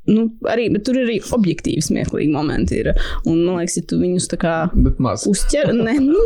Nu, 0.06 0.28
arī, 0.52 0.68
bet 0.74 0.84
tur 0.86 1.00
ir 1.00 1.08
arī 1.08 1.18
objektīvi 1.34 1.82
smieklīgi 1.82 2.30
momenti. 2.34 2.78
Ir. 2.84 2.92
Un, 3.26 3.40
man 3.42 3.62
liekas, 3.62 3.80
ja 3.80 3.86
tu 3.90 3.98
viņus 4.02 4.30
tā 4.36 4.38
kā 4.42 4.56
uzķer, 5.32 5.72
ne, 5.74 5.98
nu, 6.12 6.22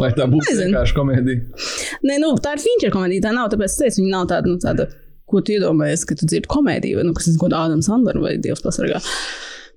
Vai 0.00 0.12
tā 0.16 0.28
būtu 0.32 0.56
vienkārši 0.62 0.96
komēdija? 0.96 1.62
ne, 2.08 2.18
nu, 2.22 2.32
tā 2.42 2.56
ir 2.56 2.64
Finčera 2.64 2.94
komēdija. 2.96 3.26
Tā 3.28 3.34
nav, 3.36 3.52
tāpēc 3.52 3.68
es 3.68 3.80
teicu, 3.82 4.00
viņa 4.00 4.14
nav 4.16 4.28
tāda, 4.32 4.48
nu, 4.48 4.60
tāda 4.62 4.88
ko 5.28 5.40
tu 5.44 5.56
iedomājies, 5.56 6.06
ka 6.08 6.16
tu 6.18 6.28
dzirdi 6.28 6.50
komēdiju, 6.52 7.00
vai 7.00 7.08
nu, 7.08 7.16
kas 7.16 7.28
ir 7.28 7.38
kaut 7.38 7.50
kāda 7.50 7.66
Ādams 7.66 7.88
Sandler 7.88 8.20
vai 8.22 8.36
Dievs 8.40 8.64
pasargā. 8.64 9.00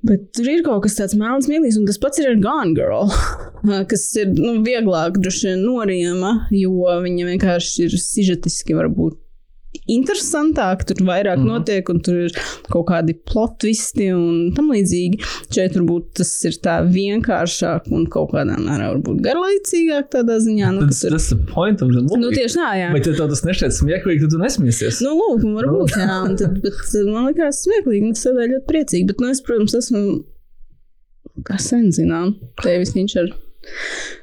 Bet 0.05 0.27
tur 0.37 0.47
ir 0.51 0.63
kaut 0.65 0.83
kas 0.85 0.97
tāds 0.99 1.15
melns, 1.17 1.47
mīlīgs, 1.49 1.79
un 1.79 1.87
tas 1.89 1.99
pats 2.01 2.19
ir 2.21 2.29
ar 2.29 2.39
Gone 2.43 2.75
Girl, 2.77 3.11
kas 3.91 4.07
ir 4.21 4.31
nu, 4.35 4.59
vieglāk 4.65 5.19
droši 5.19 5.51
vien 5.51 5.63
norijama, 5.65 6.33
jo 6.53 6.97
viņa 7.03 7.29
vienkārši 7.31 7.87
ir 7.87 7.99
sižetiski 7.99 8.77
varbūt 8.77 9.19
interesantāk, 9.91 10.85
tur 10.89 11.01
vairāk 11.07 11.39
mm 11.41 11.45
notiek, 11.45 11.89
un 11.91 11.99
tur 12.03 12.17
ir 12.25 12.35
kaut 12.71 12.87
kādi 12.89 13.13
plot 13.29 13.59
twisti 13.61 14.07
un 14.15 14.51
tam 14.55 14.71
līdzīgi. 14.73 15.19
Šeit 15.53 15.75
varbūt 15.77 16.07
tas 16.19 16.31
ir 16.49 16.57
tā 16.65 16.79
vienkāršāk 16.87 17.91
un 17.93 18.07
kaut 18.11 18.31
kādā 18.33 18.57
mērā 18.59 18.89
varbūt 18.95 19.21
garlaicīgāk 19.25 20.09
tādā 20.15 20.39
ziņā. 20.43 20.71
Nu, 20.75 20.87
Tas 20.89 21.03
tas 21.05 21.29
ir 21.35 21.43
point 21.51 21.81
of 21.85 21.93
the 21.93 22.01
movie. 22.01 22.21
nu 22.23 22.31
tieši 22.33 22.59
tā, 22.59 22.71
jā. 22.81 22.89
Bet, 22.95 23.07
ja 23.09 23.15
tev 23.19 23.29
tas 23.33 23.45
nešķiet 23.45 23.77
smieklīgi, 23.77 24.25
tad 24.25 24.35
tu 24.35 24.41
nesmiesies. 24.41 25.01
Nu, 25.05 25.13
lūk, 25.19 25.45
varbūt, 25.59 25.95
jā, 26.01 26.19
un 26.25 26.35
tad, 26.41 26.57
bet 26.65 26.81
uh, 26.95 27.09
man 27.11 27.29
liekas, 27.29 27.61
smieklīgi, 27.65 28.09
un 28.09 28.17
es 28.17 28.25
tādēļ 28.25 28.53
ļoti 28.55 28.69
priecīgi. 28.71 29.07
Bet, 29.11 29.21
nu, 29.23 29.31
es, 29.33 29.41
protams, 29.45 29.77
esmu, 29.79 30.03
kā 31.47 31.57
sen 31.61 31.89
zinām, 31.95 32.35
tevis 32.63 32.95
viņš 32.97 33.17
ir 33.21 33.33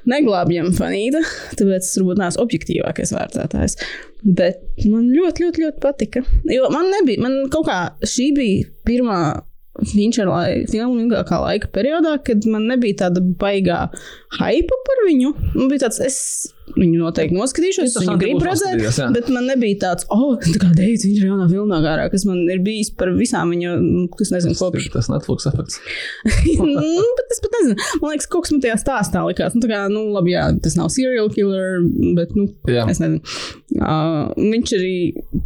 neglābjama 0.09 0.73
fanīta, 0.77 1.23
tāpēc 1.59 1.85
es 1.85 1.95
varbūt 1.99 2.21
neesmu 2.21 2.43
objektīvākais 2.45 3.13
vērtētājs. 3.15 3.77
Bet 4.23 4.61
man 4.87 5.09
ļoti, 5.11 5.45
ļoti, 5.45 5.65
ļoti 5.65 5.83
patika. 5.83 6.23
Jo 6.51 6.69
man 6.73 6.91
nebija, 6.93 7.23
man 7.23 7.41
kaut 7.53 7.67
kā 7.69 7.79
šī 8.07 8.29
bija 8.37 8.69
pirmā. 8.87 9.19
Viņš 9.73 10.19
ir 10.21 10.29
ilgākā 11.01 11.39
laika 11.41 11.71
periodā, 11.73 12.19
kad 12.21 12.43
man 12.45 12.67
nebija 12.69 13.07
tāda 13.07 13.23
baigā 13.41 13.87
hype 14.37 14.77
par 14.85 15.01
viņu. 15.07 15.31
Man 15.55 15.71
bija 15.71 15.87
tāds, 15.87 15.97
es 16.05 16.52
viņu 16.77 16.99
noteikti 16.99 17.37
noskatīšos, 17.37 17.89
es 17.89 17.97
viņu 18.01 18.15
gribu 18.21 18.45
redzēt. 18.47 18.81
jā. 18.83 19.07
Bet 19.13 19.29
man 19.33 19.47
nebija 19.49 19.79
tāds, 19.85 20.07
oh, 20.13 20.35
tā 20.41 20.55
kā 20.61 20.69
Deivs, 20.75 21.05
viņš 21.07 21.19
ir 21.21 21.29
jaunā 21.29 21.47
filmā 21.51 21.79
gārā, 21.83 22.07
kas 22.13 22.25
man 22.29 22.43
ir 22.51 22.61
bijis 22.65 22.91
par 22.97 23.13
visām 23.17 23.53
viņa, 23.53 23.75
kas 24.17 24.33
nezinu, 24.33 24.57
kopš. 24.59 24.89
tas 24.93 25.09
Netflix 25.11 25.49
efekts. 25.49 25.79
nu, 26.59 27.07
bet 27.19 27.35
es 27.35 27.43
pat 27.43 27.57
nezinu. 27.59 27.77
Man 28.01 28.15
liekas, 28.15 28.29
kaut 28.31 28.47
kas 28.47 28.55
man 28.55 28.63
tajā 28.65 28.77
stāstā 28.81 29.25
likās. 29.27 29.57
Nu, 29.57 29.63
tā 29.63 29.71
kā, 29.71 29.81
nu, 29.93 30.05
labi, 30.15 30.35
jā, 30.35 30.47
tas 30.63 30.77
nav 30.79 30.91
serial 30.93 31.29
killer, 31.33 31.83
bet, 32.17 32.35
nu, 32.37 32.49
Jā. 32.69 32.87
es 32.91 33.01
nezinu. 33.03 33.21
Uh, 33.79 34.31
viņš 34.37 34.77
arī, 34.77 34.95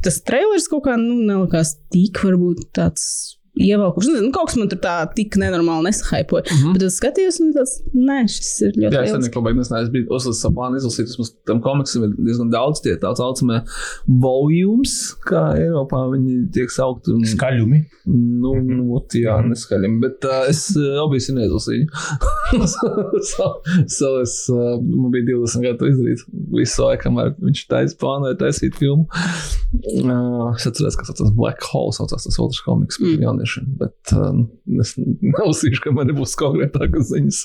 tas 0.05 0.21
trailers 0.27 0.69
kaut 0.71 0.87
kā, 0.87 0.97
nu, 1.01 1.19
nelikās 1.27 1.77
tik 1.93 2.23
varbūt 2.25 2.69
tāds. 2.77 3.36
Ievelkuši. 3.57 4.11
Nezinu, 4.13 4.31
kaut 4.35 4.51
kas 4.51 4.57
man 4.59 4.69
tur 4.71 4.79
tā 4.83 4.95
tik 5.17 5.37
nenormāli 5.41 5.89
nesahaipoja. 5.89 6.45
Mm 6.45 6.57
-hmm. 6.61 6.73
Bet 6.75 6.83
es 6.87 6.97
skatījos, 7.01 7.39
un 7.41 7.53
tas, 7.55 7.71
nē, 7.93 8.17
šis 8.29 8.51
ir 8.67 8.71
ļoti 8.77 8.93
Jā, 8.93 9.01
es 9.01 9.09
liels. 9.09 9.17
nezinu, 9.17 9.33
ko 9.33 9.41
beigās 9.47 9.71
es 9.81 9.89
biju 9.93 10.05
uzlasījis 10.09 10.41
savu 10.45 10.55
plānu, 10.57 10.77
izlasīt. 10.81 11.09
Vismaz 11.11 11.31
tam 11.49 11.61
komiksam 11.61 12.03
ir 12.03 12.11
diezgan 12.17 12.51
daudz 12.53 12.81
tie 12.85 12.95
tā 13.01 13.13
saucamie 13.17 13.61
volumes, 14.07 14.93
kā 15.29 15.43
Eiropā 15.57 16.03
viņi 16.13 16.51
tiek 16.53 16.69
saukti. 16.71 17.11
Un, 17.15 17.25
Skaļumi. 17.25 17.79
nu, 18.05 18.53
nu, 18.61 18.83
ot, 18.95 19.13
jā, 19.13 19.39
neskaļiem. 19.49 19.99
Bet 20.01 20.25
uh, 20.25 20.45
es 20.49 20.61
uh, 20.77 21.01
objektīvi 21.05 21.39
neizlasīju. 21.39 21.87
so, 23.31 23.47
so 23.87 24.13
es, 24.21 24.37
uh, 24.53 24.77
man 24.81 25.11
bija 25.11 25.25
20 25.33 25.65
gadi 25.65 25.77
to 25.81 25.89
izdarīt. 25.91 26.23
Visu 26.53 26.83
laiku, 26.85 27.07
kamēr 27.07 27.33
viņš 27.41 27.65
taisa 27.67 27.95
plānoja 28.01 28.37
taisīt 28.37 28.77
filmu. 28.79 29.07
Uh, 30.03 30.53
es 30.55 30.67
atceros, 30.69 30.95
ka 30.95 31.07
tas 31.09 31.33
Black 31.35 31.63
Hole 31.71 31.91
saucās 31.91 32.23
tas 32.23 32.39
otrs 32.39 32.61
komiks 32.65 32.97
Mm. 33.07 33.21
Jauniešiem. 33.47 33.67
Bet 33.79 34.13
uh, 34.15 34.45
es 34.81 34.93
neuzsīšu, 34.97 35.81
ka 35.83 35.93
man 35.95 36.09
nebūs 36.11 36.35
konkrētākas 36.39 37.11
ziņas 37.11 37.41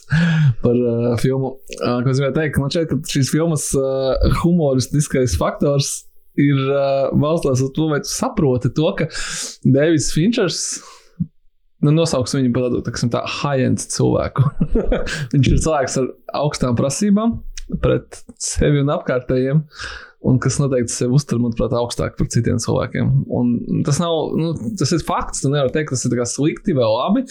par 0.63 0.77
uh, 0.77 1.13
filmu. 1.21 1.57
Uh, 1.81 2.01
ko 2.03 2.11
es 2.11 2.21
gribēju 2.21 2.37
teikt, 2.39 2.61
man 2.61 2.73
šķiet, 2.73 2.89
ka 2.91 3.13
šīs 3.15 3.33
filmas 3.33 3.69
uh, 3.79 4.17
humoristiskais 4.43 5.37
faktors 5.39 6.03
ir 6.41 6.59
uh, 6.59 7.13
balstās 7.13 7.63
uz 7.63 7.73
to, 7.77 7.89
vai 7.93 8.01
tu 8.03 8.11
saproti 8.11 8.73
to, 8.73 8.89
ka 8.99 9.09
Deivids 9.65 10.13
Finčers. 10.15 10.81
Nu, 11.83 11.91
nosauksim 11.91 12.45
viņu 12.45 12.53
par 12.55 12.69
tādu 12.69 12.81
tā, 12.87 12.93
tā 13.11 13.25
high-end 13.41 13.83
cilvēku. 13.91 14.45
Viņš 15.33 15.49
ir 15.51 15.63
cilvēks 15.65 15.99
ar 15.99 16.13
augstām 16.39 16.79
prasībām 16.79 17.41
pret 17.83 18.23
sevi 18.43 18.83
un 18.85 18.93
apkārtējiem. 18.95 19.65
Un 20.29 20.39
kas 20.43 20.59
noteikti 20.63 20.95
sevi 20.95 21.17
uztver, 21.17 21.41
manuprāt, 21.43 21.75
augstāk 21.77 22.17
par 22.19 22.29
citiem 22.33 22.61
cilvēkiem. 22.63 23.11
Un 23.35 23.83
tas 23.87 23.99
nav, 24.03 24.35
nu, 24.39 24.53
tas 24.79 24.95
ir 24.95 25.03
fakts. 25.07 25.43
Tu 25.43 25.51
nevari 25.51 25.75
teikt, 25.75 25.95
tas 25.95 26.07
ir 26.07 26.23
slikti 26.31 26.77
vai 26.77 26.87
labi. 26.87 27.25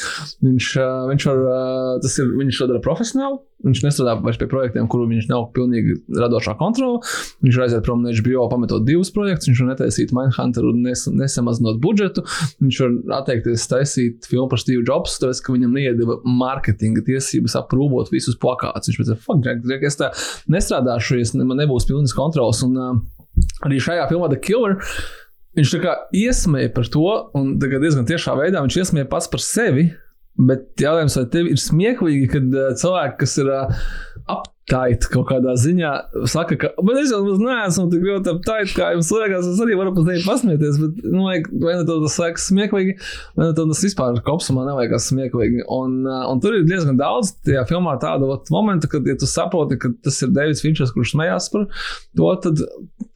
Viņš, 0.43 0.71
viņš, 1.11 1.29
var, 1.29 2.01
tas 2.03 2.19
ir, 2.19 2.33
viņš 2.41 2.61
to 2.61 2.69
dara 2.73 2.83
profesionāli. 2.83 3.39
Viņš 3.61 3.83
nestrādā 3.85 4.15
vairs 4.23 4.39
pie 4.41 4.47
projektiem, 4.49 4.87
kuru 4.89 5.05
viņš 5.09 5.27
nav 5.29 5.47
pilnīgi 5.55 5.97
radošā 6.17 6.55
kontrolē. 6.59 7.01
Viņš 7.45 7.59
aiziet 7.65 7.85
prom 7.85 8.01
no 8.01 8.13
HBO, 8.17 8.47
pametot 8.51 8.85
divus 8.87 9.13
projektus. 9.13 9.51
Viņš 9.51 9.61
var 9.63 9.71
netaisīt 9.73 10.13
Mindhunter 10.17 10.65
un 10.69 10.81
nes, 10.87 11.05
nesamazinot 11.13 11.81
budžetu. 11.83 12.25
Viņš 12.63 12.81
var 12.81 13.21
atteikties 13.21 13.67
taisīt 13.69 14.29
filmu 14.29 14.49
par 14.51 14.61
Steve 14.63 14.81
Jobs, 14.87 15.19
tāpēc, 15.21 15.43
ka 15.45 15.55
viņam 15.55 15.77
neiedeva 15.77 16.19
mārketinga 16.25 17.05
tiesības 17.07 17.57
aprūpot 17.61 18.09
visus 18.13 18.39
plakātus. 18.41 18.89
Viņš 18.89 19.01
teica, 19.01 19.19
fuck, 19.21 19.45
Jack, 19.45 19.65
Jack, 19.69 19.85
es 19.85 19.99
tā 19.99 20.11
nestrādāšu, 20.51 21.21
ja 21.21 21.45
man 21.45 21.61
nebūs 21.61 21.89
pilnas 21.89 22.17
kontrols. 22.17 22.63
Un 22.65 22.77
uh, 22.77 22.95
arī 23.67 23.81
šajā 23.83 24.09
filmā 24.11 24.31
The 24.31 24.41
Killer. 24.41 24.79
Viņš 25.57 25.73
tā 25.73 25.81
kā 25.83 25.97
iesmēja 26.15 26.71
par 26.71 26.87
to, 26.87 27.07
un 27.35 27.57
diezgan 27.59 28.07
tiešā 28.07 28.37
veidā 28.39 28.61
viņš 28.63 28.77
iesmēja 28.85 29.09
pats 29.11 29.27
par 29.31 29.43
sevi. 29.43 29.89
Bet 30.39 30.79
jautājums, 30.79 31.17
vai 31.19 31.27
tev 31.33 31.49
ir 31.51 31.59
smieklīgi, 31.59 32.29
kad 32.31 32.55
uh, 32.55 32.71
cilvēki, 32.79 33.17
kas 33.19 33.33
ir 33.41 33.49
uh, 33.51 33.81
aptaiti 34.31 35.09
kaut 35.11 35.27
kādā 35.27 35.53
ziņā, 35.59 35.91
saka, 36.31 36.55
ka, 36.61 36.69
bet 36.87 37.01
es 37.01 37.11
jau 37.11 37.19
neesmu 37.25 37.87
tik 37.91 38.05
ļoti 38.07 38.31
aptaiti, 38.31 38.75
kā 38.77 38.91
jums 38.95 39.11
liekas, 39.11 39.49
es 39.51 39.59
arī 39.65 39.75
varu 39.77 39.91
pat 39.97 40.07
teikt 40.07 40.29
pasmieties, 40.29 40.79
bet, 40.79 41.03
nu, 41.11 41.25
vai, 41.27 41.35
vai 41.65 41.75
ne 41.81 41.83
tas 41.89 42.17
liekas 42.23 42.47
smieklīgi, 42.47 42.95
vai 43.35 43.49
ne 43.49 43.57
tas 43.59 43.83
vispār 43.85 44.23
kopsumā 44.25 44.65
nevajag 44.69 44.97
smieklīgi. 45.03 45.65
Un, 45.67 45.99
uh, 46.07 46.23
un 46.31 46.41
tur 46.43 46.55
ir 46.57 46.65
diezgan 46.69 46.99
daudz 47.01 47.35
tajā 47.43 47.67
filmā 47.69 47.97
tādu 48.01 48.31
momentu, 48.55 48.89
kad, 48.95 49.11
ja 49.11 49.19
tu 49.19 49.29
saproti, 49.29 49.81
ka 49.81 49.91
tas 50.07 50.23
ir 50.23 50.31
Deivids 50.37 50.63
Finčers, 50.63 50.95
kurš 50.95 51.17
smējās 51.17 51.51
par 51.53 51.67
to, 51.67 52.33
tad 52.47 52.63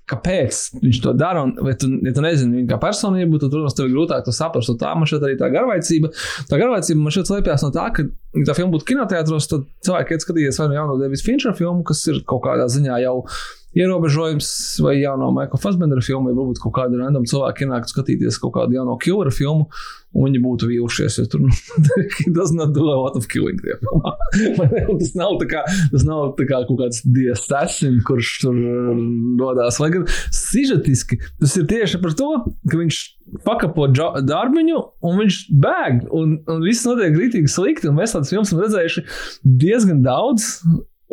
kāpēc 0.09 0.59
viņš 0.83 0.99
to 1.01 1.13
dara. 1.17 1.43
Un, 1.47 1.55
ja, 1.65 1.75
tu, 1.81 1.89
ja 2.05 2.13
tu 2.13 2.23
nezini 2.25 2.61
viņa 2.61 2.69
kā 2.73 2.79
personību, 2.83 3.39
tad, 3.41 3.53
protams, 3.53 3.75
tev 3.77 3.89
ir 3.89 3.95
grūtāk 3.95 4.23
to 4.27 4.33
saprast. 4.35 4.73
Tā 4.81 4.93
man 4.97 5.09
šķiet 5.09 5.25
arī 5.25 5.37
tā 5.39 5.49
garlaicība. 5.53 6.11
Tā 6.49 6.61
garlaicība 6.61 7.01
man 7.01 7.15
šķiet 7.15 7.31
slēpjas 7.31 7.65
no 7.65 7.71
tā, 7.75 7.89
ka, 7.95 8.05
ja 8.37 8.47
tā 8.47 8.57
filma 8.57 8.75
būtu 8.75 8.89
kinoteātros, 8.91 9.49
tad 9.51 9.67
cilvēki 9.87 10.15
iet 10.15 10.25
skatīties 10.25 10.61
vai 10.61 10.71
nu 10.71 10.79
jauno 10.79 10.97
Devisa 11.01 11.25
Finčera 11.25 11.57
filmu, 11.57 11.85
kas 11.87 12.05
ir 12.11 12.21
kaut 12.29 12.45
kādā 12.45 12.69
ziņā 12.71 13.01
jau 13.05 13.17
ierobežojums, 13.75 14.49
vai 14.85 14.95
jauno 15.01 15.33
Maikla 15.35 15.59
Fasbendera 15.59 16.03
filmu, 16.05 16.29
vai 16.29 16.37
varbūt 16.37 16.61
kaut 16.63 16.77
kāda 16.77 17.01
random 17.01 17.25
cilvēka 17.27 17.65
ienākt 17.65 17.91
skatīties 17.91 18.39
kaut 18.39 18.53
kādu 18.55 18.77
jauno 18.77 18.95
killera 19.01 19.33
filmu, 19.35 19.67
un 20.15 20.29
viņi 20.29 20.41
būtu 20.43 20.69
vīlušies, 20.69 21.19
jo 21.19 21.25
tur 21.31 21.43
nu, 21.43 21.51
tas 22.37 22.53
nav 22.55 22.71
do 22.75 22.87
a 22.87 22.95
lot 22.95 23.17
of 23.19 23.27
killing 23.31 23.59
tas 25.01 25.11
nav 25.17 25.35
tā 25.41 25.49
kā, 25.51 25.65
tas 25.91 26.05
nav 26.07 26.33
tā 26.39 26.47
kā 26.49 26.61
kaut 26.69 26.79
kāds 26.79 27.03
diasassin, 27.03 27.99
kurš 28.07 28.31
tur 28.45 28.57
dodās, 29.39 29.79
lai 29.83 29.91
gan 29.97 30.07
sižetiski 30.33 31.19
tas 31.41 31.55
ir 31.59 31.67
tieši 31.69 32.01
par 32.03 32.15
to, 32.17 32.31
ka 32.69 32.79
viņš 32.79 33.01
pakapo 33.45 33.87
darbiņu, 33.91 34.81
un 35.05 35.21
viņš 35.21 35.39
bēg, 35.61 36.03
un, 36.13 36.37
un 36.51 36.65
viss 36.65 36.85
notiek 36.87 37.15
rītīgi 37.17 37.51
slikti, 37.51 37.89
un 37.89 37.97
mēs 37.99 38.15
tādas 38.15 38.31
filmas 38.31 38.51
esam 38.51 38.61
redzējuši 38.63 39.05
diezgan 39.65 40.03
daudz, 40.05 40.51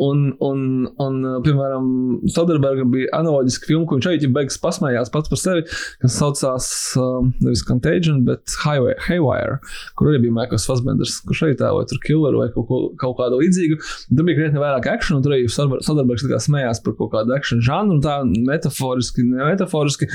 Un, 0.01 0.23
un, 0.41 0.61
un, 0.97 1.17
piemēram, 1.45 1.89
Soderberga 2.33 2.85
bija 2.89 3.11
analoģiska 3.13 3.67
filma, 3.69 3.85
ko 3.85 3.99
viņš 3.99 4.07
arī 4.09 4.29
beigas 4.33 4.57
pasmējās 4.61 5.11
pats 5.13 5.29
par 5.29 5.37
sevi, 5.37 5.65
kas 6.01 6.15
saucās 6.17 6.69
um, 6.97 7.29
nevis 7.43 7.61
Contagion, 7.67 8.23
bet 8.25 8.55
Highway, 8.63 8.95
Haywire, 9.05 9.59
kur 9.99 10.09
arī 10.09 10.23
bija 10.23 10.37
Maikls 10.39 10.65
Fassbenders, 10.69 11.19
kurš 11.27 11.43
arī 11.45 11.57
tēloja 11.59 11.91
tur 11.91 12.01
killeru 12.07 12.41
vai 12.41 12.49
kaut, 12.55 12.65
ko, 12.71 12.79
kaut 13.03 13.19
kādu 13.19 13.37
līdzīgu. 13.43 13.77
Tur 14.09 14.25
bija 14.25 14.39
krietni 14.39 14.63
vairāk 14.63 14.89
akciju, 14.95 15.19
un 15.19 15.27
tur 15.27 15.35
arī 15.37 15.45
Soderbergs 15.53 16.25
smējās 16.47 16.81
par 16.81 16.97
kaut 16.97 17.13
kādu 17.13 17.37
akciju 17.37 17.61
žanru, 17.69 17.99
un 17.99 18.01
tā 18.01 18.17
metaforiski, 18.49 19.27
ne 19.29 19.45
metaforiski. 19.45 20.09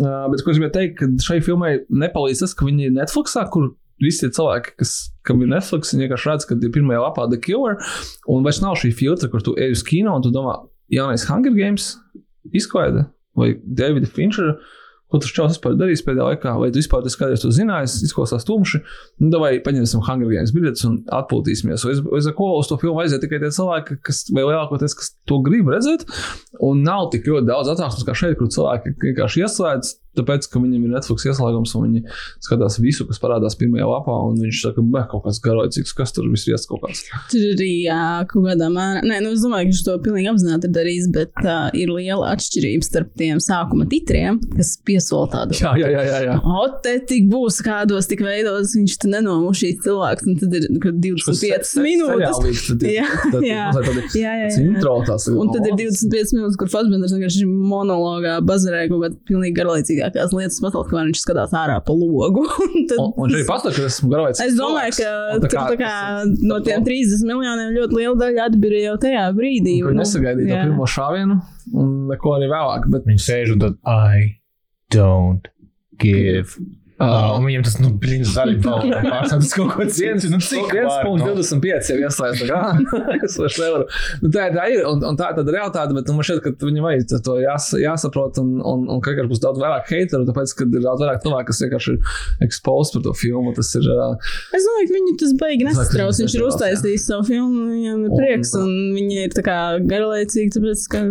Uh, 0.00 0.26
bet 0.32 0.42
ko 0.42 0.50
es 0.50 0.58
gribēju 0.58 0.74
teikt, 0.74 0.98
ka 0.98 1.10
šai 1.28 1.38
filmai 1.46 1.76
nepalīdz 1.86 2.42
tas, 2.42 2.56
ka 2.58 2.66
viņi 2.66 2.90
ir 2.90 2.98
Netflixā, 2.98 3.46
kur 3.54 3.70
visi 4.02 4.30
cilvēki, 4.32 4.76
kas, 4.80 4.94
kam 5.26 5.42
ir 5.44 5.50
Netflix, 5.52 5.92
viņi 5.92 6.06
vienkārši 6.06 6.30
redz, 6.30 6.46
ka 6.48 6.56
ir 6.56 6.74
pirmajā 6.74 7.02
lapā 7.04 7.26
The 7.30 7.40
Killer, 7.42 7.80
un 8.30 8.46
vairs 8.46 8.62
nav 8.64 8.78
šī 8.80 8.92
filtra, 8.96 9.30
kur 9.32 9.44
tu 9.44 9.56
ej 9.60 9.76
uz 9.76 9.84
kino 9.86 10.14
un 10.16 10.24
tu 10.24 10.32
domā, 10.34 10.60
jaunais 10.92 11.26
Hunger 11.28 11.54
Games 11.56 11.96
izklaide 12.52 13.08
vai 13.38 13.56
Davida 13.64 14.06
Finčera. 14.06 14.56
Ko 15.12 15.18
tas 15.20 15.28
čels 15.28 15.52
vispār 15.52 15.74
darīs 15.76 16.00
pēdējā 16.06 16.24
laikā? 16.24 16.52
Vai 16.56 16.70
tu 16.72 16.80
vispār 16.80 17.02
tas 17.04 17.18
kādreiz 17.20 17.42
to 17.44 17.50
zināji? 17.52 17.90
Izklausās 18.06 18.46
tumši. 18.48 18.78
Nu, 19.20 19.28
vai 19.42 19.50
paņemsim 19.60 20.00
Hunger 20.06 20.30
Games 20.30 20.54
biļetes 20.56 20.86
un 20.88 20.94
atpūtīsimies. 21.12 21.84
Vai, 21.84 21.96
vai 22.14 22.32
ko 22.38 22.46
uz 22.56 22.70
to 22.70 22.78
filmu 22.80 23.02
aiziet 23.02 23.20
tikai 23.20 23.42
tie 23.42 23.50
cilvēki, 23.52 23.98
kas, 24.08 24.22
lielākoties, 24.32 24.96
kas 24.96 25.12
to 25.28 25.42
grib 25.44 25.68
redzēt? 25.68 26.06
Un 26.64 26.80
nav 26.86 27.10
tik 27.12 27.28
ļoti 27.28 27.44
daudz 27.50 27.74
atsauksmes 27.74 28.08
kā 28.08 28.16
šeit, 28.16 28.38
kur 28.40 28.48
cilvēki 28.56 28.94
vienkārši 29.04 29.44
ieslēdz 29.44 29.92
Tāpēc, 30.12 30.46
ka 30.52 30.60
viņam 30.60 30.82
ir 30.84 30.92
Netflix 30.92 31.24
ieslēgums, 31.30 31.72
un 31.78 31.86
viņi 31.86 32.02
skatās 32.44 32.76
visu, 32.82 33.06
kas 33.08 33.20
parādās 33.22 33.56
pirmajā 33.56 33.86
lapā, 33.88 34.16
un 34.28 34.36
viņš 34.42 34.58
saka, 34.66 34.84
ka 34.84 35.04
kaut 35.08 35.24
kāds 35.24 35.40
garlaicīgs, 35.44 35.94
kas 35.96 36.12
tur 36.12 36.28
viss 36.28 36.48
ir 36.50 36.60
kaut 36.68 36.82
kāds. 36.84 37.00
Tur 37.32 37.46
arī 37.54 37.70
jā, 37.86 38.02
kaut 38.28 38.44
kādā 38.44 38.68
mērā, 38.72 39.00
nē, 39.06 39.22
nu, 39.24 39.32
es 39.32 39.44
domāju, 39.44 39.70
ka 39.70 39.72
viņš 39.72 39.82
to 39.86 39.96
pilnīgi 40.04 40.28
apzināti 40.32 40.68
ir 40.68 40.74
darījis, 40.76 41.08
bet 41.14 41.40
uh, 41.46 41.70
ir 41.72 41.92
liela 41.94 42.34
atšķirība 42.34 42.84
starp 42.84 43.14
tiem 43.22 43.40
sākuma 43.40 43.86
titriem, 43.88 44.40
kas 44.52 44.74
piesola 44.84 45.30
tādu. 45.32 45.56
Jā, 45.62 45.72
jā, 45.80 45.88
jā. 45.94 46.04
jā, 46.10 46.20
jā. 46.28 46.36
O, 46.44 46.66
te 46.84 46.98
tik 47.08 47.30
būs 47.32 47.62
kādos 47.64 48.10
tik 48.10 48.20
veidos, 48.26 48.76
viņš 48.76 48.98
te 49.00 49.12
nenomušīs 49.14 49.80
cilvēks, 49.86 50.28
un 50.28 50.38
tad 50.42 50.58
ir 50.60 50.68
25 50.76 51.72
minūtes. 51.86 52.68
Jā, 52.84 53.08
jā, 53.40 53.64
jā, 54.12 54.36
jā. 54.44 54.52
Intro 54.60 54.98
tās 55.08 55.28
ir. 55.30 55.40
Un 55.40 55.52
tad 55.54 55.66
ir 55.70 55.76
25 55.80 56.36
minūtes, 56.36 56.60
kur 56.60 56.70
Fassbenders 56.72 57.16
vienkārši 57.16 57.48
monologā 57.48 58.38
bazarē 58.44 58.84
kaut 58.90 59.06
kādā 59.06 59.20
pilnīgi 59.28 59.56
garlaicīgā 59.56 60.01
svarīgākās 60.02 60.34
lietas 60.36 60.60
pasaulē, 60.62 60.88
kamēr 60.90 61.08
viņš 61.10 61.22
skatās 61.22 61.54
ārā 61.56 61.78
pa 61.84 61.94
logu. 61.94 62.44
tad, 62.90 62.98
un, 62.98 63.12
un 63.16 63.34
ka 63.36 63.86
esmu 63.86 64.10
garavais. 64.10 64.42
Es 64.42 64.56
domāju, 64.58 64.96
ka 64.98 65.12
tā 65.44 65.50
kā, 65.52 65.64
tur, 65.68 65.76
tā 65.76 65.78
kā, 65.80 65.94
no 66.42 66.60
tiem 66.64 66.84
30 66.86 67.24
miljoniem 67.28 67.72
ļoti 67.76 67.98
liela 68.00 68.18
daļa 68.20 68.46
atbīra 68.50 68.82
jau 68.86 68.98
tajā 69.02 69.24
brīdī. 69.36 69.78
Un, 69.84 69.94
un 69.94 70.02
nesagaidīja 70.02 70.52
to 70.52 70.68
pirmo 70.68 70.90
šāvienu 70.90 71.38
un 71.72 71.96
neko 72.10 72.36
arī 72.38 72.52
vēlāk. 72.52 72.86
Bet... 72.92 73.08
Viņi 73.08 73.26
sēž 73.28 73.56
un 73.56 73.64
tad 73.66 73.78
I 73.86 74.38
don't 74.94 75.50
give 76.02 76.58
Uh, 77.02 77.32
un 77.36 77.46
viņam 77.48 77.64
tas, 77.66 77.76
nu, 77.82 77.90
brīnums, 78.02 78.32
arī 78.38 78.54
pārstāvjas 78.62 79.54
kaut 79.56 79.72
ko 79.74 79.86
citu. 79.90 80.30
Nu, 80.30 80.38
cik 80.42 80.70
1,25 80.70 81.90
jau 81.90 81.98
ieslēdz. 81.98 82.42
es 83.26 83.38
vairs 83.40 83.58
nevaru. 83.58 83.86
Nu, 84.22 84.30
tā, 84.30 84.46
tā 84.54 84.66
ir, 84.70 84.84
un, 84.86 85.02
un 85.10 85.18
tā 85.18 85.32
ir 85.32 85.38
tāda 85.40 85.54
realitāte, 85.56 85.96
bet 85.96 86.08
nu, 86.08 86.16
man 86.18 86.28
šķiet, 86.28 86.42
ka 86.44 86.68
viņam 86.68 86.86
vajag 86.86 87.14
to 87.26 87.36
jās, 87.42 87.68
jāsaprot, 87.82 88.38
un, 88.42 88.54
un, 88.60 88.84
un 88.94 89.02
ka 89.02 89.16
būs 89.26 89.42
daudz 89.42 89.62
vairāk 89.62 89.90
hateru, 89.90 90.28
tāpēc, 90.28 90.54
ka 90.58 90.68
ir 90.68 90.84
daudz 90.84 91.02
vairāk 91.02 91.24
cilvēku, 91.24 91.48
kas 91.50 91.62
vienkārši 91.64 91.96
ir 91.96 92.46
exposed 92.46 92.96
par 92.96 93.04
to 93.08 93.16
filmu. 93.18 93.54
Tas 93.56 93.72
ir. 93.80 93.88
Uh, 93.90 94.30
es 94.54 94.68
domāju, 94.68 94.88
ka 94.92 94.96
viņi 94.98 95.16
tas 95.24 95.34
baigi 95.42 95.68
nesatrauc. 95.68 96.22
Viņš 96.22 96.38
ir 96.38 96.46
uztaisījis 96.46 97.08
savu 97.10 97.26
filmu, 97.32 97.66
viņam 97.72 98.06
ir 98.06 98.16
prieks, 98.20 98.54
un, 98.60 98.70
un 98.70 98.96
viņi 99.00 99.26
ir 99.26 99.36
tā 99.36 99.44
kā 99.46 99.58
garlaicīgi, 99.90 100.54
tāpēc, 100.56 100.86
ka 100.92 101.02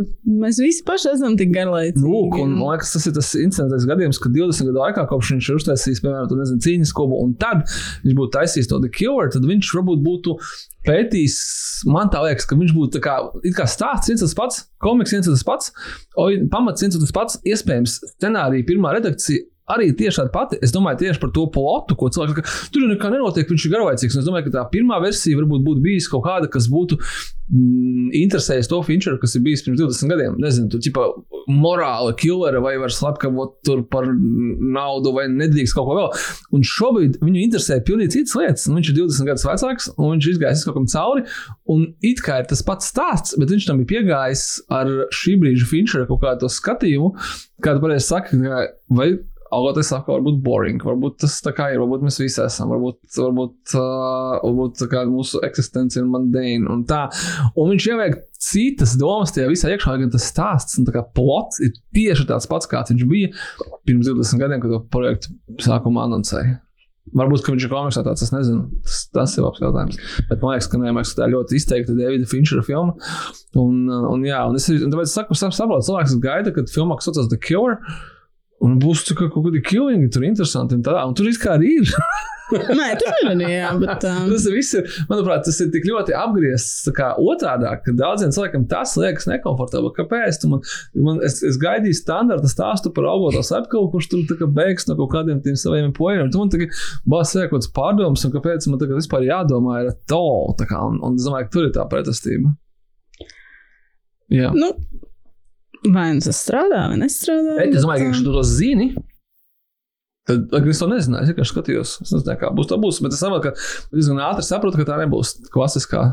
mēs 0.46 0.62
visi 0.64 0.86
paši 0.88 1.12
esam 1.18 1.36
tik 1.40 1.52
garlaicīgi. 1.56 2.04
Lūk, 2.06 2.40
un 2.40 2.56
man 2.56 2.76
liekas, 2.76 2.96
tas 2.96 3.10
ir 3.10 3.16
tas 3.18 3.34
incidents 3.40 3.88
gadījums, 3.90 4.22
ka 4.22 4.32
20 4.32 4.72
gadu 4.72 4.84
laikā, 4.86 5.06
kopš 5.12 5.36
viņš 5.36 5.50
ir 5.52 5.60
uztaisījis 5.60 5.81
uztaisījis, 5.82 6.02
piemēram, 6.04 6.30
nezinu, 6.38 6.62
cīņas 6.66 6.94
klubu, 6.96 7.20
un 7.26 7.34
tad 7.40 7.64
viņš 8.06 8.18
būtu 8.18 8.34
taisījis 8.36 8.70
to 8.70 8.80
The 8.84 8.92
Cure, 8.96 9.30
tad 9.34 9.48
viņš 9.48 9.72
varbūt 9.78 10.04
būtu 10.06 10.36
pētījis. 10.88 11.38
Man 11.92 12.12
liekas, 12.14 12.48
ka 12.50 12.58
viņš 12.58 12.74
būtu 12.78 13.02
kā, 13.04 13.18
kā 13.58 13.68
stāsts 13.70 14.12
viens 14.12 14.24
tas 14.24 14.36
pats, 14.38 14.64
komiks 14.84 15.14
viens 15.16 15.30
tas 15.30 15.46
pats, 15.48 15.74
pamats 16.54 16.86
viens 16.86 16.98
tas 16.98 17.16
pats, 17.16 17.40
iespējams, 17.48 18.00
scenārija 18.16 18.68
pirmā 18.70 18.96
redakcija 18.98 19.48
arī 19.70 19.92
tieši 19.98 20.22
tāda 20.22 20.34
pati. 20.34 20.60
Es 20.64 20.74
domāju 20.74 21.02
tieši 21.04 21.22
par 21.22 21.32
to 21.36 21.46
plotu, 21.54 21.98
ko 21.98 22.10
cilvēks 22.14 22.38
saka. 22.38 22.72
Tur 22.74 22.88
nekā 22.90 23.12
nenotiek, 23.14 23.50
viņš 23.50 23.68
ir 23.68 23.76
garlaicīgs. 23.76 24.18
Es 24.20 24.28
domāju, 24.28 24.50
ka 24.50 24.58
tā 24.58 24.66
pirmā 24.74 25.00
versija 25.04 25.40
varbūt 25.40 25.66
būtu 25.68 25.84
bijusi 25.86 26.12
kaut 26.12 26.26
kāda, 26.26 26.50
kas 26.52 26.68
būtu 26.72 26.98
mm, 26.98 28.12
interesējis 28.24 28.72
to 28.72 28.82
Finčeru, 28.88 29.20
kas 29.22 29.36
ir 29.38 29.46
bijis 29.46 29.66
pirms 29.66 29.82
20 29.82 30.12
gadiem. 30.12 30.40
Nezinu, 30.42 30.72
tur 30.74 30.84
ķipa 30.84 31.08
morāla 31.52 32.14
killera 32.18 32.62
vai 32.64 32.76
var 32.82 32.94
slepkavot 32.94 33.58
tur 33.66 33.84
par 33.92 34.08
naudu 34.08 35.14
vai 35.16 35.28
nedrīkst 35.32 35.78
kaut 35.78 35.90
ko 35.90 35.98
vēl. 35.98 36.12
Un 36.58 36.66
šobrīd 36.68 37.20
viņu 37.24 37.46
interesē 37.46 37.80
pilnīgi 37.86 38.18
citas 38.18 38.38
lietas. 38.40 38.68
Un 38.70 38.80
viņš 38.80 38.92
ir 38.92 39.00
20 39.02 39.32
gadus 39.32 39.48
vecāks 39.48 39.90
un 39.96 40.16
viņš 40.16 40.30
izgājis 40.36 40.68
kaut 40.68 40.80
kam 40.80 40.88
cauri. 40.92 41.26
Un 41.72 41.88
it 42.06 42.24
kā 42.26 42.42
ir 42.42 42.50
tas 42.52 42.64
pats 42.68 42.92
stāsts, 42.92 43.38
bet 43.40 43.54
viņš 43.54 43.70
tam 43.70 43.82
ir 43.82 43.90
piegājis 43.90 44.46
ar 44.74 44.92
šī 45.16 45.38
brīža 45.42 45.70
Finčera 45.70 46.10
kaut 46.10 46.24
kādu 46.26 46.52
skatījumu. 46.52 47.14
Kāda 47.62 47.82
pareizi 47.84 48.10
saka, 48.10 48.38
vai 48.90 49.12
Algot 49.52 49.82
es 49.82 49.90
saku, 49.92 50.14
varbūt 50.16 50.38
boring, 50.46 50.84
varbūt 50.88 51.18
tas 51.26 51.34
tā 51.44 51.52
kā 51.56 51.68
ir, 51.74 51.82
varbūt 51.82 52.06
mēs 52.08 52.22
visi 52.22 52.40
esam, 52.44 52.72
varbūt, 52.72 53.02
varbūt, 53.18 53.74
uh, 53.76 54.38
varbūt 54.46 54.84
mūsu 55.12 55.42
eksistence 55.44 56.00
ir 56.00 56.08
mandēna 56.08 56.72
un 56.72 56.86
tā. 56.88 57.02
Un 57.60 57.74
viņš 57.74 57.88
ieviek 57.92 58.18
citas 58.42 58.96
domas 59.00 59.36
tajā 59.36 59.50
visā 59.52 59.74
iekšā, 59.74 59.98
gan 60.00 60.14
tas 60.14 60.30
stāsts 60.32 60.80
un 60.80 60.88
plots 60.88 61.60
ir 61.60 61.76
tieši 61.96 62.30
tāds 62.32 62.48
pats, 62.48 62.70
kāds 62.72 62.94
viņš 62.94 63.08
bija 63.12 63.32
pirms 63.90 64.08
20 64.08 64.40
gadiem, 64.40 64.64
kad 64.64 64.72
to 64.72 64.84
projektu 64.94 65.36
sākumā 65.68 66.08
anoncēja. 66.08 66.62
Varbūt, 67.18 67.44
viņš 67.50 67.66
ir 67.66 67.72
komiksā 67.72 68.04
tāds, 68.06 68.22
es 68.24 68.32
nezinu. 68.32 68.70
Tas, 68.86 69.00
tas 69.12 69.34
ir 69.36 69.44
labs 69.44 69.60
jautājums. 69.60 69.98
Bet 70.30 70.44
man 70.44 70.54
liekas, 70.54 70.70
ka, 70.72 70.80
nē, 70.80 70.94
man 70.94 71.02
liekas, 71.02 71.12
ka 71.18 71.24
tā 71.24 71.28
ļoti 71.34 71.58
izteikta 71.58 71.96
Davida 71.98 72.30
Finčera 72.30 72.64
filma. 72.64 72.94
Un, 73.60 73.90
un, 73.90 74.24
jā, 74.24 74.40
un 74.48 74.56
es, 74.56 74.70
un 74.72 74.94
tāpēc 74.94 75.10
es 75.10 75.16
saku, 75.18 75.36
sap- 75.36 75.56
saprotu, 75.58 75.90
cilvēks 75.90 76.16
gaida, 76.24 76.54
kad 76.56 76.72
filmā, 76.72 76.96
kas 77.00 77.10
saucas 77.10 77.28
The 77.34 77.42
Cure, 77.42 77.82
un 78.66 78.78
būs 78.82 79.06
tā 79.08 79.18
kā 79.18 79.30
kaut 79.32 79.48
kādi 79.48 79.64
killingi, 79.66 80.12
tur 80.14 80.28
interesanti. 80.28 80.78
Un, 80.78 80.86
tā, 80.86 81.00
un 81.08 81.18
tur 81.18 81.30
viss 81.30 81.42
kā 81.42 81.56
arī 81.58 81.80
ir. 81.82 81.90
Nē, 82.52 82.88
tur 83.00 83.42
jā, 83.48 83.70
bet. 83.80 84.04
Um, 84.12 84.28
tas 84.28 84.46
viss 84.52 84.74
ir, 84.76 84.88
manuprāt, 85.08 85.46
tas 85.46 85.60
ir 85.64 85.70
tik 85.72 85.86
ļoti 85.88 86.14
apgriezts 86.18 86.90
otrādi, 86.92 87.70
ka 87.86 87.94
daudziem 87.96 88.34
cilvēkiem 88.36 88.66
tas 88.72 88.96
liekas 89.00 89.28
nekomfortabli. 89.30 89.92
Kāpēc? 89.96 90.42
Man, 90.52 90.64
man, 91.06 91.22
es, 91.26 91.40
es 91.48 91.60
gaidīju 91.62 91.96
standarta 91.96 92.50
stāstu 92.52 92.92
par 92.96 93.08
augoto 93.12 93.44
slepkavu, 93.46 93.92
kurš 93.94 94.10
tur 94.12 94.50
beigs 94.52 94.90
no 94.90 94.98
kaut 95.00 95.14
kādiem 95.14 95.40
tiem 95.46 95.56
saviem 95.60 95.94
poļiem. 95.96 96.32
Tu 96.34 96.42
man 96.42 96.52
tagad 96.52 96.82
bāz 97.14 97.32
kaut 97.38 97.54
kāds 97.56 97.72
pārdoms, 97.78 98.26
un 98.28 98.36
kāpēc 98.36 98.68
man 98.72 98.84
tagad 98.84 99.00
vispār 99.00 99.28
jādomā 99.30 99.86
ir 99.86 99.94
to. 100.12 100.26
Kā, 100.66 100.82
un, 100.90 101.00
un 101.06 101.16
es 101.20 101.30
domāju, 101.30 101.48
ka 101.48 101.56
tur 101.56 101.70
ir 101.70 101.76
tā 101.78 101.88
pretestība. 101.92 102.56
Jā. 104.32 104.52
nu, 104.56 104.74
vai 105.88 106.10
nu 106.16 106.24
tas 106.24 106.42
strādā, 106.46 106.86
vai 106.92 107.00
nestrādā. 107.02 107.56
Bet 107.60 107.76
es 107.76 107.86
domāju, 107.86 108.04
ka 108.04 108.12
viņš 108.12 108.24
to 108.28 108.44
zini. 108.48 108.90
Tad, 110.30 110.54
es 110.70 110.80
to 110.82 110.88
nezināju, 110.92 111.26
es 111.26 111.32
vienkārši 111.32 111.56
skatījos. 111.56 111.94
Es 112.06 112.12
nezināju, 112.14 112.40
kā 112.44 112.52
būs. 112.56 112.70
Tā 112.70 112.78
būs. 112.82 113.00
Bet 113.04 113.16
es 113.16 113.24
saprotu, 113.24 113.50
ka 113.50 113.96
diezgan 113.96 114.22
ātri 114.22 114.46
saprotu, 114.46 114.82
ka 114.82 114.88
tā 114.92 115.00
nebūs 115.02 115.34
klasiskā 115.54 116.04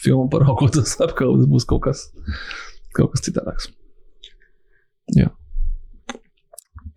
filma 0.00 0.28
par 0.32 0.46
augotu 0.46 0.84
slepkavu. 0.86 1.40
Tas 1.40 1.50
būs 1.50 1.66
kaut 1.68 1.82
kas, 1.88 2.04
kaut 2.96 3.14
kas 3.14 3.26
citādāks. 3.26 3.72
Jā. 5.16 5.32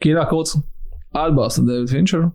Kīrā 0.04 0.28
kaut 0.30 0.46
kas 0.52 0.60
atbalsta 1.18 1.66
Davidu 1.66 1.90
Finčeru. 1.92 2.30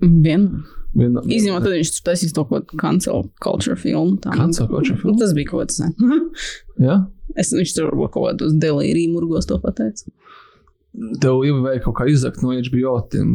Vienmēr. 0.00 0.64
Vien, 0.94 1.16
Izņemot, 1.26 1.64
tad 1.64 1.72
viņš 1.74 1.90
taisīs 2.06 2.34
to 2.34 2.44
kaut 2.46 2.68
kādu 2.68 2.78
cancel 2.78 3.24
culture 3.42 3.74
filmu. 3.78 4.14
Cancel 4.22 4.68
culture 4.70 4.94
filmu? 4.94 5.16
Nu, 5.16 5.22
Tas 5.24 5.32
bija 5.34 5.50
kaut 5.50 5.72
kas. 5.72 5.80
Jā. 6.86 7.00
Es, 7.40 7.52
viņš 7.54 7.76
tur 7.76 7.90
varbūt 7.90 8.14
kaut 8.14 8.28
kādos 8.30 8.56
delīriju 8.62 9.14
murgos 9.14 9.48
to 9.50 9.58
pateica. 9.62 10.10
Tev 11.18 11.40
jau 11.42 11.56
vajag 11.58 11.80
kaut 11.82 11.96
kā 11.98 12.04
izzakt 12.06 12.38
no 12.44 12.52
HBO 12.54 12.92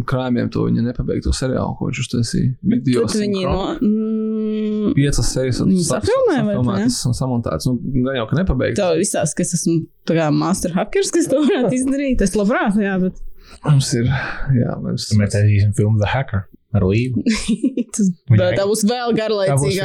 krājumiem, 0.07 0.47
to 0.53 0.63
viņa 0.69 0.83
nepabeigto 0.85 1.33
seriālu, 1.35 1.73
ko 1.75 1.89
viņš 1.89 1.99
uztaisīja. 2.05 2.53
Video 2.71 3.03
viņi 3.11 3.41
no. 3.43 3.65
Mm, 3.83 4.93
piecas 4.95 5.33
sejas 5.33 5.59
un 5.59 5.73
Viņi 5.73 5.83
safilmēja, 5.89 6.45
vai 6.47 6.53
ne? 6.53 6.61
safilmētas 6.61 6.99
un 7.09 7.17
samontētas. 7.19 7.67
Nu, 7.67 7.75
gan 8.05 8.21
jau, 8.21 8.27
ka 8.31 8.39
nepabeigts. 8.39 8.79
Tev 8.79 8.95
visās, 9.01 9.35
ka 9.35 9.43
es 9.43 9.51
esmu 9.59 9.75
tā 10.07 10.15
kā 10.21 10.29
master 10.31 10.71
hackers, 10.77 11.11
kas 11.11 11.27
to 11.27 11.41
varētu 11.43 11.75
izdarīt. 11.81 12.23
Es 12.23 12.37
labprāt, 12.39 12.79
jā, 12.79 12.95
bet 13.03 13.19
Mums 13.65 13.89
ir, 13.97 14.07
jā, 14.55 14.75
mums 14.79 15.09
Mēs 15.19 15.33
taisīsim 15.33 15.71
filmu 15.75 15.99
The 15.99 16.13
Hacker 16.13 16.45
ar 16.75 16.85
Līvu. 16.85 17.23
tas, 17.95 18.09
tā 18.29 18.65
būs 18.69 18.85
vēl 18.89 19.15
Tā 19.17 19.57
būs 19.59 19.77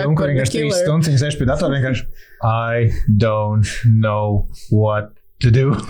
trīs 0.52 0.80
stundas 0.82 1.10
viņa 1.10 1.22
sēž 1.22 1.38
pie 1.40 1.48
datora 1.48 1.78
vienkārši 1.78 2.06
I 2.44 2.90
don't 3.08 3.68
know 3.88 4.48
what 4.70 5.14
to 5.40 5.50
do. 5.54 5.72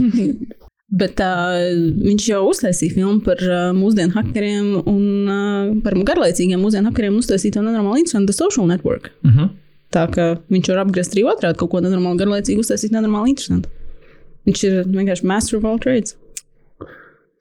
Bet 0.95 1.19
uh, 1.25 1.57
viņš 2.05 2.27
jau 2.29 2.43
uztaisīja 2.47 2.95
filmu 2.95 3.19
par 3.27 3.41
uh, 3.43 3.73
mūsdienu 3.75 4.15
hackeriem 4.15 4.67
un 4.87 5.05
uh, 5.27 5.71
par 5.83 5.97
garlaicīgiem 6.07 6.61
mūsdienu 6.63 6.93
hackeriem 6.93 7.17
uztaisīja 7.19 7.57
to 7.57 7.65
nenormāli 7.65 8.05
interesantu 8.05 8.31
The 8.31 8.37
Social 8.37 8.69
Network. 8.71 9.11
Uh 9.25 9.33
-huh. 9.35 9.49
Tā 9.95 10.05
kā 10.11 10.27
viņš 10.51 10.71
var 10.71 10.85
apgriezt 10.85 11.17
arī 11.17 11.25
otrādi 11.31 11.59
kaut 11.59 11.71
ko 11.71 11.81
nenormāli 11.81 12.21
garlaicīgu, 12.23 12.63
uztaisīt 12.63 12.95
nenormāli 12.95 13.35
interesantu. 13.35 13.69
Viņš 14.47 14.65
ir 14.69 14.73
vienkārši 14.85 15.25
master 15.25 15.59
of 15.59 15.65
all 15.65 15.79
trades. 15.79 16.17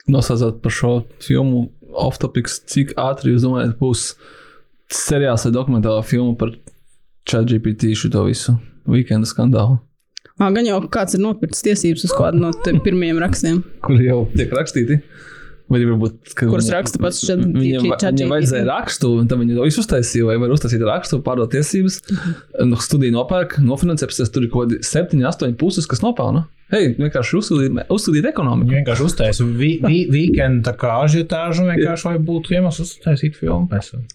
Nosaucot 0.08 0.62
par 0.62 0.72
šo 0.72 1.04
filmu 1.20 1.70
off-topics, 1.96 2.60
cik 2.70 2.94
ātri 3.00 3.34
jūs 3.34 3.46
domājat, 3.46 3.76
būs 3.80 4.14
seriāls 4.94 5.46
vai 5.48 5.54
dokumentāla 5.56 6.04
filma 6.06 6.36
par 6.38 6.54
ChatGPT 7.30 7.94
šo 7.98 8.26
visu 8.28 8.58
weekenda 8.90 9.28
skandālu, 9.30 9.80
Ā, 10.42 10.48
gan 10.50 10.66
jau 10.66 10.80
kāds 10.90 11.14
ir 11.14 11.22
nopircis 11.22 11.62
tiesības 11.62 12.08
uz 12.08 12.14
kādu 12.18 12.40
no 12.42 12.50
pirmajiem 12.82 13.20
rakstiem. 13.22 13.60
kur 13.86 14.00
jau 14.02 14.24
tiek 14.34 14.50
rakstīti. 14.50 14.98
Vai 15.70 15.80
varbūt, 15.86 16.34
Kurus 16.36 16.68
raksta 16.74 17.00
pats 17.00 17.22
Chat- 17.24 17.40
Viņam, 17.40 17.86
viņam 17.94 18.32
vajadzēja 18.34 18.66
rakstu, 18.68 19.12
un 19.22 19.28
tad 19.30 19.40
viņi 19.40 19.56
to 19.56 19.64
visu 19.64 19.80
uztaisīja. 19.82 20.26
Vai 20.28 20.36
var 20.42 20.50
uztaisīt 20.54 20.82
rakstu, 20.86 21.22
pārdot 21.24 21.54
tiesības, 21.54 22.00
no 22.66 22.76
studiju 22.82 23.14
nopērk, 23.16 23.56
nofinansē, 23.64 24.10
pēc 24.10 24.20
tam 24.20 24.34
tur 24.34 24.44
ir 24.44 24.50
kaut 24.54 24.68
kādi 24.74 24.82
7, 24.84 25.22
8 25.24 25.56
puses, 25.62 25.88
kas 25.90 26.02
nopelna. 26.04 26.48
Hei, 26.74 26.88
vienkārši 26.98 27.36
uzsūdīt, 27.38 27.76
uzsūdīt 27.94 28.26
ekonomiku. 28.26 28.72
Viņa 28.72 28.80
vienkārši 28.80 29.04
uztaisīja 29.06 29.46
vi, 29.60 29.68
vi, 29.84 29.98
weekend 30.10 30.64
tā 30.66 30.74
kā 30.80 30.96
ažiotāžu 31.04 31.68
vienkārši 31.68 32.08
vai 32.08 32.14
būtu 32.30 32.56
iemesls 32.56 32.96
uztaisīt 32.96 33.38
filmu 33.38 33.68
pēc 33.70 33.92
tam. 33.92 34.08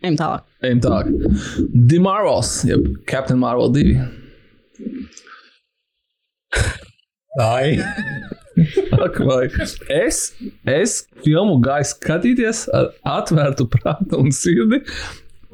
Ejam 0.00 0.16
tālāk. 0.16 0.46
Ejam 0.64 0.80
tālāk. 0.86 1.10
The 1.74 2.00
Marvels, 2.00 2.54
jeb 2.64 2.86
Captain 3.10 3.40
Marvel 3.42 3.68
2. 3.76 4.08
Ai. 7.44 7.76
Ak. 8.96 9.20
Es, 9.92 10.32
es 10.64 10.94
filmu 11.26 11.60
gāju 11.62 11.92
skatīties 11.92 12.64
ar 12.74 12.88
atvērtu 13.18 13.68
prātu 13.70 14.18
un 14.22 14.32
sirdi, 14.34 14.80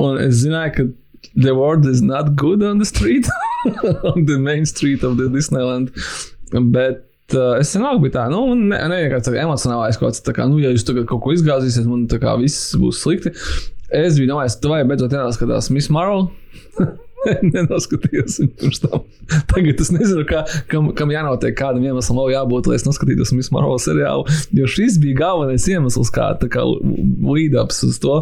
un 0.01 0.23
es 0.23 0.39
zināju, 0.45 0.77
ka 0.77 0.87
the 1.35 1.55
world 1.55 1.87
is 1.87 2.03
not 2.03 2.35
good 2.37 2.63
on 2.63 2.79
the 2.79 2.85
street, 2.85 3.27
on 4.05 4.27
the 4.27 4.39
main 4.39 4.67
street 4.67 5.03
of 5.03 5.17
the 5.17 5.29
Disneyland. 5.29 5.91
Bet 6.53 7.05
uh, 7.35 7.57
es 7.59 7.73
vienalga 7.75 8.03
biju 8.03 8.15
tā, 8.15 8.27
nu, 8.33 8.43
ne, 8.55 8.79
ne 8.91 9.01
vienkārši 9.05 9.31
tā 9.31 9.39
emocionālais 9.43 9.99
kaut 10.01 10.13
kāds, 10.13 10.25
tā 10.27 10.35
kā, 10.37 10.49
nu, 10.51 10.61
ja 10.63 10.75
jūs 10.75 10.87
tagad 10.87 11.09
kaut 11.11 11.25
ko 11.25 11.35
izgāzīsiet, 11.35 11.89
man 11.91 12.05
tā 12.11 12.21
kā 12.23 12.37
viss 12.41 12.75
būs 12.81 13.03
slikti. 13.05 13.35
Es 13.95 14.19
biju 14.19 14.33
domājis, 14.33 14.59
vajag 14.65 14.91
beidzot 14.91 15.15
jāskatās 15.15 15.71
Miss 15.75 15.93
Marvel. 15.93 16.29
Nenoskatījos 17.55 18.39
viņu 18.41 18.55
pirms 18.61 18.83
tam. 18.83 19.05
Tagad 19.49 19.81
es 19.81 19.91
nezinu, 19.95 20.25
kā, 20.29 20.43
kam, 20.69 20.91
kam 20.99 21.13
jānotiek, 21.15 21.55
kādam 21.57 21.85
iemeslam 21.87 22.21
vēl 22.21 22.35
jābūt, 22.35 22.69
lai 22.69 22.79
es 22.81 22.87
noskatītos 22.89 23.33
Miss 23.37 23.53
Marvel 23.55 23.81
seriālu. 23.81 24.27
Jo 24.57 24.69
šis 24.71 24.99
bija 25.03 25.23
galvenais 25.23 25.69
iemesls, 25.71 26.13
kā, 26.15 26.33
kā 26.53 26.65
lead-ups 26.65 27.85
uz 27.89 28.01
to. 28.03 28.21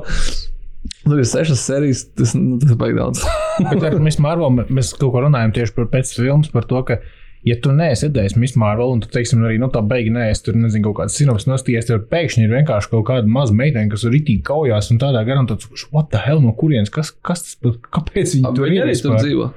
Tur 1.02 1.18
ir 1.18 1.26
sešas 1.26 1.64
sērijas, 1.66 2.04
tas, 2.18 2.36
nu, 2.38 2.58
tas 2.62 2.70
ir 2.74 2.78
baigi 2.78 2.98
daudz. 3.00 3.24
Bet 3.72 3.82
ar 3.88 3.98
Miss 4.02 4.20
Marvel 4.22 4.52
mē- 4.54 4.68
mēs 4.70 4.92
kaut 4.94 5.10
ko 5.16 5.24
runājam 5.24 5.52
tieši 5.56 5.74
par 5.78 5.88
pēc 5.96 6.12
filmas, 6.14 6.50
par 6.54 6.66
to, 6.70 6.82
ka, 6.86 6.98
ja 7.48 7.56
tu 7.58 7.72
neesi 7.74 8.06
redzējis 8.06 8.36
Miss 8.38 8.54
Marvel, 8.60 8.92
un 8.94 9.02
tu, 9.02 9.08
teiksim, 9.10 9.42
arī 9.48 9.56
nu, 9.58 9.66
tā 9.74 9.82
beigi 9.82 10.12
neesi 10.14 10.44
tur, 10.46 10.54
nezinu, 10.62 10.84
kaut 10.88 11.00
kādas 11.00 11.16
sinopsis 11.18 11.50
nostījies, 11.50 11.88
tad 11.90 12.06
pēkšņi 12.12 12.46
ir 12.46 12.54
vienkārši 12.54 12.92
kaut 12.94 13.06
kāda 13.10 13.26
maza 13.38 13.56
meitene, 13.58 13.90
kas 13.90 14.06
ir 14.06 14.14
itī 14.20 14.38
kaujās, 14.46 14.92
un 14.94 15.02
tādā 15.02 15.24
garā 15.26 15.42
tāds, 15.50 15.66
what 15.90 16.12
the 16.14 16.22
hell, 16.22 16.38
no 16.44 16.54
kurienes, 16.54 16.92
kas, 16.94 17.10
kas 17.26 17.42
tas, 17.58 17.80
kāpēc 17.98 18.36
viņi 18.38 18.54
tur 18.54 18.68
Viņi 18.70 18.78
ir? 18.78 18.86
arī 18.86 18.94
tur 19.02 19.18
dzīvo. 19.18 19.50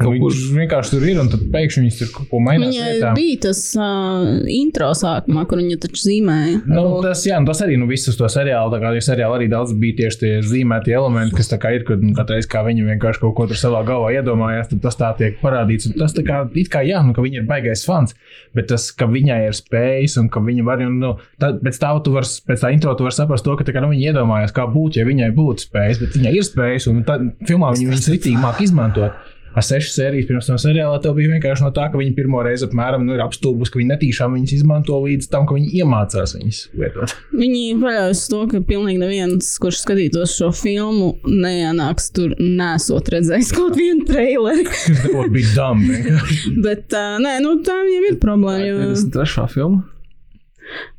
Viņš 0.00 0.38
vienkārši 0.56 0.94
tur 0.94 1.04
ir, 1.04 1.18
un 1.20 1.28
tad 1.30 1.42
pēkšņi 1.52 1.82
viņš 1.84 1.96
tur 2.00 2.10
kaut 2.14 2.28
ko 2.30 2.38
mainās. 2.42 2.72
Viņai 2.72 2.92
vietām. 2.96 3.16
bija 3.18 3.40
tas 3.44 3.60
uh, 3.76 4.24
intro 4.50 4.88
sākumā, 4.96 5.44
kur 5.50 5.60
viņa 5.60 5.76
taču 5.82 6.00
zīmēja. 6.06 6.62
Nu, 6.70 6.84
tas, 7.04 7.24
jā, 7.28 7.36
nu, 7.42 7.48
tas 7.50 7.60
arī 7.66 7.76
nu, 7.80 7.86
viss 7.90 8.08
uz 8.08 8.16
to 8.18 8.28
seriālu. 8.32 8.72
Tā 8.72 8.80
kā 8.82 8.92
ir 8.96 9.04
seriāli 9.04 9.36
arī 9.36 9.48
daudz 9.52 9.74
bija 9.78 9.98
tieši 10.00 10.20
tie 10.22 10.30
zīmēti 10.48 10.96
elementi, 10.96 11.36
kas 11.36 11.52
tā 11.52 11.58
kā 11.62 11.74
ir, 11.76 11.84
kad 11.88 12.02
nu, 12.02 12.14
katru 12.16 12.38
reizi, 12.38 12.48
kā 12.50 12.64
viņi 12.66 12.86
vienkārši 12.88 13.22
kaut 13.22 13.36
ko 13.36 13.46
tur 13.50 13.60
savā 13.60 13.82
galvā 13.88 14.14
iedomājās, 14.16 14.70
tad 14.72 14.82
tas 14.86 14.98
tā 14.98 15.12
tiek 15.20 15.36
parādīts. 15.44 15.90
Un 15.90 15.98
tas 16.00 16.16
tā 16.16 16.24
kā, 16.26 16.40
it 16.56 16.72
kā, 16.72 16.82
jā, 16.88 17.02
nu, 17.04 17.12
ka 17.16 17.24
viņa 17.24 17.42
ir 17.42 17.46
baigais 17.50 17.84
fans, 17.86 18.16
bet 18.56 18.70
tas, 18.72 18.88
ka 18.96 19.10
viņai 19.12 19.42
ir 19.50 19.58
spējas 19.58 20.16
un 20.22 20.32
ka 20.32 20.40
viņa 20.44 20.66
var, 20.66 20.86
un, 20.88 20.98
nu, 21.04 21.12
tā, 21.42 21.52
pēc 21.60 21.82
tā, 21.84 21.92
tu 22.06 22.16
var, 22.16 22.26
pēc 22.48 22.64
tā 22.64 22.72
intro 22.72 22.96
tu 22.96 23.06
vari 23.06 23.18
saprast 23.18 23.44
to, 23.46 23.58
ka 23.60 23.68
tā 23.68 23.76
kā, 23.76 23.84
nu, 23.84 23.92
viņa 23.92 24.14
iedomājās, 24.14 24.56
kā 24.56 24.66
būtu, 24.72 25.02
ja 25.02 25.06
viņai 25.08 25.30
būtu 25.36 25.68
spējas, 25.68 26.00
bet 26.00 26.16
viņai 26.16 26.34
ir 26.38 26.48
spējas, 26.48 26.88
un 26.90 27.04
tad 27.08 27.28
filmā 27.44 27.74
viņa 27.76 27.92
viņas 27.92 28.10
ritīgi 28.16 28.40
māk 28.40 28.64
izmantot. 28.64 29.31
Ar 29.52 29.64
sešas 29.66 29.96
sērijas 29.98 30.28
pirms 30.28 30.48
tam 30.48 30.58
seriālā 30.60 30.96
tev 31.04 31.16
bija 31.18 31.34
vienkārši 31.34 31.66
no 31.66 31.70
tā, 31.76 31.88
ka 31.92 32.00
viņi 32.00 32.14
pirmo 32.16 32.40
reizi 32.44 32.64
apmēram 32.68 33.04
nu, 33.04 33.16
ir 33.16 33.22
apstulbusi, 33.24 33.72
ka 33.74 33.80
viņi 33.80 33.90
netīšām 33.92 34.36
viņas 34.38 34.54
izmanto 34.56 34.96
līdz 35.04 35.28
tam, 35.32 35.44
ka 35.48 35.56
viņi 35.58 35.82
iemācās 35.82 36.34
viņas 36.38 36.60
lietot. 36.80 37.14
Viņi 37.36 37.62
paļaujas 37.82 38.22
uz 38.22 38.32
to, 38.32 38.40
ka 38.52 38.62
pilnīgi 38.72 39.02
neviens, 39.02 39.52
kurš 39.62 39.82
skatītos 39.84 40.36
šo 40.38 40.50
filmu, 40.56 41.12
neienāks 41.28 42.10
tur, 42.16 42.32
nesot 42.40 43.12
redzējis 43.12 43.52
kaut 43.56 43.76
vienu 43.80 44.06
traileri. 44.08 44.66
Tas 45.02 45.32
bija 45.32 45.54
dumb. 45.56 45.88
vienkārši. 45.90 46.56
Bet 46.64 46.96
uh, 46.96 47.18
nē, 47.22 47.38
nu, 47.44 47.58
tā 47.66 47.76
viņiem 47.84 48.12
ir 48.12 48.20
problēma. 48.22 48.64
Jo, 48.66 48.78
53. 48.88 49.48
filma. 49.52 49.82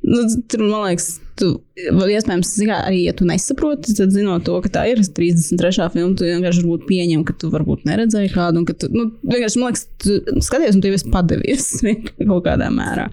Nu, 0.08 0.24
tur, 0.50 0.64
man 0.68 0.88
liekas, 0.88 1.08
tu, 1.40 1.50
iespējams, 1.80 2.52
zini, 2.60 2.74
arī, 2.76 3.00
ja 3.08 3.14
tu 3.18 3.26
nesaproti, 3.28 3.96
tad 3.98 4.14
zinot 4.14 4.46
to, 4.48 4.58
ka 4.64 4.72
tā 4.76 4.84
ir 4.92 5.02
33. 5.02 5.88
filma, 5.94 6.14
tu 6.20 6.28
vienkārši 6.28 6.64
varbūt 6.64 6.86
pieņem, 6.90 7.24
ka 7.28 7.36
tu 7.42 7.50
varbūt 7.54 7.88
neredzēji 7.90 8.34
kādu, 8.36 8.62
un 8.62 8.68
ka 8.70 8.76
tu, 8.78 8.92
nu, 8.94 9.08
vienkārši, 9.26 9.62
man 9.62 9.72
liekas, 9.72 9.88
tu 10.04 10.20
skaties, 10.46 10.78
un 10.78 10.84
tu 10.84 10.92
jau 10.92 11.00
esi 11.00 11.14
padevies 11.14 11.72
kaut 12.30 12.46
kādā 12.48 12.70
mērā. 12.74 13.10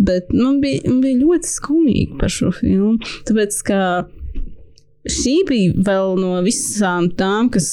Bet 0.00 0.32
man 0.36 0.62
bija, 0.64 0.84
man 0.88 1.02
bija 1.04 1.20
ļoti 1.20 1.52
skumīgi 1.52 2.20
par 2.20 2.32
šo 2.32 2.52
filmu, 2.56 2.96
tāpēc, 3.28 3.60
ka 3.68 3.82
šī 5.08 5.34
bija 5.48 5.84
vēl 5.86 6.16
no 6.20 6.38
visām 6.44 7.08
tām, 7.16 7.48
kas 7.52 7.68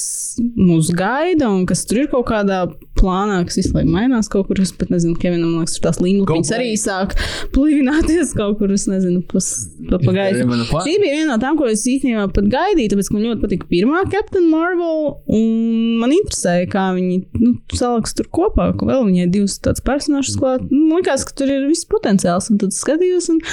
mūs 0.56 0.88
gaida 0.96 1.50
un 1.52 1.66
kas 1.68 1.84
tur 1.88 2.04
ir 2.04 2.08
kaut 2.12 2.30
kādā 2.30 2.62
plānā, 2.98 3.42
kas 3.46 3.58
visu 3.60 3.74
laiku 3.76 3.92
mainās 3.92 4.30
kaut 4.32 4.48
kur. 4.48 4.60
Es 4.62 4.72
pat 4.74 4.90
nezinu, 4.92 5.16
Kevinam, 5.20 5.58
liekas, 5.58 5.76
tur 5.76 5.84
tās 5.86 6.00
līnijas 6.02 6.52
arī 6.56 6.72
sāk 6.80 7.14
plīvināties 7.54 8.32
kaut 8.38 8.58
kur. 8.60 8.72
Es 8.74 8.86
nezinu, 8.90 9.20
pas, 9.28 9.50
pa, 9.90 10.00
pagaidu. 10.02 10.46
Šī 10.72 10.96
bija 11.02 11.18
viena 11.18 11.34
no 11.34 11.38
tām, 11.42 11.60
ko 11.60 11.68
es 11.68 11.84
īstenībā 11.90 12.26
pat 12.34 12.48
gaidīju, 12.54 12.94
tāpēc 12.94 13.12
man 13.14 13.26
ļoti 13.26 13.44
patika 13.44 13.70
pirmā 13.70 14.02
Captain 14.14 14.48
Marvel. 14.48 15.14
Un 15.28 16.00
man 16.00 16.16
interesēja, 16.16 16.70
kā 16.72 16.88
viņi 16.96 17.20
nu, 17.42 17.54
saliks 17.76 18.16
tur 18.18 18.32
kopā, 18.40 18.72
ka 18.78 18.88
vēl 18.88 19.06
viņai 19.10 19.30
divas 19.36 19.60
tādas 19.62 19.84
personāžas 19.84 20.40
klāt. 20.40 20.66
Nu, 20.72 20.88
man 20.88 21.02
liekas, 21.02 21.28
ka 21.28 21.36
tur 21.42 21.52
ir 21.52 21.68
viss 21.68 21.88
potenciāls. 21.88 22.50
Un 22.52 22.60
tad 22.64 22.74
skatījos, 22.76 23.30
un, 23.34 23.44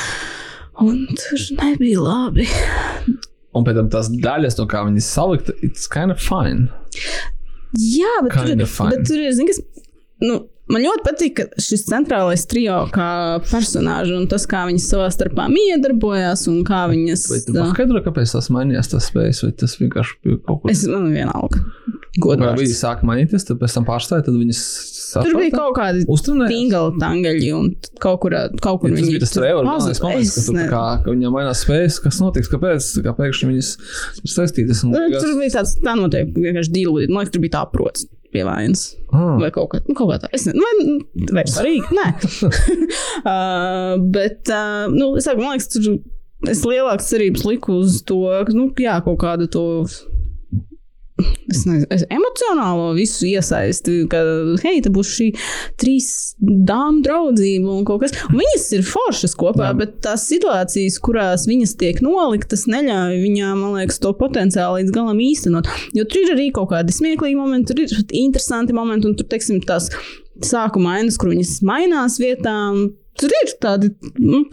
un 0.88 1.08
tur 1.12 1.48
nebija 1.60 2.02
labi. 2.08 2.50
Un 3.56 3.64
pēc 3.68 3.78
tam 3.80 3.90
tās 3.94 4.10
daļas, 4.12 4.58
no 4.60 4.66
kā 4.72 4.82
viņas 4.88 5.08
salikta, 5.18 5.54
it's 5.64 5.88
kind 5.88 6.12
of 6.12 6.20
fine. 6.20 6.68
Jā, 7.76 8.12
bet 8.24 8.32
tur, 8.36 8.50
Kinda 8.52 8.64
ir- 8.64 8.72
fine. 8.72 8.90
bet 8.96 9.08
tur 9.08 9.18
ir, 9.24 9.32
zini, 9.36 9.48
kas. 9.54 9.62
Nu, 10.22 10.46
Man 10.68 10.82
ļoti 10.82 11.04
patīk 11.06 11.40
šis 11.62 11.84
centrālais 11.86 12.42
trio, 12.50 12.90
kā 12.90 13.38
personāži, 13.46 14.16
un 14.18 14.24
tas, 14.28 14.48
kā 14.50 14.64
viņas 14.66 14.88
savā 14.90 15.12
starpā 15.14 15.46
miedarbojās, 15.54 16.48
un 16.50 16.64
kā 16.66 16.88
viņas. 16.90 17.26
Vai 17.30 17.38
tu 17.46 17.54
paskaidro, 17.54 18.02
kāpēc 18.02 18.32
tas 18.34 18.50
mainījās, 18.50 18.90
tas 18.90 19.12
spējas, 19.12 19.44
vai 19.46 19.52
tas 19.62 19.76
vienkārši 19.78 20.16
bija 20.26 20.40
kaut 20.48 20.64
kas 20.64 20.72
Es 20.82 20.88
man 20.90 21.12
vienalga. 21.14 21.62
Godīgi. 22.18 22.58
viņi 22.64 22.80
sāka 22.82 23.06
mainīties, 23.06 23.46
tad 23.46 23.60
pēc 23.62 23.76
tam 23.78 23.86
pārstāja, 23.86 24.26
tad 24.26 24.34
viņas 24.34 24.64
Tur 25.24 25.38
bija 25.40 25.52
kaut 25.56 25.80
uzturnē. 26.12 26.48
tingli 26.52 27.00
tangaļi, 27.00 27.52
un 27.56 27.70
kaut 28.04 28.20
kur, 28.24 28.36
kaut 28.62 28.82
kur 28.82 28.92
Tas 28.92 29.00
viņi 29.00 29.14
bija 29.14 29.24
tas 29.24 29.34
trejors, 29.36 29.68
galvenais 29.70 30.02
moments, 30.04 30.36
ka, 30.36 30.44
tur, 30.50 30.60
kā, 30.74 30.84
ka 31.06 31.14
viņam 31.16 31.36
mainās 31.38 31.64
spējas, 31.64 32.02
kas 32.04 32.20
notiks, 32.24 32.52
kāpēc, 32.52 32.90
kā 33.06 33.16
pēkšņi 33.20 33.50
viņas 33.52 33.72
ir 34.24 34.36
saistītas. 34.36 34.84
Un, 34.84 34.96
Nu, 34.96 35.08
Tur 35.16 35.34
bija 35.40 35.56
tāds, 35.60 35.76
tā 35.84 35.96
noteikti 36.00 36.44
vienkārši 36.46 36.72
dīlīt. 36.76 37.12
Man 37.12 37.24
liekas, 37.24 37.34
tur 37.36 37.44
bija 37.46 37.56
tā 37.58 37.64
prots 37.72 38.08
pie 38.36 38.44
vainas. 38.44 38.96
ah, 39.16 39.38
Vai 39.40 39.52
kaut 39.56 39.70
kā, 39.72 39.80
nu, 39.88 39.96
kaut 39.96 40.12
kā 40.12 40.18
tā. 40.26 40.30
Es 40.36 40.44
nezinu, 40.50 40.98
vai, 41.32 41.46
svarīgi. 41.48 41.88
Nē. 41.96 42.08
uh, 43.32 43.96
bet, 44.12 44.42
uh, 44.52 44.86
nu, 44.92 45.14
es 45.20 45.28
saku, 45.28 45.44
man 45.44 45.56
liekas, 45.56 45.72
tur 45.72 46.52
es 46.52 46.66
lielākas 46.68 47.08
cerības 47.14 47.46
liku 47.48 47.80
uz 47.82 48.02
to, 48.08 48.20
nu, 48.56 48.68
jā, 48.82 48.98
kaut 49.06 49.22
kādu 49.24 49.48
to. 49.52 49.66
Es 51.52 51.62
nezinu, 51.68 52.00
emocionālo 52.16 52.88
visu 52.98 53.28
iesaisti, 53.30 54.00
ka, 54.10 54.22
hei, 54.64 54.80
te 54.84 54.90
būs 54.94 55.12
šī 55.14 55.28
trīs 55.82 56.08
dāmas 56.42 57.04
draudzība 57.06 57.76
un 57.76 57.86
kaut 57.88 58.04
kas. 58.04 58.16
Un 58.32 58.40
viņas 58.42 58.66
ir 58.78 58.86
foršas 58.88 59.36
kopā, 59.38 59.70
jā. 59.70 59.78
bet 59.82 59.98
tās 60.06 60.26
situācijas, 60.32 60.98
kurās 61.06 61.46
viņas 61.50 61.76
tiek 61.82 62.02
noliktas, 62.06 62.66
neļauj 62.72 63.22
viņām, 63.22 63.62
man 63.62 63.78
liekas, 63.80 64.02
to 64.04 64.14
potenciāli 64.18 64.84
līdz 64.84 64.96
galam 64.96 65.22
īstenot. 65.22 65.70
Jo 65.98 66.08
tur 66.10 66.26
ir 66.26 66.36
arī 66.36 66.50
kaut 66.56 66.72
kādi 66.74 66.96
smieklīgi 66.96 67.38
momenti, 67.40 67.72
tur 67.72 67.86
ir 67.86 68.16
interesanti 68.26 68.76
momenti, 68.76 69.12
un 69.12 69.18
tur, 69.20 69.30
teiksim, 69.30 69.62
tās 69.66 69.92
sākuma 70.44 70.98
ainas, 71.00 71.20
kur 71.22 71.32
viņas 71.34 71.60
mainās 71.68 72.18
vietām. 72.22 72.88
Tur 73.16 73.32
ir 73.32 73.54
tādi 73.64 73.94
nu, 74.20 74.44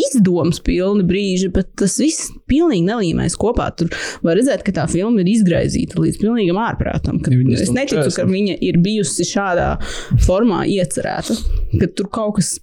izdomas 0.00 0.60
pilni 0.64 1.04
brīži, 1.06 1.50
bet 1.54 1.70
tas 1.78 1.96
viss 2.02 2.32
pilnīgi 2.50 2.84
nelīmēs 2.88 3.36
kopā. 3.40 3.70
Tur 3.78 3.92
var 4.26 4.38
redzēt, 4.38 4.64
ka 4.66 4.74
tā 4.80 4.88
filma 4.90 5.22
ir 5.22 5.30
izgraizīta 5.34 6.00
līdz 6.02 6.20
pilnīgam 6.22 6.60
ārprātam. 6.64 7.20
Es 7.54 7.72
neticu, 7.74 8.10
ka 8.16 8.26
viņa 8.28 8.58
ir 8.64 8.80
bijusi 8.82 9.26
šādā 9.28 9.74
formā 10.26 10.64
iecerēta, 10.70 11.38
ka 11.80 11.90
tur 11.96 12.12
kaut 12.12 12.40
kas. 12.40 12.56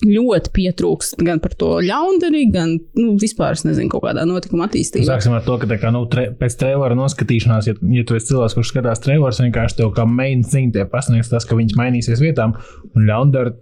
Ļoti 0.00 0.48
pietrūkst 0.56 1.18
gan 1.26 1.42
par 1.44 1.52
to 1.60 1.74
ļaundarību, 1.84 2.52
gan 2.54 2.70
nu, 2.96 3.18
vispār, 3.20 3.52
nezinu, 3.68 3.90
kaut 3.92 4.06
kādā 4.06 4.22
notikuma 4.24 4.64
attīstībā. 4.64 5.04
Sāksim 5.04 5.34
ar 5.36 5.42
to, 5.44 5.58
ka 5.60 5.76
kā, 5.76 5.90
nu, 5.92 6.06
tre, 6.08 6.30
pēc 6.40 6.56
trījuma 6.56 6.96
noskatīšanās, 6.96 7.68
ja, 7.68 7.74
ja 7.98 8.06
tu 8.08 8.16
esi 8.16 8.30
cilvēks, 8.30 8.54
kurš 8.56 8.70
skatās 8.72 9.04
trījus, 9.04 9.42
vienkārši 9.44 9.76
tev 9.82 9.92
kā 9.98 10.06
main 10.08 10.40
thing 10.40 10.72
tie 10.72 10.86
pasniegs 10.88 11.28
tas, 11.28 11.44
ka 11.44 11.58
viņš 11.58 11.76
mainīsies 11.76 12.24
vietām 12.24 12.56
un 12.94 13.04
ļaundara. 13.12 13.52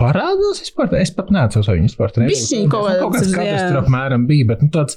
Parādās 0.00 0.62
vispār. 0.64 0.94
Es 1.00 1.12
pat 1.14 1.30
neatceros, 1.34 1.68
vai 1.68 1.78
viņš 1.80 1.92
vispār 1.92 2.14
trījus. 2.16 2.32
Bišķiņ 2.32 2.70
kaut 2.72 3.16
kāds 3.16 3.34
jā. 3.36 3.58
tur 3.68 3.82
apmēram 3.82 4.24
bija, 4.30 4.48
bet 4.52 4.64
nu, 4.64 4.70
tāds. 4.74 4.96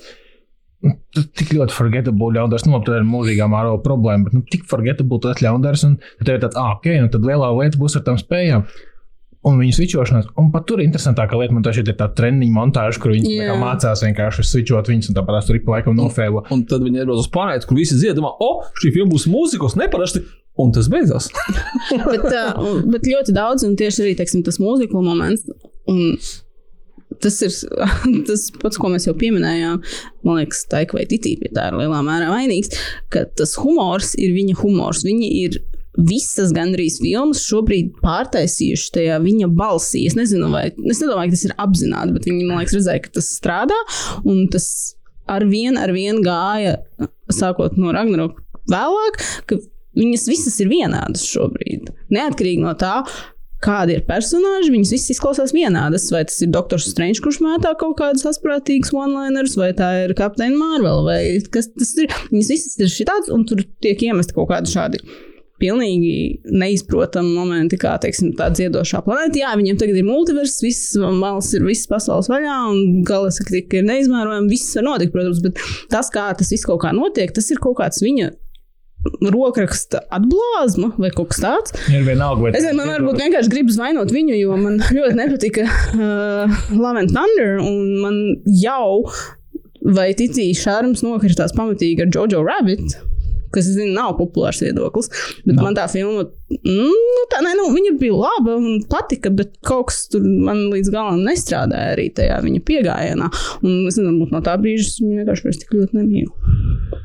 nu, 0.86 0.96
Tik 1.14 1.54
ļoti 1.58 1.76
forgettable 1.76 2.32
ļaundars, 2.38 2.66
nu, 2.70 2.80
tā 2.88 3.02
ir 3.02 3.06
mūžīgā 3.10 3.50
māro 3.52 3.76
problēma, 3.84 4.30
bet 4.30 4.38
nu, 4.38 4.46
tik 4.48 4.66
forgettable 4.70 5.22
tas 5.24 5.44
ļaundars, 5.44 5.86
un 5.90 6.00
tev 6.24 6.38
ir 6.38 6.42
tāds, 6.46 6.60
ah, 6.60 6.78
ok, 6.78 6.90
nu 7.04 7.12
tad 7.14 7.28
lielā 7.28 7.52
lieta 7.60 7.80
būs 7.80 8.00
ar 8.00 8.08
tām 8.08 8.20
spējām. 8.22 8.66
Un 9.44 9.58
viņu 9.60 9.74
switchošanās, 9.76 10.30
un 10.40 10.54
pat 10.54 10.64
tur 10.70 10.80
ir 10.80 10.88
interesantākā 10.88 11.36
lieta, 11.36 11.52
man 11.52 11.66
tā 11.66 11.74
šeit 11.76 11.90
ir 11.92 11.98
tā 12.00 12.06
treniņa 12.16 12.54
montāža, 12.56 13.00
kur 13.04 13.12
viņi 13.12 13.34
Jā. 13.42 13.58
mācās 13.60 14.04
vienkārši 14.06 14.46
switchot 14.48 14.88
viņus, 14.88 15.10
un 15.12 15.18
tāpat 15.18 15.36
tās 15.36 15.50
tur 15.50 15.58
ik 15.60 15.66
pa 15.66 15.74
laikam 15.74 15.98
nofēlo. 16.00 16.46
un 16.56 16.64
tad 16.70 16.86
viņi 16.86 17.02
ierodas 17.04 17.26
uz 17.26 17.34
planētu, 17.34 17.68
kur 17.68 17.82
visi 17.82 17.98
dzied, 18.00 18.16
domā, 18.16 18.32
o, 18.40 18.64
šī 18.80 18.94
filma 18.96 19.12
būs 19.12 19.28
mūzikos, 19.28 19.76
neparasti. 19.82 20.24
Un 20.62 20.74
tas 20.74 20.88
beidzās. 20.92 21.32
bet, 22.12 22.26
uh, 22.30 22.82
bet 22.86 23.10
ļoti 23.10 23.34
daudz, 23.34 23.66
un 23.66 23.78
tieši 23.80 24.04
arī 24.06 24.16
teiksim, 24.20 24.44
tas 24.46 24.60
mūzikla 24.62 25.02
moments. 25.02 25.48
Un 25.90 26.18
tas 27.24 27.40
ir 27.46 27.54
tas 28.30 28.48
pats, 28.62 28.80
ko 28.80 28.92
mēs 28.94 29.08
jau 29.10 29.16
pieminējām. 29.18 29.82
Man 30.28 30.42
liekas, 30.42 30.66
Taika 30.70 31.00
vai 31.00 31.08
Titī 31.10 31.36
pie 31.42 31.52
tā 31.56 31.70
ir 31.72 31.80
lielā 31.82 32.02
mērā 32.06 32.30
vainīgs, 32.34 32.74
ka 33.14 33.26
tas 33.38 33.56
humors 33.62 34.14
ir 34.20 34.36
viņa 34.36 34.60
humors. 34.62 35.04
Viņa 35.08 35.32
ir 35.42 35.62
visas 35.94 36.50
gandrīz 36.54 36.98
filmas 37.02 37.44
šobrīd 37.46 37.92
pārtaisījuši 38.02 38.94
tajā 38.96 39.20
viņa 39.26 39.50
balsī. 39.58 40.08
Es 40.10 40.18
nezinu, 40.18 40.50
vai 40.54 40.68
es 40.70 41.02
nedomāju, 41.02 41.30
ka 41.30 41.38
tas 41.38 41.46
ir 41.50 41.58
apzināti, 41.66 42.16
bet 42.16 42.30
viņi 42.30 42.48
man 42.48 42.62
liekas, 42.62 42.78
redzēja, 42.80 43.04
ka 43.06 43.14
tas 43.20 43.30
strādā. 43.38 43.78
Un 44.26 44.48
tas 44.54 44.68
ar 45.30 45.46
vienu, 45.50 45.78
ar 45.82 45.94
vienu 45.96 46.24
gāja, 46.26 46.80
sākot 47.32 47.78
no 47.80 47.94
Ragnarok 47.96 48.42
vēlāk, 48.72 49.22
ka 49.50 49.60
viņas 49.98 50.28
visas 50.32 50.60
ir 50.64 50.72
vienādas 50.72 51.26
šobrīd. 51.30 51.92
Neatkarīgi 52.14 52.64
no 52.64 52.74
tā, 52.80 53.00
kādi 53.64 53.98
ir 53.98 54.06
personāļi, 54.08 54.72
viņas 54.74 54.94
visas 54.96 55.16
izklausās 55.16 55.54
vienādas. 55.56 56.10
Vai 56.14 56.24
tas 56.28 56.40
ir 56.44 56.52
Doktors 56.54 56.90
Strange, 56.92 57.22
kurš 57.24 57.42
mētā 57.44 57.74
kaut 57.80 57.98
kādas 58.02 58.26
asprātīgas 58.34 58.94
one-liners, 58.96 59.58
vai 59.60 59.72
tā 59.78 59.92
ir 60.06 60.16
Captain 60.20 60.58
Marvel, 60.60 61.06
vai 61.08 61.20
kas 61.54 61.72
tas 61.74 61.94
ir. 62.02 62.12
Viņas 62.32 62.56
visas 62.56 62.82
ir 62.82 62.92
šitādas, 62.92 63.32
un 63.34 63.46
tur 63.50 63.64
tiek 63.84 64.02
iemesti 64.10 64.36
kaut 64.36 64.52
kādi 64.52 64.74
šādi. 64.74 65.04
Pilnīgi 65.62 66.42
neizprotami 66.50 67.30
momenti, 67.38 67.78
kā 67.80 67.94
teiksim, 68.02 68.34
tā 68.36 68.50
dziedošā 68.52 69.00
planēta. 69.06 69.40
Jā, 69.40 69.54
viņiem 69.56 69.78
tagad 69.80 70.00
ir 70.02 70.08
multivers, 70.08 70.58
visas 70.66 70.98
malas 71.00 71.54
ir 71.56 71.64
visas 71.64 71.88
pasaules 71.88 72.28
vaļā, 72.32 72.58
un 72.74 73.04
galaktika 73.08 73.80
ir 73.80 73.88
neizmērojama. 73.88 74.50
Viss 74.52 74.74
var 74.76 74.90
notikt, 74.90 75.14
protams, 75.16 75.40
bet 75.46 75.62
tas, 75.94 76.12
kā 76.12 76.26
tas 76.36 76.52
viss 76.52 76.68
kaut 76.68 76.82
kā 76.84 76.92
notiek, 76.98 77.32
tas 77.32 77.48
ir 77.54 77.62
kaut 77.64 77.78
kāds 77.80 78.04
viņa 78.04 78.34
rokraksta 79.04 80.04
atblāzma 80.14 80.94
vai 80.98 81.12
kaut 81.16 81.32
kas 81.34 81.44
tāds. 81.44 81.78
Ir 81.92 82.06
vienalga, 82.08 82.46
vai 82.46 82.52
Es 82.54 82.64
nezinu, 82.64 82.80
man 82.80 82.92
varbūt 82.96 83.22
vienkārši 83.24 83.52
gribas 83.52 83.80
vainot 83.80 84.12
viņu, 84.14 84.36
jo 84.40 84.60
man 84.60 84.80
ļoti 84.80 85.16
nepatika 85.20 85.66
uh, 85.68 86.60
Love 86.76 87.04
and 87.04 87.16
Thunder, 87.16 87.58
un 87.64 87.98
man 88.04 88.20
jau 88.48 89.04
vai 89.84 90.12
ticīja 90.16 90.60
šārums 90.62 91.04
nokritās 91.04 91.56
pamatīgi 91.58 92.06
ar 92.06 92.14
Jojo 92.14 92.46
Rabbit. 92.46 92.96
Kas, 93.54 93.68
es 93.70 93.76
zinu, 93.76 93.92
nav 93.94 94.16
populārs 94.18 94.64
viedoklis. 94.64 95.12
Bet 95.44 95.60
no. 95.60 95.68
man 95.68 95.76
tā 95.78 95.84
filma, 95.92 96.24
nu, 96.50 97.26
tā, 97.30 97.44
ne, 97.46 97.52
nu, 97.60 97.68
viņa 97.76 97.92
bija 98.02 98.16
laba 98.18 98.56
un 98.58 98.80
patika, 98.90 99.30
bet 99.30 99.52
kaut 99.68 99.92
kas 99.92 100.08
tur 100.10 100.26
man 100.26 100.72
līdz 100.72 100.90
galam 100.96 101.22
nestrādāja 101.28 101.94
arī 101.94 102.08
tajā 102.18 102.40
viņa 102.48 102.64
piegājienā. 102.66 103.30
Un 103.62 103.76
es 103.84 104.00
nezinu, 104.00 104.10
varbūt 104.16 104.34
no 104.34 104.42
tā 104.48 104.58
brīža 104.58 104.88
es 104.88 104.98
viņu 105.04 105.22
vienkārši 105.22 105.46
vairs 105.46 105.62
tik 105.62 105.76
ļoti 105.78 106.00
nemīlu. 106.00 107.03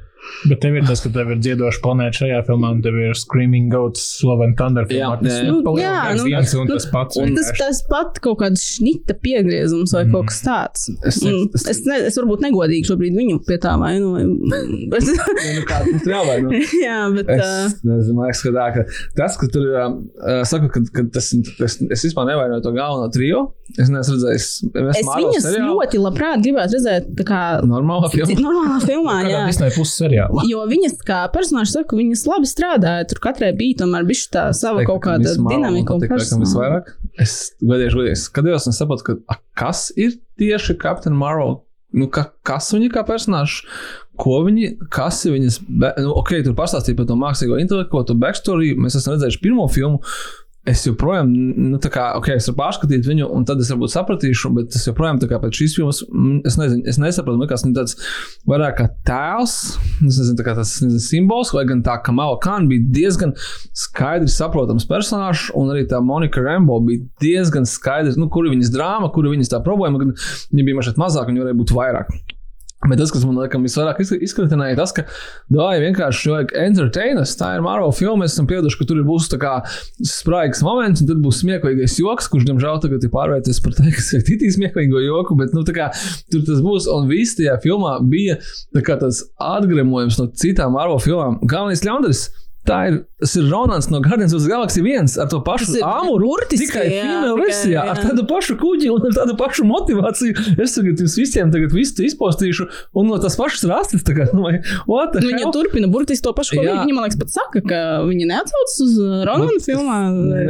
Bet 0.48 0.60
tev 0.62 0.76
ir 0.78 0.84
tas, 0.86 1.00
ka 1.02 1.10
tev 1.14 1.32
ir 1.34 1.40
dziedoša 1.42 1.80
planēta 1.82 2.20
šajā 2.22 2.40
filmā, 2.46 2.70
un 2.76 2.82
tev 2.84 2.94
ir 3.02 3.16
Screaming 3.18 3.70
Goats, 3.72 4.04
Love 4.26 4.44
and 4.46 4.56
Thunder 4.60 4.86
filmā. 4.86 5.16
Jā, 5.16 5.22
Tas 5.22 5.32
jā. 5.34 5.40
ir 5.42 5.50
Nu, 5.68 5.74
jā, 5.80 5.94
nu, 6.18 6.24
viens 6.28 6.54
un 6.54 6.66
nu, 6.68 6.76
tas 6.76 6.86
pats. 6.92 7.18
Un 7.20 7.34
tas, 7.36 7.50
tas 7.58 7.80
pat 7.90 8.20
kaut 8.24 8.38
kāds 8.44 8.62
šnita 8.76 9.16
piegriezums 9.24 9.92
vai 9.96 10.04
mm. 10.06 10.12
kaut 10.14 10.30
kas 10.32 10.42
tāds. 10.46 10.88
Es- 11.04 11.18
Mm, 11.28 11.48
es- 11.54 11.66
Es, 11.68 11.80
ne, 11.84 11.96
es 12.08 12.16
varbūt 12.16 12.40
negodīgi 12.46 12.86
šobrīd 12.88 13.16
viņu 13.18 13.40
pie 13.46 13.58
tā 13.60 13.74
vainoju. 13.80 14.36
Bet, 14.92 15.04
Nu, 15.08 15.62
kā 15.68 15.80
tas 15.84 16.06
ir 16.06 16.12
jāvaino? 16.14 16.52
jā, 16.86 16.98
bet. 17.14 17.28
Es 17.34 17.74
nezinu, 17.84 18.14
man 18.16 18.28
liekas, 18.28 18.40
ka, 18.46 18.52
tā, 18.54 18.66
ka 18.76 18.84
tas, 19.18 19.36
ka 19.40 19.48
tur 19.52 19.66
ir, 19.66 19.76
uh, 19.76 20.42
saku, 20.48 20.70
ka, 20.72 20.82
ka 20.94 21.04
tas, 21.14 21.28
tas, 21.58 21.76
es 21.90 22.04
vispār 22.06 22.26
nevainoju 22.30 22.62
to 22.64 22.72
galveno 22.76 23.08
trio. 23.14 23.42
Es 23.76 23.90
neesmu 23.92 24.16
redzējis, 24.16 24.46
es 24.96 25.02
viņas 25.04 25.48
ļoti 25.60 26.00
labprāt 26.00 26.40
gribētu 26.44 26.78
redzēt, 26.78 27.10
tā 27.18 27.24
kā 27.28 27.40
normālā 27.68 28.08
filmā. 28.14 28.38
normālā 28.46 28.78
filmā. 28.86 29.16
Jā. 29.28 29.42
Disney 29.50 29.74
puses 29.76 29.98
seriālā. 30.00 30.17
Jo 30.48 30.64
viņas, 30.70 30.96
kā 31.06 31.20
personāši, 31.34 31.74
saka, 31.78 31.98
viņas 31.98 32.24
labi 32.28 32.50
strādāja. 32.50 33.06
Tur 33.10 33.22
katrai 33.28 33.52
bija 33.56 33.82
tomēr 33.84 34.08
bijusi 34.08 34.28
tā 34.34 34.48
sava 34.56 34.84
kaut 34.88 35.02
kāda 35.06 35.36
dinamika 35.36 35.96
un 35.96 36.04
personība. 36.04 36.44
personība. 36.44 36.64
Vairāk. 36.64 36.92
Es 37.24 37.38
godīgi, 37.62 37.94
godīgi 38.00 38.20
skatījos 38.24 38.68
un 38.70 38.76
saprotu, 38.76 39.06
ka 39.06 39.16
a, 39.34 39.38
kas 39.58 39.88
ir 39.96 40.18
tieši 40.40 40.78
Captain 40.82 41.16
Marvel. 41.18 41.60
Nu, 41.96 42.10
ka, 42.12 42.26
kas 42.44 42.66
viņa 42.74 42.90
kā 42.92 43.00
personāžs, 43.08 43.62
ko 44.20 44.42
viņi, 44.44 44.74
kas 44.92 45.22
ir 45.24 45.38
viņas, 45.38 45.56
be, 45.64 45.94
nu, 46.04 46.10
ok, 46.20 46.34
tur 46.44 46.56
pastāstīja 46.58 46.98
par 46.98 47.06
to 47.08 47.16
mākslīgo 47.16 47.56
intelektu, 47.62 48.02
to 48.10 48.16
backstory. 48.18 48.74
Mēs 48.76 48.98
esam 48.98 49.14
redzējuši 49.14 49.40
pirmo 49.40 49.64
filmu, 49.72 50.02
es 50.66 50.82
joprojām, 50.84 51.30
nu, 51.30 51.78
tā 51.80 51.90
kā, 51.92 52.04
ok, 52.18 52.30
es 52.34 52.48
varu 52.50 52.58
pārskatīt 52.58 53.06
viņu, 53.08 53.28
un 53.32 53.44
tad 53.48 53.60
es 53.62 53.70
varbūt 53.72 53.92
sapratīšu, 53.92 54.50
bet 54.56 54.76
es 54.76 54.84
joprojām, 54.88 55.20
tā 55.22 55.28
kā 55.30 55.38
pēc 55.40 55.60
šīs 55.60 55.76
filmas, 55.78 56.00
mm, 56.08 56.40
es 56.48 56.58
nezinu, 56.60 56.84
es 56.90 56.98
nesaprotu, 57.00 57.38
man 57.38 57.46
liekas, 57.46 57.64
viņa 57.64 57.76
tāds 57.78 57.96
vairāk 58.50 58.76
kā 58.80 58.88
tēls, 59.08 59.56
es 60.08 60.20
nezinu, 60.20 60.44
kā 60.44 60.56
tas 60.58 60.74
nezinu, 60.84 61.02
simbols, 61.04 61.52
vai 61.56 61.64
gan 61.68 61.82
tā, 61.86 61.96
ka 62.04 62.14
Mala 62.14 62.36
Khan 62.44 62.68
bija 62.70 62.84
diezgan 62.98 63.34
skaidri 63.76 64.30
saprotams 64.32 64.88
personāžs, 64.90 65.48
un 65.58 65.72
arī 65.72 65.86
tā 65.88 66.02
Monika 66.04 66.44
Rambo 66.44 66.80
bija 66.84 67.06
diezgan 67.24 67.68
skaidrs, 67.68 68.18
nu, 68.20 68.28
kur 68.32 68.48
ir 68.48 68.56
viņas 68.56 68.74
drāma, 68.74 69.12
kur 69.14 69.28
ir 69.28 69.36
viņas 69.38 69.54
tā 69.54 69.62
problēma, 69.64 70.02
gan 70.02 70.16
viņa 70.18 70.68
bija 70.68 70.80
mazliet 70.82 71.00
mazāk, 71.00 71.30
viņa 71.30 71.46
varēja 71.46 71.62
būt 71.62 71.76
vairāk. 71.78 72.12
Bet 72.86 73.00
tas, 73.00 73.10
kas 73.10 73.24
man 73.26 73.34
liekas, 73.40 73.58
visvairāk 73.64 73.98
izkritinēja, 74.22 74.76
tas, 74.78 74.92
ka 74.94 75.02
Dāvija 75.50 75.82
vienkārši 75.82 76.30
vajag 76.30 76.52
entertainas. 76.62 77.32
Tā 77.40 77.56
ir 77.56 77.64
Marvel 77.64 77.90
filma. 77.96 78.22
Mēs 78.22 78.36
esam 78.36 78.46
pieraduši, 78.46 78.78
ka 78.78 78.86
tur 78.86 79.00
būs 79.06 79.26
spraigs 80.06 80.62
moments, 80.62 81.02
un 81.02 81.10
tad 81.10 81.18
būs 81.24 81.42
smieklīgais 81.42 81.98
joks, 81.98 82.30
kurš, 82.30 82.46
diemžēl, 82.46 82.78
tagad 82.84 83.02
ir 83.02 83.10
pārvērties 83.10 83.58
par 83.64 83.74
teikt, 83.80 83.96
kas 83.98 84.12
ir 84.14 84.22
titī 84.28 84.52
smieklīgo 84.54 85.02
joku. 85.02 85.34
Bet, 85.40 85.56
nu, 85.58 85.66
kā, 85.66 85.90
tur 86.30 86.46
tas 86.46 86.62
būs. 86.62 86.86
Un 86.94 87.10
viss 87.10 87.34
tajā 87.38 87.58
filmā 87.66 87.98
bija 88.06 88.38
tā 88.76 88.84
tas 89.02 89.24
atgremojums 89.42 90.20
no 90.22 90.30
citām 90.38 90.78
Marvel 90.78 91.02
filmām. 91.02 91.42
Galvenais 91.50 91.82
ļaundaris 91.82 92.28
Tā 92.68 92.78
ir, 92.90 92.96
ir 93.24 93.46
Ronalds 93.48 93.88
no 93.90 94.00
Guardians 94.04 94.34
of 94.36 94.42
the 94.44 94.50
Galaxy 94.52 94.82
1 94.84 95.14
ar 95.22 95.28
to 95.32 95.40
pašu 95.44 95.78
āmuru. 95.84 96.34
Tikai 96.50 96.84
female 96.90 97.34
versijā, 97.38 97.84
ar 97.94 98.00
tādu 98.02 98.24
pašu 98.28 98.58
kuģi 98.60 98.90
un 98.92 99.06
ar 99.08 99.14
tādu 99.16 99.36
pašu 99.40 99.64
motivāciju. 99.68 100.36
Es 100.60 100.74
tagad 100.76 101.00
jums 101.00 101.16
visiem 101.18 101.52
tagad 101.54 101.72
visu 101.74 102.04
izpostīšu, 102.06 102.66
un 102.98 103.08
no 103.08 103.18
tas 103.22 103.36
pašas 103.40 103.64
rastas 103.70 104.04
tagad, 104.06 104.34
nu, 104.36 104.44
vai, 104.44 104.58
Viņa 104.58 105.40
hell? 105.40 105.52
turpina 105.54 105.88
burtiski 105.90 106.24
to 106.26 106.32
pašu, 106.36 106.58
Jā. 106.58 106.76
viņa, 106.82 106.94
man 106.96 107.06
liekas, 107.06 107.18
pat 107.20 107.32
saka, 107.32 107.62
ka 107.64 107.80
viņa 108.08 108.28
neatsaucas 108.32 108.76
uz 108.84 108.94
Ronaldu 109.28 109.62
filmā. 109.64 109.98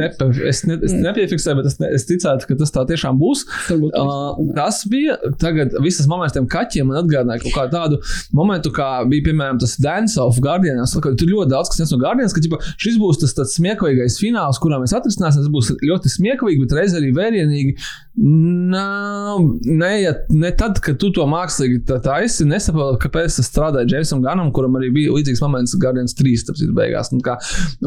Nepa, 0.03 0.29
es, 0.49 0.63
ne, 0.67 0.77
es 0.85 0.95
nepiefiksēju, 0.99 1.59
bet 1.61 1.69
es, 1.71 1.77
ne, 1.81 1.91
es 1.95 2.05
ticētu, 2.09 2.49
ka 2.49 2.59
tas 2.59 2.73
tā 2.75 2.85
tiešām 2.89 3.19
būs. 3.21 3.45
Varbūt 3.69 3.97
Uh, 3.99 4.37
tas 4.55 4.83
bija 4.89 5.17
tagad, 5.41 5.73
visas 5.83 6.07
moments 6.09 6.35
tiem 6.35 6.45
kaķiem 6.49 6.87
man 6.89 7.01
atgādināja 7.01 7.41
kaut 7.43 7.55
kādu 7.57 7.73
tādu 7.73 7.97
momentu, 8.35 8.71
kā 8.75 8.87
bija, 9.09 9.25
piemēram, 9.29 9.59
tas 9.61 9.75
Dance 9.81 10.15
of 10.21 10.37
Guardians. 10.43 10.93
Tur 10.95 11.27
ļoti 11.33 11.49
daudz 11.51 11.71
kas 11.73 11.91
no 11.91 11.99
Guardians, 12.09 12.33
ka 12.33 12.41
ģipa, 12.43 12.59
šis 12.81 12.97
būs 13.01 13.21
tas 13.21 13.53
smieklīgais 13.53 14.17
fināls, 14.21 14.59
kurā 14.61 14.81
mēs 14.81 14.95
atrisināsim. 14.97 15.45
Tas 15.45 15.53
būs 15.53 15.71
ļoti 15.85 16.11
smieklīgi, 16.15 16.63
bet 16.65 16.75
reizē 16.79 16.99
arī 17.01 17.13
vērienīgi. 17.15 17.75
Nav, 18.19 19.39
ne, 19.65 20.01
ja, 20.01 20.13
ne 20.29 20.51
tad, 20.57 20.79
kad 20.83 20.97
tu 20.99 21.07
to 21.15 21.23
mākslīgi 21.29 21.81
taisi, 22.03 22.43
nesaproti, 22.49 22.99
kāpēc 23.05 23.37
tas 23.39 23.47
strādāja 23.47 23.87
Jamesam 23.93 24.23
Ganam, 24.25 24.49
kuram 24.55 24.75
arī 24.79 24.89
bija 24.95 25.13
līdzīgs 25.15 25.39
moments 25.45 25.75
Guardians 25.79 26.15
3. 26.19 26.33
Tāpēc, 26.49 26.73
beigās, 26.75 27.11
un, 27.15 27.21
kā, 27.25 27.37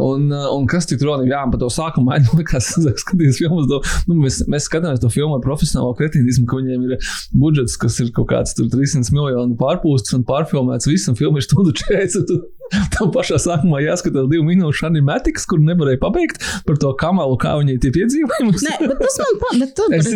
un, 0.00 0.30
un 0.32 0.64
kas 0.70 0.88
tik 0.88 1.04
ronīgi, 1.04 1.34
jā, 1.34 1.42
par 1.52 1.60
to 1.60 1.68
sākumu 1.72 2.16
liekas, 2.38 2.70
skatījās 3.04 3.42
filmas, 3.42 3.68
to, 3.70 3.82
nu, 4.08 4.18
mēs, 4.24 4.40
mēs 4.52 4.70
skatāmies 4.70 5.02
to 5.04 5.12
filmu 5.12 5.36
ar 5.36 5.44
profesionālo 5.44 5.92
kretīnismu, 6.00 6.48
ka 6.48 6.62
viņiem 6.62 6.88
ir 6.88 7.12
budžets, 7.36 7.76
kas 7.80 8.00
ir 8.00 8.10
kaut 8.16 8.30
kāds 8.32 8.56
tur 8.56 8.72
300 8.72 9.12
miljonu 9.12 9.58
pārpūsts 9.60 10.16
un 10.16 10.24
pārfilmēts 10.28 10.88
viss, 10.90 11.08
un 11.12 11.18
filma 11.20 11.42
ir 11.42 11.48
stundu 11.48 11.76
40. 11.84 12.26
tu- 12.32 12.42
Tam 12.94 13.10
pašā 13.12 13.36
sākumā 13.42 13.82
jāskatās 13.84 14.30
divu 14.30 14.46
minūšu 14.46 14.86
animētikas, 14.88 15.44
kur 15.50 15.60
nevarēja 15.60 15.98
pabeigt 16.00 16.38
par 16.64 16.78
to 16.80 16.88
kamalu, 16.96 17.34
kā 17.42 17.50
viņai 17.58 17.74
tie 17.82 17.90
piedzīvojumi. 17.92 18.54
Nē, 18.64 18.76
bet 18.86 19.02
tas 19.02 19.18
man, 19.20 19.34
pa, 19.42 19.50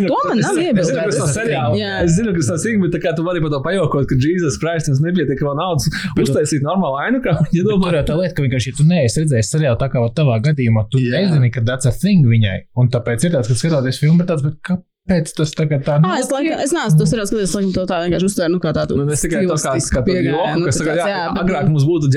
to 0.09 0.17
man 0.29 0.41
nav 0.41 0.57
es 0.57 0.89
zinu, 0.89 0.97
ka 0.97 1.05
tas 1.17 1.35
seriāls. 1.35 1.77
Jā. 1.79 1.91
Es 2.05 2.15
zinu, 2.17 2.33
ka 2.35 2.45
tas 2.49 2.65
ir 2.69 2.81
bet 2.83 2.95
tā 2.95 3.01
kā 3.03 3.13
tu 3.17 3.25
vari 3.27 3.43
par 3.43 3.53
to 3.53 3.61
pajokot, 3.67 4.09
ka 4.09 4.19
Jēzus 4.25 4.59
Kristus 4.61 4.93
jums 4.93 5.03
nepietiek 5.05 5.45
vēl 5.47 5.57
naudas 5.59 5.87
uztaisīt 6.17 6.65
normālu 6.65 6.99
ainu, 7.05 7.21
kā 7.23 7.37
viņi 7.43 7.63
Tur 7.63 7.71
domā. 7.75 7.93
jau 7.99 8.05
tā 8.11 8.19
lieta, 8.21 8.35
ka 8.37 8.45
vienkārši, 8.47 8.75
tu 8.79 8.87
neesi 8.87 9.23
redzējis 9.23 9.53
seriālu 9.55 9.79
tā 9.81 9.91
kā 9.93 10.03
tavā 10.17 10.39
gadījumā, 10.49 10.87
tu 10.91 11.01
Jā. 11.03 11.21
nezini, 11.21 11.51
ka 11.53 11.63
that's 11.67 11.89
a 11.89 11.93
thing 11.95 12.25
viņai. 12.27 12.59
Un 12.79 12.91
tāpēc 12.93 13.27
ir 13.27 13.35
tāds, 13.37 13.51
ka 13.51 13.57
skatoties 13.57 14.01
filmu, 14.01 14.21
bet 14.23 14.31
tāds, 14.33 14.45
bet 14.47 14.59
kāpēc 14.65 14.85
tas 15.07 15.53
tagad 15.57 15.85
tā 15.87 15.97
Ah, 16.03 16.17
es, 16.21 16.29
laikam, 16.31 16.59
es 16.63 16.73
neesmu 16.75 16.99
to 16.99 17.07
seriālu 17.09 17.29
skatījies, 17.29 17.53
laikam, 17.55 17.71
to 17.75 17.85
tā 17.89 17.99
vienkārši 18.03 18.27
uztvēru, 18.29 18.53
nu, 18.53 18.61
kā 18.63 18.73
tādu. 18.75 18.97
Nu, 18.99 19.05
mēs 19.07 19.23
tikai 19.23 19.43
tā 19.47 19.57
kā 19.63 19.73
skatām, 19.83 20.05
pieejamību, 20.07 20.59
nu, 20.61 20.67
kas 20.67 20.79
tagad, 20.81 20.99
jā, 21.01 21.07
jā, 21.11 21.21
agrāk 21.43 21.67
nu, 21.67 21.75
mums 21.75 21.85
būtu 21.87 22.11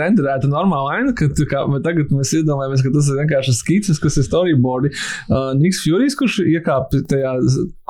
renderēta 0.00 0.50
normāla 0.50 0.96
aina, 0.96 1.14
ka, 1.16 1.28
tu 1.36 1.46
kā, 1.50 1.64
bet 1.72 1.84
tagad 1.86 2.12
mēs 2.14 2.32
iedomājamies, 2.38 2.84
ka 2.86 2.92
tas 2.96 3.10
ir 3.10 3.20
vienkārši 3.22 3.56
skices, 3.60 4.00
kas 4.02 4.18
ir 4.20 4.26
storyboardi. 4.28 4.92
Uh, 5.28 5.50
Niks 5.58 5.82
Furijs, 5.84 6.16
kurš 6.18 6.40
iekāp 6.46 6.94
tajā 7.10 7.34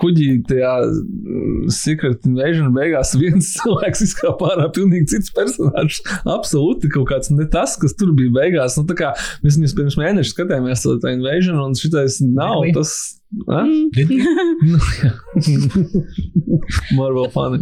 kuģī, 0.00 0.28
tajā 0.50 0.72
mm, 0.86 1.68
Secret 1.72 2.26
Invasion 2.28 2.72
beigās, 2.76 3.14
viens 3.20 3.52
cilvēks 3.56 4.04
izkāpa 4.08 4.52
ārā 4.54 4.68
pilnīgi 4.76 5.12
cits 5.14 5.32
personāžs. 5.36 6.02
Absolūti 6.24 6.90
kaut 6.92 7.10
kāds 7.12 7.32
ne 7.32 7.48
tas, 7.52 7.76
kas 7.80 7.96
tur 7.98 8.12
bija 8.16 8.34
beigās. 8.40 8.78
Nu, 8.80 8.86
tā 8.88 8.98
kā 8.98 9.12
mēs 9.44 9.60
viņus 9.60 9.76
pirms 9.78 10.00
mēneša 10.00 10.34
skatījāmies 10.34 10.84
to 10.86 10.98
Invasion, 11.12 11.60
un 11.62 11.76
šitais 11.78 12.20
nav 12.24 12.62
Really? 12.62 12.76
tas. 12.76 12.96
A? 13.52 13.62
Did- 13.92 14.12
Nu. 14.66 14.78
Marvel 16.96 17.28
fani. 17.34 17.58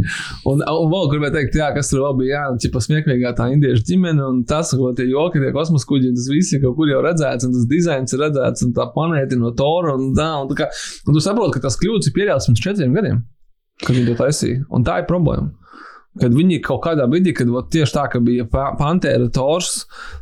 Un, 0.48 0.62
un 0.62 0.90
vēl 0.92 1.08
gribēju 1.12 1.34
teikt, 1.34 1.56
jā, 1.58 1.68
kas 1.74 1.90
tur 1.90 2.04
vēl 2.04 2.14
bija, 2.20 2.36
jā, 2.38 2.42
ķipa 2.64 2.82
smieklīgā 2.84 3.32
tā 3.38 3.48
indiešu 3.54 3.82
ģimene, 3.90 4.22
un 4.24 4.42
tas, 4.48 4.70
ko 4.78 4.92
tie 4.96 5.06
joki, 5.10 5.42
tie 5.42 5.50
kosmosa 5.56 5.88
kuģi, 5.90 6.12
tas 6.16 6.28
viss 6.32 6.54
ir 6.54 6.62
kaut 6.62 6.76
kur 6.78 6.90
jau 6.92 7.00
redzēts, 7.04 7.48
un 7.48 7.56
tas 7.56 7.66
dizains 7.70 8.14
ir 8.14 8.22
redzēts, 8.24 8.64
un 8.68 8.72
tā 8.76 8.86
planēta 8.94 9.38
no 9.40 9.50
Tora, 9.58 9.96
un 9.98 10.14
tā, 10.16 10.28
un 10.44 10.50
tā 10.52 10.60
kā, 10.62 10.70
un 11.08 11.18
tu 11.18 11.24
saproti, 11.24 11.56
ka 11.58 11.64
tas 11.66 11.78
kļūdas 11.82 12.10
ir 12.10 12.16
pieļauts 12.20 12.48
pirms 12.50 12.64
četriem 12.68 12.94
gadiem, 13.00 13.20
kad 13.82 13.92
viņi 13.98 14.08
to 14.12 14.16
taisīja, 14.22 14.62
un 14.70 14.86
tā 14.86 15.00
ir 15.02 15.10
problēma. 15.10 15.50
Kad 16.20 16.34
viņi 16.36 16.60
kaut 16.62 16.84
kādā 16.84 17.08
brīdī, 17.10 17.32
kad 17.34 17.48
vat, 17.50 17.72
tieši 17.74 17.94
tā, 17.96 18.04
ka 18.12 18.20
bija 18.22 18.44
Pa- 18.46 18.70
Pantera, 18.78 19.26
Tors, 19.34 19.80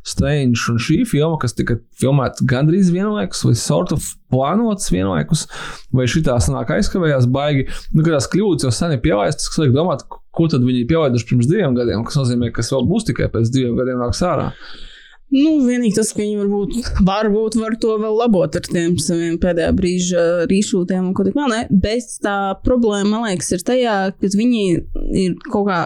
Strange 0.08 0.62
un 0.72 0.78
šī 0.80 1.02
filma, 1.08 1.36
kas 1.42 1.52
tika 1.58 1.76
filmēta 2.00 2.46
gandrīz 2.48 2.88
vienlaikus, 2.94 3.42
vai 3.44 3.52
sort 3.60 3.92
of 3.92 4.06
plānotas 4.32 4.88
vienlaikus, 4.94 5.44
vai 5.92 6.06
šī 6.08 6.24
tā 6.30 6.38
sanāk 6.40 6.72
aizkavējās 6.78 7.28
baigi, 7.34 7.66
nu, 7.92 8.00
kad 8.00 8.14
tās 8.16 8.30
kļūdas 8.32 8.64
jau 8.68 8.72
sen 8.72 8.96
ir 8.96 9.02
pielaistas, 9.04 9.50
kas 9.52 9.60
liek 9.66 9.76
domāt, 9.76 10.06
ko 10.08 10.48
tad 10.48 10.64
viņi 10.64 10.86
ir 10.86 10.88
pielaiduši 10.94 11.28
pirms 11.28 11.50
diviem 11.50 11.76
gadiem, 11.76 12.06
kas 12.08 12.16
nozīmē, 12.22 12.48
ka 12.48 12.62
kas 12.62 12.72
vēl 12.72 12.88
būs 12.88 13.10
tikai 13.10 13.28
pēc 13.34 13.52
diviem 13.52 13.76
gadiem 13.76 14.00
nāks 14.00 14.24
ārā. 14.24 14.48
Nu, 15.32 15.52
vienīgi 15.64 15.96
tas, 15.96 16.10
ka 16.12 16.20
viņi 16.20 16.40
varbūt, 16.42 16.90
varbūt 17.08 17.56
var 17.60 17.76
to 17.80 17.94
vēl 18.02 18.18
labot 18.20 18.58
ar 18.58 18.66
tiem 18.66 18.98
saviem 19.00 19.38
pēdējā 19.40 19.70
brīža 19.78 20.24
rīšūtiem 20.50 21.06
un 21.08 21.14
ko 21.16 21.24
tik 21.24 21.38
vēl 21.38 21.48
ne. 21.52 21.62
Bet 21.72 22.18
tā 22.24 22.36
problēma, 22.66 23.14
man 23.14 23.30
liekas, 23.30 23.52
ir 23.56 23.64
tajā, 23.64 23.94
ka 24.18 24.32
viņi 24.36 24.64
ir 25.22 25.38
kaut 25.48 25.70
kā 25.70 25.80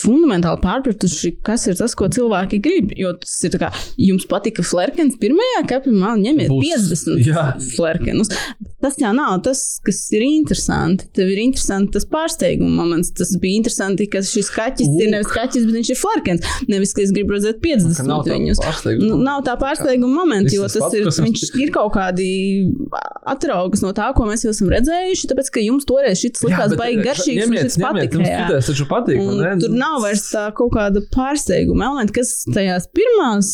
fundamentāli 0.00 0.60
pārpratuši, 0.62 1.32
kas 1.46 1.66
ir 1.70 1.78
tas, 1.78 1.94
ko 1.98 2.08
cilvēki 2.12 2.60
grib. 2.64 2.92
Jo 2.98 3.12
tas 3.20 3.34
ir 3.46 3.56
kā, 3.60 3.70
jums 4.00 4.26
patika 4.30 4.64
flerkens 4.66 5.18
pirmajā 5.20 5.64
kapimā, 5.70 6.14
ņemiet 6.20 6.50
Būs. 6.52 6.90
50 6.90 7.28
Jā. 7.28 7.44
flerkenus. 7.76 8.32
Tas 8.84 8.98
jau 9.00 9.12
nav 9.16 9.38
tas, 9.46 9.62
kas 9.84 10.00
ir 10.12 10.24
interesanti. 10.26 11.06
Tev 11.16 11.30
ir 11.32 11.40
interesanti 11.44 11.94
tas 11.96 12.04
pārsteiguma 12.10 12.82
moments. 12.82 13.12
Tas 13.16 13.32
bija 13.40 13.60
interesanti, 13.62 14.08
ka 14.12 14.20
šis 14.26 14.50
kaķis 14.54 14.90
ir 15.00 15.12
nevis 15.14 15.30
kaķis, 15.32 15.68
bet 15.68 15.78
viņš 15.78 15.92
ir 15.94 16.00
flerkens. 16.00 16.50
Nevis, 16.68 16.92
ka 16.96 17.04
es 17.04 17.14
gribu 17.14 17.36
redzēt 17.36 17.62
50 17.64 18.02
Ka 18.02 18.08
nav 18.08 18.26
viņus. 18.28 18.60
Nu, 19.00 19.20
nav 19.22 19.44
tā 19.46 19.54
pārsteiguma 19.60 20.20
momenta, 20.20 20.52
jo 20.52 20.66
tas 20.68 20.82
pats, 20.82 20.98
ir, 20.98 21.08
viņš 21.28 21.46
ir 21.62 21.72
kaut 21.74 21.94
kādi 21.96 22.28
atraugas 23.24 23.82
no 23.84 23.92
tā, 23.96 24.10
ko 24.16 24.26
mēs 24.28 24.44
jau 24.44 24.52
esam 24.52 24.70
redzējuši. 24.72 25.30
Tāpēc, 25.30 25.50
ka 25.54 25.62
jums 25.64 25.86
toreiz 25.88 26.20
šis 26.20 26.42
likās 26.44 26.74
baigi 26.78 27.04
garšīgs 27.06 27.48
un 27.48 27.56
šis 27.62 27.78
patika. 27.80 28.20
Jā. 28.24 28.44
šitais 28.44 28.70
taču 28.72 28.88
patīk, 28.90 29.22
Un 29.24 29.60
tur 29.62 29.72
nav 29.72 29.83
vairs 30.02 30.24
tā 30.32 30.44
kaut 30.56 30.72
kāda 30.74 31.02
pārsteiguma 31.14 31.88
elementa, 31.88 32.14
kas 32.18 32.32
tajās 32.54 32.86
pirmās, 32.96 33.48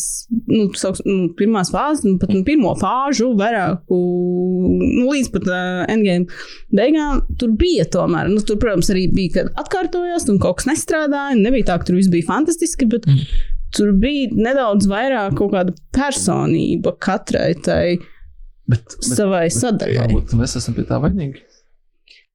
nu, 0.49 0.67
sauks, 0.77 1.03
nu 1.07 1.29
pirmās 1.37 1.71
fāzes, 1.73 2.05
nu, 2.07 2.17
pat 2.21 2.33
nu, 2.33 2.43
pirmo 2.47 2.73
fāžu, 2.79 3.31
vairāku, 3.39 3.99
nu, 4.81 5.07
līdz 5.09 5.31
pat 5.35 5.49
uh, 5.49 5.81
endgame 5.91 6.27
beigām, 6.75 7.23
tur 7.41 7.55
bija 7.59 7.87
tomēr. 7.91 8.31
Nu, 8.31 8.43
tur, 8.45 8.59
protams, 8.61 8.91
arī 8.93 9.07
bija, 9.13 9.39
kad 9.39 9.63
atkārtojās, 9.65 10.29
un 10.31 10.41
kaut 10.43 10.61
kas 10.61 10.69
nestrādāja. 10.71 11.39
Nebija 11.39 11.71
tā, 11.71 11.79
ka 11.81 11.89
tur 11.89 11.99
viss 11.99 12.11
bija 12.11 12.29
fantastiski, 12.29 12.87
bet 12.91 13.07
mm. 13.09 13.27
tur 13.77 13.93
bija 14.01 14.31
nedaudz 14.35 14.89
vairāk 14.91 15.37
kaut 15.39 15.55
kāda 15.55 15.75
personība 15.95 16.95
katrai 17.01 17.51
tai 17.65 17.83
Bet, 18.71 18.93
bet, 18.93 19.07
savai 19.17 19.47
sadaļai. 19.51 20.05
varbūt 20.05 20.35
mēs 20.39 20.55
esam 20.59 20.75
pie 20.77 20.85
tā 20.87 20.99
vainīgi. 21.03 21.41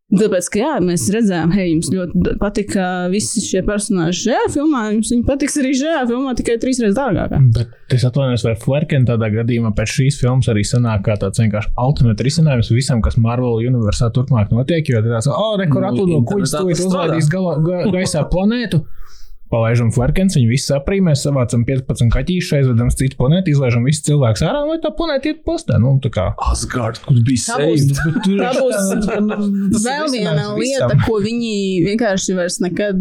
Tāpēc, 0.07 0.47
ka 0.55 0.61
jā, 0.61 0.75
mēs 0.87 1.05
redzējām, 1.11 1.51
hei, 1.57 1.65
jums 1.73 1.89
ļoti 1.91 2.37
patika 2.39 2.83
visi 3.11 3.41
šie 3.43 3.65
personāļi 3.67 4.15
šajā 4.15 4.45
filmā. 4.55 4.85
Jums 4.95 5.09
viņi 5.11 5.25
patiks 5.27 5.57
arī 5.59 5.73
šajā 5.81 6.05
filmā, 6.13 6.35
tikai 6.39 6.55
trīs 6.63 6.79
reizes 6.79 6.95
dārgākā. 6.95 7.41
Bet 7.57 7.97
es 7.97 8.05
atvainojos, 8.07 8.45
vai 8.47 8.53
Flerken 8.63 9.09
tādā 9.09 9.33
gadījumā 9.35 9.73
pēc 9.75 9.97
šīs 9.97 10.21
filmas 10.23 10.47
arī 10.53 10.63
sanāk 10.63 11.03
kā 11.09 11.17
tāds 11.19 11.43
vienkārši 11.43 11.75
ultimate 11.83 12.23
risinājums 12.29 12.71
visam, 12.71 13.03
kas 13.03 13.19
Marvel 13.19 13.59
universā 13.67 14.13
turpmāk 14.15 14.55
notiek. 14.55 14.87
Jo 14.95 15.03
tāds, 15.03 15.27
oh, 15.27 15.57
rekur 15.59 15.89
atlido 15.91 16.23
kuģis, 16.31 16.55
to 16.55 17.43
ga- 17.67 17.83
gaisā 17.99 18.23
planētu. 18.31 18.85
Palaižam 19.53 19.93
flerkens, 19.95 20.37
viņi 20.39 20.49
visi 20.51 20.67
saprīm, 20.73 21.07
mēs 21.11 21.23
savācam 21.27 21.63
15 21.69 22.11
kaķīšus, 22.15 22.53
aizvedam 22.59 22.89
uz 22.91 22.97
citu 22.99 23.17
planētu, 23.21 23.53
izlaižam 23.55 23.85
visus 23.87 24.03
cilvēkus 24.09 24.43
ārā, 24.47 24.63
lai 24.67 24.79
tā 24.83 24.91
planēta 24.97 25.31
iet 25.33 25.43
postā. 25.47 25.79
Nu, 25.83 25.95
tā 26.03 26.11
kā. 26.15 26.27
Asgard, 26.51 26.99
kur 27.05 27.21
bija 27.27 27.43
Tā 27.47 27.59
būs, 27.63 27.87
saved. 27.87 29.07
tā 29.07 29.21
būs 29.23 29.85
vēl 29.87 30.11
viena 30.15 30.47
lieta, 30.57 30.89
visam. 30.91 31.05
ko 31.07 31.21
viņi 31.25 31.53
vienkārši 31.87 32.37
vairs 32.39 32.59
nekad 32.65 32.99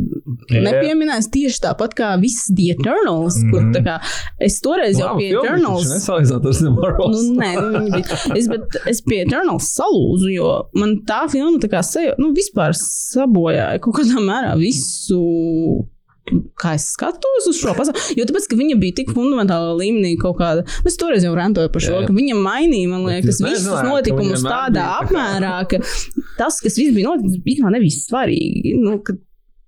Jā. 0.54 0.62
nepieminēs. 0.68 1.30
Tieši 1.34 1.64
tāpat 1.66 1.96
kā 1.98 2.12
viss 2.22 2.48
The 2.54 2.72
Eternals, 2.76 3.40
kur 3.50 3.62
Mhm. 3.66 3.74
tā 3.76 3.82
kā 3.86 3.98
es 4.40 4.60
toreiz 4.62 5.00
jau 5.02 5.16
pie 5.18 5.32
Eternals. 5.34 5.88
The 5.90 6.00
Nu, 7.16 7.42
nē, 7.42 7.52
nu. 7.62 8.02
Es, 8.36 8.48
bet 8.52 8.78
es 8.88 9.02
pie 9.02 9.24
Eternals 9.26 9.72
salūzu, 9.80 10.30
jo 10.36 10.52
man 10.76 11.00
tā 11.08 11.24
filma 11.32 11.58
tā 11.60 11.70
kā 11.72 11.82
seja, 11.84 12.14
nu, 12.22 12.32
vispār 12.38 12.74
sabojāja 12.78 13.80
kaut 13.82 13.96
kādā 14.00 14.22
mērā 14.22 14.54
visu. 14.60 15.20
Kā 16.58 16.72
es 16.74 16.88
skatos 16.96 17.46
uz 17.52 17.60
šo 17.62 17.76
pasauli? 17.78 18.00
Jo 18.18 18.26
tāpēc, 18.26 18.48
ka 18.50 18.58
viņa 18.58 18.78
bija 18.82 18.96
tik 19.02 19.12
fundamentāla 19.14 19.76
līmenī, 19.78 20.16
kaut 20.18 20.40
kāda. 20.40 20.64
Es 20.90 20.98
toreiz 20.98 21.22
jau 21.28 21.36
rantoju 21.38 21.70
par 21.70 21.84
šo, 21.86 21.92
Jā, 21.94 22.00
jā. 22.02 22.08
ka 22.10 22.16
viņa 22.18 22.38
mainīja, 22.42 22.90
man 22.90 23.04
liekas, 23.06 23.42
visus 23.46 23.70
notikumus 23.86 24.42
tādā 24.42 24.88
kā- 24.88 25.04
apmērā, 25.04 25.54
ka 25.70 25.78
tas, 26.40 26.58
kas 26.66 26.80
viss 26.82 26.96
bija 26.98 27.12
noticis, 27.12 27.38
bija 27.46 27.70
nebija 27.76 27.94
svarīgi. 28.00 28.74
Nu, 28.82 28.98
ka, 29.06 29.14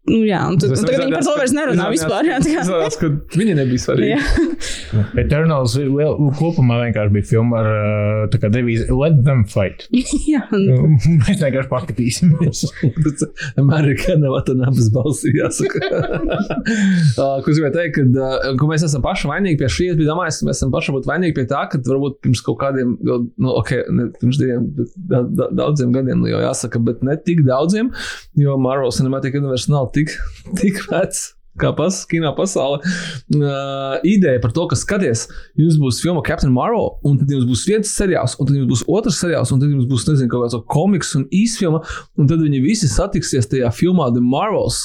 nu, 0.08 0.22
jā, 0.28 0.40
un, 0.48 0.58
tad, 0.62 0.72
un 0.72 0.88
tagad 0.88 1.04
viņi 1.04 1.16
par 1.16 1.26
to 1.26 1.34
vairs 1.38 1.54
nerunā 1.56 1.88
vispār. 1.92 2.28
Jā, 2.28 2.38
tā 2.44 2.52
Izrādās, 2.64 2.98
ka 3.00 3.10
viņi 3.36 3.56
nebija 3.58 3.84
svarīgi. 3.84 4.56
Eternals 5.20 5.76
liel, 5.80 6.16
kopumā 6.40 6.80
vienkārši 6.86 7.14
bija 7.16 7.28
filma 7.32 7.60
ar 7.62 7.70
uh, 7.72 8.22
tā 8.32 8.40
kā 8.42 8.52
devīzi 8.54 8.88
Let 8.94 9.20
them 9.28 9.44
fight. 9.50 9.86
jā, 10.34 10.44
Mēs 11.24 11.42
vienkārši 11.42 11.72
paskatīsimies. 11.72 12.64
Amerikāņu 13.64 14.32
vatanāmas 14.32 14.90
balsī 14.96 15.34
jāsaka. 15.38 15.84
Uh, 15.88 17.38
Ko 17.44 17.52
es 17.52 17.60
gribēju 17.60 17.74
teikt, 17.76 17.98
kad, 18.00 18.18
uh, 18.22 18.54
ka 18.60 18.70
mēs 18.72 18.88
esam 18.88 19.04
paši 19.06 19.32
vainīgi 19.32 19.60
pie 19.62 19.72
šī. 19.72 19.90
Es 19.92 20.00
biju 20.00 20.12
domājis, 20.12 20.40
ka 20.42 20.50
mēs 20.50 20.62
esam 20.62 20.74
paši 20.74 20.96
būt 20.96 21.10
vainīgi 21.10 21.36
pie 21.38 21.48
tā, 21.52 21.66
ka 21.72 21.82
varbūt 21.84 22.20
pirms 22.24 22.44
kaut 22.46 22.60
kādiem, 22.64 22.96
nu, 23.04 23.52
ok, 23.52 23.74
ne 23.92 24.08
pirms 24.22 24.40
diviem, 24.42 24.68
bet 24.78 24.96
da, 24.96 25.24
da, 25.28 25.50
daudziem 25.62 25.94
gadiem 25.96 26.24
nu, 26.24 26.32
jau 26.32 26.42
jāsaka, 26.44 26.82
bet 26.84 27.04
ne 27.06 27.18
tik 27.20 27.44
daudziem, 27.48 27.92
jo 28.40 28.58
Marvel 28.62 28.94
Cinematic 28.96 29.36
Universe 29.40 29.72
nav 29.72 29.92
tik, 29.98 30.14
tik 30.62 30.80
vecs. 30.92 31.34
Kā 31.58 31.72
pas, 31.74 31.96
kino 32.06 32.30
pasaule. 32.38 32.84
Uh, 33.34 33.96
ideja 34.06 34.38
par 34.44 34.52
to, 34.54 34.68
ka 34.70 34.78
skaties, 34.78 35.24
jums 35.58 35.80
būs 35.82 36.04
filma 36.04 36.22
Captain 36.26 36.52
Marvel, 36.54 36.92
un 37.02 37.16
tad 37.18 37.34
jums 37.34 37.48
būs 37.50 37.64
viens 37.66 37.94
seriāls, 37.98 38.36
un 38.38 38.46
tad 38.46 38.60
jums 38.60 38.70
būs 38.70 38.84
otrs 38.94 39.18
seriāls, 39.24 39.50
un 39.50 39.64
tad 39.64 39.74
jums 39.74 39.88
būs, 39.90 40.06
nezinu, 40.06 40.30
kaut 40.30 40.46
kāds 40.46 40.60
komiks 40.70 41.16
un 41.18 41.26
īsfilma, 41.34 41.82
un 42.14 42.30
tad 42.30 42.44
viņi 42.46 42.62
visi 42.62 42.90
satiksies 42.92 43.50
tajā 43.50 43.74
filmā 43.74 44.12
The 44.14 44.22
Marvels. 44.22 44.84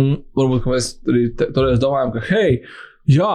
Un 0.00 0.22
varbūt 0.38 0.70
mēs 0.72 0.94
arī 1.04 1.26
toreiz 1.42 1.82
domājam, 1.82 2.14
ka, 2.16 2.24
hei, 2.30 2.62
jā, 3.10 3.34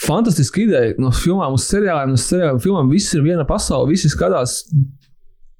fantastiska 0.00 0.64
ideja 0.64 0.94
no 0.98 1.12
filmām 1.14 1.54
uz 1.54 1.66
seriāliem, 1.70 2.14
no 2.14 2.20
seriāliem, 2.20 2.58
filmām, 2.64 2.90
viss 2.90 3.14
ir 3.14 3.22
viena 3.22 3.46
pasaule, 3.46 3.90
visi 3.92 4.10
skatās. 4.10 4.64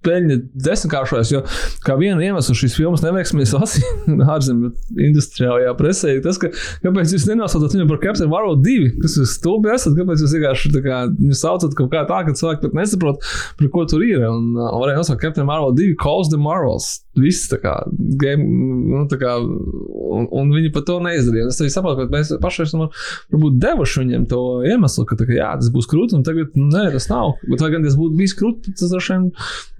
Peļņa 0.06 0.36
desmitkāršojas, 0.66 1.32
jo 1.35 1.43
kā 1.85 1.97
vienu 2.01 2.22
iemeslu 2.24 2.55
šīs 2.56 2.77
filmas 2.78 3.05
neveiksmēs 3.05 3.52
ārzemju 4.35 4.72
industriālajā 5.09 5.74
presē, 5.78 6.16
ir 6.16 6.24
tas, 6.24 6.40
ka 6.40 6.52
kāpēc 6.85 7.14
jūs 7.14 7.27
nenosaucat 7.28 7.77
viņu 7.77 7.89
par 7.90 8.01
Captain 8.05 8.31
Marvel 8.32 8.56
2, 8.64 8.94
kas 9.02 9.18
jūs 9.20 9.36
stulbi 9.36 9.72
esat, 9.74 9.97
kāpēc 9.98 10.24
jūs 10.24 10.36
vienkārši 10.39 10.72
kā 10.85 11.02
viņu 11.12 11.36
saucat 11.36 11.77
kaut 11.78 11.93
kā 11.93 12.05
tā, 12.09 12.22
ka 12.27 12.35
cilvēki 12.36 12.64
pat 12.66 12.77
nesaprot, 12.81 13.31
par 13.59 13.70
ko 13.74 13.85
tur 13.90 14.05
ir. 14.06 14.24
Un 14.31 14.56
uh, 14.56 14.72
varēja 14.81 15.02
nosaukt 15.02 15.22
Captain 15.22 15.48
Marvel 15.48 15.74
2 15.77 15.97
Calls 16.01 16.31
the 16.32 16.40
Marvels. 16.40 17.01
Viss 17.20 17.51
tā 17.51 17.59
kā, 17.60 17.74
game, 18.20 18.44
nu, 18.90 19.02
tā 19.10 19.18
kā 19.20 19.35
un, 19.40 20.28
un 20.31 20.52
viņi 20.55 20.70
pat 20.74 20.86
to 20.89 20.98
neizdarīja. 21.02 21.48
Un 21.48 21.51
Es 21.51 21.59
arī 21.60 21.72
saprotu, 21.72 22.06
ka 22.06 22.14
mēs 22.14 22.31
paši 22.40 22.62
esam 22.64 22.86
varbūt 22.86 23.59
devuši 23.62 24.05
viņiem 24.05 24.27
to 24.31 24.40
iemeslu, 24.70 25.05
ka 25.09 25.18
tā, 25.18 25.27
kā, 25.28 25.35
jā, 25.40 25.51
tas 25.60 25.72
būs 25.74 25.89
krūti, 25.90 26.16
un 26.16 26.24
tagad 26.27 26.55
nē, 26.56 26.86
tas 26.94 27.09
nav. 27.10 27.35
Bet, 27.48 27.60
lai 27.64 27.72
gan 27.74 27.86
tas 27.86 27.98
būtu 27.98 28.16
bijis 28.20 28.36
krūti, 28.39 28.74
tas 28.78 28.94
droši 28.94 29.16
vien 29.16 29.27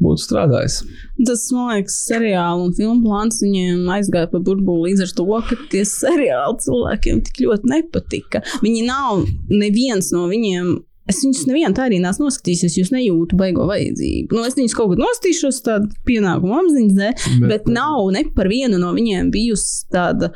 būtu 0.02 0.09
strādājis. 0.18 0.80
Tas, 1.28 1.46
man 1.54 1.74
liekas, 1.74 1.98
seriāla 2.08 2.64
un 2.64 2.74
filmu 2.76 3.04
plāns 3.04 3.40
viņiem 3.44 3.88
aizgāja 3.94 4.30
pa 4.32 4.40
burbuli 4.42 4.90
līdz 4.90 5.06
ar 5.06 5.16
to, 5.18 5.26
ka 5.48 5.58
tie 5.72 5.82
seriāli 5.88 6.62
cilvēkiem 6.64 7.24
tik 7.28 7.42
ļoti 7.44 7.72
nepatika. 7.74 8.42
Viņi 8.64 8.86
nav 8.88 9.26
neviens 9.52 10.10
no 10.16 10.26
viņiem. 10.30 10.78
Es 11.10 11.24
viņus 11.24 11.46
nevienu 11.48 11.74
tā 11.74 11.88
arī 11.88 11.98
neesmu 11.98 12.28
noskatījusies, 12.28 12.76
jūs 12.78 12.92
nejūtu 12.94 13.38
baigo 13.38 13.64
vajadzību. 13.66 14.36
Nu, 14.36 14.44
es 14.46 14.54
viņus 14.54 14.76
kaut 14.78 14.92
kad 14.92 15.00
nostīšos, 15.02 15.62
tādu 15.66 15.90
pienākumu 16.06 16.54
apziņas 16.60 16.98
dēļ, 16.98 17.14
bet, 17.16 17.48
bet 17.50 17.70
nav 17.72 18.04
ne 18.14 18.22
par 18.36 18.50
vienu 18.52 18.78
no 18.78 18.92
viņiem 18.94 19.32
bijusi 19.34 19.88
tāda 19.90 20.30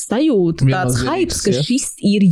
sajūta, 0.00 0.66
tāds 0.68 0.98
Viennozīmīgs, 1.00 1.10
hype, 1.10 1.38
ka 1.44 1.54
ja? 1.54 1.64
šis 1.66 1.86
ir 2.10 2.26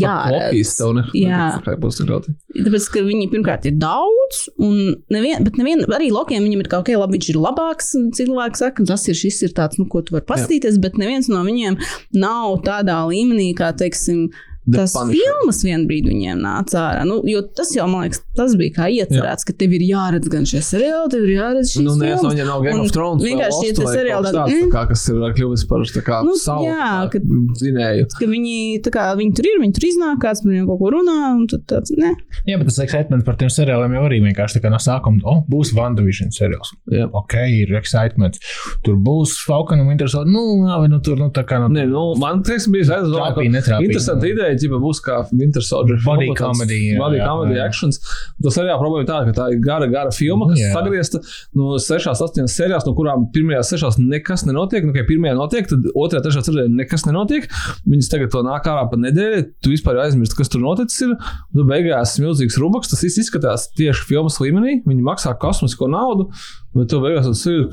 ne. 0.97 1.05
Jā. 1.19 1.49
būs 1.83 2.01
tik 2.01 2.11
ļoti. 2.11 2.35
Tāpēc, 2.59 2.89
ka 2.95 3.05
viņi 3.07 3.29
pirmkārt 3.33 3.69
ir 3.71 3.79
daudz, 3.81 4.43
un 4.65 4.97
nevien, 5.15 5.45
bet 5.47 5.61
nevien, 5.61 5.85
arī 5.95 6.11
Lokiem 6.15 6.45
viņam 6.47 6.65
ir 6.65 6.71
kaut 6.73 6.89
kā, 6.89 6.97
labi, 6.99 7.19
viņš 7.19 7.31
ir 7.35 7.41
labāks. 7.45 7.93
un 7.99 8.11
Cilvēki 8.17 8.63
saka, 8.63 8.89
tas 8.89 9.07
ir 9.11 9.19
šis 9.19 9.43
ir 9.49 9.55
tāds, 9.57 9.81
nu, 9.81 9.89
ko 9.91 10.03
tu 10.03 10.17
vari 10.17 10.27
paskatīties, 10.29 10.81
bet 10.83 10.99
neviens 11.01 11.31
no 11.33 11.45
viņiem 11.47 11.79
nav 12.19 12.61
tādā 12.67 13.01
līmenī, 13.11 13.53
kā, 13.59 13.71
teiksim, 13.77 14.29
tas 14.75 14.93
Punisher. 14.97 15.19
filmas 15.19 15.61
vienā 15.65 15.87
brīdī 15.89 16.13
viņiem 16.13 16.41
nāca 16.45 16.81
ārā. 16.83 17.05
Nu, 17.09 17.21
jo 17.29 17.43
tas 17.57 17.71
jau, 17.77 17.87
man 17.91 18.07
liekas, 18.07 18.21
tas 18.37 18.55
bija 18.59 18.75
kā 18.79 18.89
iecerēts, 18.93 19.47
ka 19.49 19.53
tev 19.59 19.73
ir 19.79 19.85
jāredz 19.89 20.29
gan 20.33 20.45
šie 20.49 20.61
seriāli, 20.65 21.11
tev 21.15 21.25
ir 21.29 21.33
jāredz 21.39 21.73
šīs 21.75 21.85
Nu, 21.87 21.95
nē, 22.01 22.13
filmas. 22.15 22.35
viņam 22.35 22.51
nav 22.53 22.63
Game 22.67 22.79
Un 22.79 22.85
of 22.87 22.93
Thrones. 22.95 23.25
vienkārši 23.25 23.73
vai 23.79 23.95
seriāli 23.97 24.33
tādi, 24.35 24.57
mm. 24.59 24.69
tā 24.69 24.75
kā, 24.75 24.83
kas 24.93 25.05
ir 25.09 25.23
kļuvis 25.39 25.65
par 25.71 25.87
tā 25.99 26.03
kā 26.09 26.21
Nu, 26.27 26.35
savu 26.37 26.67
jā, 26.69 26.91
ka- 27.13 27.23
zinēju. 27.63 28.07
Ka 28.19 28.27
viņi, 28.29 28.57
tā 28.85 28.91
kā, 28.95 29.07
viņi 29.19 29.35
tur 29.39 29.49
ir, 29.51 29.59
viņi 29.63 29.75
tur 29.79 29.87
iznāk, 29.89 30.19
kāds 30.25 30.43
par 30.45 30.53
viņiem 30.53 30.67
kaut 30.69 30.81
ko 30.83 30.91
runā, 30.97 31.17
un 31.39 31.47
tad 31.51 31.65
tāds, 31.71 31.95
ne. 31.97 32.13
Jā, 32.49 32.59
bet 32.59 32.69
tas 32.71 32.79
excitement 32.85 33.25
par 33.25 33.37
tiem 33.41 33.51
seriāliem 33.53 33.95
jau 33.99 34.05
arī 34.09 34.21
vienkārši 34.27 34.59
tā 34.59 34.65
kā 34.67 34.73
no 34.75 34.81
sākuma, 34.83 35.23
oh, 35.25 35.43
būs 35.51 35.73
WandaVision 35.77 36.33
seriāls. 36.35 36.73
Jā. 36.93 37.09
Ok, 37.13 37.35
ir 37.63 37.73
excitement. 37.79 38.39
Tur 38.85 38.97
būs 39.01 39.37
Falcon 39.47 39.81
un 39.83 39.89
Winter 39.93 40.09
Soldier. 40.11 40.33
Nu, 40.33 40.45
labi, 40.67 40.89
nu 40.93 41.01
tur, 41.05 41.17
nu 41.21 41.31
tā 41.35 41.45
kā. 41.49 41.61
Nu, 41.63 41.69
Nē, 41.73 41.87
nu, 41.91 42.05
man 42.21 42.43
liekas, 42.47 42.67
bija 42.73 42.99
aizdomā, 42.99 43.31
interesanti 43.45 44.33
ideja, 44.35 44.58
ja 44.65 44.81
būs 44.83 45.01
kā 45.05 45.19
Winter 45.31 45.65
Soldier. 45.65 45.99
Body 46.05 46.29
filma, 46.29 46.39
comedy, 46.41 46.79
jā, 46.93 46.99
Body 47.01 47.21
jā, 47.21 47.29
comedy 47.29 47.59
jā. 47.59 47.67
actions. 47.69 48.01
Tas 48.45 48.59
arī 48.61 48.73
jā, 48.73 48.77
problēma 48.81 49.05
ir 49.05 49.09
tāda, 49.11 49.31
ka 49.31 49.37
tā 49.39 49.47
ir 49.55 49.63
gara, 49.65 49.89
gara 49.93 50.13
filma, 50.15 50.49
kas 50.51 50.63
jā. 50.63 50.73
sagriezta 50.75 51.21
no 51.59 51.79
6, 51.83 52.11
8 52.13 52.51
sērijās, 52.53 52.87
no 52.89 52.95
kurām 52.99 53.29
pirmajās 53.35 53.73
6 53.77 54.01
nekas 54.03 54.47
nenotiek. 54.49 54.87
Nu, 54.87 54.95
okay, 54.95 55.07
pirmajā 55.09 55.35
notiek, 55.39 55.69
tad 55.71 55.89
otrajā, 55.95 56.25
trešajā 56.27 56.49
sērijā 56.49 56.73
nekas 56.81 57.07
nenotiek. 57.09 57.49
Viņas 57.89 58.13
tagad 58.13 58.33
to 58.35 58.45
nāk 58.47 58.69
ārā 58.71 58.87
pa 58.91 59.01
nedēļu, 59.01 59.43
tu 59.65 59.75
vispār 59.75 60.01
aizmirsti, 60.05 60.39
kas 60.39 60.53
tur 60.53 60.65
noticis. 60.65 61.05
Ir. 61.07 61.17
Nu, 61.57 61.67
beigās 61.69 62.17
milzīgs 62.23 62.59
rubaks, 62.61 62.93
tas 62.93 63.05
viss 63.05 63.23
izskatās 63.25 63.69
tieši 63.79 64.07
filmas 64.09 64.41
līmenī. 64.43 64.81
Viņi 64.89 65.05
maksā 65.07 65.35
kosmisko 65.41 65.91
naudu, 65.93 66.29
bet 66.77 66.91
tu 66.93 67.01
beigās 67.03 67.27
tas 67.29 67.43
ir, 67.49 67.65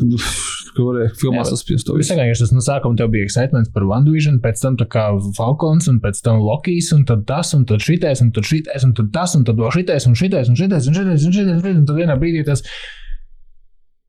ka 0.75 0.83
varēja 0.85 1.11
filmās 1.19 1.49
Jā, 1.49 1.55
saspiest 1.55 1.87
to 1.87 1.95
Tas 1.95 2.01
visu. 2.05 2.15
vienkārši 2.15 2.45
tas 2.45 2.53
no 2.55 2.63
sākuma 2.65 2.99
tev 2.99 3.11
bija 3.13 3.27
excitement 3.27 3.71
par 3.75 3.85
WandaVision, 3.89 4.41
pēc 4.43 4.61
tam 4.63 4.77
tā 4.79 4.87
kā 4.91 5.05
Falcons, 5.37 5.87
un 5.91 5.99
pēc 6.03 6.21
tam 6.25 6.41
Lokijs, 6.43 6.91
un 6.95 7.05
tad 7.09 7.25
tas, 7.29 7.53
un 7.57 7.65
tad 7.69 7.83
šitais, 7.85 8.23
un 8.25 8.31
tad 8.35 8.47
šitais, 8.47 8.87
un 8.87 8.93
tad 8.97 9.11
tas, 9.15 9.35
un 9.39 9.43
tad 9.47 9.59
vēl 9.61 9.73
šitais, 9.75 10.07
un 10.09 10.15
šitais, 10.19 10.51
un 10.51 10.59
šitais, 10.59 10.87
un 10.91 10.99
šitais, 10.99 11.25
un 11.27 11.35
šitais, 11.35 11.55
un 11.55 11.63
šitais, 11.63 11.81
un 11.81 11.89
tad 11.89 11.99
vienā 11.99 12.17
brīdī 12.21 12.45
tas. 12.47 12.63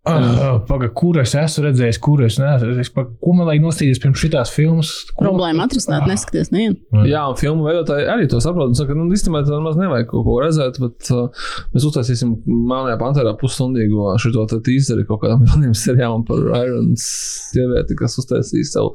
Uh, 0.06 0.60
Pagaid, 0.68 0.92
kur 0.94 1.16
es 1.18 1.32
esmu 1.34 1.64
redzējis, 1.64 1.96
kur 2.04 2.20
es 2.22 2.36
neesmu. 2.38 2.76
Es, 2.78 2.90
paga, 2.94 3.10
ko 3.22 3.32
man 3.34 3.48
vajag 3.48 3.64
nostīties 3.64 3.98
pirms 4.02 4.20
šitās 4.22 4.52
filmas? 4.54 4.90
Ko- 5.10 5.24
Problēma 5.24 5.64
atrisināt, 5.66 6.04
neskaties 6.06 6.52
nevienu. 6.54 6.76
Jā, 7.10 7.24
un 7.32 7.38
filmu 7.40 7.64
veidotāji 7.66 8.06
arī 8.12 8.28
to 8.30 8.38
saprot. 8.44 8.70
Viņi 8.70 8.78
Saka, 8.78 8.94
nu, 8.94 9.06
īstenībā 9.16 9.40
tam 9.48 9.64
maz 9.66 9.78
nevajag 9.80 10.06
kaut 10.12 10.22
ko 10.28 10.36
redzēt, 10.44 10.78
bet 10.82 11.10
uh, 11.10 11.48
mēs 11.74 11.86
uztaisīsim 11.90 12.36
Melnajā 12.46 12.98
pantērā 13.00 13.32
pusstundīgo 13.40 14.12
šo 14.22 14.44
tīzeri 14.66 15.06
kaut 15.08 15.24
kādam 15.24 15.42
jaunam 15.48 15.74
seriālam 15.74 16.22
par 16.28 16.44
Iron 16.62 16.92
sievieti, 17.02 17.96
kas 17.98 18.14
uztaisīs 18.22 18.70
savu 18.76 18.92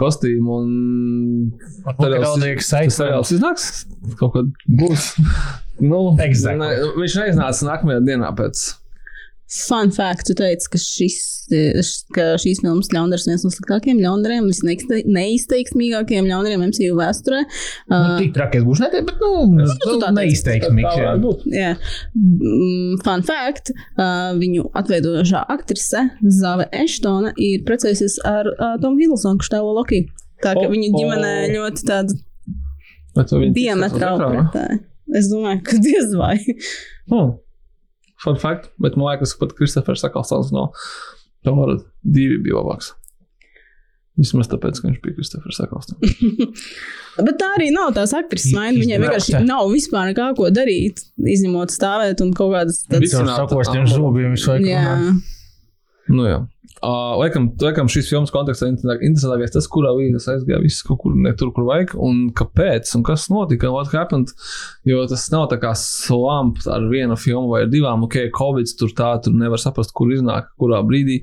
kostīmu. 0.00 0.60
Un 0.62 1.92
seriāls- 1.98 2.38
tas 2.40 2.48
excitement. 2.54 2.96
seriāls 2.96 3.34
iznāks? 3.36 3.68
Kaut 4.20 4.32
kad 4.38 4.48
būs. 4.80 5.10
nu, 5.90 6.00
Exactly. 6.24 6.62
ne, 6.62 6.94
viņš 7.02 7.18
neiznāca 7.20 7.68
nākamajā 7.68 8.00
dienā 8.08 8.32
pēc. 8.38 8.64
Fun 9.54 9.90
fact, 9.92 10.24
tu 10.26 10.34
teici, 10.34 10.66
ka, 10.72 10.78
šis, 10.80 11.16
š- 11.52 12.06
ka 12.16 12.22
šīs 12.40 12.62
filmas 12.64 12.88
ļaundaris 12.90 13.26
viens 13.28 13.42
no 13.44 13.50
sliktākajiem 13.52 13.98
ļaundariem, 14.00 14.46
visneizteiksmīgākajiem 14.48 16.26
ļaundariem 16.30 16.64
MCU 16.70 16.94
vēsturē. 16.98 17.42
Nu, 17.92 17.98
tik 18.18 18.32
trakies 18.34 18.64
būs, 18.66 18.80
ne, 18.82 18.88
bet, 19.04 19.12
nu, 19.20 19.66
tu 19.84 19.92
nu 19.92 19.98
tā 20.00 20.08
teici. 20.08 20.16
neizteiksmīgs. 20.20 20.88
Tā 20.88 21.04
jā. 21.04 21.12
Jā, 21.52 21.70
Mm, 22.16 22.96
fun 23.04 23.22
fact, 23.26 23.70
viņu 24.40 24.64
atveidojošā 24.80 25.44
aktrise 25.54 26.06
Zāve 26.40 26.66
Eštona 26.72 27.32
ir 27.36 27.62
precējusies 27.68 28.18
ar 28.24 28.48
Tomu 28.82 28.98
Hiddlestonu, 29.02 29.38
kurš 29.42 29.50
tēlo 29.54 29.74
Loki. 29.76 30.06
Tā 30.42 30.54
ka 30.56 30.64
Oh, 30.66 30.70
viņa 30.72 30.90
ģimene 30.96 31.32
oh. 31.44 31.52
ļoti 31.58 31.86
tāda 31.88 32.16
ekrāna. 33.92 34.50
pretēji. 34.50 34.80
Es 35.14 35.28
domāju, 35.30 35.60
ka 35.68 35.76
diez 35.84 36.14
vai. 36.18 36.38
Hmm. 37.12 37.34
Fun 38.24 38.36
fact, 38.40 38.70
bet 38.80 38.96
man 38.96 39.10
liekas, 39.12 39.34
ka 39.36 39.44
pat 39.46 39.56
Kristofers 39.58 40.00
Sakalsons 40.04 40.52
no 40.54 40.70
Tomara 41.44 41.76
divi 42.02 42.38
bija 42.44 42.56
labāks. 42.62 42.94
Vismaz 44.14 44.46
tāpēc, 44.46 44.78
ka 44.78 44.86
viņš 44.86 44.98
bija 45.02 45.16
Kristofers 45.16 45.56
Eklston. 45.64 45.96
Bet 47.26 47.34
tā 47.40 47.48
arī 47.56 47.72
nav 47.74 47.88
tās 47.96 48.12
aktrises 48.14 48.52
maina. 48.54 48.78
Viņai 48.78 49.00
vienkārši 49.02 49.40
nav 49.42 49.66
vispār 49.72 50.12
nekā 50.12 50.28
ko 50.38 50.46
darīt, 50.54 51.02
izņemot 51.18 51.74
stāvēt 51.74 52.22
un 52.22 52.30
kaut 52.38 52.52
kādas 52.54 52.78
tādas. 52.86 53.02
Viss- 53.08 53.16
Tur 53.18 53.26
sakostiem 53.32 53.88
zobiem 53.90 54.36
visu 54.36 54.52
laiku. 54.52 54.68
Jā, 54.70 54.84
runā. 54.86 55.16
Nu, 56.12 56.26
jā. 56.28 56.42
Uh, 56.84 57.14
laikam, 57.16 57.46
laikam 57.62 57.88
šīs 57.88 58.08
filmas 58.10 58.32
kontekstā 58.34 58.66
inter- 58.68 58.98
interesantākais 58.98 59.52
tas, 59.54 59.68
kurā 59.72 59.92
vīnas 59.96 60.26
aizgāja 60.28 60.58
viss 60.60 60.82
kaut 60.84 60.98
kur 61.04 61.14
ne 61.16 61.30
tur, 61.38 61.52
kur 61.54 61.64
vajag, 61.68 61.94
un 62.02 62.18
kāpēc, 62.36 62.90
un 62.98 63.04
kas 63.06 63.28
notika, 63.32 63.70
what 63.72 63.92
happened, 63.94 64.32
jo 64.88 65.04
tas 65.08 65.24
nav 65.32 65.46
tā 65.52 65.60
kā 65.62 65.70
slump 65.78 66.60
ar 66.68 66.84
vienu 66.90 67.16
filmu 67.20 67.54
vai 67.54 67.62
divām, 67.70 68.04
ok, 68.04 68.18
Covid 68.36 68.74
tur 68.80 68.92
tā, 68.98 69.14
tur 69.24 69.36
nevar 69.38 69.62
saprast, 69.62 69.94
kur 69.96 70.12
iznāk, 70.12 70.50
kurā 70.60 70.82
brīdī, 70.84 71.20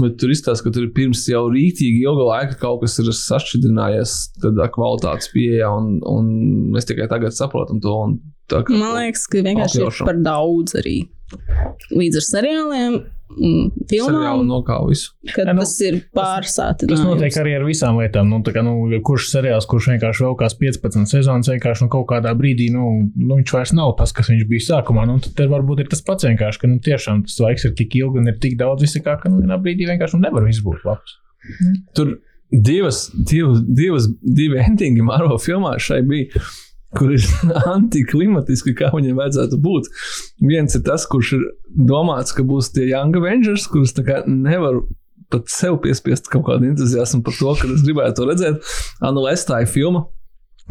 bet 0.00 0.16
tur 0.18 0.34
izstāsta, 0.34 0.66
ka 0.66 0.74
tur 0.74 0.88
ir 0.88 0.94
pirms 0.96 1.22
jau 1.30 1.44
rītīgi 1.52 2.02
ilga 2.08 2.30
laika 2.32 2.58
kaut 2.64 2.82
kas 2.82 2.98
ir 3.04 3.12
sašķidrinājies 3.14 4.16
tādā 4.42 4.70
kvalitātes 4.74 5.30
pieejā, 5.36 5.68
un, 5.70 5.98
un 6.10 6.30
mēs 6.74 6.88
tikai 6.90 7.10
tagad 7.12 7.36
saprotam 7.36 7.82
to, 7.84 7.98
un 8.08 8.16
tā 8.50 8.64
kā. 8.64 8.74
man 8.80 8.96
liekas, 8.98 9.28
ka 9.30 9.44
vienkārši 9.46 9.84
ir 9.84 10.06
par 10.08 10.18
daudz 10.26 10.80
arī. 10.80 11.02
Līdz 11.94 12.18
ar 12.18 12.26
seriāliem 12.32 12.98
filmām, 13.90 14.42
nokāva 14.48 14.88
visu. 14.90 15.12
kad 15.32 15.48
Ja, 15.48 15.54
nu, 15.56 15.64
tas 15.64 15.74
ir 15.84 15.98
pārsātināts. 16.16 16.90
Tas 16.90 17.04
notiek 17.06 17.38
arī 17.40 17.54
ar 17.58 17.66
visām 17.66 17.98
lietām. 18.00 18.30
Nu, 18.30 18.40
tā 18.46 18.54
kā, 18.54 18.64
nu, 18.66 18.74
kurš 19.06 19.30
seriāls, 19.32 19.68
kurš 19.70 19.90
vienkārši 19.92 20.26
vēl 20.26 20.36
kāds 20.40 20.58
15 20.60 21.10
sezonas, 21.14 21.50
vienkārši 21.52 21.86
nu, 21.86 21.90
kaut 21.92 22.06
kādā 22.12 22.34
brīdī 22.38 22.70
nu, 22.74 22.90
nu, 23.14 23.38
viņš 23.38 23.54
vairs 23.56 23.74
nav 23.76 23.94
tas, 24.00 24.14
kas 24.16 24.30
viņš 24.32 24.44
bija 24.50 24.66
sākumā. 24.68 25.06
Nu, 25.10 25.18
tad 25.24 25.50
varbūt 25.52 25.84
ir 25.84 25.90
tas 25.92 26.04
pats 26.06 26.28
vienkārši, 26.28 26.62
ka 26.62 26.70
nu, 26.70 26.78
tiešām 26.84 27.24
tas 27.28 27.40
laiks 27.44 27.68
ir 27.68 27.74
tik 27.78 27.98
ilgi 28.00 28.22
un 28.22 28.30
ir 28.32 28.38
tik 28.42 28.58
daudz 28.60 28.86
visakā, 28.86 29.18
ka 29.22 29.32
nu, 29.32 29.42
vienā 29.44 29.58
brīdī 29.62 29.88
vienkārši 29.90 30.18
nu, 30.18 30.26
nevar 30.28 30.46
viss 30.46 30.64
būt 30.64 30.86
labs. 30.88 31.18
Tur 31.96 32.16
divas, 32.54 33.10
divas, 33.14 33.60
divas 33.66 34.08
divi 34.22 34.60
endingi 34.62 35.04
Marvel 35.04 35.40
filmā 35.42 35.76
šai 35.82 36.02
bija. 36.06 36.44
Kur 36.94 37.14
ir 37.14 37.24
antiklimatiski, 37.76 38.74
kā 38.78 38.90
viņiem 38.94 39.18
vajadzētu 39.18 39.60
būt. 39.62 39.88
Viens 40.46 40.76
ir 40.76 40.84
tas, 40.86 41.06
kurš 41.10 41.36
ir 41.38 41.46
domāts, 41.74 42.34
ka 42.36 42.46
būs 42.46 42.72
tie 42.74 42.88
Young 42.90 43.16
Avengers, 43.18 43.66
kurus 43.70 43.96
nevar 44.26 44.82
pat 45.32 45.50
sev 45.50 45.80
piespiest 45.82 46.28
kaut 46.32 46.46
kādu 46.48 46.68
entuziasmu 46.70 47.24
par 47.26 47.36
to, 47.38 47.54
ka 47.58 47.70
es 47.74 47.84
gribētu 47.86 48.20
to 48.20 48.28
redzēt. 48.30 48.74
Anu 49.04 49.24
Lestāja 49.26 49.68
filma, 49.70 50.04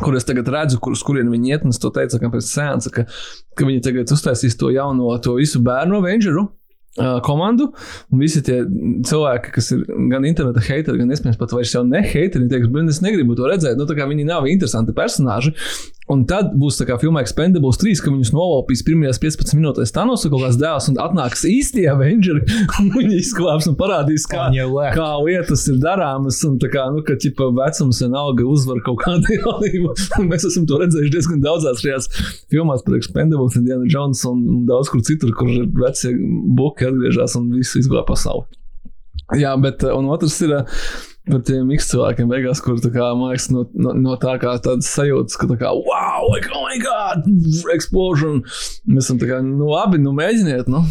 kur 0.02 0.18
es 0.18 0.28
tagad 0.28 0.50
redzu, 0.50 0.80
kur, 0.82 0.96
uz 0.96 1.04
kurien 1.06 1.32
viņi 1.32 1.54
iet, 1.54 1.66
un 1.68 1.74
es 1.74 1.82
to 1.82 1.92
teicu, 1.94 2.20
ka 2.22 2.32
pēc 2.34 2.50
sēnesa, 2.50 2.92
ka, 2.94 3.06
ka 3.58 3.70
viņi 3.70 3.84
tagad 3.86 4.14
uztaisīs 4.16 4.58
to 4.60 4.72
jauno, 4.74 5.12
to 5.24 5.38
visu 5.40 5.62
bērnu 5.64 6.00
Avengeru. 6.02 6.48
uh, 7.02 7.20
Komandu, 7.26 7.72
un 8.14 8.22
visi 8.22 8.44
tie 8.46 8.60
cilvēki, 9.10 9.54
kas 9.56 9.72
ir 9.74 9.84
gan 10.12 10.26
interneta 10.30 10.62
hateri, 10.62 11.00
gan 11.00 11.14
iespējams 11.14 11.40
pat 11.42 11.56
vairs 11.56 11.74
ne 11.90 12.04
hateri, 12.06 12.50
teiks, 12.52 12.70
bet 12.74 12.92
es 12.94 13.02
negribu 13.06 13.38
to 13.38 13.50
redzēt. 13.50 13.80
Nu, 13.80 13.88
viņi 13.90 14.28
nav 14.30 14.50
interesanti 14.50 14.94
personāži. 14.98 15.56
Un 16.12 16.26
tad 16.28 16.52
būs 16.60 16.76
tā 16.80 16.88
kā 16.88 16.98
filmā 17.00 17.22
Expendables 17.24 17.78
3, 17.80 18.02
ka 18.04 18.12
viņus 18.12 18.34
novalpīs 18.36 18.82
pirmajās 18.84 19.22
15 19.24 19.56
minūtēs 19.56 19.94
Thanos 19.96 20.26
kaut 20.28 20.42
kāds 20.44 20.58
dēls, 20.60 20.90
un 20.92 20.98
atnāks 21.00 21.46
īstie 21.48 21.86
Avengeri, 21.92 22.44
un 22.82 22.90
viņi 22.92 23.22
izklāps 23.22 23.70
un 23.72 23.78
parādīs, 23.80 24.26
kā, 24.30 24.50
Un 24.52 24.98
kā 24.98 25.08
lietas 25.24 25.64
ir 25.72 25.80
darāmas, 25.84 26.42
un 26.48 26.58
tā 26.60 26.68
kā, 26.74 26.84
nu, 26.92 27.04
ka, 27.08 27.16
ķipa, 27.20 27.48
vecums 27.56 28.02
vienalga 28.04 28.48
uzvar 28.50 28.82
kaut 28.84 29.00
kādu 29.06 29.38
jaunību. 29.38 29.94
Un 30.20 30.28
Mēs 30.34 30.46
esam 30.48 30.66
to 30.70 30.78
redzējuši 30.82 31.12
diezgan 31.14 31.42
daudzās 31.44 31.82
šajās 31.84 32.10
filmās 32.52 32.84
par 32.86 32.98
Expendables, 32.98 33.56
Indiana 33.60 33.88
Jones 33.90 34.24
un, 34.30 34.44
un 34.50 34.68
daudz 34.68 34.92
kur 34.92 35.04
citur, 35.06 35.32
kur 35.38 35.50
vecie 35.80 36.14
buki 36.58 36.90
atgriežas 36.90 37.38
un 37.40 37.50
visu 37.56 37.80
izglāb 37.82 38.08
pasauli. 38.10 38.46
Jā, 39.40 39.54
bet 39.62 39.86
uh, 39.86 39.96
un 39.98 40.10
otrs 40.14 40.36
ir 40.46 40.54
uh, 40.58 40.82
par 41.30 41.44
tiem 41.48 41.72
X 41.78 41.90
cilvēkiem, 41.94 42.28
beigās, 42.32 42.62
kur 42.64 42.78
kā, 42.84 43.08
man 43.16 43.32
liekas, 43.32 43.48
no, 43.54 43.64
no, 43.80 43.94
no 43.96 44.18
tā 44.20 44.36
kā 44.42 44.58
tādas 44.64 44.90
sajūtas, 44.92 45.40
ka 45.40 45.48
tā 45.54 45.58
kā, 45.62 45.72
wow, 45.72 46.28
like, 46.34 46.52
oh 46.52 46.66
my 46.68 46.78
god, 46.84 47.26
explosion. 47.74 48.44
Mēs 48.90 49.08
esam 49.08 49.22
tā 49.22 49.32
kā, 49.32 49.40
nu 49.46 49.72
labi, 49.72 50.02
nu 50.04 50.16
mēģiniet, 50.18 50.72
nu. 50.72 50.84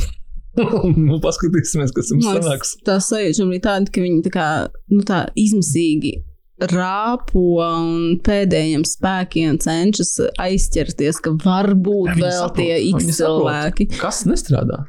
nu, 1.07 1.17
paskatīsimies, 1.25 1.95
kas 1.97 2.13
jums 2.13 2.29
Man 2.29 2.43
sanāks. 2.43 2.75
Tā 2.85 2.99
sajūta 3.01 3.49
bija 3.49 3.67
tāda, 3.71 3.93
ka 3.93 4.05
viņi 4.05 4.21
tā 4.27 4.35
kā 4.35 4.49
nu, 4.93 5.01
tā 5.09 5.25
izmisīgi 5.41 6.19
rāpo 6.71 7.59
un 7.65 8.19
pēdējiem 8.23 8.85
spēkiem 8.87 9.59
cenšas 9.63 10.13
aizķerties, 10.43 11.19
ka 11.25 11.35
varbūt 11.43 12.13
Ja, 12.13 12.19
vēl 12.21 12.37
saprot, 12.39 12.59
tie 12.61 12.77
X 12.93 13.09
saprot. 13.09 13.19
cilvēki. 13.19 13.89
Kas 13.99 14.23
nestrādā? 14.29 14.85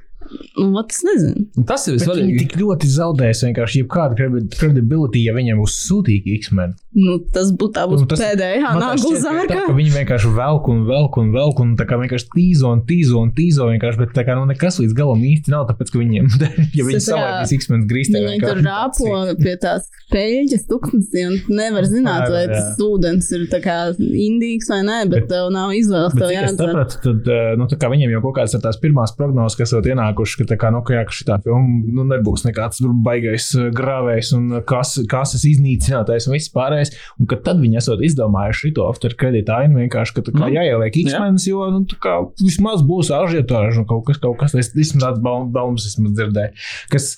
Nu, 0.57 0.67
vat 0.75 0.91
es 0.93 1.01
nezinu. 1.05 1.45
Tas 1.67 1.87
ir 1.87 1.97
Bet 1.97 2.03
Viņi 2.03 2.07
svarīgi. 2.07 2.39
tik 2.43 2.55
ļoti 2.61 2.89
zaudēs 2.93 3.43
vienkārši 3.47 3.81
jebkādu 3.83 4.17
credibility, 4.53 5.23
ja 5.27 5.33
viņiem 5.35 5.59
būs 5.61 5.75
sūtīgi 5.87 6.35
X-Men. 6.39 6.75
Nu, 6.93 7.17
tas 7.33 7.51
būtu 7.51 7.73
tā 7.77 7.85
būs 7.89 8.03
Nu, 8.03 8.07
tas- 8.09 8.21
pēdējā 8.21 8.73
tā, 8.77 8.91
zārka. 9.23 9.59
ka 9.67 9.73
Viņi 9.73 9.93
vienkārši 9.97 10.29
velk 10.37 10.67
un 10.69 10.83
velk 10.85 11.17
un 11.17 11.31
velk 11.33 11.59
un 11.63 11.75
tā 11.79 11.87
kā 11.89 11.97
vienkārši 12.01 12.29
tīzo 12.35 12.71
un 12.73 12.83
tīzo 12.85 13.21
un 13.21 13.31
tīzo 13.33 13.65
vienkārši, 13.71 13.97
bet 14.03 14.13
tā 14.13 14.25
kā 14.27 14.35
nu 14.37 14.45
nekas 14.49 14.77
līdz 14.81 14.93
galam 14.97 15.21
īsti 15.25 15.49
nav, 15.53 15.65
tāpēc 15.71 15.91
ka 15.93 16.01
viņiem, 16.03 16.29
ja 16.77 16.83
viņi 16.85 17.01
salaidīs 17.07 17.55
X-Men 17.57 17.87
grīstē, 17.89 18.21
Viņi 18.23 18.41
tur 18.45 18.61
rāpo 18.63 19.09
pie 19.41 19.55
tās 19.61 19.89
peļķes 20.13 20.67
tuksnesī 20.69 21.25
un 21.27 21.37
nevar 21.57 21.87
zināt, 21.89 22.29
vai 22.29 22.45
tas 22.51 22.77
ūdens 22.83 23.29
ir 23.33 23.47
tā 23.51 23.59
kā 23.63 23.77
indīgs 23.97 24.69
vai 24.69 24.81
nē, 24.85 24.99
bet 25.09 25.27
tev 25.31 25.49
nav 25.53 25.73
izvēles. 25.75 26.13
Tev 26.13 26.29
sapratu, 26.57 26.99
tad 27.03 27.29
eh, 27.33 27.55
nu, 27.59 27.65
tā 27.71 27.79
kā 27.81 27.89
viņiem 27.91 28.13
jau 28.15 28.21
kaut 28.27 28.37
kādas 28.39 28.53
ir 28.57 28.61
tās 28.63 28.77
pirmās 28.81 29.15
prognozes, 29.17 29.57
kas 29.59 29.73
jau 29.73 29.81
ir 29.81 29.89
ienākušas, 30.23 30.37
ka, 30.39 30.47
tā 30.53 30.57
kā, 30.59 30.71
nu, 30.73 30.81
ka, 30.85 30.93
jā, 30.95 31.03
ka 31.07 31.15
šī 31.15 31.25
filma 31.43 31.93
nu, 31.97 32.05
nebūs 32.09 32.45
nekāds 32.47 32.79
tur 32.81 32.93
baigais 33.05 33.49
eh, 33.59 33.69
grāvējs 33.75 34.31
un 34.37 34.47
kas, 34.69 34.95
kases 35.11 35.43
iznīcinātais 35.49 36.27
un 36.29 36.33
viss 36.37 36.51
pārējais. 36.53 36.93
Un 37.19 37.27
ka 37.29 37.35
tad 37.43 37.59
viņi 37.61 37.77
esat 37.81 38.03
izdomājuši 38.07 38.73
šo 38.73 38.87
after 38.89 39.13
credit 39.19 39.49
ainu 39.49 39.83
vienkārši, 39.83 40.15
ka 40.17 40.21
tā 40.29 40.33
kā 40.35 40.43
Mm. 40.43 40.55
jāieliek 40.57 40.97
X-Men, 41.05 41.37
jo 41.47 41.69
nu, 41.71 41.85
tā 41.89 41.95
kā 42.03 42.17
vismaz 42.41 42.83
būs 42.83 43.11
ažiotāža 43.13 43.79
un 43.83 43.87
kaut 43.89 44.05
kas, 44.07 44.17
kaut 44.23 44.37
kas 44.39 44.53
es 44.55 44.73
vismaz 44.75 45.03
tāds 45.03 45.23
baum- 45.23 45.51
baumas 45.53 45.85
vismaz 45.87 46.13
dzirdēju. 46.19 46.53
Kas, 46.91 47.15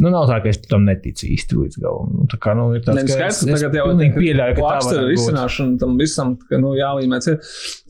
Nu, 0.00 0.08
nav 0.08 0.28
tā, 0.30 0.36
ka 0.40 0.48
es 0.48 0.56
tam 0.70 0.84
neticu 0.86 1.26
īsti 1.26 1.56
līdz 1.58 1.80
galam. 1.82 2.12
Nu, 2.14 2.24
tā 2.30 2.38
kā, 2.40 2.54
nu, 2.56 2.68
ir 2.78 2.80
tāds, 2.86 3.02
ka 3.04 3.10
skaidrs, 3.10 3.40
ka 3.42 3.56
tagad 3.58 3.74
jau 3.76 3.86
pilnīgi 3.90 4.14
pieļauju, 4.16 4.54
ka 4.56 4.62
tā 4.62 4.92
būt. 4.94 5.08
risināšana 5.10 5.78
tam 5.82 5.96
visam, 5.98 6.30
ka, 6.48 6.60
nu, 6.62 6.70
jālīmēs 6.78 7.26
ir. 7.28 7.36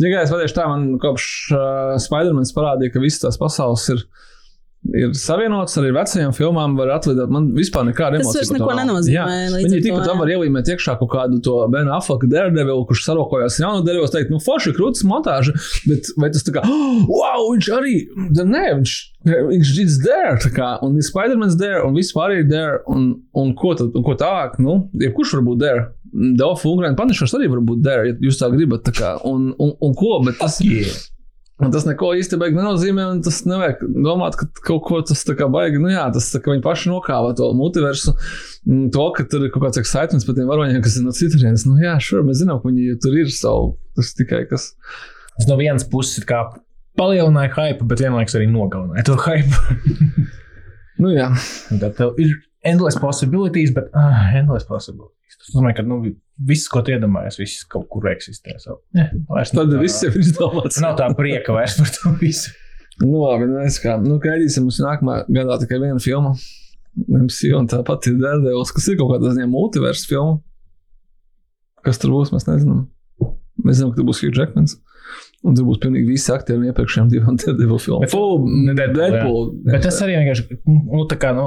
Tikai 0.00 0.22
es 0.24 0.32
patiešu 0.32 0.56
tā, 0.56 0.64
man 0.72 0.86
kopš 0.98 1.26
uh, 1.52 1.92
Spider-Mans 2.02 2.54
parādīja, 2.56 2.94
ka 2.96 3.02
visas 3.04 3.20
tās 3.26 3.38
pasaules 3.38 3.84
ir, 3.94 4.02
ir 4.96 5.12
savienotas 5.18 5.76
arī 5.80 5.90
ar 5.92 5.96
vecajām 6.00 6.32
filmām, 6.36 6.74
var 6.78 6.92
atlidot. 6.96 7.30
Man 7.32 7.50
vispār 7.56 7.86
nekāda 7.88 8.20
Tas 8.20 8.30
emocija. 8.30 8.46
to 8.48 8.56
neko 8.56 8.76
nenozīmē, 8.78 9.36
Viņi 9.56 9.82
tikpat 9.86 10.08
tam 10.08 10.22
var 10.22 10.32
ielīmēt 10.34 10.70
iekšā 10.74 10.96
kaut 11.00 11.10
kādu 11.12 11.40
to 11.44 11.56
Benu 11.72 11.92
Affleck 11.96 12.26
Daredevil, 12.30 12.82
kurš 12.88 13.04
sarokojās 13.06 13.58
jaunu 13.62 13.84
Daredevil, 13.86 14.10
teikt, 14.14 14.32
nu, 14.34 14.40
forši 14.42 14.74
krūtis 14.76 15.04
montāža, 15.08 15.54
bet 15.90 16.10
vai 16.20 16.32
tas 16.34 16.46
tā 16.46 16.56
kā, 16.56 16.64
oh, 16.66 17.04
wow, 17.20 17.46
viņš 17.52 17.70
arī, 17.76 17.94
nē, 18.40 18.64
viņš, 18.80 18.96
viņš 19.30 19.72
is 19.84 20.00
there, 20.06 20.34
tā 20.42 20.50
kā, 20.56 20.72
un 20.86 20.98
ir 20.98 21.06
Spider-Man's 21.06 21.58
there, 21.60 21.84
un 21.86 21.96
viss 21.98 22.14
pārējie 22.16 22.48
there, 22.50 22.80
un, 22.90 23.12
un 23.36 23.54
ko 23.58 23.74
tad, 23.78 23.94
un 23.94 24.06
ko 24.06 24.16
tālāk, 24.18 24.58
nu, 24.62 24.82
jebkurš 25.00 25.38
var 25.38 25.48
būt 25.52 25.64
there. 25.64 25.88
Dolph 26.10 26.64
Lundgren 26.66 26.96
Punisher's 26.98 27.36
arī 27.38 27.46
var 27.52 27.60
būt 27.62 27.84
there, 27.86 28.08
ja 28.10 28.16
jūs 28.18 28.40
tā 28.40 28.48
gribat, 28.50 28.82
tā 28.88 28.94
kā, 28.96 29.14
un, 29.28 29.52
un, 29.62 29.76
un 29.78 29.96
ko, 29.98 30.18
bet 30.26 30.40
tas, 30.42 30.58
Yeah. 30.60 30.92
Un 31.60 31.72
tas 31.74 31.84
neko 31.84 32.14
īsti 32.16 32.38
beig 32.40 32.54
nenozīmē, 32.56 33.04
un 33.14 33.18
tas 33.24 33.42
nevajag 33.44 33.82
domāt, 34.04 34.38
ka 34.40 34.46
kaut 34.64 34.82
ko 34.86 35.00
tas 35.04 35.20
tā 35.28 35.34
kā 35.36 35.48
baigi. 35.52 35.80
Nu 35.82 35.90
jā, 35.92 36.06
tas 36.14 36.30
tā 36.32 36.40
kā 36.40 36.54
viņi 36.54 36.64
paši 36.64 36.88
nokāva 36.92 37.34
to 37.36 37.50
multiversu, 37.56 38.14
to, 38.94 39.06
ka 39.16 39.26
tur 39.28 39.44
ir 39.44 39.52
kaut 39.52 39.66
kāds 39.66 39.80
excitements 39.82 40.24
par 40.24 40.38
tiem 40.38 40.48
varoņiem, 40.48 40.80
kas 40.84 40.96
ir 40.96 41.04
no 41.04 41.14
citurienes. 41.16 41.66
Nu 41.68 41.76
jā, 41.82 41.98
šur, 42.00 42.24
mēs 42.24 42.40
zinām, 42.40 42.62
ka 42.62 42.72
viņi 42.72 42.96
tur 43.04 43.18
ir 43.20 43.32
savu. 43.34 43.74
Tas 43.98 44.14
tikai 44.16 44.46
kas. 44.48 44.70
Tas 45.36 45.48
no 45.50 45.60
vienas 45.60 45.84
puses 45.88 46.24
kā 46.28 46.46
palielināja 47.00 47.52
hype, 47.56 47.86
bet 47.88 48.02
vienlaikus 48.04 48.36
arī 48.40 48.48
nogalināja 48.50 49.10
to 49.10 49.20
hype. 49.20 50.28
Nu 51.00 51.08
jā, 51.14 51.30
Tad 51.80 51.94
tev 51.96 52.18
ir 52.20 52.34
endless 52.66 52.98
possibilities, 53.00 53.70
bet 53.72 53.88
ah, 53.96 54.34
endless 54.36 54.68
possibilities. 54.68 55.19
Tas 55.38 55.52
nozīmē, 55.54 55.74
ka 55.76 55.84
nu, 55.86 56.00
viss, 56.48 56.68
ko 56.72 56.82
tu 56.84 56.94
iedomājies, 56.94 57.38
viss 57.40 57.66
kaut 57.70 57.86
kur 57.92 58.08
eksistē. 58.10 58.56
So, 58.62 58.80
vairs 59.30 59.52
tad 59.54 59.72
viss 59.80 60.02
ir 60.06 60.16
izdomāts. 60.20 60.80
Nav 60.82 60.98
tā 61.00 61.08
prieka 61.16 61.54
vairs 61.56 61.78
par 61.78 61.92
to 61.94 62.14
visu. 62.20 62.52
Nu 63.00 63.22
labi, 63.22 63.48
mēs 63.48 63.78
kā, 63.80 63.94
nu 64.02 64.18
gaidīsim, 64.20 64.66
mums 64.66 64.80
nākamā 64.84 65.22
gadā 65.32 65.56
tikai 65.62 65.78
viena 65.80 66.02
filma. 66.02 66.34
MCU 67.06 67.54
un 67.56 67.68
tāpat 67.70 68.10
ir 68.10 68.18
Daredevils, 68.20 68.72
kas 68.76 68.90
ir 68.90 68.98
kaut 69.00 69.14
kādā 69.14 69.30
ziņā 69.32 69.46
multiversa 69.48 70.08
filma. 70.10 70.40
Kas 71.86 72.00
tur 72.02 72.12
būs, 72.12 72.32
mēs 72.34 72.44
nezinām. 72.48 72.82
Mēs 73.64 73.78
zinām, 73.78 73.94
ka 73.94 74.00
tur 74.00 74.08
būs 74.10 74.20
Hugh 74.24 74.36
Jackmans. 74.36 74.76
Un 75.40 75.54
tur 75.56 75.64
būs 75.64 75.78
pilnīgi 75.80 76.04
visi 76.04 76.28
aktieri 76.34 76.60
no 76.60 76.68
iepriekšējām 76.68 77.06
divām 77.08 77.36
Daredevil 77.40 77.78
filmām. 77.80 78.02
Bet- 78.04 78.12
Full 78.12 78.42
ne 78.66 78.74
Deadpool, 78.76 79.00
jā. 79.00 79.12
Deadpool. 79.14 79.46
Bet 79.72 79.86
tas 79.86 80.00
arī 80.04 80.18
vienkārši, 80.18 80.58
nu, 80.68 81.06
tā 81.08 81.16
kā, 81.22 81.30
nu, 81.32 81.46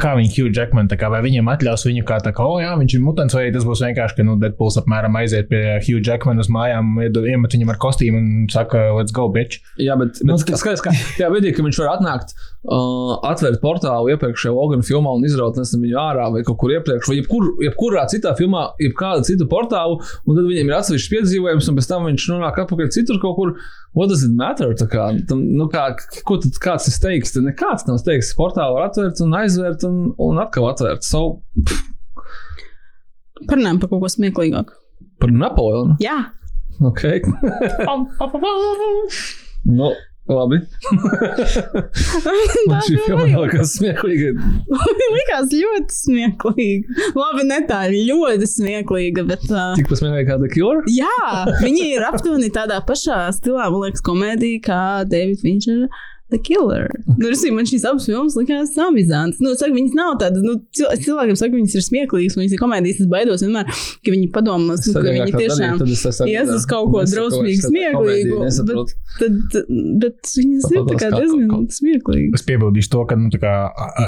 kā 0.00 0.14
viņi 0.16 0.30
Hugh 0.32 0.56
Jackman, 0.56 0.88
kā, 0.88 1.10
vai 1.12 1.20
viņiem 1.26 1.50
atļaus 1.52 1.84
viņu 1.84 2.06
kā 2.08 2.16
tā, 2.24 2.32
ka, 2.32 2.46
o, 2.48 2.56
jā, 2.62 2.72
viņš 2.80 2.96
ir 2.96 3.04
mutants, 3.04 3.36
vai 3.36 3.50
tas 3.52 3.66
būs 3.68 3.84
vienkārši, 3.84 4.16
ka, 4.16 4.26
nu, 4.30 4.38
Deadpools 4.40 4.80
apmēram 4.80 5.20
aiziet 5.20 5.50
pie 5.52 5.60
Hugh 5.84 6.00
Jackman 6.00 6.40
uz 6.40 6.48
mājām, 6.48 6.94
iemet 7.04 7.52
viņam 7.58 7.74
ar 7.74 7.80
kostīmu 7.84 8.22
un 8.22 8.48
saka, 8.48 8.86
let's 8.96 9.12
go, 9.12 9.28
bitch. 9.28 9.60
Jā, 9.76 9.98
bet, 10.00 10.16
bet 10.24 10.24
Nu, 10.24 10.38
nu, 10.40 10.56
skaidrs, 10.64 10.80
ka 10.80 10.96
tajā 11.18 11.28
brīdī, 11.28 11.52
kad 11.52 11.68
viņš 11.68 11.82
var 11.84 11.98
atnākt 11.98 12.32
uh, 12.64 13.14
atvērt 13.28 13.60
portālu 13.62 14.12
iepriekšējā 14.14 14.52
Logana 14.54 14.86
filmā 14.86 15.14
un 15.16 15.24
izraut 15.28 15.58
viņu 15.58 15.96
ārā 16.00 16.28
vai 16.34 16.42
kaut 16.46 16.58
kur 16.60 16.74
iepriekš, 16.74 17.08
vai 17.10 17.18
jebkur, 17.20 17.48
jebkurā 17.64 18.04
citā 18.12 18.34
filmā, 18.38 18.66
jebkādu 18.82 19.26
citu 19.28 19.48
portālu, 19.50 20.00
un 20.24 20.38
tad 20.38 20.48
viņam 20.48 20.70
ir 20.70 20.76
atsevišķs 20.78 21.10
piedzīvojums, 21.14 21.70
un 21.70 21.80
pēc 21.80 21.90
tam 21.90 22.08
viņš 22.10 22.28
nonāk 22.34 22.60
atpakaļ 22.64 22.92
citur 22.96 23.20
kaut 23.22 23.38
kur. 23.38 23.56
What 23.94 24.10
does 24.10 24.24
it 24.26 24.32
matter? 24.34 24.72
Tā 24.74 24.88
Kā, 24.90 25.08
tam, 25.30 25.42
nu 25.54 25.68
kā, 25.70 25.86
ko 26.26 26.38
tad 26.42 26.56
kāds 26.62 26.88
ir 26.90 26.96
teiks? 27.02 27.34
Tad 27.34 27.46
nekāds 27.46 27.86
nav 27.86 28.00
teiks. 28.06 28.32
Portālu 28.38 28.78
var 28.78 28.88
atvērt 28.88 29.20
un 29.22 29.36
aizvērt 29.38 29.84
un, 29.86 30.00
un 30.18 30.40
atkal 30.42 30.66
atvērt. 30.72 31.06
So, 31.06 31.36
Parunājam 33.44 33.78
par 33.82 33.92
kaut 33.92 34.02
ko 34.02 34.10
smieklīgāku. 34.10 34.74
par 35.22 35.30
Napoleonu. 35.34 35.98
Jā, 36.02 36.18
Ok. 36.82 37.04
nu, 39.64 39.92
labi. 40.30 40.60
Man 42.70 42.80
šī 42.86 42.96
filma 43.04 43.44
kā 43.52 43.64
smieklīga. 43.68 44.32
man 44.70 45.02
likās 45.18 45.52
ļoti 45.52 45.98
smieklīgi. 45.98 46.96
Labi, 47.18 47.44
ne 47.50 47.60
tā 47.68 47.82
ļoti 47.92 48.48
smieklīga, 48.48 49.26
bet. 49.28 49.44
Uh, 49.50 49.74
Tik 49.78 49.90
pasmieklīgi 49.92 50.30
kā 50.30 50.38
The 50.40 50.50
Cure. 50.54 50.84
Jā, 50.94 51.44
viņi 51.60 51.90
ir 51.98 52.08
aptuveni 52.08 52.50
tādā 52.54 52.80
pašā 52.88 53.26
stilā, 53.36 53.68
man 53.74 53.86
liekas, 53.86 54.04
komēdija 54.04 54.64
kā 54.64 54.82
David 55.10 55.44
Fincher. 55.44 55.86
The 56.34 56.40
Killer. 56.42 56.88
Nu, 57.14 57.30
es, 57.30 57.44
man 57.54 57.68
šīs 57.70 57.84
abas 57.86 58.08
filmas 58.10 58.34
likās 58.38 58.74
amizantas. 58.82 59.38
Nu, 59.44 59.54
saku, 59.58 59.76
viņas 59.78 59.94
nav 59.96 60.16
tādas, 60.22 60.42
nu, 60.44 60.56
cil- 60.74 60.90
cilvēkiem 61.06 61.38
saka, 61.38 61.54
viņas 61.54 61.76
ir 61.78 61.84
smieklīgas, 61.86 62.36
viņas 62.40 62.56
ir 62.56 62.60
komēdijas. 62.64 63.00
Es 63.04 63.10
baidos 63.12 63.44
vienmēr, 63.46 63.70
ka 64.02 64.14
viņi 64.14 64.28
padomās, 64.34 64.82
nu, 64.88 64.94
ka 64.98 65.04
viņi 65.14 65.36
tiešām 65.38 65.84
ies 66.34 66.50
uz 66.58 66.66
kaut 66.70 66.90
ko 66.92 67.04
drausmīgi 67.06 67.62
smieklīgu. 67.68 68.40
Bet, 68.64 68.94
tad, 69.20 69.58
bet 70.02 70.32
viņas 70.36 70.66
ir 70.74 70.84
tā 70.90 70.96
kā 71.00 71.10
diezgan 71.14 71.68
smieklīgas. 71.78 72.40
Es 72.40 72.46
piebildīšu 72.48 72.90
to, 72.94 73.04
ka 73.10 73.18
nu, 73.20 73.30
tā 73.34 73.40
kā 73.42 73.54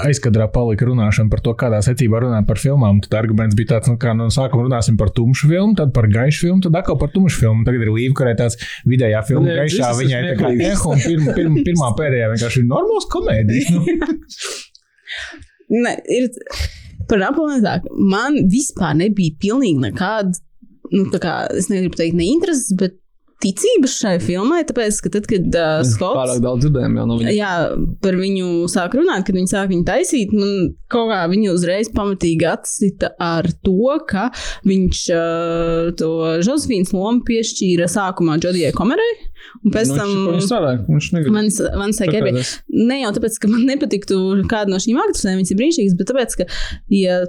aizkadrā 0.07 0.47
palika 0.53 0.87
runāšana 0.89 1.31
par 1.31 1.41
to, 1.45 1.53
kādā 1.59 1.79
secībā 1.85 2.21
runājam 2.25 2.47
par 2.49 2.59
filmām. 2.61 2.99
Tad 3.05 3.15
arguments 3.21 3.55
bija 3.57 3.75
tāds, 3.75 3.91
nu, 3.91 3.97
ka 4.01 4.13
no 4.17 4.27
sākuma 4.33 4.65
runāsim 4.67 4.97
par 4.99 5.11
tumšu 5.15 5.49
filmu, 5.51 5.75
tad 5.79 5.93
par 5.95 6.09
gaišu 6.11 6.47
filmu, 6.47 6.61
tad 6.65 6.75
atkal 6.81 6.97
par 6.99 7.11
tumšu 7.15 7.39
filmu. 7.45 7.63
Tagad 7.67 7.85
ir 7.85 7.91
līnija, 7.93 8.15
kurai 8.17 8.35
tāds 8.39 8.59
vidējā 8.87 9.21
filma 9.29 9.55
gaišā 9.61 9.91
viņai 10.01 10.21
tā 10.27 10.35
kā 10.41 10.51
smieklīgas. 10.51 10.81
eh, 10.81 10.87
un 10.91 11.03
pirma, 11.05 11.35
pirma, 11.37 11.63
pirmā 11.67 11.89
pēdējā 12.01 12.16
vienkārši 12.33 12.63
ir 12.63 12.69
normāls 12.69 13.09
komēdijas. 13.13 13.73
Nu. 13.75 13.85
Ne, 15.67 15.97
ir 16.07 16.29
par 17.09 17.19
ka 17.83 17.95
man 18.11 18.37
vispār 18.51 18.95
nebija 18.95 19.35
pilnīgi 19.41 19.81
nekāda, 19.83 20.39
nu, 20.93 21.05
tā 21.11 21.19
kā 21.23 21.33
es 21.59 21.67
negribu 21.71 21.99
teikt, 21.99 22.15
neintereses, 22.15 22.71
bet 22.79 22.95
ticības 23.43 23.95
šai 24.01 24.15
filmai, 24.23 24.63
tāpēc, 24.67 24.97
ka 25.03 25.11
tad, 25.13 25.27
kad 25.29 25.57
uh, 25.57 25.81
Skots. 25.85 26.17
pārāk 26.17 26.41
daudz 26.43 26.65
dzirdējām 26.65 26.97
jau 26.97 27.05
no 27.09 27.17
viņa. 27.19 27.33
Jā, 27.35 27.51
par 28.03 28.17
viņu 28.17 28.65
sāk 28.71 28.97
runāt, 28.97 29.25
kad 29.27 29.37
viņi 29.37 29.51
sāk 29.51 29.69
viņu 29.71 29.85
taisīt. 29.87 30.33
Man 30.35 30.73
kaut 30.91 31.11
kā 31.11 31.21
viņu 31.29 31.53
uzreiz 31.53 31.91
pamatīgi 31.93 32.47
atsita 32.49 33.13
ar 33.21 33.49
to, 33.65 33.93
ka 34.09 34.29
viņš 34.67 35.03
uh, 35.13 35.93
to 35.99 36.11
Josefīnas 36.41 36.93
lomu 36.97 37.25
piešķīra 37.27 37.89
sākumā 37.93 38.39
Džodijai 38.41 38.73
Komerai. 38.77 39.09
Un 39.63 39.73
pēc 39.73 39.93
Nu, 39.93 39.97
tam 40.01 40.13
viņš, 40.33 40.47
man 41.77 41.93
saka, 41.95 42.21
ne 42.73 43.01
jau 43.03 43.11
tāpēc, 43.15 43.37
ka 43.41 43.51
man 43.51 43.67
nepatiktu 43.69 44.17
kāda 44.49 44.73
no 44.73 44.81
šīm 44.81 44.97
aktrisēm, 45.05 45.37
viņas 45.39 45.53
ir 45.53 45.59
brīnišķīgas, 45.61 45.99
bet 45.99 46.09
tāpēc, 46.11 46.39
ka, 46.41 46.49
ja 46.93 47.21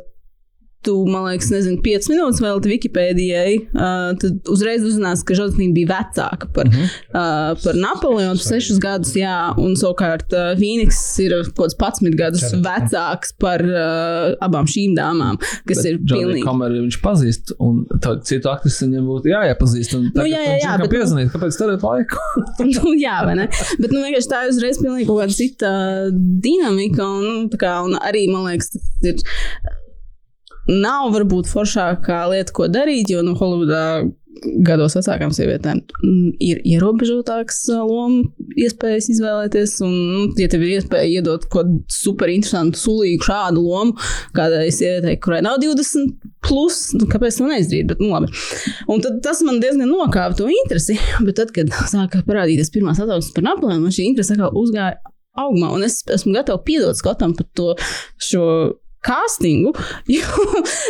tu, 0.86 0.94
man 1.10 1.26
liekas, 1.26 1.50
nezinu, 1.50 1.80
5 1.82 2.09
minūtes 2.12 2.40
vēl 2.42 2.60
Wikipēdijai, 2.68 3.52
uh, 3.72 4.12
tad 4.20 4.50
uzreiz 4.52 4.84
uzzinās, 4.86 5.24
ka 5.26 5.36
Žozefīna 5.38 5.74
bija 5.74 5.88
vecāka 5.90 6.48
par, 6.55 6.68
uh 6.68 6.74
-huh. 6.76 6.92
uh, 7.10 7.62
par 7.62 7.78
Napoleonu, 7.78 8.38
6 8.42 8.78
gadus, 8.82 9.14
jā, 9.18 9.36
un 9.59 9.74
savukārt 9.78 10.34
uh, 10.36 10.52
Fīniks 10.59 11.00
ir 11.24 11.34
kaut 11.56 11.74
kāds 11.74 12.02
11 12.02 12.18
gadus 12.18 12.44
vecāks 12.52 13.34
par 13.38 13.64
uh, 13.64 14.36
abām 14.44 14.68
šīm 14.70 14.94
dāmām, 14.98 15.40
kas 15.66 15.84
ir 15.84 15.98
pilnīgi. 15.98 16.44
Kamerā 16.46 16.82
viņš 16.84 17.00
pazīst, 17.02 17.55
un 17.59 17.82
tā 18.05 18.14
citu 18.22 18.52
aktrisu 18.52 18.86
viņam 18.86 19.09
būtu 19.09 19.32
jāiepazīst. 19.32 19.96
Un 19.98 20.10
tagad 20.14 20.30
jā, 20.30 20.44
jā, 20.44 20.52
viņš 20.52 20.64
jā, 20.64 20.76
viņam 20.76 20.84
bet- 20.84 20.94
piezvanīt, 20.96 21.32
kāpēc 21.34 21.59
tērēt 21.62 21.88
laiku? 21.88 22.22
nu, 22.76 22.94
jā, 22.98 23.18
vai 23.26 23.34
ne? 23.40 23.48
Bet 23.78 23.90
nu, 23.90 24.05
vienkārši 24.05 24.30
tā 24.30 24.44
ir 24.44 24.55
uzreiz 24.55 24.78
pilnīgi 24.82 25.09
kaut 25.10 25.24
kāda 25.24 25.38
cita 25.40 25.74
dinamika. 26.46 27.02
Un, 27.02 27.26
nu, 27.26 27.50
tā 27.52 27.60
kā, 27.60 27.74
un 27.86 27.98
arī 27.98 28.28
man 28.30 28.46
liekas, 28.48 28.72
tas 28.76 29.12
ir. 29.12 29.26
Nav 30.68 31.12
varbūt 31.14 31.48
foršākā 31.50 32.22
lieta, 32.32 32.54
ko 32.56 32.68
darīt, 32.72 33.12
jo 33.12 33.24
nu, 33.24 33.34
Holivudā 33.38 33.84
gados 34.64 34.94
vecākām 34.96 35.32
sievietēm 35.34 35.80
ir 36.44 36.60
ierobežotāks 36.66 37.60
ā, 37.74 37.80
lomu 37.86 38.28
iespējas 38.58 39.08
izvēlēties. 39.14 39.74
Un, 39.86 39.94
nu, 40.12 40.22
ja 40.38 40.48
tev 40.50 40.64
ir 40.64 40.76
iespēja 40.78 41.08
iedot 41.18 41.46
kaut 41.48 41.66
kādu 41.68 41.78
super 41.92 42.30
interesantu, 42.32 42.80
sulīgu 42.80 43.26
šādu 43.28 43.64
lomu 43.64 43.96
kādai 44.36 44.68
sievietei, 44.74 45.18
kurai 45.22 45.40
nav 45.46 45.58
20, 45.62 46.14
plus, 46.46 46.80
nu, 46.98 47.08
kāpēc 47.10 47.40
to 47.40 47.48
neizdarīt? 47.50 47.90
Bet, 47.92 48.02
nu, 48.02 48.12
labi. 48.14 48.30
Un 48.90 49.04
tad 49.04 49.20
tas 49.26 49.42
man 49.46 49.62
diezgan 49.62 49.90
nokāpa 49.90 50.38
to 50.38 50.48
interesi. 50.52 50.98
Bet 51.26 51.38
tad, 51.40 51.54
kad 51.56 51.72
sāka 51.90 52.22
parādīties 52.28 52.72
pirmās 52.74 53.00
atsauksmes 53.02 53.34
par 53.36 53.48
Napoleonu, 53.50 53.88
man 53.88 53.94
šī 53.94 54.10
interese 54.12 54.36
atkal 54.36 54.54
uzgāja 54.58 54.98
augumā. 55.38 55.72
Un 55.76 55.86
es 55.86 56.00
esmu 56.14 56.34
gatava 56.36 56.62
piedot 56.66 56.98
Skotam 56.98 57.34
par 57.38 57.48
to 57.58 57.72
šo 58.22 58.44
castingu. 59.04 59.72
Jo, 60.18 60.24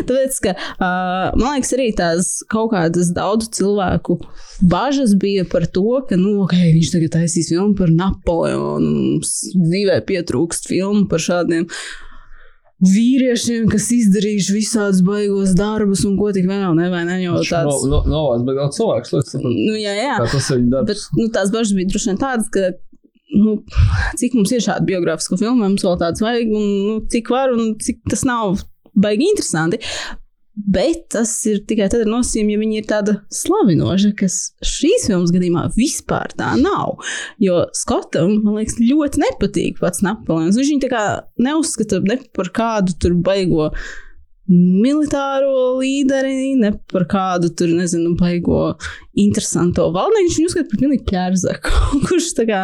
tāpēc, 0.08 0.36
ka, 0.44 0.52
uh, 0.78 1.36
man 1.38 1.58
liekas, 1.58 1.72
arī 1.76 1.88
tās 1.98 2.28
kaut 2.50 2.70
kādas 2.72 3.10
daudzu 3.16 3.48
cilvēku 3.58 4.18
bažas 4.70 5.14
bija 5.18 5.44
par 5.50 5.66
to, 5.74 5.84
ka 6.08 6.16
nu, 6.18 6.36
okay, 6.44 6.70
viņš 6.76 6.92
tagad 6.94 7.16
taisīs 7.18 7.50
filmu 7.52 7.74
par 7.78 7.90
Napoleonu. 7.94 8.92
Mums 9.18 9.32
dzīvē 9.56 10.00
pietrūkst 10.08 10.68
filmu 10.70 11.06
par 11.10 11.22
šādiem 11.24 11.66
vīriešiem, 12.78 13.64
kas 13.72 13.88
izdarījuši 13.90 14.54
visādus 14.54 15.00
baigos 15.02 15.50
darbus 15.58 16.04
un 16.06 16.14
ko 16.20 16.28
tik 16.34 16.46
vēl, 16.46 16.76
ne, 16.78 16.86
vai 16.92 17.00
ne? 17.08 17.16
Jo 17.24 17.40
tāds, 17.42 17.82
No, 17.90 18.04
no, 18.06 18.12
no, 18.12 18.20
bet 18.46 18.54
daudz 18.60 18.78
cilvēks, 18.78 19.14
lai 19.16 19.22
saprastu, 19.26 19.50
nu, 19.50 19.72
jā, 19.82 19.96
jā. 19.98 20.12
kā 20.20 20.28
tas 20.30 20.50
ir 20.54 20.60
viņa 20.60 20.68
Bet 20.76 20.92
darbs. 20.92 21.08
nu, 21.18 21.26
tās 21.34 21.50
bažas 21.54 21.74
bija 21.74 21.90
droši 21.90 22.12
vien 22.12 22.20
tādas, 22.22 22.52
ka 22.54 22.68
nu, 23.34 23.58
cik 24.20 24.36
mums 24.38 24.52
ir 24.54 24.64
šādi 24.64 24.88
biogrāfiski 24.92 25.40
filmu, 25.40 25.64
mums 25.64 25.84
vēl 25.84 25.98
tādas 26.00 26.24
vajag, 26.24 26.54
un 26.54 26.70
nu, 26.86 26.96
cik 27.12 27.30
var, 27.34 27.52
un 27.54 27.74
cik 27.82 28.00
tas 28.12 28.24
nav 28.28 28.62
baigi 28.98 29.28
interesanti. 29.32 29.82
Bet 30.58 31.04
tas 31.14 31.30
ir 31.46 31.60
tikai 31.70 31.86
tad 31.86 32.02
ar 32.02 32.08
nosacījumu, 32.10 32.50
ja 32.50 32.58
viņi 32.58 32.80
ir 32.80 32.86
tāda 32.88 33.12
slavinoša, 33.30 34.10
kas 34.18 34.38
šīs 34.66 35.06
filmas 35.06 35.30
gadījumā 35.30 35.68
vispār 35.76 36.34
tā 36.40 36.56
nav. 36.58 36.96
Jo 37.38 37.60
Skotam, 37.78 38.40
man 38.42 38.58
liekas, 38.58 38.80
ļoti 38.82 39.22
nepatīk 39.22 39.78
pats 39.78 40.02
Napoleons. 40.02 40.58
Viņš 40.58 40.72
viņu 40.72 40.82
tā 40.82 40.90
kā 40.90 41.04
neuzskata 41.46 42.02
ne 42.02 42.18
par 42.34 42.50
kādu 42.56 42.96
tur 42.98 43.14
baigo 43.14 43.70
militāro 44.48 45.78
līderi, 45.78 46.54
ne 46.60 46.72
par 46.92 47.04
kādu 47.10 47.50
tur, 47.56 47.72
nezinu, 47.76 48.14
baigo 48.18 48.74
interesanto 49.18 49.88
valdnieku. 49.94 50.28
Viņš 50.28 50.38
uzskata 50.46 50.70
par 50.72 50.82
pilnīgi 50.82 51.08
plērzaku, 51.10 51.74
kurš 52.08 52.30
tā 52.38 52.48
kā, 52.48 52.62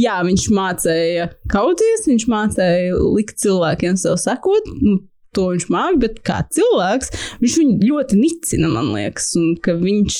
jā, 0.00 0.18
viņš 0.28 0.48
mācīja 0.56 1.30
kauties, 1.52 2.06
viņš 2.10 2.28
mācīja 2.32 3.00
likt 3.16 3.40
cilvēkiem 3.42 3.98
sev 4.00 4.20
sekot. 4.22 4.70
Nu, 4.82 5.00
To 5.32 5.46
viņš 5.48 5.64
māca, 5.72 5.96
bet 5.96 6.18
kā 6.28 6.42
cilvēks, 6.52 7.08
viņš 7.40 7.54
viņu 7.56 7.86
ļoti 7.88 8.18
nicina, 8.20 8.68
man 8.68 8.90
liekas, 8.92 9.30
un 9.40 9.54
ka 9.64 9.72
viņš 9.80 10.16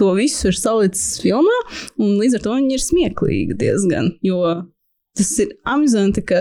to 0.00 0.14
visu 0.16 0.48
ir 0.48 0.56
salicis 0.56 1.18
filmā, 1.20 1.58
un 2.00 2.14
līdz 2.16 2.38
ar 2.38 2.44
to 2.46 2.54
viņi 2.56 2.72
ir 2.78 2.80
smieklīgi 2.80 3.58
diezgan. 3.60 4.14
Jo 4.24 4.40
tas 5.18 5.34
ir 5.44 5.52
amizanti, 5.68 6.24
ka 6.24 6.40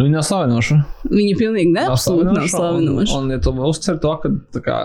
Nu, 0.00 0.06
viņa 0.06 0.16
nav 0.16 0.24
slavinoša. 0.24 0.76
viņi 1.12 1.32
pilnīgi 1.36 1.74
ne, 1.76 1.82
absolūti 1.92 2.32
nav 2.32 2.46
slavinoši. 2.48 3.12
Un, 3.18 3.26
un, 3.26 3.34
ja 3.34 3.38
tu 3.44 3.52
uztver 3.68 3.98
to, 4.00 4.12
ka, 4.22 4.30
tā 4.56 4.62
kā, 4.64 4.76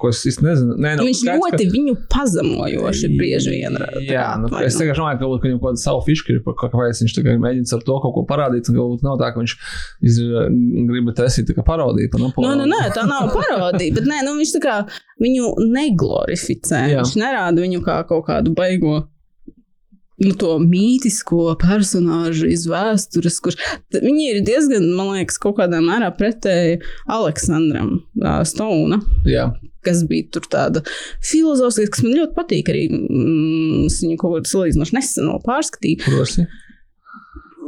ko 0.00 0.08
es 0.08 0.22
īsti 0.30 0.46
nezinu, 0.46 0.76
nē, 0.80 0.94
nu, 0.96 1.04
Viņš 1.04 1.20
skaidrs, 1.20 1.42
ļoti 1.42 1.66
viņu 1.74 1.94
pazemojoši 2.14 3.10
bieži 3.18 3.52
vien. 3.52 3.76
Jā, 4.08 4.30
nu, 4.40 4.48
es 4.64 4.78
vienkārši 4.80 5.02
domāju, 5.02 5.20
ka 5.20 5.28
varbūt 5.28 5.44
viņam 5.44 5.60
kaut 5.60 5.68
kāda 5.68 5.82
savu 5.82 6.00
fišku 6.06 6.32
ir, 6.32 6.40
kāpēc 6.62 7.02
viņš 7.04 7.18
mēģina 7.44 7.76
ar 7.76 7.84
to 7.90 7.98
kaut 8.06 8.16
ko 8.16 8.24
parādīt. 8.32 8.72
Un 8.72 8.80
varbūt 8.80 9.04
nav 9.04 9.20
tā, 9.20 9.28
ka 9.34 9.44
viņš 9.44 9.56
grib 10.88 11.12
taisīt 11.20 11.52
parodiju 11.68 12.12
par 12.14 12.22
Nu, 12.22 12.30
Napoleonu. 12.30 12.64
nu, 12.64 12.72
nē, 12.72 12.88
tā 12.96 13.04
nav 13.10 13.28
parodija, 13.36 13.98
bet 14.00 14.08
nē, 14.08 14.24
nu, 14.24 14.38
viņš 14.40 14.56
tā 14.56 14.64
kā 14.64 14.76
viņu 15.20 15.52
neglorificē. 15.68 16.86
Jā. 16.94 17.02
Viņš 17.04 17.18
nerāda 17.20 17.60
viņu 17.60 17.84
kā 17.84 18.00
kaut 18.08 18.24
kādu 18.30 18.56
baigo. 18.56 19.02
Nu, 20.22 20.34
to 20.38 20.54
mītisko 20.62 21.56
personāžu 21.60 22.46
iz 22.52 22.68
vēstures, 22.70 23.40
kurš 23.42 23.58
viņi 23.96 24.28
ir 24.30 24.40
diezgan, 24.46 24.86
man 24.96 25.16
liekas, 25.16 25.40
kaut 25.42 25.56
kādā 25.58 25.80
mērā 25.82 26.12
pretēji 26.14 26.80
Aleksandram 27.10 27.96
Stonam. 28.46 29.02
Jā, 29.26 29.50
kas 29.86 30.02
bija 30.08 30.28
tur 30.34 30.46
tāda 30.50 30.82
filozofiska, 31.26 31.96
kas 31.96 32.04
man 32.06 32.18
ļoti 32.20 32.36
patīk. 32.38 32.70
Arī 32.72 32.86
mm, 32.92 33.86
es 33.88 34.00
viņu 34.04 34.18
kaut 34.20 34.36
kādā 34.36 34.52
salīdzinoši 34.52 34.98
nesen 34.98 35.30
vēl 35.32 35.42
pārskatīju. 35.48 36.04
prosi. 36.06 36.46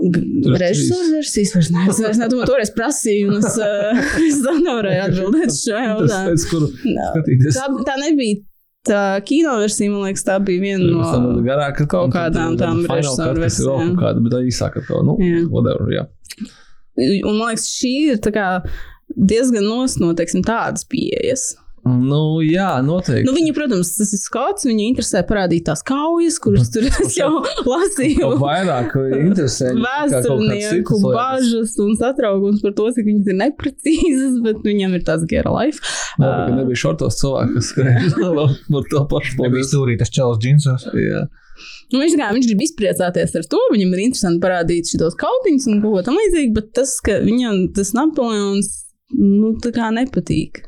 Režisors 0.05 1.12
versijas 1.14 1.55
vairs 1.55 1.70
ne. 1.72 1.85
Es 1.90 2.18
nedomāju, 2.20 2.51
toreiz 2.51 2.72
prasīju, 2.74 3.31
un 3.32 3.39
es, 3.40 3.55
es 4.28 4.43
nevarēju 4.44 5.05
atbildēt 5.09 5.55
šo 5.56 5.78
jautājumu. 5.81 6.72
Tā, 7.55 7.68
tā 7.89 7.94
nebija 8.02 8.43
uh, 8.93 9.16
kino 9.24 9.56
versija, 9.61 9.90
man 9.93 10.06
liekas, 10.09 10.24
tā 10.27 10.39
bija 10.44 10.62
viena 10.62 10.89
No, 10.90 11.35
garāka, 11.47 11.86
kaut 11.90 12.12
kādām 12.15 12.59
tām 12.61 12.82
režisoru 12.90 13.44
versijām. 13.44 13.94
Kaut 13.94 14.02
kāda, 14.02 14.24
bet 14.24 14.35
tā 14.36 14.43
īsāka. 14.44 14.85
Kaut, 14.89 15.05
nu, 15.09 15.16
Jā. 15.23 15.44
whatever, 15.52 15.89
jā. 15.94 16.06
Un 17.27 17.39
man 17.39 17.52
liekas, 17.52 17.69
šī 17.74 17.93
ir 18.12 18.20
tā 18.23 18.32
kā 18.35 18.48
diezgan 19.15 19.66
nos 19.66 19.98
no 20.02 20.12
teiksim, 20.16 20.44
tādas 20.47 20.86
pieejas. 20.89 21.55
Nu, 21.85 22.40
jā, 22.40 22.78
noteikti. 22.81 23.27
Nu, 23.28 23.35
viņu, 23.36 23.52
protams, 23.56 23.90
tas 23.98 24.15
ir 24.16 24.20
skots. 24.23 24.65
Viņu 24.65 24.86
interesē 24.86 25.20
parādīt 25.28 25.66
tās 25.69 25.85
kaujas, 25.85 26.39
kuras 26.40 26.70
tur 26.73 26.86
es 26.89 27.19
jau 27.19 27.43
lasīju. 27.73 28.31
Vairāk 28.40 28.97
interesē. 29.19 29.74
kā 29.74 29.77
kaut 29.77 29.85
kāds 29.85 30.15
Vēsturnieku 30.15 31.01
bažas 31.05 31.77
un 31.85 31.93
satraukums 32.01 32.65
par 32.65 32.74
to, 32.78 32.89
cik 32.97 33.09
viņas 33.11 33.28
ir 33.28 33.39
neprecīzas, 33.43 34.40
bet 34.47 34.65
viņam 34.65 34.97
ir 34.97 35.05
tāds 35.05 35.28
gera 35.28 35.52
life. 35.59 35.85
Labi, 36.16 36.48
ka 36.48 36.59
nebija 36.62 36.82
šortos 36.86 37.20
cilvēki, 37.20 37.56
kas 37.59 37.70
skrēja 37.74 38.11
par 38.73 38.90
to 38.90 39.06
pašu 39.12 39.40
Nebija 39.44 39.69
stūrītas 39.69 40.12
čels 40.15 40.40
džinsos. 40.40 40.89
Jā. 40.97 41.27
Nu, 41.93 42.01
viņš, 42.01 42.16
kā, 42.19 42.32
viņš 42.35 42.48
grib 42.48 42.62
izpriecāties 42.65 43.36
ar 43.39 43.48
to, 43.51 43.61
viņam 43.70 43.93
ir 43.93 44.06
interesanti 44.09 44.40
parādīt 44.43 44.89
šos 44.89 45.15
kautiņus 45.20 45.69
un 45.70 45.82
ko 45.85 45.98
tam 46.06 46.16
līdzīgi, 46.19 46.55
bet 46.56 46.73
tas, 46.81 46.97
ka 47.05 47.20
viņam 47.23 47.66
tas 47.77 47.93
Napoleons, 47.94 48.70
nu, 49.15 49.52
tā 49.62 49.70
kā 49.77 49.93
nepatīk. 49.94 50.65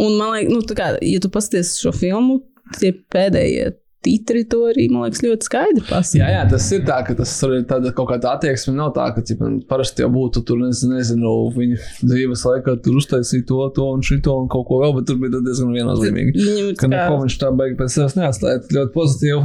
Un 0.00 0.16
man 0.16 0.34
liekas, 0.36 0.54
nu, 0.54 0.76
kā, 0.76 0.94
ja 1.04 1.20
tu 1.22 1.30
pasties 1.32 1.76
šo 1.80 1.92
filmu, 1.96 2.40
tie 2.78 2.94
pēdējie 3.12 3.70
titri 4.00 4.46
to 4.48 4.62
arī, 4.70 4.86
man 4.92 5.04
liekas, 5.04 5.20
ļoti 5.24 5.46
skaidri 5.46 5.82
pasaka. 5.84 6.20
Jā, 6.22 6.28
jā, 6.32 6.44
tas 6.48 6.68
ir 6.72 6.84
tā, 6.88 6.96
ka 7.04 7.16
tas 7.18 7.34
ir 7.44 7.56
tāda 7.68 7.92
kaut 7.96 8.08
kāda 8.08 8.32
attieksme. 8.36 8.72
Nav 8.78 8.94
tā, 8.96 9.10
ka 9.16 9.24
ķipa, 9.26 9.50
parasti 9.68 10.04
jau 10.04 10.08
būtu 10.14 10.42
tur, 10.48 10.62
nezinu, 10.62 10.96
nezinu 10.96 11.34
viņa 11.56 11.80
dzīves 12.00 12.46
laikā 12.48 12.78
tur 12.84 12.96
uztaisīja 13.02 13.44
to, 13.50 13.60
to 13.76 13.90
un 13.96 14.04
šito 14.06 14.38
un 14.40 14.48
kaut 14.52 14.66
ko 14.70 14.80
vēl, 14.84 14.96
bet 14.96 15.10
tur 15.10 15.20
bija 15.20 15.42
diezgan 15.44 15.76
viennozīmīgi. 15.76 16.32
Viņam 16.38 16.72
ir 16.72 16.80
Ka 16.80 16.90
neko 16.92 17.20
viņš 17.26 17.38
tā 17.42 17.52
baigi 17.60 17.76
pēc 17.80 17.98
sevis 17.98 18.16
neatstāja. 18.16 18.64
Ļoti 18.78 18.94
pozitīvi. 18.96 19.42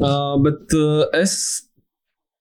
Uh, 0.00 0.36
bet 0.44 0.76
uh, 0.76 1.06
es 1.16 1.38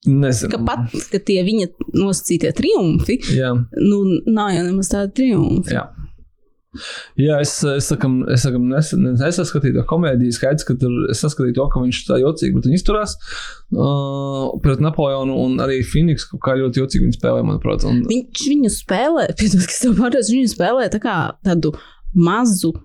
nezinu. 0.07 0.51
ka 0.53 0.59
pat, 0.67 0.99
ka 1.13 1.23
tie 1.23 1.39
viņa 1.47 1.71
nosacītie 1.95 2.51
triumfi, 2.55 3.19
Jā. 3.35 3.55
nu, 3.79 4.03
nav 4.27 4.51
jau 4.57 4.67
nemaz 4.67 4.91
tādi 4.91 5.15
triumfi. 5.21 5.75
Jā. 5.75 5.87
Jā, 7.17 7.39
es, 7.41 7.55
es 7.65 7.87
sakam, 7.89 8.19
es 8.29 8.43
sakam, 8.45 8.67
nes, 8.69 8.91
nesaskatīju 8.93 9.79
to 9.79 9.85
komēdiju. 9.89 10.33
Skaidrs, 10.35 10.67
ka 10.67 10.75
tur 10.77 11.07
es 11.09 11.21
saskatīju 11.23 11.55
to, 11.57 11.65
ka 11.73 11.81
viņš 11.81 12.01
tā 12.05 12.19
jocīgi 12.21 12.53
bet 12.53 12.67
viņš 12.69 12.77
izturās 12.77 13.15
uh, 13.73 14.51
pret 14.61 14.83
Napoleonu 14.85 15.33
un 15.47 15.57
arī 15.65 15.79
Phoenix 15.87 16.27
kaut 16.29 16.43
kā 16.45 16.53
ļoti 16.59 16.83
jocīgi 16.83 17.07
viņa 17.07 17.17
spēlē, 17.17 17.41
manuprāt. 17.47 17.87
Un, 17.89 18.03
Viņš 18.09 18.45
viņu 18.53 18.73
spēlē, 18.75 19.25
piedod, 19.39 19.65
kas 19.65 19.81
tev 19.81 19.97
pārdos, 19.97 20.29
viņu 20.35 20.53
spēlē 20.53 20.91
tā 20.93 21.01
kā 21.01 21.17
tādu 21.45 21.73
mazu 22.13 22.75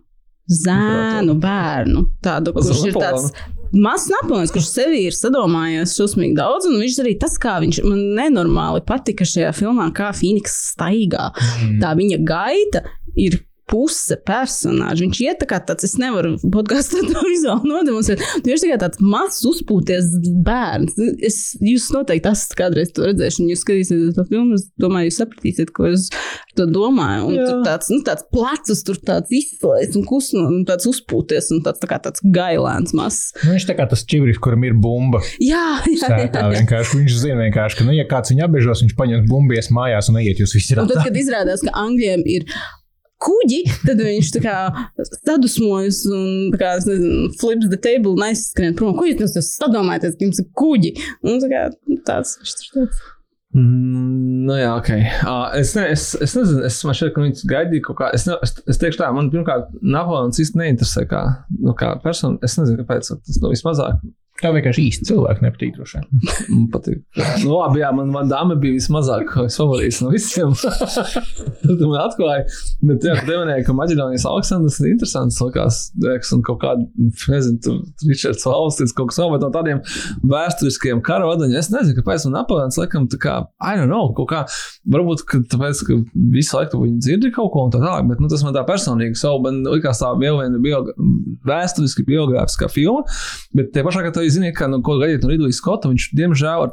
zēnu 0.48 1.36
bērnu. 1.44 2.08
Tādu, 2.24 2.56
kurš 2.56 2.86
ir 2.88 2.96
tāds 2.96 3.30
mazs 3.74 4.08
Napoleons, 4.16 4.52
kurš 4.54 4.68
sevī 4.70 5.06
ir 5.10 5.16
sadomājies 5.16 5.92
šausmīgi 5.98 6.38
daudz, 6.40 6.70
un 6.70 6.80
viņš 6.80 7.00
arī 7.04 7.18
tas, 7.20 7.36
kā 7.40 7.58
viņš 7.60 7.84
man 7.84 8.04
nenormāli 8.16 8.84
patika 8.88 9.28
šajā 9.28 9.52
filmā, 9.60 9.92
kā 9.96 10.14
Phoenix 10.16 10.56
staigā. 10.72 11.34
Tā 11.82 11.96
viņa 11.98 12.24
gaita 12.24 12.84
ir 13.20 13.42
puse 13.70 14.16
personāža. 14.26 15.04
Viņš 15.04 15.20
iet 15.24 15.40
tā 15.42 15.48
kā 15.48 15.58
tāds, 15.64 15.86
es 15.86 15.96
nevaru 16.00 16.34
podkāstā 16.52 17.00
to 17.08 17.22
vizuāli 17.24 17.70
nodemonstrēt. 17.70 18.22
Viņš 18.44 18.52
ir 18.54 18.62
tikai 18.66 18.78
tāds 18.82 19.00
mazs, 19.02 19.40
uzpūties 19.48 20.10
bērns. 20.44 20.98
Es, 21.24 21.38
jūs 21.64 21.88
noteikti 21.94 22.30
esat 22.30 22.56
kādreiz 22.58 22.92
to 22.94 23.06
redzējuši, 23.08 23.42
un 23.42 23.52
jūs 23.52 23.64
skatīsieties 23.64 24.18
to 24.18 24.26
filmu. 24.28 24.58
Es 24.58 24.66
domāju, 24.80 25.10
jūs 25.10 25.20
sapratīsiet, 25.22 25.72
ko 25.76 25.88
es 25.92 26.10
to 26.58 26.68
domāju. 26.70 27.30
Un 27.30 27.38
Jā. 27.38 27.46
tur 27.48 27.64
tāds, 27.66 27.90
nu, 27.92 28.00
tāds 28.06 28.26
plecus, 28.34 28.84
tur 28.86 29.00
tāds 29.10 29.32
izslēgts 29.34 29.98
un 30.00 30.06
kusno, 30.08 30.44
un 30.50 30.68
tāds 30.68 30.88
uzpūties, 30.90 31.50
un 31.56 31.64
tāds, 31.64 31.80
tā 31.82 31.90
kā 31.90 32.00
tāds 32.04 32.24
gailēns 32.36 32.94
mazs. 32.96 33.32
Nu, 33.42 33.54
viņš 33.56 33.68
tā 33.70 33.78
kā 33.80 33.88
tas 33.90 34.04
čivris, 34.08 34.40
kuram 34.44 34.68
ir 34.68 34.76
bumba. 34.76 35.22
Jā, 35.42 35.80
jā, 35.88 36.04
Sētā 36.04 36.44
jā. 36.44 36.52
vienkārši 36.58 37.00
viņš 37.00 37.18
zina, 37.24 37.40
vienkārši, 37.46 37.80
ka, 37.80 37.88
nu, 37.88 37.96
ja 37.96 38.06
kāds 38.10 38.32
viņu 38.34 38.46
apbežos, 38.46 38.84
viņš 38.84 38.96
paņems 39.00 39.28
bumbies 39.30 39.72
mājās 39.74 40.12
un 40.12 40.20
iet 40.22 40.42
jūs 40.42 40.56
visi 40.58 40.78
Un 40.78 40.90
tad, 40.90 41.04
kad 41.06 41.16
izrādās, 41.18 41.64
ka 41.64 41.74
Angļiem 41.84 42.24
ir 42.28 42.48
kuģi, 43.24 43.62
tad 43.86 44.02
viņš 44.04 44.30
tā 44.36 44.44
kā 44.44 44.58
sadusmojas 45.24 46.04
un 46.10 46.52
tā 46.54 46.60
kā, 46.60 46.76
nezinu, 46.84 47.32
flips 47.40 47.72
the 47.72 47.80
table 47.80 48.14
un 48.14 48.28
aizskrien 48.28 48.76
prom. 48.78 48.94
Ko 48.98 49.08
jūs 49.08 49.34
tas 49.36 49.50
sadomājaties, 49.58 50.18
ka 50.18 50.28
jums 50.28 50.42
ir 50.42 50.48
kuģi? 50.60 50.94
Un 51.24 51.42
tā 51.42 51.50
kā 51.52 51.66
tāds, 52.06 52.38
viņš 52.42 52.56
tur 52.60 52.72
tāds. 52.78 53.04
Mm, 53.54 54.46
nu, 54.48 54.54
jā, 54.58 54.72
ok. 54.74 54.88
Uh, 55.22 55.44
es, 55.60 55.76
ne, 55.78 55.84
es, 55.94 56.08
es 56.18 56.32
nezinu, 56.34 56.64
es 56.66 56.80
man 56.82 56.96
šķiet, 56.98 57.12
ka 57.14 57.22
viņš 57.22 57.42
gaidīja 57.52 57.84
kaut 57.86 58.00
kā. 58.00 58.08
Es, 58.16 58.26
ne, 58.26 58.34
es, 58.42 58.56
es 58.70 58.80
teikšu 58.82 58.98
tā, 58.98 59.12
man 59.14 59.30
pirmkārt, 59.30 59.70
Napoleons 59.78 60.40
īsti 60.42 60.58
neinteresē 60.58 61.04
kā, 61.10 61.22
nu, 61.60 61.76
kā 61.78 61.92
persona. 62.02 62.40
Es 62.42 62.58
nezinu, 62.58 62.82
kāpēc 62.82 63.12
tas 63.14 63.38
nav 63.44 63.54
vismazāk. 63.54 64.02
Tā 64.42 64.50
vienkārši 64.50 64.82
īsti 64.88 65.06
cilvēki 65.12 65.44
nepatīk. 65.44 65.76
Man 66.50 66.64
patīk. 66.72 67.04
Nu, 67.44 67.52
labi, 67.54 67.78
jā, 67.84 67.92
man, 67.94 68.08
man 68.10 68.30
dāma 68.30 68.56
bija 68.58 68.74
vismazāk 68.74 69.30
favorīts 69.30 70.00
no 70.02 70.10
visiem. 70.10 70.50
Tad 71.62 71.84
man 71.84 72.00
atklāja, 72.00 72.42
bet 72.82 73.06
jā, 73.06 73.14
tu 73.20 73.28
minēji, 73.30 73.62
ka 73.68 73.76
Maģedonijas 73.78 74.26
Aleksandrs 74.26 74.80
ir 74.82 74.88
interesants, 74.90 75.38
likās, 75.38 75.78
liekas, 76.02 76.32
un 76.34 76.42
kaut 76.46 76.58
kāda, 76.64 76.82
nezinu, 77.30 77.60
tur 77.62 78.08
Ričards 78.10 78.42
Valstis, 78.50 78.94
kaut 78.98 79.12
kas 79.12 79.20
vēl, 79.22 79.36
bet 79.36 79.44
no 79.46 79.52
tādiem 79.54 79.84
vēsturiskiem 80.26 81.04
kara 81.06 81.30
vadaņiem, 81.30 81.60
es 81.62 81.70
nezinu, 81.70 82.00
kāpēc 82.00 82.26
man 82.26 82.36
Napoleons, 82.40 82.80
laikam, 82.82 83.06
tā 83.12 83.20
kā, 83.22 83.36
I 83.62 83.78
don't 83.78 83.92
know, 83.92 84.10
kaut 84.18 84.32
kā, 84.34 84.42
varbūt, 84.96 85.24
ka 85.30 85.44
tāpēc, 85.54 85.84
ka 85.86 86.00
visu 86.34 86.58
laiku 86.58 86.82
viņi 86.82 86.98
dzirdi 87.06 87.30
kaut 87.38 87.52
ko 87.54 87.68
un 87.68 87.72
tā 87.74 87.78
tālāk, 87.78 88.10
bet, 88.10 88.18
nu, 88.18 88.32
tas 88.34 88.42
man 88.42 88.58
tā 88.58 88.66
personīgi 88.66 89.22
savu, 89.22 89.44
man 89.46 89.62
likās 89.70 90.02
tā 90.02 90.10
vēl 90.18 90.42
viena 90.42 90.62
biogra 90.64 90.98
vēsturiski 91.46 92.02
biogrāfiskā 92.08 92.68
filma, 92.72 93.06
bet 93.54 93.70
tie 93.74 93.86
pašā, 93.86 94.02
ka 94.08 94.14
tā 94.16 94.23
iznieka 94.26 94.64
kad 94.64 94.70
gledajte 94.70 94.72
na 94.72 94.80
Ridley 94.80 95.24
no 95.24 95.30
Ridlija 95.32 95.58
Skota, 95.58 95.90
viņš 95.92 96.10
diemžēl 96.16 96.66
ar 96.66 96.72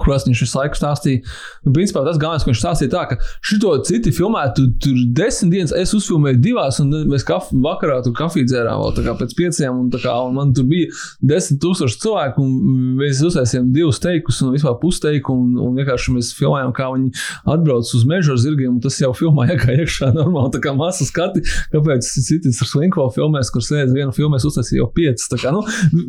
kurās 0.00 0.24
viņš 0.24 0.40
visu 0.46 0.56
laiku 0.56 0.78
stāstīja. 0.78 1.20
Nu, 1.66 1.72
principā 1.76 2.00
tas 2.06 2.18
galvenais, 2.20 2.44
ko 2.44 2.52
viņš 2.52 2.60
stāstīja, 2.62 2.92
tā, 2.94 3.02
ka 3.10 3.18
šito 3.44 3.74
citi 3.84 4.12
filmētu, 4.14 4.54
tu, 4.56 4.68
tur 4.86 5.00
desmit 5.18 5.52
dienas, 5.52 5.74
es 5.76 5.92
uzfilmēju 5.96 6.40
divās, 6.42 6.78
un 6.80 6.94
mēs 7.10 7.26
kaf, 7.28 7.50
vakarā 7.52 7.98
tur 8.06 8.14
kafiju 8.16 8.48
dzērām 8.48 8.80
vēl 8.80 8.94
tā 8.96 9.04
kā 9.04 9.14
pēc 9.20 9.34
pieciem, 9.36 9.82
un, 9.82 9.90
kā, 9.92 10.14
un 10.24 10.38
man 10.38 10.54
tur 10.56 10.64
bija 10.70 10.88
desmit 11.32 11.60
tūkstoši 11.64 12.00
cilvēku, 12.04 12.44
un 12.46 12.94
mēs 13.02 13.20
uztaisījām 13.28 13.68
divus 13.76 14.00
teikus, 14.02 14.40
un 14.44 14.54
vispār 14.56 14.78
pusteiku, 14.80 15.36
un, 15.36 15.58
un 15.60 15.76
vienkārši 15.76 16.16
mēs 16.16 16.32
filmējām, 16.38 16.72
kā 16.76 16.88
viņi 16.94 17.12
atbrauc 17.52 17.92
uz 17.92 18.08
mežu 18.08 18.32
ar 18.32 18.40
zirgiem, 18.40 18.78
un 18.78 18.80
tas 18.84 18.96
jau 19.02 19.12
filmā 19.16 19.50
iekā 19.52 19.76
iekšā 19.76 20.08
normāli, 20.16 20.54
tā 20.56 20.62
kā 20.64 20.72
masa 20.78 21.04
skati, 21.08 21.44
kāpēc 21.74 22.08
citas 22.16 22.62
ar 22.64 22.72
Slinko 22.72 23.10
filmēs, 23.12 23.52
kur 23.52 23.64
sēdz 23.64 23.92
vienu 23.92 24.16
filmu, 24.16 24.40
es 24.40 24.48
uztaisīju 24.48 24.86
jau 24.86 24.88
piecas. 24.96 25.28
Kā, 25.42 25.52
nu, 25.52 25.62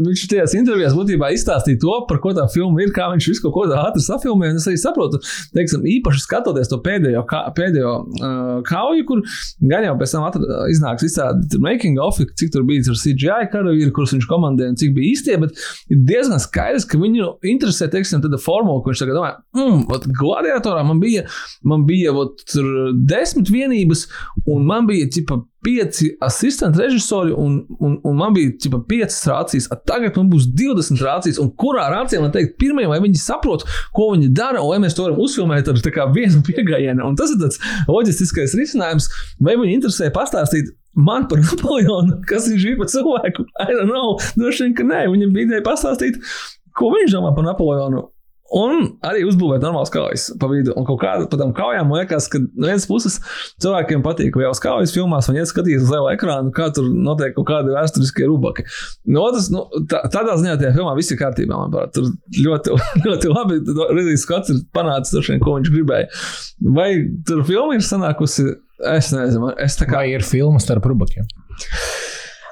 viņš 0.08 0.26
tajās 0.32 0.56
intervijās 0.58 0.96
būtībā 0.96 1.34
izstāstīja 1.36 1.82
to, 1.84 1.96
par 2.08 2.22
ko 2.24 2.34
tā 2.38 2.48
filma 2.54 2.84
ir, 2.86 2.94
kā 2.96 3.10
viņš 3.12 3.30
visu 3.34 3.44
kaut 3.46 3.56
ko 3.58 3.68
tādu 3.74 3.90
ātri 3.90 4.04
safilmē, 4.06 4.52
un 4.54 4.60
es 4.62 4.68
arī 4.70 4.80
saprotu, 4.80 5.20
teiksim, 5.56 5.86
īpaši 5.98 6.24
skatoties 6.24 6.72
to 6.72 6.80
pēdējo, 6.86 7.24
kā, 7.30 7.44
pēdējo 7.58 7.94
uh, 8.04 8.52
kauju, 8.68 9.06
kur 9.10 9.24
gan 9.62 9.88
jau 9.88 9.96
pēc 10.00 10.16
tam 10.16 10.28
atra, 10.28 10.64
iznāks 10.72 11.08
izstādi 11.08 11.62
making 11.64 12.02
of, 12.04 12.20
cik 12.40 12.54
tur 12.54 12.66
bija 12.68 12.86
tur 12.88 13.00
CGI 13.00 13.50
karavīri, 13.54 13.92
kurus 13.96 14.16
viņš 14.16 14.28
komandēja 14.30 14.74
un 14.74 14.80
cik 14.80 14.94
bija 14.98 15.14
īstie, 15.14 15.38
bet 15.42 15.64
ir 15.94 16.04
diezgan 16.10 16.42
skaidrs, 16.44 16.88
ka 16.90 17.00
viņu 17.02 17.34
interesē, 17.54 17.90
teiksim, 17.94 18.24
tāda 18.24 18.40
formula, 18.42 18.84
ko 18.84 18.94
viņš 18.94 19.04
tagad 19.06 19.20
domā, 19.20 19.34
mm, 19.58 20.14
gladiatorā 20.20 20.86
man 20.88 21.02
bija, 21.04 21.26
man 21.68 21.88
bija, 21.90 22.14
vat, 22.16 22.46
tur 22.54 22.94
desmit 23.10 23.52
vienības, 23.54 24.08
un 24.50 24.68
man 24.70 24.90
bija, 24.90 25.10
tipa, 25.14 25.42
pieci 25.64 26.12
asistenti 26.24 26.82
režisori, 26.82 27.34
un, 27.34 27.58
un, 27.80 27.96
un 28.04 28.18
man 28.20 28.36
bija 28.36 28.52
tipa, 28.62 28.82
piecas 28.88 29.22
rācijas. 29.30 29.70
Tagad 29.88 30.18
man 30.20 30.30
būs 30.32 30.50
20 30.52 31.02
rācijas, 31.04 31.40
un 31.42 31.52
kurā 31.60 31.88
rācijā 31.94 32.22
man 32.24 32.34
teikt, 32.36 32.58
pirmie, 32.62 32.86
vai 32.92 33.00
viņi 33.04 33.22
saprot, 33.22 33.66
ko 33.96 34.12
viņi 34.14 34.32
dara, 34.36 34.64
vai 34.68 34.80
mēs 34.84 34.98
to 34.98 35.08
varam 35.08 35.22
uzfilmēt 35.24 35.72
ar 35.72 35.82
vienu. 36.14 36.44
Un 37.10 37.18
tas 37.20 37.34
ir 37.34 37.42
tāds 37.42 37.60
loģistiskais 37.90 38.56
risinājums, 38.60 39.10
vai 39.44 39.58
viņi 39.60 39.80
interesē 39.80 40.12
pastāstīt. 40.14 40.72
Man 40.94 41.28
par 41.30 41.42
Napoleonu, 41.48 42.20
kas 42.30 42.48
viņš 42.52 42.66
ir 42.70 42.80
par 42.82 42.92
cilvēku, 42.94 43.48
I 43.64 43.72
don't 43.74 43.90
know. 43.90 44.18
Droši 44.38 44.68
vien, 44.68 44.76
ka 44.78 44.86
nē, 44.88 45.06
viņam 45.10 45.34
bija 45.34 45.50
ideja 45.50 45.66
pastāstīt, 45.66 46.20
ko 46.78 46.94
viņš 46.94 47.16
domā 47.16 47.34
par 47.34 47.48
Napoleonu. 47.48 48.12
Un 48.54 48.84
arī 49.06 49.24
uzbūvēt 49.26 49.64
normālas 49.64 49.90
kaujas 49.94 50.28
pa 50.40 50.48
vidu. 50.52 50.76
Un 50.78 50.86
kaut 50.86 51.00
kādā 51.02 51.26
pa 51.30 51.40
tam 51.40 51.54
kaujām 51.58 51.88
man 51.90 52.04
liekas, 52.04 52.28
ka 52.30 52.42
no 52.44 52.68
vienas 52.68 52.86
puses 52.90 53.18
cilvēkiem 53.64 54.04
patīk, 54.06 54.30
ka 54.36 54.44
jau 54.44 54.52
uz 54.54 54.62
kaujas 54.62 54.94
filmās 54.94 55.30
viņi 55.30 55.42
iet 55.42 55.50
skatīties 55.50 55.88
uz 55.88 55.94
lielu 55.94 56.12
ekrānu, 56.12 56.54
kā 56.54 56.70
tur 56.76 56.86
notiek 56.94 57.34
kaut 57.38 57.48
kādi 57.50 57.74
vēsturiskie 57.74 58.30
rubaki. 58.30 58.68
No 59.10 59.26
otras, 59.30 59.50
nu, 59.54 59.66
tā, 59.90 60.04
tādā 60.14 60.38
ziņā 60.38 60.60
tajā 60.62 60.74
filmā 60.78 60.94
viss 61.00 61.14
ir 61.14 61.22
kārtībā. 61.22 61.58
Manuprāt. 61.64 61.96
Tur 61.98 62.12
ļoti, 62.46 62.78
ļoti 63.08 63.34
labi 63.34 63.60
Ridlīs 63.64 64.28
Skots 64.28 64.54
ir 64.54 64.62
panācis 64.76 65.18
to, 65.18 65.40
ko 65.42 65.58
viņš 65.58 65.74
gribēja. 65.74 66.10
Vai 66.78 66.90
tur 67.28 67.42
filma 67.50 67.80
ir 67.80 67.86
sanākusi? 67.86 68.52
Es 68.94 69.14
nezinu, 69.16 69.54
es 69.64 69.78
tā 69.80 69.88
kā. 69.88 70.02
Kā 70.02 70.10
ir 70.12 70.26
filma 70.28 70.62
starp 70.62 70.86
rubakiem? 70.92 71.26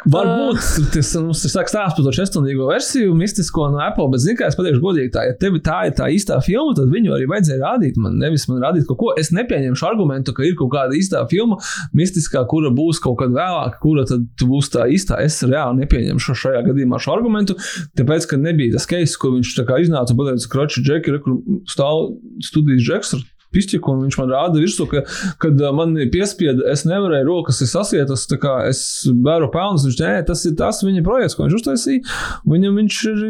Varbūt 0.10 0.90
tas 0.96 1.12
mums 1.22 1.44
ir 1.46 1.52
sāks 1.54 1.70
stāsts 1.70 1.94
par 1.98 2.06
to 2.06 2.12
četrstundīgo 2.16 2.66
versiju, 2.72 3.14
mistisko 3.18 3.68
no 3.70 3.82
Apple, 3.84 4.08
bet, 4.10 4.24
zini, 4.24 4.38
kā 4.40 4.48
es 4.50 4.58
pateikšu 4.58 4.82
godīgi, 4.82 5.12
tā, 5.14 5.28
ja 5.28 5.36
tev 5.38 5.60
tā 5.62 5.78
ir 5.90 5.94
tā 5.98 6.08
īstā 6.10 6.40
filma, 6.42 6.74
tad 6.78 6.90
viņu 6.90 7.14
arī 7.14 7.28
vajadzēja 7.30 7.62
rādīt 7.62 8.00
man, 8.02 8.16
nevis 8.22 8.48
man 8.50 8.64
rādīt 8.66 8.88
kaut 8.90 8.98
ko. 8.98 9.12
Es 9.22 9.30
nepieņemšu 9.36 9.86
argumentu, 9.86 10.34
ka 10.38 10.46
ir 10.48 10.56
kaut 10.58 10.72
kāda 10.74 10.98
īstā 10.98 11.22
filma, 11.30 11.60
mistiskā, 11.98 12.42
kura 12.50 12.72
būs 12.74 13.02
kaut 13.04 13.20
kad 13.22 13.36
vēlāk, 13.36 13.78
kura 13.84 14.08
tad 14.10 14.26
būs 14.42 14.72
tā 14.74 14.88
īstā. 14.90 15.20
Es 15.22 15.38
reāli 15.46 15.84
nepieņemšu 15.84 16.38
šajā 16.46 16.64
gadījumā 16.72 17.02
šo 17.02 17.14
argumentu, 17.20 17.58
tāpēc, 18.00 18.26
ka 18.32 18.42
nebija 18.42 18.80
tas 18.80 18.90
case, 18.90 19.20
ko 19.22 19.36
viņš 19.36 19.54
tā 19.60 19.68
kā 19.70 19.78
iznāca 19.84 20.18
pateica, 20.18 20.50
kroči, 20.56 20.82
džeki, 20.88 21.20
kur 21.22 21.38
stāv 21.70 22.10
studijas 22.50 22.88
džeks 22.88 23.16
ar 23.52 23.56
pišķiku, 23.56 23.94
un 23.94 24.06
viņš 24.06 24.18
man 24.22 24.32
rāda 24.32 24.62
virsū, 24.62 24.88
ka, 24.92 25.04
kad 25.42 25.60
uh, 25.62 25.72
man 25.76 25.96
piespieda, 26.14 26.66
es 26.72 26.86
nevarēju, 26.88 27.28
rokas 27.28 27.62
sasietas, 27.72 28.26
tā 28.32 28.40
kā 28.42 28.56
es 28.70 28.82
bēru 29.12 29.52
pelnus. 29.54 29.86
Viņš, 29.88 30.00
nē, 30.02 30.14
tas 30.28 30.46
ir 30.48 30.56
tas 30.60 30.82
viņa 30.86 31.04
projekts, 31.06 31.38
ko 31.38 31.48
viņš 31.48 31.58
uztaisīja. 31.60 32.06
Viņam 32.50 32.80
viņš 32.82 33.02
ir 33.12 33.24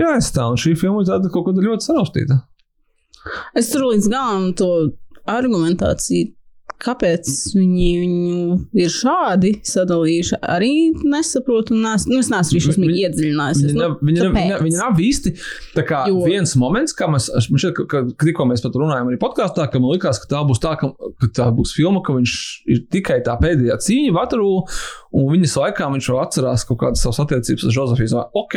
jāizstāv, 0.00 0.54
un 0.54 0.62
šī 0.64 0.76
filma 0.78 1.02
ir 1.02 1.10
tāda 1.10 1.32
kaut 1.32 1.48
kāda 1.48 1.64
ļoti 1.64 1.88
saraustīta. 1.88 2.40
Es 3.56 3.70
tur 3.72 3.88
līdz 3.88 4.10
galam 4.12 4.50
to 4.58 4.70
argumentāciju 5.30 6.34
kāpēc 6.84 7.30
viņi 7.56 7.88
viņu 8.02 8.58
ir 8.84 8.90
šādi 8.92 9.50
sadalījuši, 9.66 10.38
arī 10.54 10.72
nesaprotu. 11.04 11.76
Nes, 11.80 12.04
nu, 12.10 12.18
es 12.22 12.30
neesmu 12.32 12.54
arī 12.58 12.62
šausmīgi 12.66 13.04
iedziļinājies. 13.08 13.62
Viņi, 13.64 13.78
Nu, 13.80 13.88
viņi, 14.00 14.26
viņi, 14.34 14.58
viņi 14.64 14.78
nav 14.80 15.00
īsti. 15.02 15.32
Tā 15.76 15.84
kā 15.88 16.02
Jo- 16.10 16.22
viens 16.28 16.54
moments, 16.60 16.94
kā 16.96 17.08
mēs, 17.10 17.30
šķiet, 17.48 17.74
ka, 17.78 17.86
ka, 17.90 18.02
tikko 18.22 18.46
mēs 18.50 18.62
pat 18.64 18.76
runājām 18.80 19.10
arī 19.10 19.18
podkāstā, 19.22 19.66
ka 19.72 19.80
man 19.82 19.94
likās, 19.96 20.20
ka 20.22 20.30
tā 20.30 20.42
būs 20.46 20.60
tā, 20.62 20.74
ka, 20.80 20.92
ka 21.20 21.30
tā 21.40 21.48
būs 21.54 21.74
filma, 21.76 22.02
ka 22.04 22.14
viņš 22.16 22.34
ir 22.70 22.84
tikai 22.94 23.20
tā 23.26 23.34
pēdējā 23.40 23.76
cīņa 23.88 24.14
Vatarū, 24.14 24.52
un 25.14 25.28
viņas 25.32 25.56
laikā 25.60 25.90
viņš 25.94 26.08
jau 26.12 26.20
atcerās 26.22 26.64
kaut 26.68 26.80
kādas 26.84 27.02
savas 27.04 27.20
attiecības 27.24 27.66
ar. 27.68 27.74
Zvaigznes. 27.94 28.14
Ok, 28.34 28.54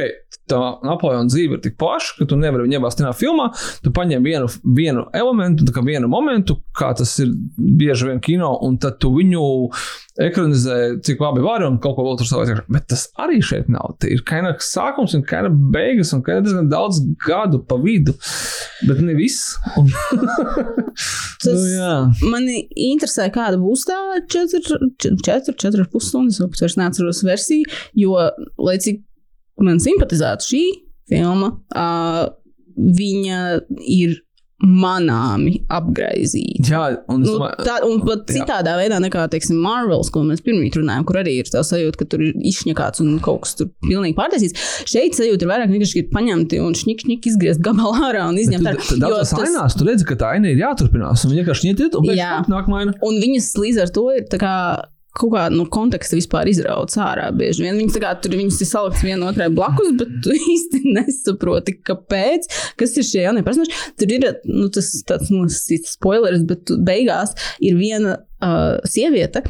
tā 0.50 0.62
Napoleona 0.86 1.30
dzīve 1.30 1.58
ir 1.58 1.64
tik 1.64 1.78
plaša, 1.80 2.18
ka 2.20 2.30
tu 2.30 2.40
nevari 2.40 2.66
viņu 2.66 2.80
iebāzt 2.80 3.02
vienā 3.02 3.14
filmā. 3.18 3.50
Tu 3.84 3.94
paņem 3.96 4.26
vienu, 4.26 4.50
vienu 4.78 5.06
elementu, 5.16 5.68
vienu 5.86 6.10
momentu, 6.12 6.60
kā 6.78 6.94
tas 6.98 7.14
ir 7.24 7.34
bieži 7.58 8.10
vien 8.12 8.22
kino, 8.24 8.54
un 8.66 8.80
tad 8.82 9.00
tu 9.04 9.14
viņu 9.16 9.44
ekranizē, 10.18 10.78
cik 11.06 11.20
labi 11.22 11.44
var, 11.46 11.64
un 11.68 11.78
kaut 11.82 11.98
ko 11.98 12.06
vēl 12.08 12.18
tur 12.20 12.30
savādāk. 12.30 12.64
Bet 12.74 12.88
tas 12.92 13.06
arī 13.22 13.40
šeit 13.46 13.70
nav. 13.72 13.96
Tie 14.02 14.16
ir 14.16 14.24
kaina 14.28 14.56
sākums 14.64 15.14
un 15.18 15.26
kaina 15.28 15.52
beigas, 15.52 16.14
un 16.16 16.24
kaina 16.26 16.42
diezgan 16.46 16.72
daudz 16.72 17.04
gadu 17.26 17.62
pa 17.68 17.78
vidu. 17.82 18.16
Bet 18.88 19.02
ne 19.06 19.14
viss. 19.18 19.54
Un... 19.78 19.92
Tas- 21.44 21.54
nu, 21.54 21.66
jā. 21.70 21.92
Mani 22.32 22.64
interesē, 22.88 23.28
kāda 23.34 23.60
būs 23.62 23.86
tā 23.90 23.98
4, 24.34 24.80
4,5 25.14 26.02
stundas, 26.02 26.42
vai 26.42 26.50
pat 26.54 26.64
vairs 26.66 26.80
neatceros 26.80 27.22
versiju, 27.28 27.78
jo, 27.98 28.18
lai 28.58 28.80
cik 28.82 29.04
man 29.60 29.80
simpatizētu 29.84 30.50
šī 30.52 30.64
filma, 31.10 31.54
uh, 31.76 32.30
viņa 32.78 33.42
ir 33.88 34.18
manāmi 34.58 35.60
apgraizīta. 35.70 36.66
jā, 36.66 36.80
un 37.14 37.22
Nu, 37.22 37.36
tā, 37.62 37.76
un 37.86 38.00
pat 38.02 38.24
Jā. 38.26 38.40
citādā 38.40 38.74
veidā 38.80 38.98
nekā, 39.04 39.28
teiksim, 39.30 39.60
Marvels, 39.62 40.10
ko 40.10 40.24
mēs 40.26 40.42
pirmie 40.42 40.72
runājām, 40.74 41.06
kur 41.06 41.20
arī 41.22 41.36
ir 41.44 41.46
tā 41.46 41.62
sajūta, 41.62 42.00
ka 42.02 42.06
tur 42.10 42.24
ir 42.26 42.34
izšņakāts 42.42 43.04
un 43.06 43.20
kaut 43.22 43.44
kas 43.46 43.54
tur 43.60 43.70
pilnīgi 43.86 44.16
pārtaisīts. 44.18 44.58
Šeit 44.90 45.14
sajūta 45.14 45.46
ir 45.46 45.52
vairāk 45.54 45.70
vienkārši 45.76 46.02
ir 46.02 46.10
paņemti 46.10 46.60
un 46.66 46.74
šņik, 46.74 47.06
šņik 47.06 47.30
izgriezt 47.30 47.62
gabalā 47.62 48.10
ārā 48.10 48.26
un 48.32 48.42
izņemt 48.42 48.66
ārā. 48.74 48.82
tad 48.82 48.98
Jo 48.98 49.04
daudzās 49.06 49.30
tas- 49.36 49.46
ainās 49.46 49.78
tu 49.78 49.86
redzi, 49.86 50.06
ka 50.10 50.16
tā 50.16 50.34
aina 50.34 50.50
ir 50.50 50.58
jāturpinās. 50.66 51.26
Un 51.30 51.38
vienkārši 51.38 51.70
iet, 51.76 51.96
un 51.96 52.04
pēc 52.10 52.18
Jā. 52.18 52.32
tam 52.42 52.58
nākamā 52.58 52.82
aina. 52.82 52.94
Un 53.06 53.22
viņas 53.22 53.54
līdz 53.62 53.82
ar 53.86 53.90
to 53.94 54.10
ir 54.18 54.26
tā 54.26 54.40
kā. 54.42 54.56
Kaut 55.18 55.34
kā 55.34 55.48
no 55.50 55.66
konteksta 55.74 56.18
vispār 56.18 56.50
izrauts 56.52 57.00
ārā. 57.02 57.30
Bieži 57.38 57.66
vien 57.66 57.80
viņas, 57.80 58.00
kā, 58.04 58.14
tur 58.22 58.36
viņas 58.38 58.60
ir 58.62 58.70
saliktas 58.70 59.06
viena 59.06 59.32
otrai 59.32 59.50
blakus, 59.54 59.94
bet 59.98 60.12
tu 60.26 60.36
īsti 60.54 60.84
nesaproti, 60.86 61.78
kāpēc. 61.88 62.50
Kas 62.78 62.98
ir 62.98 63.08
šie 63.08 63.24
jaunie 63.26 63.46
personāļi? 63.48 63.86
Tur 63.98 64.14
ir 64.14 64.28
nu, 64.50 64.68
tas 64.74 64.92
tāds 65.10 65.32
nosacīts 65.34 65.96
spoilers, 65.98 66.46
bet 66.50 66.74
beigās 66.86 67.34
ir 67.64 67.80
viena 67.80 68.20
uh, 68.20 68.78
sieviete, 68.86 69.46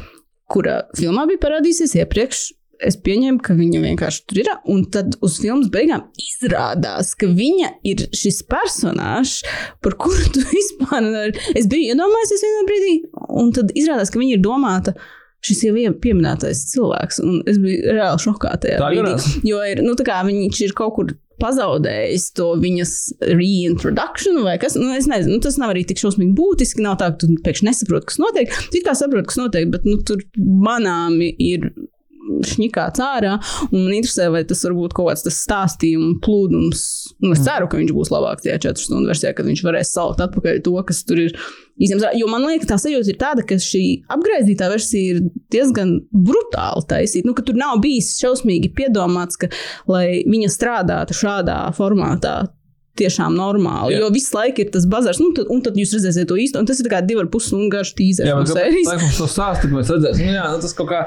kura 0.48 0.82
filmā 0.96 1.28
bija 1.28 1.44
parādījusies 1.44 1.98
iepriekš. 2.00 2.46
Es 2.78 2.94
pieņēmu, 3.02 3.40
ka 3.42 3.56
viņa 3.58 3.80
vienkārši 3.82 4.20
tur 4.30 4.38
ir. 4.38 4.50
Un 4.70 4.84
tad 4.94 5.16
uz 5.24 5.40
filmas 5.42 5.66
beigām 5.74 6.04
izrādās, 6.22 7.10
ka 7.18 7.26
viņa 7.26 7.72
ir 7.90 8.04
šis 8.14 8.44
personāžs, 8.46 9.40
par 9.82 9.98
kuru 9.98 10.30
tu 10.34 10.44
vispār 10.52 11.02
nevari. 11.02 11.48
Es 11.58 11.66
biju 11.70 11.92
iedomājies 11.92 12.44
vienā 12.46 12.66
brīdī, 12.70 12.92
un 13.42 13.50
tad 13.56 13.74
izrādās, 13.74 14.14
ka 14.14 14.22
viņa 14.22 14.38
ir 14.38 14.44
domāta. 14.46 14.94
Šis 15.44 15.60
jau 15.68 15.76
ir 15.78 15.92
pieminētais 16.02 16.64
cilvēks, 16.72 17.20
un 17.22 17.40
es 17.46 17.60
biju 17.62 17.92
reāli 17.94 18.22
šokā 18.24 18.56
tajā 18.64 18.80
Tā 18.80 18.88
brīdī. 18.90 19.04
gadās. 19.04 19.26
Jo 19.46 19.60
ir, 19.70 19.84
nu, 19.86 19.94
tā 19.98 20.06
kā 20.08 20.18
viņš 20.26 20.62
ir 20.66 20.72
kaut 20.78 20.96
kur 20.96 21.12
pazaudējis 21.38 22.24
to 22.34 22.48
viņas 22.58 22.92
reintroduction 23.22 24.40
vai 24.42 24.56
kas. 24.58 24.74
Nu, 24.74 24.90
es 24.96 25.06
nezinu, 25.06 25.36
nu, 25.36 25.42
tas 25.44 25.58
nav 25.62 25.70
arī 25.74 25.84
tik 25.86 26.00
šausmīgi 26.02 26.34
būtiski. 26.38 26.82
Nav 26.82 26.96
tā, 26.98 27.12
ka 27.12 27.20
tu 27.22 27.30
pēkšņi 27.44 27.68
nesaproti, 27.70 28.08
kas 28.10 28.18
notiek. 28.22 28.56
Tu 28.74 28.82
kā 28.82 28.96
saproti, 28.98 29.28
kas 29.30 29.38
notiek, 29.38 29.68
bet 29.70 29.86
nu, 29.86 30.00
tur 30.02 30.24
manāmi 30.66 31.30
ir 31.38 31.70
šņikāts 32.48 33.00
ārā. 33.00 33.36
Un 33.70 33.84
man 33.86 33.94
interesē, 33.96 34.26
vai 34.34 34.42
tas 34.48 34.60
var 34.66 34.74
būt 34.76 34.96
kaut 34.98 35.12
kāds 35.12 35.24
tas 35.24 35.38
stāstījuma 35.46 36.18
plūdums. 36.24 36.82
Nu, 37.24 37.32
es 37.36 37.44
ceru, 37.46 37.70
ka 37.70 37.78
viņš 37.80 37.94
būs 37.96 38.10
labāks 38.12 38.44
tajā 38.44 38.58
četru 38.66 38.84
stundu 38.84 39.12
versijā, 39.12 39.32
kad 39.38 39.48
viņš 39.48 39.62
varēs 39.64 39.94
salikt 39.94 40.26
atpakaļ 40.26 40.60
to, 40.66 40.74
kas 40.90 41.04
tur 41.08 41.22
ir. 41.28 41.38
Izņemts 41.78 42.06
ārā. 42.08 42.18
Jo 42.18 42.28
man 42.30 42.46
liekas, 42.48 42.68
tā 42.70 42.78
sajūta 42.82 43.12
ir 43.12 43.18
tāda, 43.20 43.44
ka 43.46 43.58
šī 43.62 43.82
apgaizītā 44.14 44.68
versija 44.72 45.16
ir 45.16 45.24
diezgan 45.54 45.96
brutāli 46.12 46.86
taisīta. 46.90 47.28
Nu, 47.28 47.36
tur 47.38 47.58
nav 47.58 47.80
bijis 47.84 48.14
šausmīgi 48.20 48.72
piedomāts, 48.76 49.40
ka, 49.40 49.50
lai 49.90 50.22
viņa 50.28 50.52
strādātu 50.54 51.16
šādā 51.18 51.60
formātā. 51.78 52.40
Tiešām 52.98 53.34
normāli. 53.38 53.94
Jā. 53.94 54.00
Jo 54.02 54.08
visu 54.14 54.34
laiku 54.34 54.64
ir 54.64 54.70
tas 54.74 54.86
bazars, 54.90 55.20
nu, 55.22 55.30
tad, 55.36 55.46
un 55.54 55.60
tad 55.62 55.76
jūs 55.78 55.92
redzēsiet 55.94 56.26
to 56.30 56.36
īsto. 56.40 56.62
Tas 56.66 56.80
ir 56.82 56.88
kā 56.90 56.98
divi 57.06 57.22
ar 57.22 57.28
pus 57.30 57.46
stundu 57.46 57.68
garš 57.70 57.92
tīzers 57.98 58.26
Jā, 58.26 58.34
no 58.34 58.46
sērijas. 58.48 58.88
kāpēc 58.90 59.04
mums 59.06 59.18
to 59.22 59.28
stāsta, 59.30 59.68
ka 59.68 59.74
mēs 59.76 59.92
redzēsim? 59.94 60.26
Nu, 60.26 60.34
jā, 60.34 60.46
nu, 60.50 60.58
tas 60.64 60.74
kaut 60.78 60.88
kā 60.90 61.00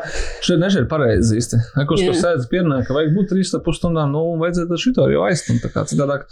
šeit 0.47 0.61
nešķiet 0.63 0.87
pareizi 0.91 1.37
īsti. 1.41 1.59
Ne, 1.75 1.85
Kurš 1.89 2.05
tur 2.07 2.17
sēdz 2.21 2.47
pierunā, 2.51 2.79
ka 2.87 2.95
vajag 2.95 3.11
būt 3.17 3.33
3,5 3.35 3.77
stundām, 3.81 4.15
nu, 4.15 4.23
vajadzētu 4.41 4.77
ar 4.77 4.83
šito 4.85 5.09
jau 5.11 5.25
aizstumt. 5.27 5.59
Tā 5.65 5.73
kā 5.75 5.83
citādāk, 5.91 6.25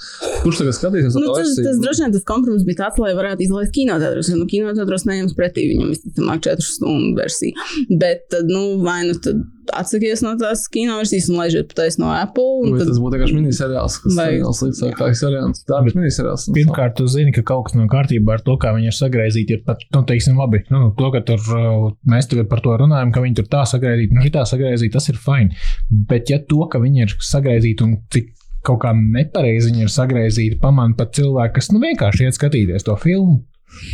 kurš 0.46 0.64
tagad 0.64 0.78
skatīsies 0.80 1.20
Nu, 1.20 1.26
to 1.28 1.36
tas, 1.36 1.44
versiju? 1.50 1.68
tas 1.68 1.84
droši 1.84 2.06
vien 2.06 2.16
tas 2.16 2.26
kompromiss 2.32 2.68
bija 2.70 2.80
tāds, 2.86 3.02
lai 3.04 3.12
varētu 3.20 3.46
izlaist 3.50 3.76
kinoteātros. 3.76 4.32
Jo 4.32 4.40
nu, 4.40 4.48
kinoteātros 4.50 5.06
neņems 5.10 5.36
pretī 5.38 5.68
viņam 5.74 5.92
visticamāk 5.94 6.44
4 6.48 6.68
stundu 6.72 7.20
versiju. 7.20 7.70
Bet 8.00 8.40
nu, 8.48 8.64
vai 8.86 9.02
nu 9.10 9.18
tad 9.20 9.44
atsakies 9.76 10.24
no 10.26 10.34
tās 10.40 10.66
kinoversijas 10.72 11.30
un 11.32 11.40
laižiet 11.40 11.70
patais 11.72 12.00
no 12.02 12.10
Apple. 12.14 12.64
un 12.64 12.74
Vai 12.74 12.82
Tad, 12.82 12.92
tas 12.92 13.02
būtu 13.02 13.18
vienkārši 13.18 13.38
miniseriāls, 13.38 13.98
kas 14.04 14.18
Vai- 14.18 14.28
ir 14.40 14.96
kā 14.98 15.10
seriāls. 15.22 15.64
Tā 15.70 15.82
ir 15.86 15.98
miniseriāls. 15.98 16.48
Pirmkārt, 16.56 16.96
tu 17.00 17.08
zini, 17.08 17.34
ka 17.36 17.44
kaut 17.44 17.68
kas 17.68 17.78
nav 17.78 17.90
kārtībā 17.94 18.38
ar 18.38 18.44
to, 18.46 18.58
kā 18.62 18.74
viņi 18.76 18.92
ir 18.92 18.98
sagraizīti. 18.98 19.60
Ir 19.60 19.64
pat, 19.68 19.86
nu, 19.96 20.04
teiksim, 20.10 20.38
labi, 20.40 20.64
nu, 20.74 20.94
to, 20.98 21.12
ka 21.16 21.22
tur 21.28 21.40
uh, 21.56 21.92
mēs 22.10 22.30
tagad 22.32 22.50
par 22.50 22.64
to 22.66 22.76
runājam, 22.80 23.14
ka 23.14 23.24
viņi 23.26 23.40
tur 23.42 23.50
tā 23.52 23.64
sagraizīti, 23.70 24.18
nu, 24.18 24.26
tā 24.34 24.46
sagraizīti, 24.50 24.94
tas 24.96 25.10
ir 25.10 25.20
fini. 25.22 25.56
Bet, 25.90 26.30
ja 26.30 26.40
to, 26.40 26.66
ka 26.72 26.82
viņi 26.82 27.06
ir 27.08 27.16
sagraizīti 27.20 27.86
un 27.86 27.98
cik 28.14 28.36
kaut 28.66 28.82
kā 28.84 28.92
nepareizi 28.96 29.72
viņi 29.72 29.86
ir 29.88 29.94
sagraizīti, 29.94 30.60
pamana 30.62 30.98
pat 30.98 31.14
cilvēku, 31.16 31.56
kas 31.60 31.72
nu, 31.72 31.80
vienkārši 31.84 32.28
iet 32.28 32.38
skatīties 32.38 32.86
to 32.88 32.96
filmu. 33.00 33.40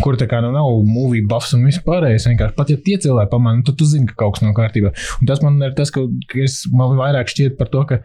Kur 0.03 0.17
tā 0.19 0.27
kā 0.29 0.39
nu 0.43 0.51
nav 0.53 0.69
movie 0.87 1.25
buffs 1.27 1.55
un 1.57 1.65
viss 1.67 1.83
pārējais. 1.85 2.29
Vienkārši 2.31 2.57
pat 2.57 2.71
ja 2.71 2.77
tie 2.81 2.99
cilvēki 3.07 3.31
pamana, 3.33 3.65
tad 3.65 3.79
tu 3.79 3.87
zini, 3.89 4.07
ka 4.09 4.17
kaut 4.23 4.37
kas 4.37 4.45
nav 4.45 4.55
kārtībā. 4.57 4.93
Un 5.19 5.29
tas 5.29 5.43
man 5.43 5.59
ir 5.63 5.75
tas, 5.77 5.91
ka, 5.93 6.05
ka 6.31 6.39
es, 6.45 6.63
man 6.73 6.95
vairāk 6.99 7.31
šķiet 7.31 7.59
par 7.59 7.71
to, 7.73 7.83
ka 7.91 8.01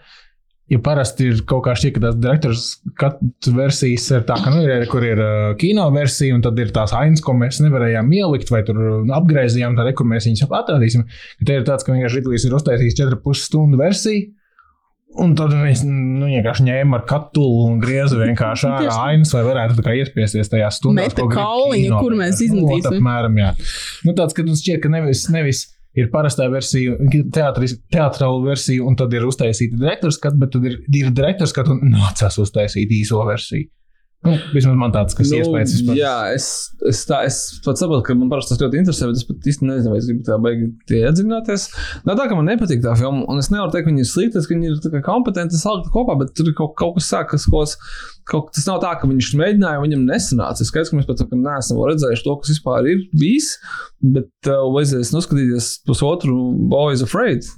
Ja 0.70 0.78
parasti 0.78 1.26
ir 1.26 1.40
kaut 1.50 1.64
kā 1.66 1.72
šķiet, 1.74 1.96
ka 1.96 2.00
tās 2.04 2.18
direktors 2.22 2.64
katras 2.98 3.54
versijas 3.56 4.04
ir 4.14 4.22
tā, 4.28 4.36
ka, 4.38 4.52
nu, 4.54 4.60
ir, 4.62 4.84
kur 4.90 5.02
ir 5.02 5.18
uh, 5.18 5.46
kino 5.58 5.88
versija, 5.90 6.36
un 6.36 6.44
tad 6.46 6.60
ir 6.62 6.70
tās 6.74 6.94
ainas, 6.94 7.22
ko 7.26 7.34
mēs 7.34 7.58
nevarējām 7.64 8.12
ielikt, 8.14 8.52
vai 8.54 8.60
tur 8.68 8.78
uh, 8.78 9.00
apgriezījām, 9.18 9.74
tad, 9.74 9.90
kur 9.98 10.06
mēs 10.06 10.28
viņus 10.28 10.46
atradīsim. 10.46 11.02
Ka 11.40 11.48
te 11.48 11.56
ir 11.58 11.66
tāds, 11.66 11.82
ka 11.82 11.96
vienkārši 11.96 12.20
Ridlijs 12.20 12.46
ir 12.46 12.54
uztaisījis 12.54 13.00
4,5 13.00 13.42
stundu 13.48 13.82
versiju. 13.82 14.28
Un 15.18 15.32
tad 15.34 15.50
mēs 15.58 15.80
nu, 15.86 16.28
vienkārši 16.28 16.64
ņēmām 16.68 16.94
ar 17.00 17.02
katulu 17.08 17.64
un 17.66 17.80
griezu 17.82 18.20
vienkārši 18.20 18.68
ārā 18.68 18.84
Tieši. 18.84 19.00
ainas, 19.08 19.32
vai 19.34 19.42
varētu 19.48 19.78
tā 19.80 19.84
kā 19.88 19.94
iespiesties 19.98 20.52
tajā 20.52 20.68
stundā. 20.76 21.08
Meta 21.08 21.26
kauliņu, 21.26 21.96
kur 21.98 22.14
mēs. 22.20 22.38
Nu, 22.54 22.68
apmēram, 22.78 23.40
jā. 23.42 23.50
Nu, 24.06 24.14
tāds, 24.14 24.36
ka 24.36 24.46
mums 24.46 24.62
šķiet, 24.62 24.78
ka 24.84 24.92
nevis, 24.92 25.24
nevis 25.34 25.64
ir 25.98 26.12
parastā 26.12 26.46
versija, 26.52 26.94
teātris, 27.34 27.74
teātrāla 27.90 28.44
versija, 28.44 28.86
un 28.86 28.94
tad 28.98 29.14
ir 29.16 29.26
uztaisīta 29.26 29.80
direktors 29.80 30.20
skats, 30.20 30.38
bet 30.38 30.54
tad 30.54 30.70
ir, 30.70 30.78
ir 30.86 31.10
direktors 31.16 31.50
skats 31.56 31.74
un 31.74 31.82
nācās 31.90 32.38
uztaisīt 32.44 32.94
īso 33.00 33.24
versiju. 33.26 33.66
Nu, 34.20 34.34
vismaz 34.52 34.74
man 34.76 34.92
tāds, 34.92 35.14
kas 35.16 35.30
nu, 35.30 35.38
iespējas 35.38 35.74
vispār. 35.78 35.96
Jā, 35.96 36.14
es, 36.36 36.46
es, 36.90 36.98
tā, 37.08 37.22
es 37.24 37.38
pat 37.64 37.80
saprotu, 37.80 38.02
ka 38.04 38.16
man 38.18 38.28
parasti 38.28 38.52
tas 38.52 38.60
ļoti 38.60 38.76
interesē, 38.82 39.06
bet 39.08 39.16
es 39.16 39.24
pat 39.24 39.48
īsti 39.48 39.64
nezinu, 39.64 39.92
vai 39.94 40.00
es 40.02 40.08
gribu 40.10 40.26
tā 40.26 40.36
baigi 40.44 40.66
tie 40.90 40.98
iedziļināties. 41.08 41.64
Nav 42.04 42.18
tā, 42.18 42.26
ka 42.28 42.36
man 42.36 42.50
nepatīk 42.50 42.82
tā 42.84 42.92
filma, 43.00 43.22
un 43.32 43.40
es 43.40 43.48
nevaru 43.48 43.72
teikt, 43.72 43.86
ka 43.86 43.92
viņi 43.94 44.04
ir 44.04 44.10
slikti, 44.10 44.42
ka 44.44 44.52
viņi 44.52 44.74
ir 44.74 45.06
kompetenti 45.06 45.60
salikti 45.60 45.94
kopā, 45.94 46.18
bet 46.20 46.34
tur 46.36 46.50
ir 46.52 46.56
kaut, 46.58 46.74
kaut 46.76 46.98
kas 46.98 47.08
sākas, 47.14 47.48
kaut, 47.48 47.78
kaut, 48.28 48.52
tas 48.58 48.68
nav 48.68 48.82
tā, 48.84 48.92
ka 49.00 49.08
viņš 49.08 49.32
mēģināja, 49.40 49.80
viņam 49.86 50.04
nesanāca. 50.12 50.60
Es 50.60 50.68
skaidrs, 50.68 50.92
ka 50.92 51.00
mēs 51.00 51.08
pat 51.08 51.24
tā, 51.24 51.28
neesam 51.32 51.80
redzējuši 51.80 52.26
to, 52.28 52.36
kas 52.42 52.52
vispār 52.52 52.92
ir 52.92 53.02
bijis, 53.16 53.54
bet 54.04 54.52
uh, 54.52 54.66
vajadzēs 54.76 55.14
noskatīties 55.16 55.72
pusotru 55.88 56.36
Boys 56.68 57.08
Afraid. 57.08 57.48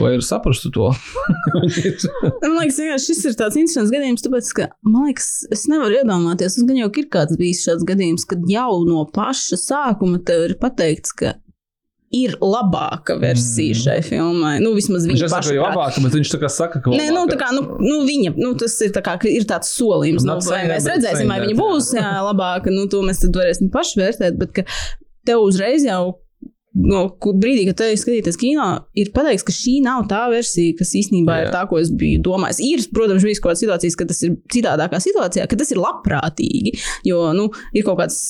Vai 0.00 0.14
ir 0.16 0.22
saprastu 0.24 0.70
to? 0.72 0.86
Man 2.42 2.58
liekas, 2.60 2.78
vienkārši 2.80 3.06
šis 3.10 3.24
ir 3.30 3.34
tāds 3.38 3.58
interesants 3.60 3.92
gadījums, 3.92 4.24
tāpēc, 4.24 4.50
ka, 4.56 4.68
man 4.86 5.08
liekas, 5.10 5.28
es 5.52 5.66
nevaru 5.70 5.98
iedomāties, 6.00 6.56
un 6.62 6.68
gan 6.70 6.78
jau 6.80 6.88
ir 7.02 7.08
kāds 7.12 7.36
bijis 7.40 7.64
šāds 7.66 7.84
gadījums, 7.88 8.24
kad 8.30 8.44
jau 8.50 8.78
no 8.88 9.02
paša 9.12 9.58
sākuma 9.60 10.20
tev 10.26 10.46
ir 10.48 10.54
pateikts, 10.62 11.12
ka 11.18 11.34
ir 12.16 12.36
labāka 12.40 13.16
versija 13.20 13.74
Mm. 13.74 13.80
šai 13.82 13.96
filmai. 14.06 14.52
Nu, 14.62 14.70
vismaz 14.78 15.04
Viņš 15.04 15.18
viņa 15.18 15.24
jau 15.26 15.28
saka, 15.28 15.42
paša. 15.42 15.54
ka 15.56 15.62
prāt. 15.64 15.74
labāk, 15.76 16.02
bet 16.06 16.14
viņš 16.16 16.30
tā 16.32 16.38
kā 16.44 16.50
saka, 16.56 16.80
ka 16.84 16.90
Nē, 16.94 17.08
nu, 17.10 17.22
labāka. 17.24 17.32
tā 17.34 17.38
kā, 17.42 17.48
nu, 17.56 17.62
nu, 17.82 17.96
viņa, 18.06 18.32
nu, 18.40 18.52
tas 18.62 18.76
ir, 18.86 18.92
tā 18.94 19.02
kā, 19.04 19.16
ir 19.28 19.44
tāds 19.50 19.72
solījums, 19.76 20.24
nu, 20.24 20.38
vai 20.48 20.62
mēs 20.70 20.86
redzēsim, 20.88 21.28
vai 21.34 21.40
viņa 21.44 21.56
būs 21.58 21.90
jā, 21.98 22.12
labāka, 22.30 22.72
nu, 22.72 22.86
to 22.88 23.02
mēs 23.04 23.20
tad 23.26 23.36
varēsim 23.36 23.68
paši 23.74 24.00
vērtēt, 24.00 24.38
bet 24.40 24.54
ka 24.60 24.64
tev 25.26 25.42
uzreiz 25.50 25.84
jau, 25.84 26.14
no 26.76 27.02
brīdī, 27.16 27.64
kad 27.70 27.78
te 27.80 27.90
skatīties 27.98 28.38
kino, 28.40 28.66
ir 28.98 29.12
pateikts, 29.14 29.44
ka 29.46 29.54
šī 29.54 29.78
nav 29.84 30.06
tā 30.10 30.26
versija, 30.32 30.74
kas 30.78 30.92
īstenībā 30.98 31.38
Jā. 31.38 31.46
ir 31.46 31.54
tā, 31.54 31.62
ko 31.70 31.80
es 31.80 31.92
biju 31.96 32.22
domājis. 32.26 32.60
Ir, 32.66 32.84
protams, 32.94 33.24
bijis 33.26 33.40
kaut 33.40 33.54
kādas 33.54 33.64
situācijas, 33.64 33.98
ka 33.98 34.08
tas 34.10 34.22
ir 34.26 34.36
citādākā 34.52 35.00
situācijā, 35.02 35.46
ka 35.48 35.60
tas 35.60 35.72
ir 35.72 35.80
labprātīgi, 35.82 36.74
jo, 37.08 37.22
nu, 37.36 37.48
ir 37.76 37.86
kaut 37.86 38.00
kāds 38.02 38.20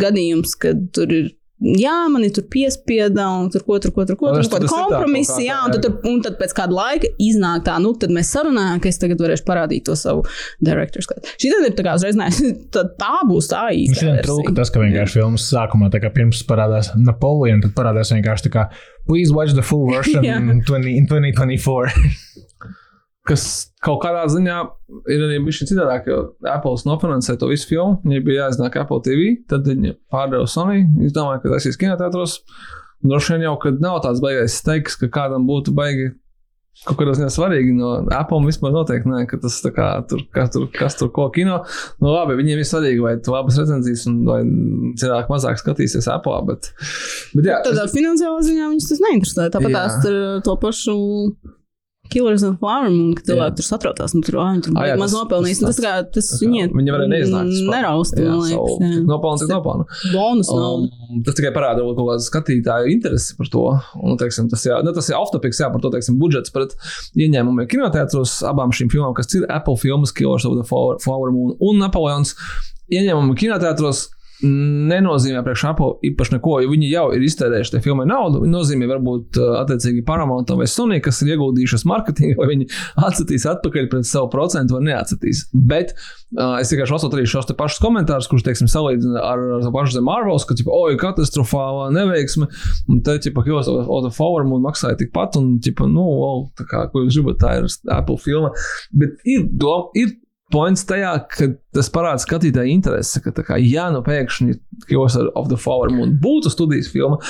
gadījums, 0.00 0.56
kad 0.60 0.88
tur 0.96 1.12
ir 1.14 1.30
Jā, 1.60 1.94
man 2.08 2.22
ir 2.24 2.30
tur 2.32 2.46
piespieda, 2.48 3.26
un 3.36 3.50
tur 3.52 3.66
ko 3.66 3.76
tur, 3.82 3.92
ko 3.92 4.06
tur, 4.08 4.16
ko 4.16 4.30
tur, 4.32 4.46
kaut 4.48 4.62
tur 4.64 4.70
kompromisa, 4.72 5.36
kā 5.36 5.44
jā, 5.44 5.58
un 5.66 5.74
tad, 5.74 5.82
tur, 5.84 5.98
un 6.08 6.22
tad 6.24 6.38
pēc 6.40 6.54
kāda 6.56 6.72
laika 6.72 7.10
iznāk 7.20 7.66
tā, 7.66 7.74
nu, 7.84 7.92
tad 8.00 8.14
mēs 8.16 8.30
sarunājām, 8.32 8.80
ka 8.80 8.88
es 8.88 9.00
tagad 9.02 9.20
varēšu 9.20 9.44
parādīt 9.44 9.84
to 9.90 9.96
savu 9.98 10.24
direktoru 10.64 11.04
skatu. 11.04 11.34
Šī 11.36 11.52
tad 11.52 11.68
ir 11.68 11.76
tā 11.76 11.84
kā 11.84 11.96
uzreiz, 12.00 12.16
nē, 12.20 12.30
tā 12.72 13.12
būs 13.28 13.50
tā 13.52 13.66
īsta. 13.76 14.00
Šodien 14.00 14.22
trūka 14.24 14.56
tas, 14.56 14.72
ka 14.72 14.80
vienkārši 14.80 15.20
filmas 15.20 15.50
sākumā, 15.52 15.92
tā 15.92 16.00
kā 16.00 16.12
pirms 16.16 16.40
parādās 16.48 16.94
Napoleon, 16.96 17.60
tad 17.66 17.76
parādās 17.76 18.14
vienkārši 18.16 18.48
tā 18.48 18.54
kā, 18.56 18.66
please 19.04 19.36
watch 19.36 19.52
the 19.52 19.66
full 19.66 19.84
version 19.92 20.24
in 20.24 20.64
20 20.64 20.96
in 20.96 21.10
2024. 21.12 22.48
Kas 23.30 23.44
kaut 23.84 24.00
kādā 24.02 24.24
ziņā 24.30 24.56
ir 25.12 25.24
arī 25.26 25.38
bijis 25.44 25.62
citādāk, 25.70 26.08
jo 26.10 26.20
Apple 26.50 26.76
nofinansē 26.88 27.36
to 27.40 27.50
visu 27.50 27.68
filmu. 27.70 28.00
Viņai 28.04 28.22
bija 28.26 28.46
jāiznāk 28.46 28.80
Apple 28.82 29.02
TV, 29.06 29.34
tad 29.50 29.68
viņi 29.68 29.94
pārdeva 30.12 30.48
Sony. 30.50 30.82
Es 31.06 31.14
domāju, 31.16 31.44
ka 31.44 31.54
tas 31.54 31.68
ir 31.70 31.78
kinotētros. 31.80 32.40
Droši 33.06 33.36
vien 33.36 33.46
jau, 33.46 33.54
kad 33.62 33.78
nav 33.80 34.02
tāds 34.04 34.20
baigais 34.24 34.58
steiks, 34.60 34.98
ka 35.00 35.08
kādam 35.12 35.46
būtu 35.48 35.72
baigi. 35.76 36.10
Kaut 36.86 36.96
kādā 36.96 37.12
ziņā 37.16 37.28
svarīgi 37.34 37.74
no 37.76 37.90
Apple 38.14 38.40
vispār 38.46 38.72
noteikti 38.72 39.10
nē, 39.10 39.24
ka 39.28 39.36
tas 39.42 39.58
tā 39.60 39.72
kā 39.74 39.88
tur, 40.08 40.22
kas 40.32 40.52
tur, 40.54 40.64
kas 40.72 40.96
tur 40.96 41.10
ko 41.12 41.26
kino. 41.34 41.58
Nu, 42.00 42.08
labi, 42.12 42.38
viņiem 42.38 42.62
ir 42.62 42.68
svarīgi, 42.68 43.02
vai 43.04 43.14
tu 43.20 43.34
labas 43.34 43.58
recenzijas 43.60 44.06
un 44.08 44.20
vai 44.28 44.38
cilvēki 45.00 45.34
mazāk 45.34 45.60
skatīsies 45.60 46.08
Apple. 46.12 46.38
Bet, 46.48 46.70
bet 47.34 47.50
jā, 47.50 47.58
Tādā 47.66 47.84
finansiālā 47.92 48.44
ziņā 48.48 48.70
viņus 48.72 48.90
tas 48.92 49.02
neinteresē. 49.04 49.48
Tāpat 49.56 49.76
tās 49.76 49.98
ar 50.08 50.20
to 50.46 50.56
pašu. 50.62 50.96
Killers 52.10 52.44
and 52.46 52.58
Flower 52.60 52.90
Moon, 52.90 53.14
ka 53.18 53.24
cilvēki 53.28 53.58
tur 53.60 53.66
satraucās, 53.66 54.14
nu 54.16 54.22
tur 54.26 54.38
viņi 54.40 54.64
tur 54.66 54.74
baigi 54.76 54.96
maz 55.00 55.14
nopelnījis. 55.16 55.62
tas 55.62 55.80
kā, 55.82 55.92
tas 56.16 56.30
viņiem 56.42 56.74
Viņi 56.76 56.94
varēja 56.94 57.12
neiznākt. 57.12 57.56
Neraust, 57.70 58.18
man 58.18 58.42
liekas. 58.44 58.76
Cik 58.80 59.08
nopelna, 59.08 59.40
cik 59.42 59.52
nopelna. 59.54 59.86
Bonus. 60.14 60.50
Um, 60.54 60.86
tas 61.26 61.38
tikai 61.38 61.54
parāda 61.54 61.84
kaut 61.86 61.98
kādu 62.00 62.26
skatītāju 62.26 62.92
interesi 62.94 63.36
par 63.38 63.50
to. 63.54 63.64
Un, 64.02 64.18
teiksim, 64.20 64.50
tas, 64.52 64.66
jā, 64.66 64.78
nu, 64.86 64.94
tas 64.96 65.10
ir 65.10 65.18
off-topics, 65.18 65.62
jā, 65.62 65.70
par 65.72 65.82
to 65.84 65.92
teiksim, 65.94 66.18
budžets 66.20 66.54
pret 66.54 66.76
ieņēmumiem 67.18 67.70
kinotētros 67.70 68.40
abām 68.50 68.74
šīm 68.74 68.92
filmām, 68.92 69.14
kas 69.18 69.30
ir 69.38 69.46
Apple 69.50 69.78
filmas, 69.80 70.14
Killers 70.16 70.46
of 70.48 70.58
the 70.58 70.66
Flower, 70.66 70.98
Flower 71.02 71.34
Moon 71.34 71.54
un 71.58 71.82
Napoleons. 71.82 72.34
Ieņēmumi 72.90 73.36
kinotētros 73.38 74.08
nenozīmē 74.46 75.42
priekš 75.44 75.64
Apple 75.72 76.10
īpaši 76.10 76.36
neko, 76.36 76.56
jo 76.64 76.70
viņi 76.72 76.90
jau 76.90 77.06
ir 77.16 77.24
iztērējuši 77.26 77.74
tajā 77.74 77.84
filmai 77.84 78.06
naudu. 78.08 78.42
Viņi 78.44 78.54
nozīmē 78.54 78.88
varbūt 78.90 79.40
uh, 79.40 79.58
attiecīgi 79.60 80.04
Paramountam 80.06 80.62
vai 80.62 80.68
Sony, 80.70 81.00
kas 81.04 81.20
ir 81.24 81.34
ieguldījušas 81.34 81.86
marketingā, 81.90 82.38
vai 82.40 82.48
viņi 82.54 82.70
atsatīs 83.08 83.46
atpakaļ 83.50 83.90
pret 83.92 84.08
savu 84.08 84.30
procentu 84.32 84.78
vai 84.78 84.86
neatsatīs. 84.88 85.44
Bet 85.52 85.92
uh, 85.94 86.56
es 86.60 86.72
vienkārši 86.72 86.96
lasot 86.96 87.18
arī 87.18 87.26
šos 87.28 87.50
pašus 87.58 87.82
komentārus, 87.82 88.30
kurus, 88.30 88.46
teiksim, 88.46 88.70
salīdzina 88.70 89.20
ar, 89.20 89.44
ar 89.58 89.66
to 89.66 89.74
pašu 89.74 89.98
The 89.98 90.04
Marvels, 90.06 90.46
ka, 90.48 90.56
tipo, 90.58 90.72
oi, 90.72 90.96
katastrofālā 91.00 91.90
neveiksme, 91.96 92.48
un 92.90 93.04
te, 93.04 93.18
tipo, 93.22 93.44
Killers 93.44 93.68
of 93.68 93.90
of 93.90 94.04
the 94.04 94.16
Flower 94.16 94.44
Moon 94.44 94.62
maksāja 94.64 94.98
tikpat, 95.00 95.36
un, 95.40 95.58
tipo, 95.64 95.88
nu, 95.90 96.04
wow, 96.20 96.42
tā 96.58 96.66
kā, 96.70 96.86
ko 96.92 97.04
jūs 97.04 97.20
gribat, 97.20 97.40
tā 97.42 97.54
ir 97.60 97.68
Apple 97.92 98.18
filma. 98.22 98.52
Bet 98.96 99.20
ir 99.28 99.46
doma, 99.50 99.90
ir 99.98 100.16
points 100.52 100.86
tajā, 100.88 101.12
ka 101.30 101.50
tas 101.76 101.90
parāda 101.92 102.22
skatītāju 102.22 102.72
interesi, 102.72 103.22
ka, 103.24 103.32
kā, 103.46 103.58
ja 103.62 103.88
nu 103.94 104.02
pēkšņi 104.06 104.56
Killers 104.88 105.18
of 105.20 105.50
the 105.50 105.58
Flower 105.60 105.92
Moon 105.94 106.16
būtu 106.22 106.52
studijas 106.52 106.90
filma, 106.92 107.20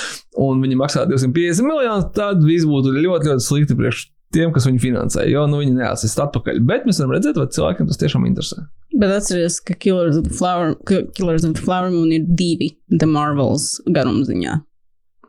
un 0.41 0.63
viņi 0.63 0.79
maksā 0.79 1.05
250 1.09 1.67
miljonus, 1.67 2.09
tad 2.17 2.43
viss 2.45 2.67
būtu 2.69 2.95
ļoti, 2.97 3.31
ļoti 3.31 3.45
slikti 3.45 3.77
priekš 3.77 4.07
tiem, 4.35 4.51
kas 4.55 4.67
viņu 4.67 4.81
finansē, 4.81 5.25
jo 5.29 5.43
nu, 5.49 5.59
viņi 5.61 5.75
neatsist 5.77 6.19
atpakaļ. 6.23 6.61
Bet 6.67 6.85
mēs 6.87 7.01
varam 7.01 7.15
redzēt, 7.17 7.39
vai 7.39 7.49
cilvēkiem 7.51 7.89
tas 7.89 7.99
tiešām 8.01 8.27
interesē. 8.29 8.63
Bet 8.95 9.13
atcerieties, 9.15 9.59
ka 9.67 9.75
Killers 9.79 10.19
of 10.19 10.27
the 10.27 10.35
Flower, 10.35 10.75
Killers 11.17 11.47
of 11.47 11.55
the 11.57 11.63
Flower 11.63 11.91
Moon 11.93 12.13
ir 12.15 12.27
divi 12.27 12.71
The 12.91 13.09
Marvels 13.09 13.73
garumziņā. 13.91 14.57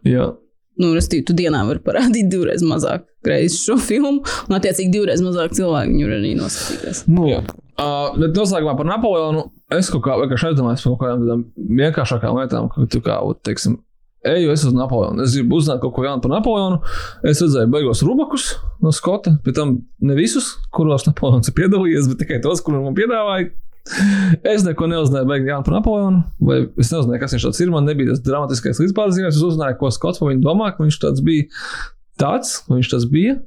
Jā. 0.09 0.31
Nu, 0.83 0.93
restīvi, 0.97 1.25
tu 1.29 1.37
dienā 1.39 1.63
vari 1.69 1.83
parādīt 1.85 2.31
divreiz 2.33 2.65
mazāk 2.67 3.07
reizes 3.27 3.63
šo 3.63 3.77
filmu, 3.79 4.23
un 4.49 4.57
attiecīgi 4.59 4.91
divreiz 4.91 5.23
mazāk 5.23 5.55
cilvēku 5.55 5.93
viņu 5.93 6.09
arī 6.19 6.33
noskatīties. 6.41 7.05
Nu, 7.13 7.29
jā. 7.31 7.43
Uh, 7.81 8.11
bet 8.19 8.37
noslēgumā 8.37 8.75
par 8.79 8.89
Napoleonu 8.89 9.47
es 9.73 9.89
kaut 9.91 10.03
kā 10.05 10.19
vienkārši 10.21 10.51
aizdomājos 10.51 10.83
par 10.85 10.93
kaut 10.93 11.01
kādām 11.05 11.23
tādām 11.23 11.47
vienkāršākām 11.81 12.37
lietām, 12.41 12.69
ka 12.73 12.85
tu 12.93 13.01
kā, 13.05 13.17
teiksim, 13.47 13.79
eju 14.29 14.53
es 14.53 14.65
uz 14.69 14.75
Napoleonu. 14.77 15.25
Es 15.25 15.35
gribu 15.39 15.59
uzzināt 15.59 15.81
kaut 15.83 15.95
ko 15.97 16.05
jaunu 16.07 16.23
par 16.23 16.35
Napoleonu. 16.35 16.81
Es 17.27 17.43
redzēju 17.43 17.71
beigās 17.73 18.05
rubakus 18.07 18.53
no 18.85 18.93
Skota, 18.95 19.37
pēc 19.45 19.59
tam 19.59 19.77
ne 20.05 20.19
visus, 20.19 20.53
kuros 20.75 21.07
Napoleons 21.09 21.51
ir 21.51 21.57
piedalījies, 21.59 22.11
bet 22.13 22.23
tikai 22.25 22.43
tos, 22.45 22.63
kurus 22.65 22.85
man 22.85 22.99
piedāvāja. 22.99 23.51
Es 24.47 24.63
neko 24.63 24.87
neuzzināju 24.87 25.27
baigi 25.27 25.51
jaunu 25.51 25.67
par 25.67 25.75
Napoleonu, 25.75 26.21
vai 26.47 26.59
es 26.81 26.93
nezināju, 26.95 27.21
kas 27.23 27.35
viņš 27.35 27.47
tāds 27.49 27.63
ir. 27.65 27.73
Man 27.75 27.89
nebija 27.89 28.13
tas 28.13 28.23
dramatiskais 28.25 28.81
līdzpārzīmējums. 28.83 29.39
Es 29.39 29.47
uzzināju, 29.49 29.79
ko 29.81 29.91
Skots 29.95 30.23
par 30.23 30.31
viņu 30.31 30.45
domā, 30.45 30.71
ka 30.75 30.85
viņš 30.85 31.01
tāds 31.03 31.25
bija. 31.27 31.49
Tāds, 32.23 32.61
viņš 32.71 32.93
tas 32.95 33.09
bija. 33.11 33.41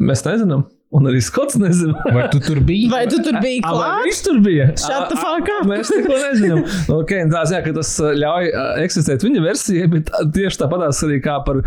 Mēs 0.00 0.24
nezinām. 0.24 0.64
Un 0.92 1.08
arī 1.08 1.22
Skots 1.24 1.56
nezina. 1.56 1.96
Vai 2.12 2.26
tu 2.28 2.38
tur 2.44 2.58
biji? 2.68 2.88
Vai 2.92 3.06
tu 3.08 3.16
tur 3.24 3.38
biji 3.40 3.62
Ā, 3.64 3.70
vai 3.72 3.76
klāt? 3.78 4.02
Viņš 4.06 4.18
tur 4.26 4.40
bija. 4.44 4.66
Shut 4.76 5.06
the 5.08 5.16
fuck 5.16 5.48
up. 5.54 5.64
Mēs 5.70 5.88
neko 5.88 6.18
nezinām. 6.20 6.60
okay, 6.98 7.24
tā 7.32 7.44
zina, 7.48 7.62
ka 7.64 7.72
tas 7.78 7.92
uh, 8.02 8.10
ļauj 8.20 8.50
uh, 8.50 8.66
eksistēt 8.84 9.24
viņa 9.24 9.44
versijai, 9.44 9.86
bet 9.94 10.10
uh, 10.12 10.26
tieši 10.36 10.60
tāpatās 10.60 11.00
arī 11.06 11.16
kā 11.24 11.38
par, 11.46 11.62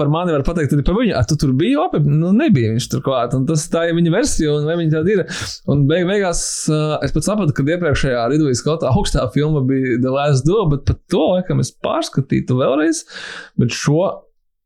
par 0.00 0.10
mani 0.10 0.34
var 0.34 0.42
pateikt 0.48 0.74
arī 0.74 0.86
par 0.88 0.98
viņu. 0.98 1.14
A, 1.20 1.22
tu 1.30 1.38
tur 1.38 1.54
biji, 1.58 1.78
opi? 1.84 2.02
Nu, 2.08 2.32
nebija 2.34 2.74
viņš 2.74 2.90
tur 2.96 3.04
klāt. 3.06 3.38
Un 3.38 3.46
tas 3.46 3.68
tā 3.70 3.84
ir 3.90 3.96
viņa 4.00 4.16
versija, 4.16 4.56
un 4.56 4.66
vai 4.66 4.78
viņa 4.82 4.96
tāda 4.96 5.14
ir. 5.14 5.24
Un 5.70 5.86
beig, 5.90 6.08
beigās 6.10 6.42
es 7.06 7.14
pat 7.14 7.28
sapratu, 7.28 7.54
ka 7.54 7.66
iepriekšējā 7.76 8.26
Ridley 8.34 8.58
Scottā 8.58 8.90
augstā 8.90 9.28
filma 9.36 9.62
bija 9.70 10.00
The 10.02 10.18
Last 10.18 10.50
Duel, 10.50 10.66
bet 10.74 10.82
pat 10.90 10.98
to 11.14 11.28
laikam 11.36 11.62
es 11.62 11.70
pārskatītu 11.84 12.58
vēlreiz. 12.58 13.04
Bet 13.62 13.70
šo 13.78 14.02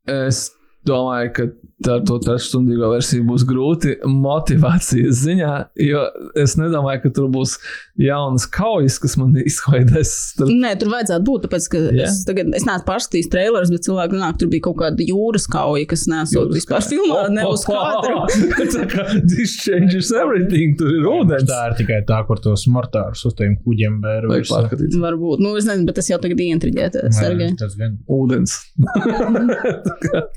es 0.09 0.47
domāju, 0.87 1.33
ka 1.37 1.49
ar 1.85 2.01
to 2.07 2.17
trešstundīgo 2.23 2.89
versiju 2.89 3.25
būs 3.27 3.45
grūti 3.47 3.97
motivācijas 4.09 5.21
ziņā, 5.25 5.51
jo 5.85 6.05
es 6.39 6.55
nedomāju, 6.57 7.03
ka 7.03 7.13
tur 7.19 7.29
būs 7.33 7.57
jaunas 7.97 8.45
kaujas, 8.49 8.97
kas 9.01 9.17
man 9.19 9.35
izklaidēs. 9.49 10.13
Tur... 10.37 10.51
Nē, 10.51 10.73
tur 10.81 10.91
vajadzētu 10.93 11.25
būt, 11.27 11.47
tāpēc, 11.47 11.67
yeah. 11.77 12.05
es, 12.07 12.21
tagad, 12.27 12.51
es 12.57 12.65
neesmu 12.67 12.85
pārskatījis 12.87 13.31
trailers, 13.33 13.71
bet 13.73 13.85
cilvēki 13.87 14.17
runā, 14.17 14.31
ka 14.33 14.41
tur 14.43 14.51
bija 14.53 14.65
kaut 14.69 14.79
kāda 14.81 15.07
jūras 15.07 15.47
kauja, 15.51 15.87
kas 15.89 16.05
nesot 16.11 16.53
vispār 16.53 16.85
filmā, 16.85 17.23
ne 17.33 17.47
uz 17.53 17.65
kadru. 17.67 18.23
Tā 18.77 18.85
kā 18.91 19.07
this 19.25 19.57
changes 19.63 20.11
everything, 20.15 20.77
tur 20.79 20.93
ir 20.93 21.07
ūdens. 21.09 21.47
Tā 21.49 21.63
ir 21.71 21.77
tikai 21.81 22.01
tā, 22.07 22.21
kur 22.27 22.41
tos 22.43 22.67
mortārus 22.71 23.23
uz 23.27 23.35
tiem 23.37 23.57
kuģiem 23.65 23.99
bēru. 24.03 24.31
Vajag 24.33 24.49
pārskatīt. 24.51 24.97
Varbūt, 25.01 25.43
nu, 25.43 25.55
es 25.59 25.67
nezinu, 25.69 25.87
bet 25.89 25.97
tas 25.99 26.11
jau 26.11 26.19
tagad 26.21 26.41
ientriģēta, 26.43 27.07
Sergei. 27.15 27.53
Tas 27.59 27.77
gan. 27.79 27.97
Ūdens. 28.11 28.57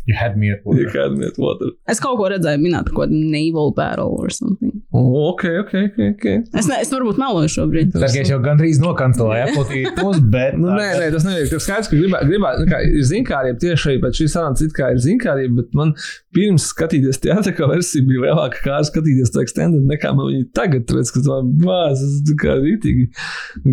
You 0.09 0.17
had 0.17 0.37
me 0.41 0.53
at 0.55 0.65
You 0.65 0.87
work. 0.87 0.95
had 0.95 1.17
me 1.17 1.27
at 1.27 1.39
water. 1.39 1.73
Es 1.91 2.01
kaut 2.03 2.19
ko 2.21 2.29
redzēju, 2.31 2.61
minēt 2.63 2.91
kaut 2.91 3.05
kādu 3.05 3.19
naval 3.19 3.75
battle 3.77 4.17
or 4.17 4.31
something. 4.33 4.73
Oh, 4.93 5.31
ok, 5.31 5.45
ok, 5.63 5.75
ok. 5.91 5.99
okay. 6.15 6.41
Es, 6.57 6.67
ne, 6.71 6.81
es 6.83 6.91
varbūt 6.93 7.21
meloju 7.21 7.50
šobrīd. 7.55 7.95
Sergejs 7.95 8.33
jau 8.33 8.41
gandrīz 8.45 8.81
nokancelēja 8.83 9.51
apotīt 9.51 9.91
tos, 9.99 10.21
bet. 10.33 10.57
Nu, 10.61 10.73
nē, 10.75 10.89
nē, 11.01 11.11
tas 11.15 11.27
nevajag. 11.27 11.51
Tas 11.55 11.67
skaidrs, 11.67 11.91
ka 11.91 11.99
gribētu, 11.99 12.31
gribā, 12.31 12.53
nu, 12.61 12.69
kā, 12.71 12.81
ir 12.87 13.07
zinkārība 13.11 13.63
tieši 13.63 13.91
arī 13.91 14.03
pēc 14.05 14.21
šīs 14.23 14.37
sarunas, 14.37 14.65
it 14.65 14.77
kā 14.77 14.93
ir 14.95 15.03
zinkārība, 15.05 15.57
bet 15.61 15.77
man 15.79 15.95
pirms 16.37 16.69
skatīties 16.73 17.23
teātrā 17.25 17.69
versija 17.71 18.07
bija 18.07 18.29
lielāka 18.29 18.63
kā 18.65 18.79
skatīties 18.87 19.33
to 19.35 19.43
extended 19.45 19.87
nekā 19.91 20.13
man 20.17 20.31
viņa 20.31 20.49
tagad, 20.57 20.87
tāpēc, 20.89 21.13
ka 21.17 21.25
man 21.27 21.53
bāz, 21.61 22.05
tas 22.05 22.33
ir 22.33 22.39
kā 22.41 22.57
rītīgi 22.61 23.07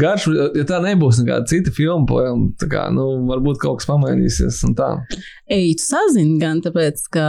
garš, 0.01 0.27
ja 0.57 0.65
tā 0.67 0.81
nebūs 0.83 1.21
nekāda 1.21 1.49
cita 1.51 1.73
filma, 1.75 2.07
pojām, 2.09 2.49
tā 2.59 2.69
kā, 2.71 2.87
nu, 2.93 3.07
varbūt 3.29 3.61
kaut 3.63 3.81
kas 3.81 3.89
pamainīsies 3.89 4.61
un 4.67 4.75
tā. 4.77 4.91
Ej, 5.53 5.77
tu 5.79 5.87
sazini 5.87 6.37
gan 6.41 6.61
tāpēc, 6.65 7.07
ka 7.13 7.27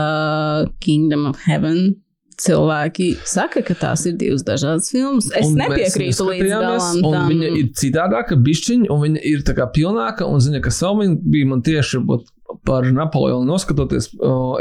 Kingdom 0.83 1.29
of 1.29 1.41
Heaven 1.45 1.99
cilvēki 2.39 3.09
saka, 3.27 3.61
ka 3.65 3.75
tās 3.77 4.05
ir 4.09 4.17
divas 4.19 4.43
dažādas 4.47 4.89
filmas. 4.93 5.29
Es 5.35 5.47
Un 5.49 5.59
nepiekrītu 5.59 6.27
līdz 6.29 6.49
galam 6.51 6.99
un 7.01 7.15
tam. 7.15 7.31
Viņa 7.33 7.51
ir 7.59 7.69
citādāka, 7.79 8.37
bišķiņa, 8.47 8.89
un 8.93 9.01
viņa 9.05 9.23
ir 9.31 9.43
tā 9.47 9.55
kā 9.57 9.67
pilnāka, 9.75 10.27
un 10.27 10.43
zina, 10.43 10.61
ka 10.63 10.71
viņa 10.71 11.17
bija 11.23 11.49
man 11.49 11.63
tieši 11.65 12.01
par 12.65 12.87
Napoleonu 12.93 13.45
noskatoties, 13.45 14.09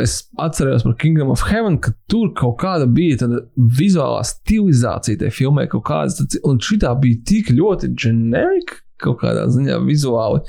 es 0.02 0.18
atceros 0.40 0.84
par 0.84 0.96
Kingdom 1.00 1.30
of 1.32 1.44
Heaven, 1.48 1.78
ka 1.80 1.94
tur 2.10 2.32
kaut 2.36 2.58
kāda 2.60 2.88
bija 2.90 3.22
tāda 3.22 3.40
vizuālā 3.56 4.20
stilizācija 4.28 5.22
tajā 5.22 5.34
filmē, 5.40 5.68
kaut 5.72 5.86
kāda, 5.88 6.28
un 6.48 6.60
šī 6.62 6.82
bija 7.00 7.24
tik 7.32 7.54
ļoti 7.56 7.94
ģenerika. 7.96 8.82
Kaut 8.98 9.20
kādā 9.20 9.44
ziņā 9.46 9.76
vizuāli, 9.86 10.40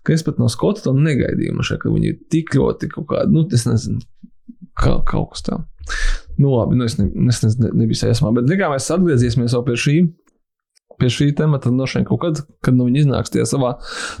ka 0.00 0.14
es 0.14 0.22
pat 0.24 0.38
no 0.40 0.46
Skota 0.48 0.80
to 0.86 0.94
negaidīju. 0.96 1.52
Man 1.52 1.66
šķiet, 1.68 1.82
ka 1.82 1.90
viņi 1.92 2.08
ir 2.08 2.14
tik 2.32 2.54
ļoti 2.56 2.88
kaut 2.94 3.04
kādi, 3.10 3.36
nu, 3.36 3.42
es 3.52 3.66
nezinu, 3.68 4.00
kā, 4.72 4.94
kaut 5.04 5.34
kas 5.34 5.44
tāds. 5.44 5.66
Nu, 6.38 6.52
labi, 6.54 6.78
nu, 6.78 6.86
es, 6.86 6.98
ne, 7.00 7.08
es 7.30 7.42
ne, 7.42 7.52
ne, 7.64 7.74
nebiju 7.82 7.98
sajūsmā, 7.98 8.32
bet 8.36 8.50
kā 8.60 8.70
mēs 8.70 8.90
atgriezīsimies 8.94 9.56
jau 9.56 9.64
pie 9.66 9.78
šī 9.78 9.98
pie 10.98 11.10
šī 11.12 11.28
temata 11.38 11.70
no 11.70 11.86
šiem 11.86 12.04
kaut 12.08 12.20
kad, 12.24 12.40
kad 12.64 12.76
nu, 12.76 12.88
viņi 12.88 13.04
iznāks 13.04 13.30
tie 13.30 13.44
savā 13.46 13.76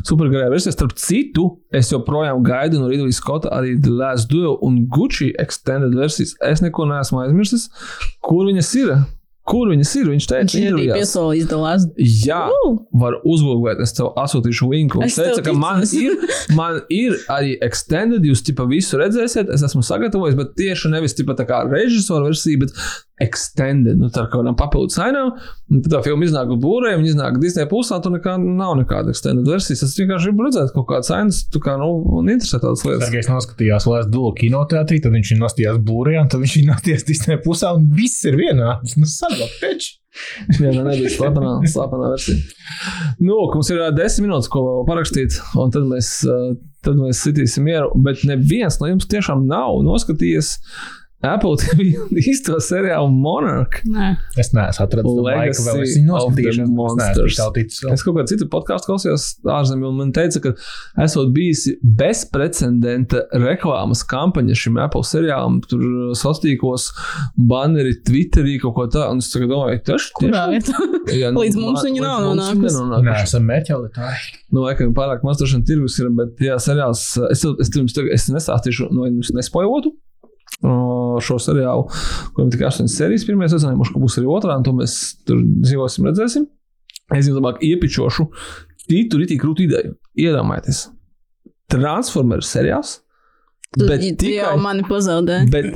supergarajā 0.06 0.52
versijā. 0.52 0.74
Starp 0.76 0.94
citu, 1.00 1.48
es 1.74 1.90
joprojām 1.90 2.44
gaidu 2.46 2.78
no 2.78 2.90
Ridley 2.90 3.14
Scotta 3.14 3.50
arī 3.56 3.74
The 3.82 3.94
Last 3.94 4.30
Duel 4.30 4.58
un 4.64 4.84
Gucci 4.92 5.32
extended 5.42 5.96
versijas. 5.98 6.36
Es 6.44 6.62
neko 6.62 6.86
neesmu 6.88 7.24
aizmirsis, 7.24 7.68
kur 8.24 8.46
viņas 8.48 8.74
ir. 8.78 8.94
Kur 9.48 9.70
viņas 9.72 9.92
ir? 10.00 10.08
Viņš 10.12 10.26
teica, 10.28 10.44
Viņš 10.44 10.54
ir 10.54 10.60
arī 10.60 10.68
intervijās. 10.68 10.98
piesolījis 10.98 11.48
dalās. 11.50 11.86
Jā, 12.26 12.40
var 13.02 13.16
uzlūgt, 13.24 13.80
es 13.84 13.94
tev 13.96 14.10
asūtīšu 14.20 14.68
linku. 14.74 15.00
Viņš 15.02 15.18
teica, 15.22 15.42
ka 15.48 15.54
man 15.56 15.82
ir, 15.96 16.16
man 16.58 16.80
ir 16.92 17.16
arī 17.32 17.56
extended, 17.64 18.24
jūs 18.28 18.44
tipa 18.44 18.66
visu 18.68 19.00
redzēsiet, 19.00 19.48
es 19.54 19.64
esmu 19.64 19.82
sagatavojis, 19.86 20.36
bet 20.38 20.52
tieši 20.60 20.92
nevis 20.92 21.16
tipa 21.16 21.36
tā 21.38 21.48
kā 21.48 21.62
režisora 21.68 22.28
versija, 22.28 22.60
bet 22.66 22.76
extended, 23.22 23.98
nu 23.98 24.10
tā 24.14 24.24
kā 24.26 24.38
kādam 24.38 24.56
papildus 24.58 24.98
ainām. 25.02 25.34
Un 25.68 25.82
tad 25.84 25.92
tā 25.92 26.00
filma 26.06 26.24
iznāk 26.24 26.52
būrē, 26.62 26.94
un 26.98 27.06
iznāk 27.08 27.40
Disney 27.42 27.68
pusē, 27.70 27.98
tur 28.02 28.14
nekā, 28.14 28.36
nav 28.40 28.76
nekāda 28.78 29.12
extended 29.12 29.48
versijas. 29.48 29.82
Es 29.84 29.96
vienkārši 29.98 30.30
gribu 30.30 30.46
redzēt 30.46 30.72
kaut 30.76 30.88
kādas 30.92 31.12
ainas, 31.14 31.42
tu 31.52 31.60
kā, 31.64 31.76
nu, 31.80 31.90
un 32.18 32.30
interesē 32.32 32.60
tādas 32.62 32.84
lietas. 32.86 33.08
Sergejs 33.08 33.30
noskatījās 33.32 33.88
Lēs 33.90 34.10
Dulu 34.12 34.34
kinoteātrī, 34.38 35.00
tad 35.04 35.16
viņš 35.18 35.34
nostājās 35.42 35.80
būrē, 35.88 36.18
un 36.22 36.30
tad 36.32 36.44
viņš 36.44 36.58
ir 36.60 36.68
nostājies 36.70 37.08
Disney 37.10 37.40
pusē, 37.44 37.74
un 37.76 37.88
viss 37.98 38.24
ir 38.28 38.38
vienāds. 38.38 38.96
Nu, 39.00 39.08
sadāk, 39.10 39.58
peč! 39.62 39.94
Jā, 40.62 40.72
tā 40.72 40.82
nebija 40.82 41.10
slepenā, 41.12 41.52
slepenā 41.68 42.12
versija. 42.14 42.38
Nu, 43.20 43.36
mums 43.52 43.70
ir 43.72 43.82
desmit 43.96 44.26
minūtes, 44.26 44.50
ko 44.52 44.64
vēl 44.64 44.86
parakstīt, 44.88 45.36
un 45.58 45.74
tad 45.74 45.86
mēs, 45.90 46.12
tad 46.86 46.98
mēs 46.98 47.22
sitīsim 47.26 47.66
mieru. 47.68 47.92
Bet 48.04 48.24
neviens 48.28 48.80
no 48.80 48.90
jums 48.90 49.08
tiešām 49.10 49.46
nav 49.50 49.82
noskatījies 49.86 50.56
Apple 51.26 51.56
TV 51.58 51.96
īsto 52.22 52.60
seriālu 52.62 53.10
Monarch. 53.10 53.80
Nē, 53.90 54.12
Es 54.38 54.52
neesmu 54.54 54.84
atradzis 54.84 55.08
to 55.08 55.24
laiku, 55.26 55.64
vēl 55.66 55.80
es 55.82 55.96
Legacy 55.96 55.98
viņu 55.98 56.18
of 56.18 56.36
the 56.36 56.66
noskatīšos. 56.68 57.90
Es 57.90 58.04
kaut 58.06 58.18
kādā 58.18 58.26
citā 58.30 58.46
podkāstā 58.52 58.86
klausījos 58.92 59.26
ārzemē, 59.50 59.88
un 59.90 59.98
man 59.98 60.12
teica, 60.14 60.42
ka 60.44 60.52
esot 61.02 61.32
bijusi 61.34 61.74
bezprecedenta 61.82 63.24
reklāmas 63.34 64.04
kampaņa 64.08 64.58
šim 64.62 64.78
Apple 64.84 65.02
seriālam. 65.08 65.58
Tur 65.66 65.82
sociālos 66.14 66.42
tīklos, 66.44 66.88
banneri, 67.50 67.96
Twitterī 68.06 68.58
kaut 68.62 68.76
ko 68.78 68.86
tādu. 68.86 69.18
Un 69.18 69.22
es 69.24 69.32
tagad 69.34 69.50
domāju, 69.50 69.82
tas 69.90 70.08
kurā 70.14 70.46
vietā? 70.52 70.76
Jā, 71.18 71.32
Līdz 71.34 71.58
mums 71.58 71.82
viņa 71.86 72.04
nav 72.04 72.26
nonākusi. 72.28 72.84
Nē, 73.08 73.20
esam 73.24 73.48
mērķēlitāji. 73.48 74.36
Nu, 74.54 74.62
laikam, 74.64 74.94
pārāk 74.96 75.26
maz 75.26 75.42
vien 75.42 75.64
tirgus 75.66 75.98
ir, 75.98 76.12
bet, 76.14 76.38
jā, 76.42 76.56
seriāls, 76.62 77.02
es, 77.32 77.42
es, 77.42 77.72
es, 77.74 77.98
es 78.14 78.28
nestāstīšu, 78.32 78.92
no 78.94 79.08
jums 79.08 79.34
nespoilotu 79.36 79.90
o, 79.92 79.96
šo 80.62 81.38
seriālu, 81.42 81.86
kuram 82.34 82.52
tikai 82.52 82.68
astoņas 82.68 82.96
sērijas 82.98 83.26
pirmajā 83.28 83.54
sezonā, 83.54 83.76
mums 83.78 83.92
būs 83.94 84.18
arī 84.20 84.30
otrā, 84.32 84.58
un 84.58 84.66
to 84.66 84.74
mēs 84.76 84.94
tur 85.28 85.42
dzīvosim, 85.42 86.08
redzēsim. 86.10 86.48
Es 87.14 87.28
jums 87.28 87.38
labāk 87.38 87.62
iepičošu 87.64 88.26
citu 88.88 89.20
rītīgi 89.20 89.42
krūtu 89.42 89.66
ideju. 89.68 89.94
Iedomājieties, 90.18 90.88
Transformers 91.68 92.48
seriāls, 92.50 92.98
bet 93.76 94.00
Tu 94.00 94.14
tikai 94.16 94.36
jau 94.38 94.54
mani 94.64 94.84
pazaudē. 94.88 95.42
Bet, 95.52 95.66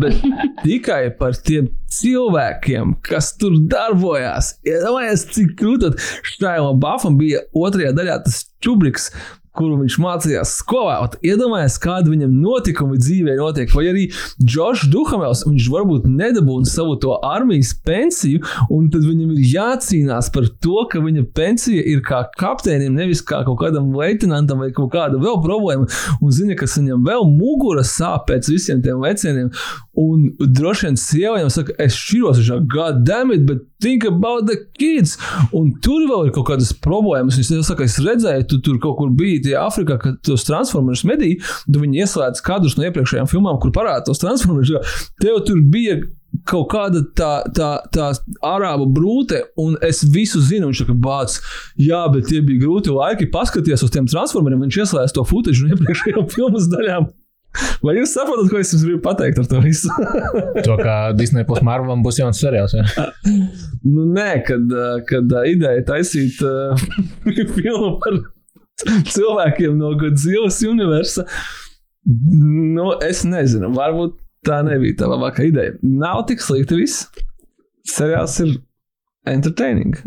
bet 0.00 0.20
tikai 0.64 1.00
par 1.18 1.34
tiem 1.46 1.68
cilvēkiem, 1.90 2.94
kas 3.06 3.32
tur 3.40 3.56
darbojās. 3.70 4.54
Iedomājieties, 4.66 5.26
cik 5.34 5.56
krūtot 5.58 5.98
Štaila 6.32 6.72
Bafam 6.80 7.18
bija 7.20 7.42
otrajā 7.56 7.92
daļā 7.96 8.20
tas 8.28 8.44
čubriks. 8.62 9.10
Kuru 9.56 9.80
viņš 9.80 9.96
mācījās 9.98 10.52
skolā. 10.60 11.00
Ot, 11.02 11.16
Iedomājieties, 11.26 11.78
kāda 11.82 12.12
viņam 12.12 12.36
notikumi 12.38 12.98
dzīvē 13.00 13.34
notiek. 13.40 13.72
Vai 13.74 13.88
arī 13.90 14.04
Džošs 14.38 14.86
Duhamels, 14.92 15.42
viņš 15.48 15.66
varbūt 15.72 16.06
nedabūna 16.06 16.70
savu 16.70 16.94
to 17.02 17.16
armijas 17.26 17.72
pensiju, 17.86 18.44
un 18.70 18.86
tad 18.94 19.02
viņam 19.08 19.34
ir 19.34 19.48
jācīnās 19.56 20.30
par 20.34 20.46
to, 20.62 20.84
ka 20.92 21.02
viņa 21.02 21.26
pensija 21.34 21.82
ir 21.82 22.04
kā 22.06 22.22
kapteinim, 22.38 22.94
nevis 22.94 23.24
kā 23.26 23.42
kaut 23.46 23.58
kādam 23.64 23.90
leitenantam 23.98 24.62
vai 24.62 24.70
kaut 24.76 24.92
kāda 24.94 25.18
vēl 25.18 25.40
problēma. 25.42 25.88
Un 26.22 26.34
zina, 26.34 26.54
ka 26.58 26.70
viņam 26.70 27.02
vēl 27.10 27.26
mugura 27.32 27.82
sāp 27.86 28.28
pēc 28.30 28.52
visiem 28.54 28.84
tiem 28.84 29.02
lecieniem. 29.02 29.50
Un 30.00 30.30
droši 30.40 30.86
vien 30.86 30.96
sieva 31.00 31.34
viņam 31.36 31.50
saka, 31.52 31.74
es 31.82 31.96
šķiros, 31.98 32.40
viņš 32.40 33.02
damn 33.04 33.32
it, 33.34 33.44
but 33.48 33.66
think 33.82 34.04
about 34.08 34.46
the 34.48 34.56
kids. 34.78 35.16
Un 35.56 35.74
tur 35.84 36.06
vēl 36.08 36.28
ir 36.28 36.34
kaut 36.36 36.48
kādas 36.48 36.72
problēmas. 36.72 37.36
Viņš 37.36 37.50
jau 37.58 37.66
saka, 37.66 37.88
es 37.88 37.98
redzēju, 38.00 38.46
tu 38.48 38.60
tur 38.64 38.78
kaut 38.80 38.96
kur 39.00 39.10
biji 39.16 39.42
tie 39.48 39.58
Afrikā, 39.60 39.98
kad 40.00 40.20
tos 40.26 40.46
transformerus 40.48 41.04
medīja, 41.08 41.42
tu 41.66 41.82
viņi 41.82 42.04
ieslēdz 42.04 42.44
kadrus 42.46 42.78
no 42.78 42.86
iepriekšējām 42.88 43.28
filmām, 43.30 43.60
kur 43.60 43.74
parāda 43.76 44.08
tos 44.08 44.22
transformerus. 44.22 44.72
Tev 45.20 45.42
tur 45.48 45.60
bija 45.72 46.00
kaut 46.48 46.68
kāda 46.72 47.02
tā, 47.18 47.32
tā, 47.56 47.70
tā 47.92 48.10
arābu 48.46 48.86
brūce, 48.94 49.42
un 49.60 49.76
es 49.84 50.04
visu 50.14 50.40
zinu. 50.44 50.70
Viņš 50.70 50.84
saka, 50.84 50.96
bāc, 50.96 51.40
jā, 51.80 52.04
bet 52.14 52.30
tie 52.30 52.40
bija 52.46 52.64
grūti 52.64 52.94
laiki. 52.94 53.28
Paskaties 53.34 53.84
uz 53.84 53.92
tiem 53.92 54.08
transformeriem, 54.08 54.62
viņš 54.64 54.84
ieslēdz 54.84 55.16
to 55.16 55.26
footage 55.28 55.64
no 55.64 55.74
iepriekšējām 55.74 56.30
filmas 56.32 56.70
daļām. 56.72 57.10
Vai 57.82 57.96
jūs 57.96 58.12
saprotat, 58.14 58.50
ko 58.50 58.60
es 58.60 58.70
jums 58.74 58.84
gribu 58.86 59.00
pateikt 59.04 59.40
ar 59.42 59.48
to 59.50 59.60
visu? 59.64 59.90
To, 60.66 60.76
kā 60.78 60.96
Disney 61.18 61.46
plus 61.48 61.62
Marvelam 61.66 62.04
būs 62.04 62.20
jauns 62.20 62.40
seriāls. 62.42 62.76
Ja? 62.76 63.08
nu, 63.94 64.06
nē, 64.14 64.28
kad, 64.46 64.70
uh, 64.74 65.00
kad 65.08 65.32
uh, 65.34 65.46
ideja 65.48 65.82
taisīt 65.88 66.38
uh, 66.46 66.78
filmu 67.56 67.96
par 68.02 68.20
cilvēkiem 69.10 69.76
no 69.80 69.92
Godzillas 70.00 70.60
universa, 70.66 71.26
nu, 72.06 72.92
es 73.04 73.24
nezinu, 73.28 73.72
varbūt 73.76 74.16
tā 74.46 74.62
nebija 74.66 75.02
tā 75.02 75.10
labākā 75.10 75.50
ideja. 75.50 75.76
Nav 75.82 76.24
tik 76.30 76.42
slikti 76.44 76.78
viss. 76.80 77.08
Seriāls 77.90 78.38
ir 78.44 78.54
entertaining, 79.28 79.98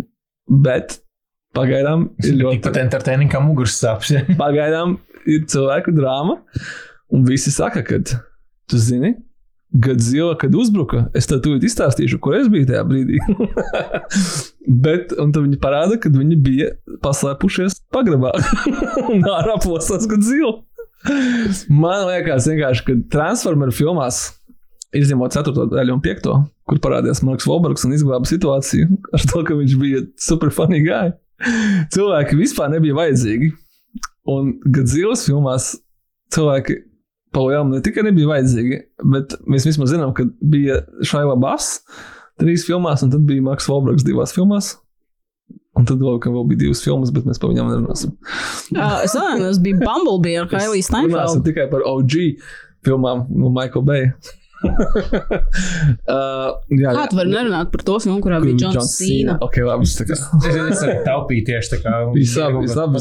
bet 0.64 1.00
pagaidām 1.58 2.08
ir 2.24 2.40
ļoti. 2.40 2.74
entertaining 2.82 3.30
kā 3.32 3.42
muguras 3.44 3.76
sāpes. 3.82 4.14
Ja? 4.16 4.24
Pagaidām 4.40 4.98
ir 5.30 5.46
cilvēku 5.50 5.94
drāma, 5.96 6.40
un 7.14 7.28
visi 7.28 7.54
saka, 7.54 7.84
ka 7.86 8.02
tu 8.04 8.82
zini. 8.82 9.16
Godzilla, 9.74 10.36
kad 10.38 10.54
uzbruka, 10.54 11.08
es 11.18 11.26
tev 11.26 11.40
tūlīt 11.42 11.64
izstāstīšu, 11.66 12.20
kur 12.22 12.36
es 12.38 12.46
biju 12.54 12.68
tajā 12.70 12.84
brīdī. 12.86 13.18
Bet, 14.86 15.16
un 15.18 15.32
tad 15.34 15.48
viņi 15.48 15.58
parāda, 15.64 15.98
ka 15.98 16.12
viņi 16.14 16.38
bija 16.46 16.68
paslēpušies 17.02 17.80
pagrabā 17.94 18.36
un 19.16 19.26
ārā 19.34 19.58
plosās 19.64 20.06
Godzilla. 20.10 20.60
Man 21.74 22.06
liekas, 22.06 22.46
vienkārši, 22.52 22.86
ka 22.86 22.98
Transformeru 23.16 23.74
filmās, 23.74 24.22
izņemot 24.94 25.34
4. 25.42 25.66
daļu 25.74 25.98
un 25.98 26.06
5. 26.06 26.30
kur 26.70 26.84
parādījās 26.86 27.24
Marks 27.26 27.50
Volbergs 27.50 27.84
un 27.88 27.98
izglāba 27.98 28.30
situāciju 28.30 29.02
ar 29.10 29.26
to, 29.26 29.42
ka 29.48 29.58
viņš 29.58 29.76
bija 29.82 30.06
super 30.22 30.54
funny 30.54 30.84
guy. 30.86 31.16
Cilvēki 31.92 32.38
vispār 32.40 32.70
nebija 32.72 32.96
vajadzīgi. 33.02 33.50
Un 34.30 34.54
Godzillas 34.64 35.26
filmās 35.28 35.74
cilvēki 36.32 36.78
Palielam 37.34 37.72
ne 37.74 37.82
tikai 37.84 38.06
nebija 38.06 38.30
vajadzīgi, 38.30 38.80
bet 39.14 39.36
mēs 39.50 39.66
vismaz 39.68 39.94
zinām, 39.94 40.14
ka 40.18 40.28
bija 40.40 40.84
Šaila 41.06 41.36
Bass 41.42 41.80
trīs 42.42 42.66
filmās, 42.68 43.04
un 43.06 43.14
tad 43.14 43.26
bija 43.28 43.44
Marks 43.46 43.70
Volbergs 43.70 44.06
divās 44.06 44.36
filmās. 44.36 44.76
Un 45.74 45.88
tad 45.90 45.98
vēl, 45.98 46.20
vēl 46.22 46.46
bija 46.52 46.68
divas 46.68 46.84
filmas, 46.86 47.10
bet 47.14 47.26
mēs 47.26 47.40
par 47.42 47.50
viņām 47.50 47.72
nerunāsim. 47.72 48.12
Uh, 48.76 49.00
es 49.02 49.16
domāju, 49.18 49.48
tas 49.48 49.60
bija 49.64 49.80
Bumblebee 49.82 50.36
ar 50.38 50.50
Kailiju 50.52 50.84
Runāsim 50.84 50.90
Steinfeldu. 50.92 51.44
tikai 51.48 51.66
par 51.72 51.86
OG 51.90 52.18
filmām 52.86 53.26
no 53.34 53.50
Michael 53.54 53.86
Bay. 53.88 54.12
Uh, 54.64 56.54
jā, 56.84 56.94
Kā 56.96 57.06
tu 57.12 57.18
vari 57.20 57.32
nerunāt 57.34 57.72
par 57.74 57.84
to 57.86 57.98
filmu, 58.04 58.20
kurā 58.24 58.40
bija 58.44 58.56
Džons 58.66 58.94
Cena? 58.98 59.38
Ok, 59.44 59.60
labi. 59.68 59.88
es 59.88 59.96
kā- 60.00 60.12
Es, 60.14 60.24
es 60.56 60.84
arī 60.86 60.96
taupīju 61.08 61.46
tieši 61.50 61.76
tā 61.76 61.80
kā. 61.84 61.94
It's 62.20 62.36
up, 62.38 62.58
it's 62.64 62.78
up. 62.78 62.92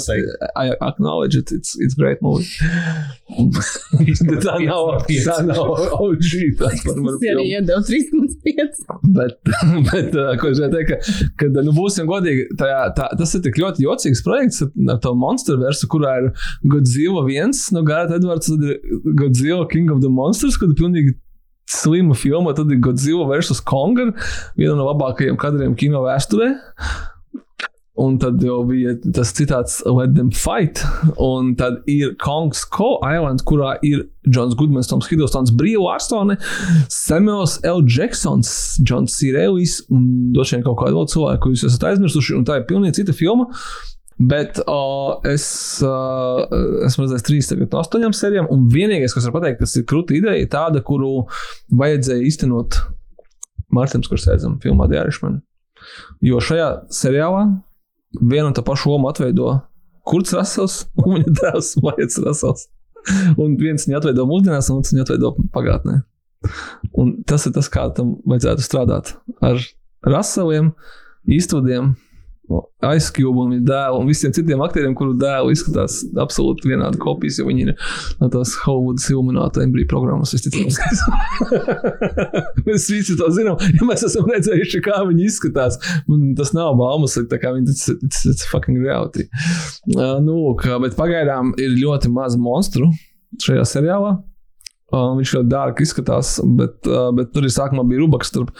I 0.56 0.72
acknowledge 0.80 1.36
it. 1.38 1.52
It's, 1.52 1.76
it's 1.80 1.94
great 1.98 2.22
movie. 2.24 2.46
tā 3.32 4.56
nav, 4.62 5.02
tā 5.08 5.36
nav 5.46 5.72
OG. 5.98 6.28
Tas 6.60 6.86
arī 6.86 7.46
iedeva 7.50 7.80
3,5. 7.86 8.82
Bet, 9.16 9.38
bet 9.90 10.16
uh, 10.16 10.32
ko 10.40 10.50
es 10.52 10.60
gribēju 10.60 10.72
teikt, 10.76 10.90
ka, 10.90 11.28
kad, 11.42 11.60
nu, 11.66 11.74
būsim 11.76 12.08
godīgi, 12.10 12.48
tajā, 12.60 12.80
tā, 12.96 13.08
tas 13.18 13.34
ir 13.38 13.44
tik 13.46 13.58
ļoti 13.62 13.86
jocīgs 13.86 14.22
projekts 14.26 14.62
ar 14.66 15.00
to 15.02 15.14
monstru 15.18 15.58
versu, 15.62 15.88
kurā 15.92 16.14
ir 16.22 16.30
Godzilla 16.72 17.24
viens 17.26 17.64
no 17.74 17.84
Gārta 17.86 18.18
Edvards, 18.20 18.50
tad 18.52 18.64
ir 18.66 18.80
Godzilla 19.18 19.66
King 19.70 19.92
of 19.94 20.02
the 20.04 20.10
Monsters, 20.12 20.58
kad 20.60 20.72
ir 20.72 20.78
pilnīgi 20.78 21.16
slima 21.70 22.16
filma, 22.18 22.54
tad 22.56 22.70
ir 22.72 22.82
Godzilla 22.82 23.28
versus 23.28 23.62
Konga, 23.64 24.10
viena 24.58 24.76
no 24.78 24.90
labākajiem 24.90 25.40
kadriem 25.40 25.78
kino 25.78 26.04
vēsturē. 26.06 26.52
Un 28.02 28.14
tad 28.16 28.40
jau 28.40 28.62
bija 28.64 28.94
tas 29.12 29.34
citāts 29.36 29.82
Let 29.84 30.14
them 30.16 30.30
fight. 30.32 30.80
Un 31.20 31.52
tad 31.60 31.82
ir 31.90 32.14
Kongs 32.22 32.64
Ko 32.72 32.94
Island, 33.04 33.44
kurā 33.44 33.74
ir 33.84 34.06
Džons 34.24 34.56
Goodmans, 34.56 34.88
Toms 34.88 35.10
Hiddlestons, 35.10 35.52
Brīva 35.52 35.98
Arstone, 35.98 36.38
Samuels 36.88 37.58
L. 37.68 37.84
Jacksons, 37.84 38.48
Džons 38.80 39.18
Sīrēlis 39.18 39.82
un 39.92 40.32
droši 40.32 40.56
vien 40.56 40.64
kaut 40.64 40.80
kādu 40.80 41.02
vēl 41.02 41.10
cilvēku, 41.12 41.42
ko 41.44 41.52
jūs 41.52 41.66
esat 41.68 41.90
aizmirsuši. 41.90 42.38
Un 42.38 42.48
tā 42.48 42.62
ir 42.62 42.68
pilnīgi 42.70 43.02
cita 43.02 43.16
filma. 43.16 43.50
Bet 44.18 44.60
uh, 44.66 45.22
es 45.28 45.44
uh, 45.84 46.42
esmu 46.86 47.06
redzējis 47.06 47.24
trīs 47.26 47.50
no 47.56 47.80
astoņām 47.80 48.14
sērijām, 48.16 48.50
un 48.52 48.66
vienīgais, 48.72 49.14
kas 49.16 49.26
var 49.28 49.38
pateikt, 49.38 49.62
kas 49.62 49.76
ir 49.80 49.86
krūta 49.88 50.16
ideja, 50.16 50.42
ir 50.42 50.50
tāda, 50.52 50.82
kuru 50.84 51.26
vajadzēja 51.80 52.26
īstenot 52.28 52.78
Mārtiņam 53.72 54.04
Skursēdzam 54.06 54.58
filmā 54.62 54.88
The 54.90 55.00
Irishman. 55.00 55.40
Jo 56.22 56.42
šajā 56.44 56.68
seriālā 56.92 57.46
vienu 58.20 58.50
un 58.50 58.56
tā 58.56 58.64
pašu 58.66 58.92
lomu 58.92 59.08
atveido 59.10 59.56
Kurts 60.08 60.34
Rasels 60.36 60.82
un 61.00 61.16
viņa 61.16 61.34
dēls 61.40 61.74
Maijas 61.82 62.20
Rasels. 62.22 62.68
Un 63.40 63.56
viens 63.58 63.88
viņu 63.88 63.98
atveido 63.98 64.26
mūsdienās, 64.28 64.68
un 64.70 64.82
otrs 64.82 64.92
viņu 64.94 65.06
atveido 65.06 65.32
pagātnē. 65.54 66.02
Un 66.98 67.16
tas 67.26 67.46
ir 67.48 67.54
tas, 67.56 67.70
kā 67.70 67.88
tam 67.96 68.16
vajadzētu 68.28 68.66
strādāt 68.66 69.14
ar 69.42 69.58
Raseliem, 70.06 70.72
Īstudiem, 71.30 71.92
Ice 72.96 73.12
Cube 73.14 73.38
un 73.38 73.52
viņa 73.54 73.66
dēlu 73.68 74.00
un 74.02 74.08
visiem 74.10 74.32
citiem 74.34 74.62
aktieriem, 74.64 74.94
kuru 74.98 75.14
dēlu 75.18 75.52
izskatās 75.54 76.00
absolūti 76.18 76.70
vienādi 76.70 77.00
kopijas, 77.02 77.38
jo 77.40 77.46
viņi 77.48 77.66
ir 77.66 77.72
no 78.20 78.30
tās 78.32 78.54
Hollywoodas 78.64 79.08
ilumināta 79.12 79.62
embriju 79.64 79.90
programmas. 79.90 80.34
mēs 82.66 82.88
visi 82.90 83.16
to 83.18 83.30
zinām, 83.34 83.60
ja 83.62 83.88
mēs 83.88 84.04
esam 84.08 84.28
redzējuši, 84.30 84.82
kā 84.84 85.02
viņi 85.08 85.28
izskatās. 85.28 85.78
Un 86.10 86.32
tas 86.38 86.52
nav 86.56 86.74
baumas, 86.80 87.18
tā 87.30 87.38
kā 87.42 87.54
viņi 87.54 87.72
tas 87.72 88.26
ir 88.28 88.44
fucking 88.50 88.82
reality. 88.82 89.28
Uh, 89.94 90.18
nu, 90.24 90.38
kā, 90.58 90.78
bet 90.82 90.98
pagaidām 90.98 91.54
ir 91.60 91.78
ļoti 91.78 92.12
maz 92.12 92.36
monstru 92.40 92.90
šajā 93.42 93.64
seriālā. 93.68 94.16
Uh, 94.92 95.14
viņš 95.16 95.30
ļoti 95.38 95.48
dārgi 95.48 95.86
izskatās, 95.86 96.34
bet, 96.58 96.74
uh, 96.84 97.08
bet 97.16 97.30
tur 97.32 97.46
ir 97.48 97.52
sākumā 97.54 97.84
bija 97.88 98.02
rubaks 98.02 98.28
starp, 98.28 98.50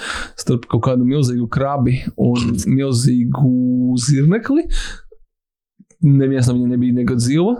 starp 0.40 0.64
kaut 0.72 0.86
kādu 0.86 1.04
milzīgu 1.04 1.44
krabi 1.52 1.98
un 2.16 2.54
milzīgu 2.72 3.98
zirnekli. 4.00 4.64
Neviens 6.02 6.48
no 6.48 6.56
viņiem 6.56 6.72
nebija 6.72 6.96
ne 6.96 7.04
Godzilla, 7.06 7.52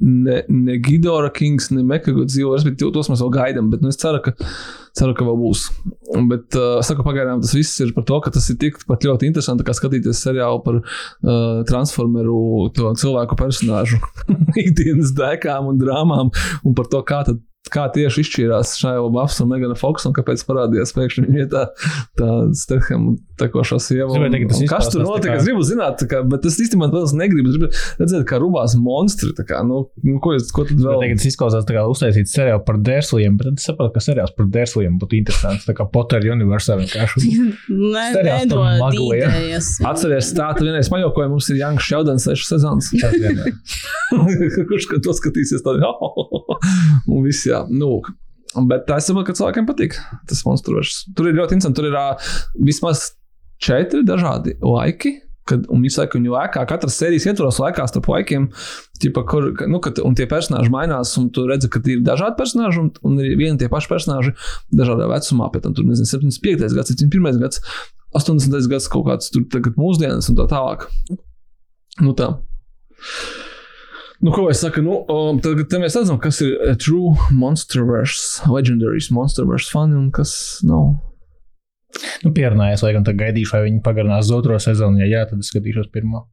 ne, 0.00 0.42
ne 0.48 0.76
Gidora 0.84 1.30
Kings, 1.34 1.70
ne 1.72 1.82
Meka 1.82 2.12
Godzilla. 2.14 2.54
Respektīvi, 2.54 2.92
tos 2.94 3.08
mēs 3.10 3.22
vēl 3.24 3.32
gaidām, 3.34 3.70
bet 3.72 3.82
nu, 3.82 3.90
es 3.90 3.98
ceru, 3.98 4.20
ka, 4.22 4.34
ceru, 4.98 5.14
ka 5.18 5.26
vēl 5.26 5.38
būs. 5.40 5.64
Bet 6.30 6.58
uh, 6.58 6.78
saku, 6.86 7.04
pagaidām 7.06 7.42
tas 7.42 7.54
viss 7.56 7.80
ir 7.82 7.94
par 7.96 8.06
to, 8.08 8.18
ka 8.22 8.32
tas 8.34 8.46
ir 8.52 8.58
tikpat 8.62 9.06
ļoti 9.08 9.30
interesanti, 9.30 9.66
kā 9.66 9.74
skatīties 9.76 10.20
seriālu 10.26 10.60
par 10.66 10.82
uh, 10.82 11.62
transformeru, 11.68 12.68
to 12.76 12.92
cilvēku 13.02 13.40
personāžu 13.40 13.98
ikdienas 14.62 15.14
dēkām 15.18 15.72
un 15.72 15.80
drāmām 15.80 16.30
un 16.62 16.76
par 16.78 16.92
to, 16.92 17.02
kā 17.08 17.24
tad 17.30 17.40
kā 17.70 17.84
tieši 17.94 18.24
izšķīrās 18.24 18.72
Šaila 18.80 19.06
Bafs 19.14 19.38
un 19.44 19.48
Megana 19.52 19.76
Foks, 19.78 20.02
un 20.08 20.12
kāpēc 20.16 20.42
parādījās 20.48 20.90
pēkšņi 20.96 21.22
viņa 21.28 21.38
vietā 21.44 21.62
tā 22.18 22.30
Stefana 22.58 23.14
tekošā 23.38 23.78
sieva. 23.82 24.08
Un, 24.12 24.26
teikt, 24.34 24.50
tas 24.50 24.60
un 24.60 24.68
kas 24.70 24.90
tur 24.92 25.02
tā 25.02 25.06
notika? 25.06 25.32
kā- 25.32 25.38
Es 25.42 25.46
gribu 25.46 25.62
zināt, 25.66 26.02
kā, 26.10 26.20
bet 26.28 26.44
es 26.50 26.58
īstenībā 26.62 26.88
vēl 26.92 27.06
negribu. 27.18 27.48
Es 27.52 27.56
gribu 27.56 27.70
redzēt, 28.02 28.24
kā 28.28 28.40
rubās 28.42 28.74
monstri. 28.78 29.30
tā 29.38 29.46
Kā, 29.46 29.62
nu, 29.66 29.80
nu, 30.02 30.18
ko, 30.22 30.34
jūs, 30.36 30.50
ko 30.54 30.64
tad 30.68 30.78
Vēl... 30.82 31.00
Tagad 31.02 31.18
tas 31.22 31.26
izklausās 31.30 31.64
tā 31.68 31.74
kā 31.78 31.82
uztaisīts 31.90 32.34
seriāls 32.36 32.62
par 32.66 32.78
dērsliem, 32.78 33.38
bet 33.38 33.48
tad 33.50 33.58
es 33.62 33.66
saprotu, 33.70 33.94
ka 33.96 34.02
seriāls 34.04 34.34
par 34.36 34.46
dērsliem 34.54 34.98
būtu 35.02 35.18
interesants. 35.18 35.66
Tā 35.66 35.74
kā 35.78 35.86
Potter 35.90 36.22
universā 36.34 36.76
vienkārši. 36.82 37.24
Ne, 37.72 38.04
Seriāls 38.14 38.46
par 38.46 38.46
nedod 38.46 38.80
magliem. 38.82 39.30
idejas. 39.32 39.72
Atcerieties, 39.86 40.30
tā 40.36 40.46
tad 40.54 40.62
vienreiz 40.66 40.88
pajokoja, 40.92 41.28
mums 41.32 41.48
ir 41.52 41.58
Janks 41.62 41.86
Šaudens, 41.88 42.26
6 42.30 42.52
sezonas. 42.52 42.90
Tas. 43.00 43.16
Kurš 44.68 44.86
to 45.02 45.14
skatīsies, 45.16 45.62
tad 45.64 45.82
oh, 45.86 46.56
un 47.12 47.24
viss, 47.26 47.44
jā. 47.52 47.64
Nu. 47.72 48.00
Bet 48.68 48.90
es 48.92 49.08
saprotu, 49.08 49.30
ka 49.30 49.38
cilvēkiem 49.38 49.66
patīk 49.68 49.96
tas 50.28 50.42
monstrs. 50.44 51.02
Tur 51.16 51.30
ir 51.30 51.36
ļoti 51.38 51.56
interesanti. 51.56 51.78
Tur 51.78 51.88
ir 51.88 51.96
uh, 51.96 52.32
vismaz 52.60 53.12
četri 53.62 54.02
dažādi 54.06 54.58
laiki. 54.60 55.18
Kad, 55.48 55.64
un 55.74 55.80
visu 55.82 55.98
laiku 55.98 56.20
viņu 56.20 56.30
laikā, 56.30 56.60
katras 56.70 56.94
sērijas 57.00 57.24
ietvaros 57.26 57.56
laikā 57.58 57.82
starp 57.90 58.06
laikiem, 58.12 58.44
ķipa, 59.02 59.24
kur, 59.26 59.48
nu, 59.66 59.80
kad, 59.82 59.98
un 60.06 60.14
tie 60.14 60.28
personāļi 60.30 60.70
mainās, 60.70 61.16
un 61.18 61.32
tu 61.34 61.48
redzi, 61.48 61.66
ka 61.66 61.80
ir 61.90 62.04
dažādi 62.06 62.38
personāļi, 62.38 62.78
un, 62.78 62.92
un 63.08 63.16
ir 63.18 63.34
vieni 63.40 63.58
tie 63.58 63.66
paši 63.72 63.90
personāļi 63.90 64.36
dažādā 64.78 65.10
vecumā. 65.10 65.50
Pēc 65.50 65.66
tam 65.66 65.74
tur, 65.74 65.88
nezinu, 65.88 66.06
75. 66.06 66.62
gads, 66.78 66.94
71. 66.94 67.42
gads, 67.42 67.58
80. 68.14 68.70
gads, 68.70 68.86
kaut 68.92 69.08
kāds 69.10 69.34
tur 69.34 69.48
tagad 69.50 69.74
mūsdienas 69.82 70.30
un 70.30 70.38
tā 70.38 70.46
tālāk. 70.52 70.86
Nu 72.06 72.14
tā. 72.14 72.36
Nu, 74.22 74.30
ko 74.30 74.44
es 74.50 74.60
saku, 74.62 74.84
nu, 74.86 75.00
um, 75.10 75.38
tad 75.42 75.58
te 75.66 75.78
mēs 75.82 75.96
redzam, 75.98 76.18
kas 76.22 76.38
ir 76.44 76.52
a 76.70 76.76
true 76.78 77.10
monsterverse, 77.34 78.46
legendaries 78.46 79.08
monsterverse 79.10 79.72
fani 79.74 79.96
un 79.98 80.12
kas 80.14 80.60
nav. 80.62 80.92
Nu, 82.22 82.30
pierunājies, 82.30 82.84
laikam, 82.86 83.02
tad 83.06 83.18
gaidīšu, 83.18 83.56
vai 83.56 83.64
viņi 83.66 83.82
pagarinās 83.82 84.30
otro 84.32 84.60
sezonu. 84.62 85.02
Ja 85.02 85.08
jā, 85.10 85.24
tad 85.26 85.42
es 85.42 85.50
skatīšos 85.50 85.90
pirmo. 85.92 86.28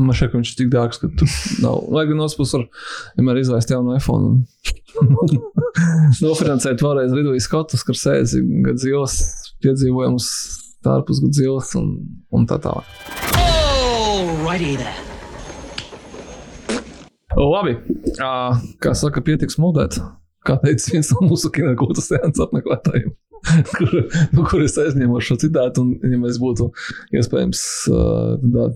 Man 0.00 0.16
šķiet, 0.16 0.32
ka 0.32 0.40
viņš 0.40 0.52
ir 0.52 0.56
tik 0.62 0.70
dārgs, 0.72 1.00
ka 1.00 1.10
tur 1.12 1.34
nav. 1.60 1.84
Lai 1.92 2.06
gan 2.08 2.18
no 2.18 2.24
otras 2.24 2.36
puses, 2.40 2.56
var 2.56 3.20
vienmēr 3.20 3.40
izlaist 3.40 3.72
jaunu 3.72 3.96
iPhone. 3.96 4.46
Un 5.04 5.40
nofinansēt 6.24 6.84
vēlreiz 6.84 7.12
Ridley 7.16 7.42
Scottu, 7.44 7.80
kur 7.84 7.96
sēdzi 8.00 8.40
Godzillas 8.64 9.18
piedzīvojumus, 9.64 10.30
ārpus 10.88 11.20
Godzillas 11.24 11.74
un, 11.80 11.92
un 12.32 12.48
tā 12.48 12.56
tālāk. 12.64 12.88
Alrighty 13.36 14.78
then. 14.80 15.05
Labi, 17.36 17.76
uh, 18.16 18.56
kā 18.80 18.94
saka, 18.96 19.20
pietiks 19.24 19.58
muldēt. 19.60 19.98
Kā 20.46 20.56
teica 20.62 20.92
viens 20.94 21.10
no 21.12 21.26
mūsu 21.26 21.50
kinokūta 21.52 22.04
sēnes 22.04 22.40
apmeklētājiem. 22.46 23.12
kur, 23.76 23.92
nu, 24.32 24.44
kur 24.48 24.62
es 24.64 24.76
aizņēmu 24.80 25.20
šo 25.22 25.36
citātu, 25.42 25.84
un, 25.84 26.12
ja 26.12 26.20
mēs 26.22 26.40
būtu 26.42 26.70
iespējams 27.14 27.62
uh, 27.92 28.36
tādā, 28.40 28.70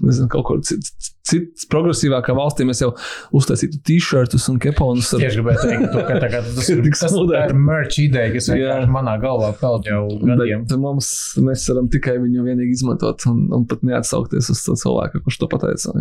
nezinu, 0.00 0.28
kaut 0.32 0.46
kur 0.48 0.62
cits, 0.64 1.12
cits 1.28 1.66
progresīvākā 1.70 2.32
valstī, 2.36 2.64
mēs 2.68 2.80
jau 2.82 2.88
uztaisītu 3.36 3.80
t-shirtus 3.86 4.46
un 4.50 4.58
keponus. 4.62 5.10
ar- 5.14 5.20
Tieši 5.24 5.40
gribēju 5.42 5.60
teikt, 5.66 5.84
to, 5.92 6.04
ka 6.08 6.16
tagad 6.22 6.48
tas 6.56 6.70
ir 6.72 6.80
Tik 6.86 6.96
smudē. 7.00 7.42
ir 7.50 7.54
merch 7.60 7.98
ideja, 8.02 8.32
kas 8.34 8.48
vienkārši 8.52 8.90
manā 8.94 9.18
galvā 9.22 9.52
peld 9.60 9.86
jau 9.90 10.06
gadiem. 10.24 10.64
Bet 10.70 10.80
mums, 10.80 11.10
mēs 11.44 11.66
varam 11.70 11.90
tikai 11.92 12.16
viņu 12.24 12.46
vienīgi 12.48 12.78
izmantot 12.78 13.26
un, 13.30 13.44
un 13.52 13.66
pat 13.70 13.84
neatsaukties 13.86 14.50
uz 14.54 14.64
to 14.64 14.78
cilvēku, 14.80 15.22
kurš 15.26 15.38
to 15.44 15.50
pateica. 15.52 15.92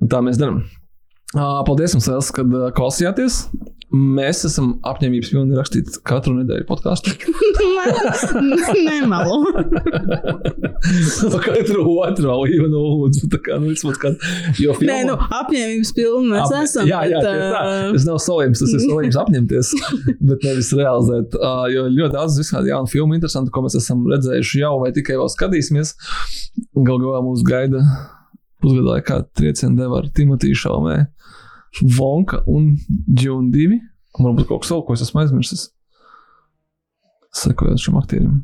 Un 0.00 0.08
tā 0.10 0.20
mēs 0.26 0.40
darām. 0.40 0.64
Paldies 1.34 1.92
jums, 1.94 2.08
liels, 2.10 2.30
kad 2.34 2.54
klausījāties. 2.74 3.44
Mēs 3.90 4.44
esam 4.46 4.76
apņēmības 4.86 5.30
pilni 5.32 5.56
rakstīt 5.58 5.96
katru 6.06 6.36
nedēļu 6.36 6.62
podkāstu. 6.68 7.10
Nemalo. 8.86 9.40
katru 11.42 11.82
otru 11.98 12.36
līniju, 12.44 12.68
no 12.70 12.82
lūdzu. 12.84 13.26
Tā 13.32 13.40
kā, 13.42 13.58
nu, 13.58 13.72
vismaz 13.72 13.98
kādu. 14.02 14.30
Jo 14.62 14.76
Nē, 14.76 14.78
filmā- 14.78 15.08
nu, 15.08 15.16
apņēmības 15.40 15.90
pilni 15.96 16.30
mēs 16.36 16.46
Ap- 16.54 16.62
esam. 16.68 16.86
Jā, 16.90 17.00
jā 17.10 17.18
bet, 17.18 17.42
tā. 17.56 17.64
Tas 17.96 18.06
nav 18.06 18.20
solījums, 18.22 18.62
tas 18.62 18.76
ir 18.78 18.84
solījums 18.86 19.18
apņemties, 19.24 19.72
bet 20.30 20.46
nevis 20.46 20.70
realizēt. 20.78 21.34
Uh, 21.40 21.66
jo 21.74 21.88
ļoti 21.90 22.14
daudz 22.14 22.38
visādi 22.44 22.70
jaunu 22.70 22.90
filmu, 22.94 23.18
interesantu, 23.18 23.50
ko 23.54 23.66
mēs 23.66 23.74
esam 23.80 24.06
redzējuši 24.10 24.62
jau 24.62 24.76
vai 24.84 24.92
tikai 24.94 25.18
vēl 25.18 25.30
skatīsimies. 25.34 25.96
Galu 26.78 27.02
galā 27.08 27.24
mūs 27.26 27.42
gaida 27.46 27.82
pusgadu 28.62 28.88
laikā 28.92 29.20
trieciena 29.36 29.82
deva 29.82 30.00
ar 30.00 30.08
Timotiju 30.16 30.58
Šalmē, 30.62 30.96
Vonka 31.96 32.42
un 32.50 32.72
Džunu 33.14 33.52
2. 33.54 33.78
Varbūt 34.20 34.48
kaut 34.48 34.64
kas 34.64 34.72
vēl, 34.74 34.82
ko 34.86 34.96
es 34.96 35.04
esmu 35.06 35.22
aizmirsis. 35.22 35.68
Sekojot 37.40 37.78
šim 37.78 37.98
aktierim. 38.00 38.40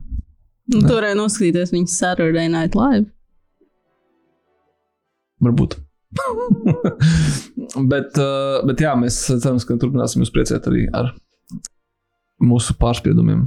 Nu, 0.70 0.82
tu 0.82 0.94
varēji 0.94 1.18
noskatīties 1.18 1.72
viņas 1.74 1.98
Saturday 1.98 2.50
Night 2.50 2.78
Live. 2.78 3.08
Varbūt. 5.42 5.76
bet, 7.92 8.16
uh, 8.22 8.62
bet 8.66 8.82
jā, 8.82 8.94
mēs 8.98 9.18
ceram, 9.28 9.58
ka 9.58 9.78
turpināsim 9.82 10.22
jūs 10.22 10.32
priecēt 10.34 10.68
arī 10.70 10.86
ar 10.96 11.12
mūsu 12.42 12.76
pārspiedumiem 12.80 13.46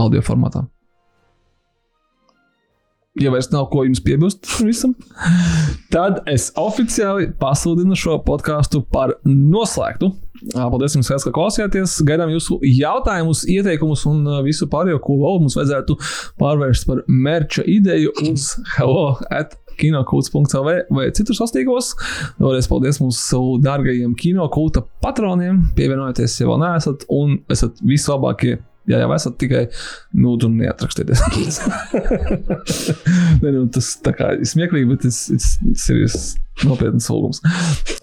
audio 0.00 0.22
formātā. 0.24 0.64
Ja 3.22 3.30
vairs 3.30 3.46
nav 3.52 3.68
ko 3.70 3.84
jums 3.86 4.00
piebilst 4.02 4.48
visam, 4.66 4.96
tad 5.94 6.16
es 6.30 6.48
oficiāli 6.58 7.28
pasludinu 7.38 7.94
šo 7.98 8.16
podkāstu 8.26 8.80
par 8.90 9.12
noslēgtu. 9.28 10.08
Paldies 10.50 10.96
jums, 10.98 11.12
ka 11.22 11.30
klausījāties. 11.36 12.00
Gaidām 12.08 12.32
jūsu 12.34 12.58
jautājumus, 12.66 13.44
ieteikumus 13.54 14.02
un 14.10 14.26
visu 14.42 14.66
pārējo, 14.70 14.98
ko 15.04 15.20
vēl 15.22 15.44
mums 15.44 15.54
vajadzētu 15.60 15.96
pārvērst 16.42 16.90
par 16.90 17.04
merča 17.06 17.62
ideju 17.70 18.16
uz 18.26 18.50
hello! 18.74 19.12
At 19.30 19.54
Kinokūts.cl 19.78 20.68
vai 20.94 21.08
citur 21.14 21.38
sastīgos. 21.38 21.94
Vēlreiz 22.42 22.68
paldies 22.70 23.00
mūsu 23.02 23.40
dārgajiem 23.62 24.14
kinokūta 24.18 24.84
patroniem. 25.02 25.64
Pievienojieties, 25.78 26.38
ja 26.42 26.50
vēl 26.50 26.62
neesat, 26.62 27.06
un 27.14 27.40
esat 27.50 27.82
vislabākie 27.86 28.58
Jā, 28.84 28.98
jau 29.00 29.12
esat 29.14 29.38
tikai 29.40 29.62
lūdzu 30.20 30.50
neatrakstieties. 30.52 31.60
ne, 33.42 33.52
nu, 33.54 33.62
tas 33.72 33.94
ir 33.96 34.44
smieklīgi, 34.50 34.88
bet 34.90 35.06
tas 35.06 35.88
ir 35.94 36.02
nopietns 36.68 37.08
lūgums. 37.08 37.40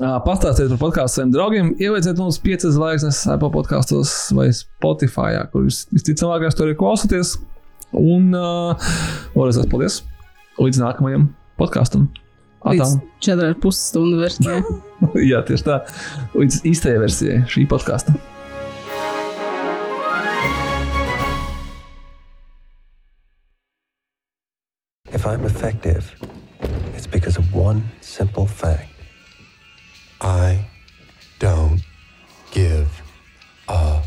Uh, 0.01 0.17
pastāstiet 0.25 0.73
par 0.73 0.81
podkāstu 0.87 1.19
saviem 1.19 1.35
draugiem, 1.35 1.69
ievieciet 1.77 2.17
mums 2.17 2.41
piecas 2.41 2.73
zvaigznes 2.77 3.21
Apple 3.29 3.51
podkastos 3.53 4.15
vai 4.37 4.49
Spotify, 4.57 5.37
kur 5.53 5.69
jūs 5.69 5.85
visticamāk 5.93 6.49
to 6.57 6.65
arī 6.65 6.73
klausāties. 6.79 7.37
Un 7.91 8.33
uh, 8.33 8.89
vēlreiz 9.35 9.61
paldies! 9.69 10.01
Līdz 10.61 10.81
nākamajam 10.81 11.29
podkāstam! 11.61 12.09
Līdz 12.61 12.97
4,5 13.25 13.77
stundu 13.77 14.21
versijai. 14.21 14.61
Jā, 15.31 15.41
tieši 15.45 15.65
tā. 15.65 15.81
Līdz 16.37 16.61
īstajai 16.73 17.01
versijai 17.01 17.41
šī 17.49 17.65
podkāsta. 17.69 18.13
I'm 25.31 25.45
effective, 25.45 26.13
it's 26.93 27.07
because 27.07 27.37
of 27.37 27.53
one 27.53 27.89
simple 28.01 28.45
fact. 28.45 28.91
I 30.19 30.65
don't 31.39 31.79
give 32.51 33.01
a 33.69 34.01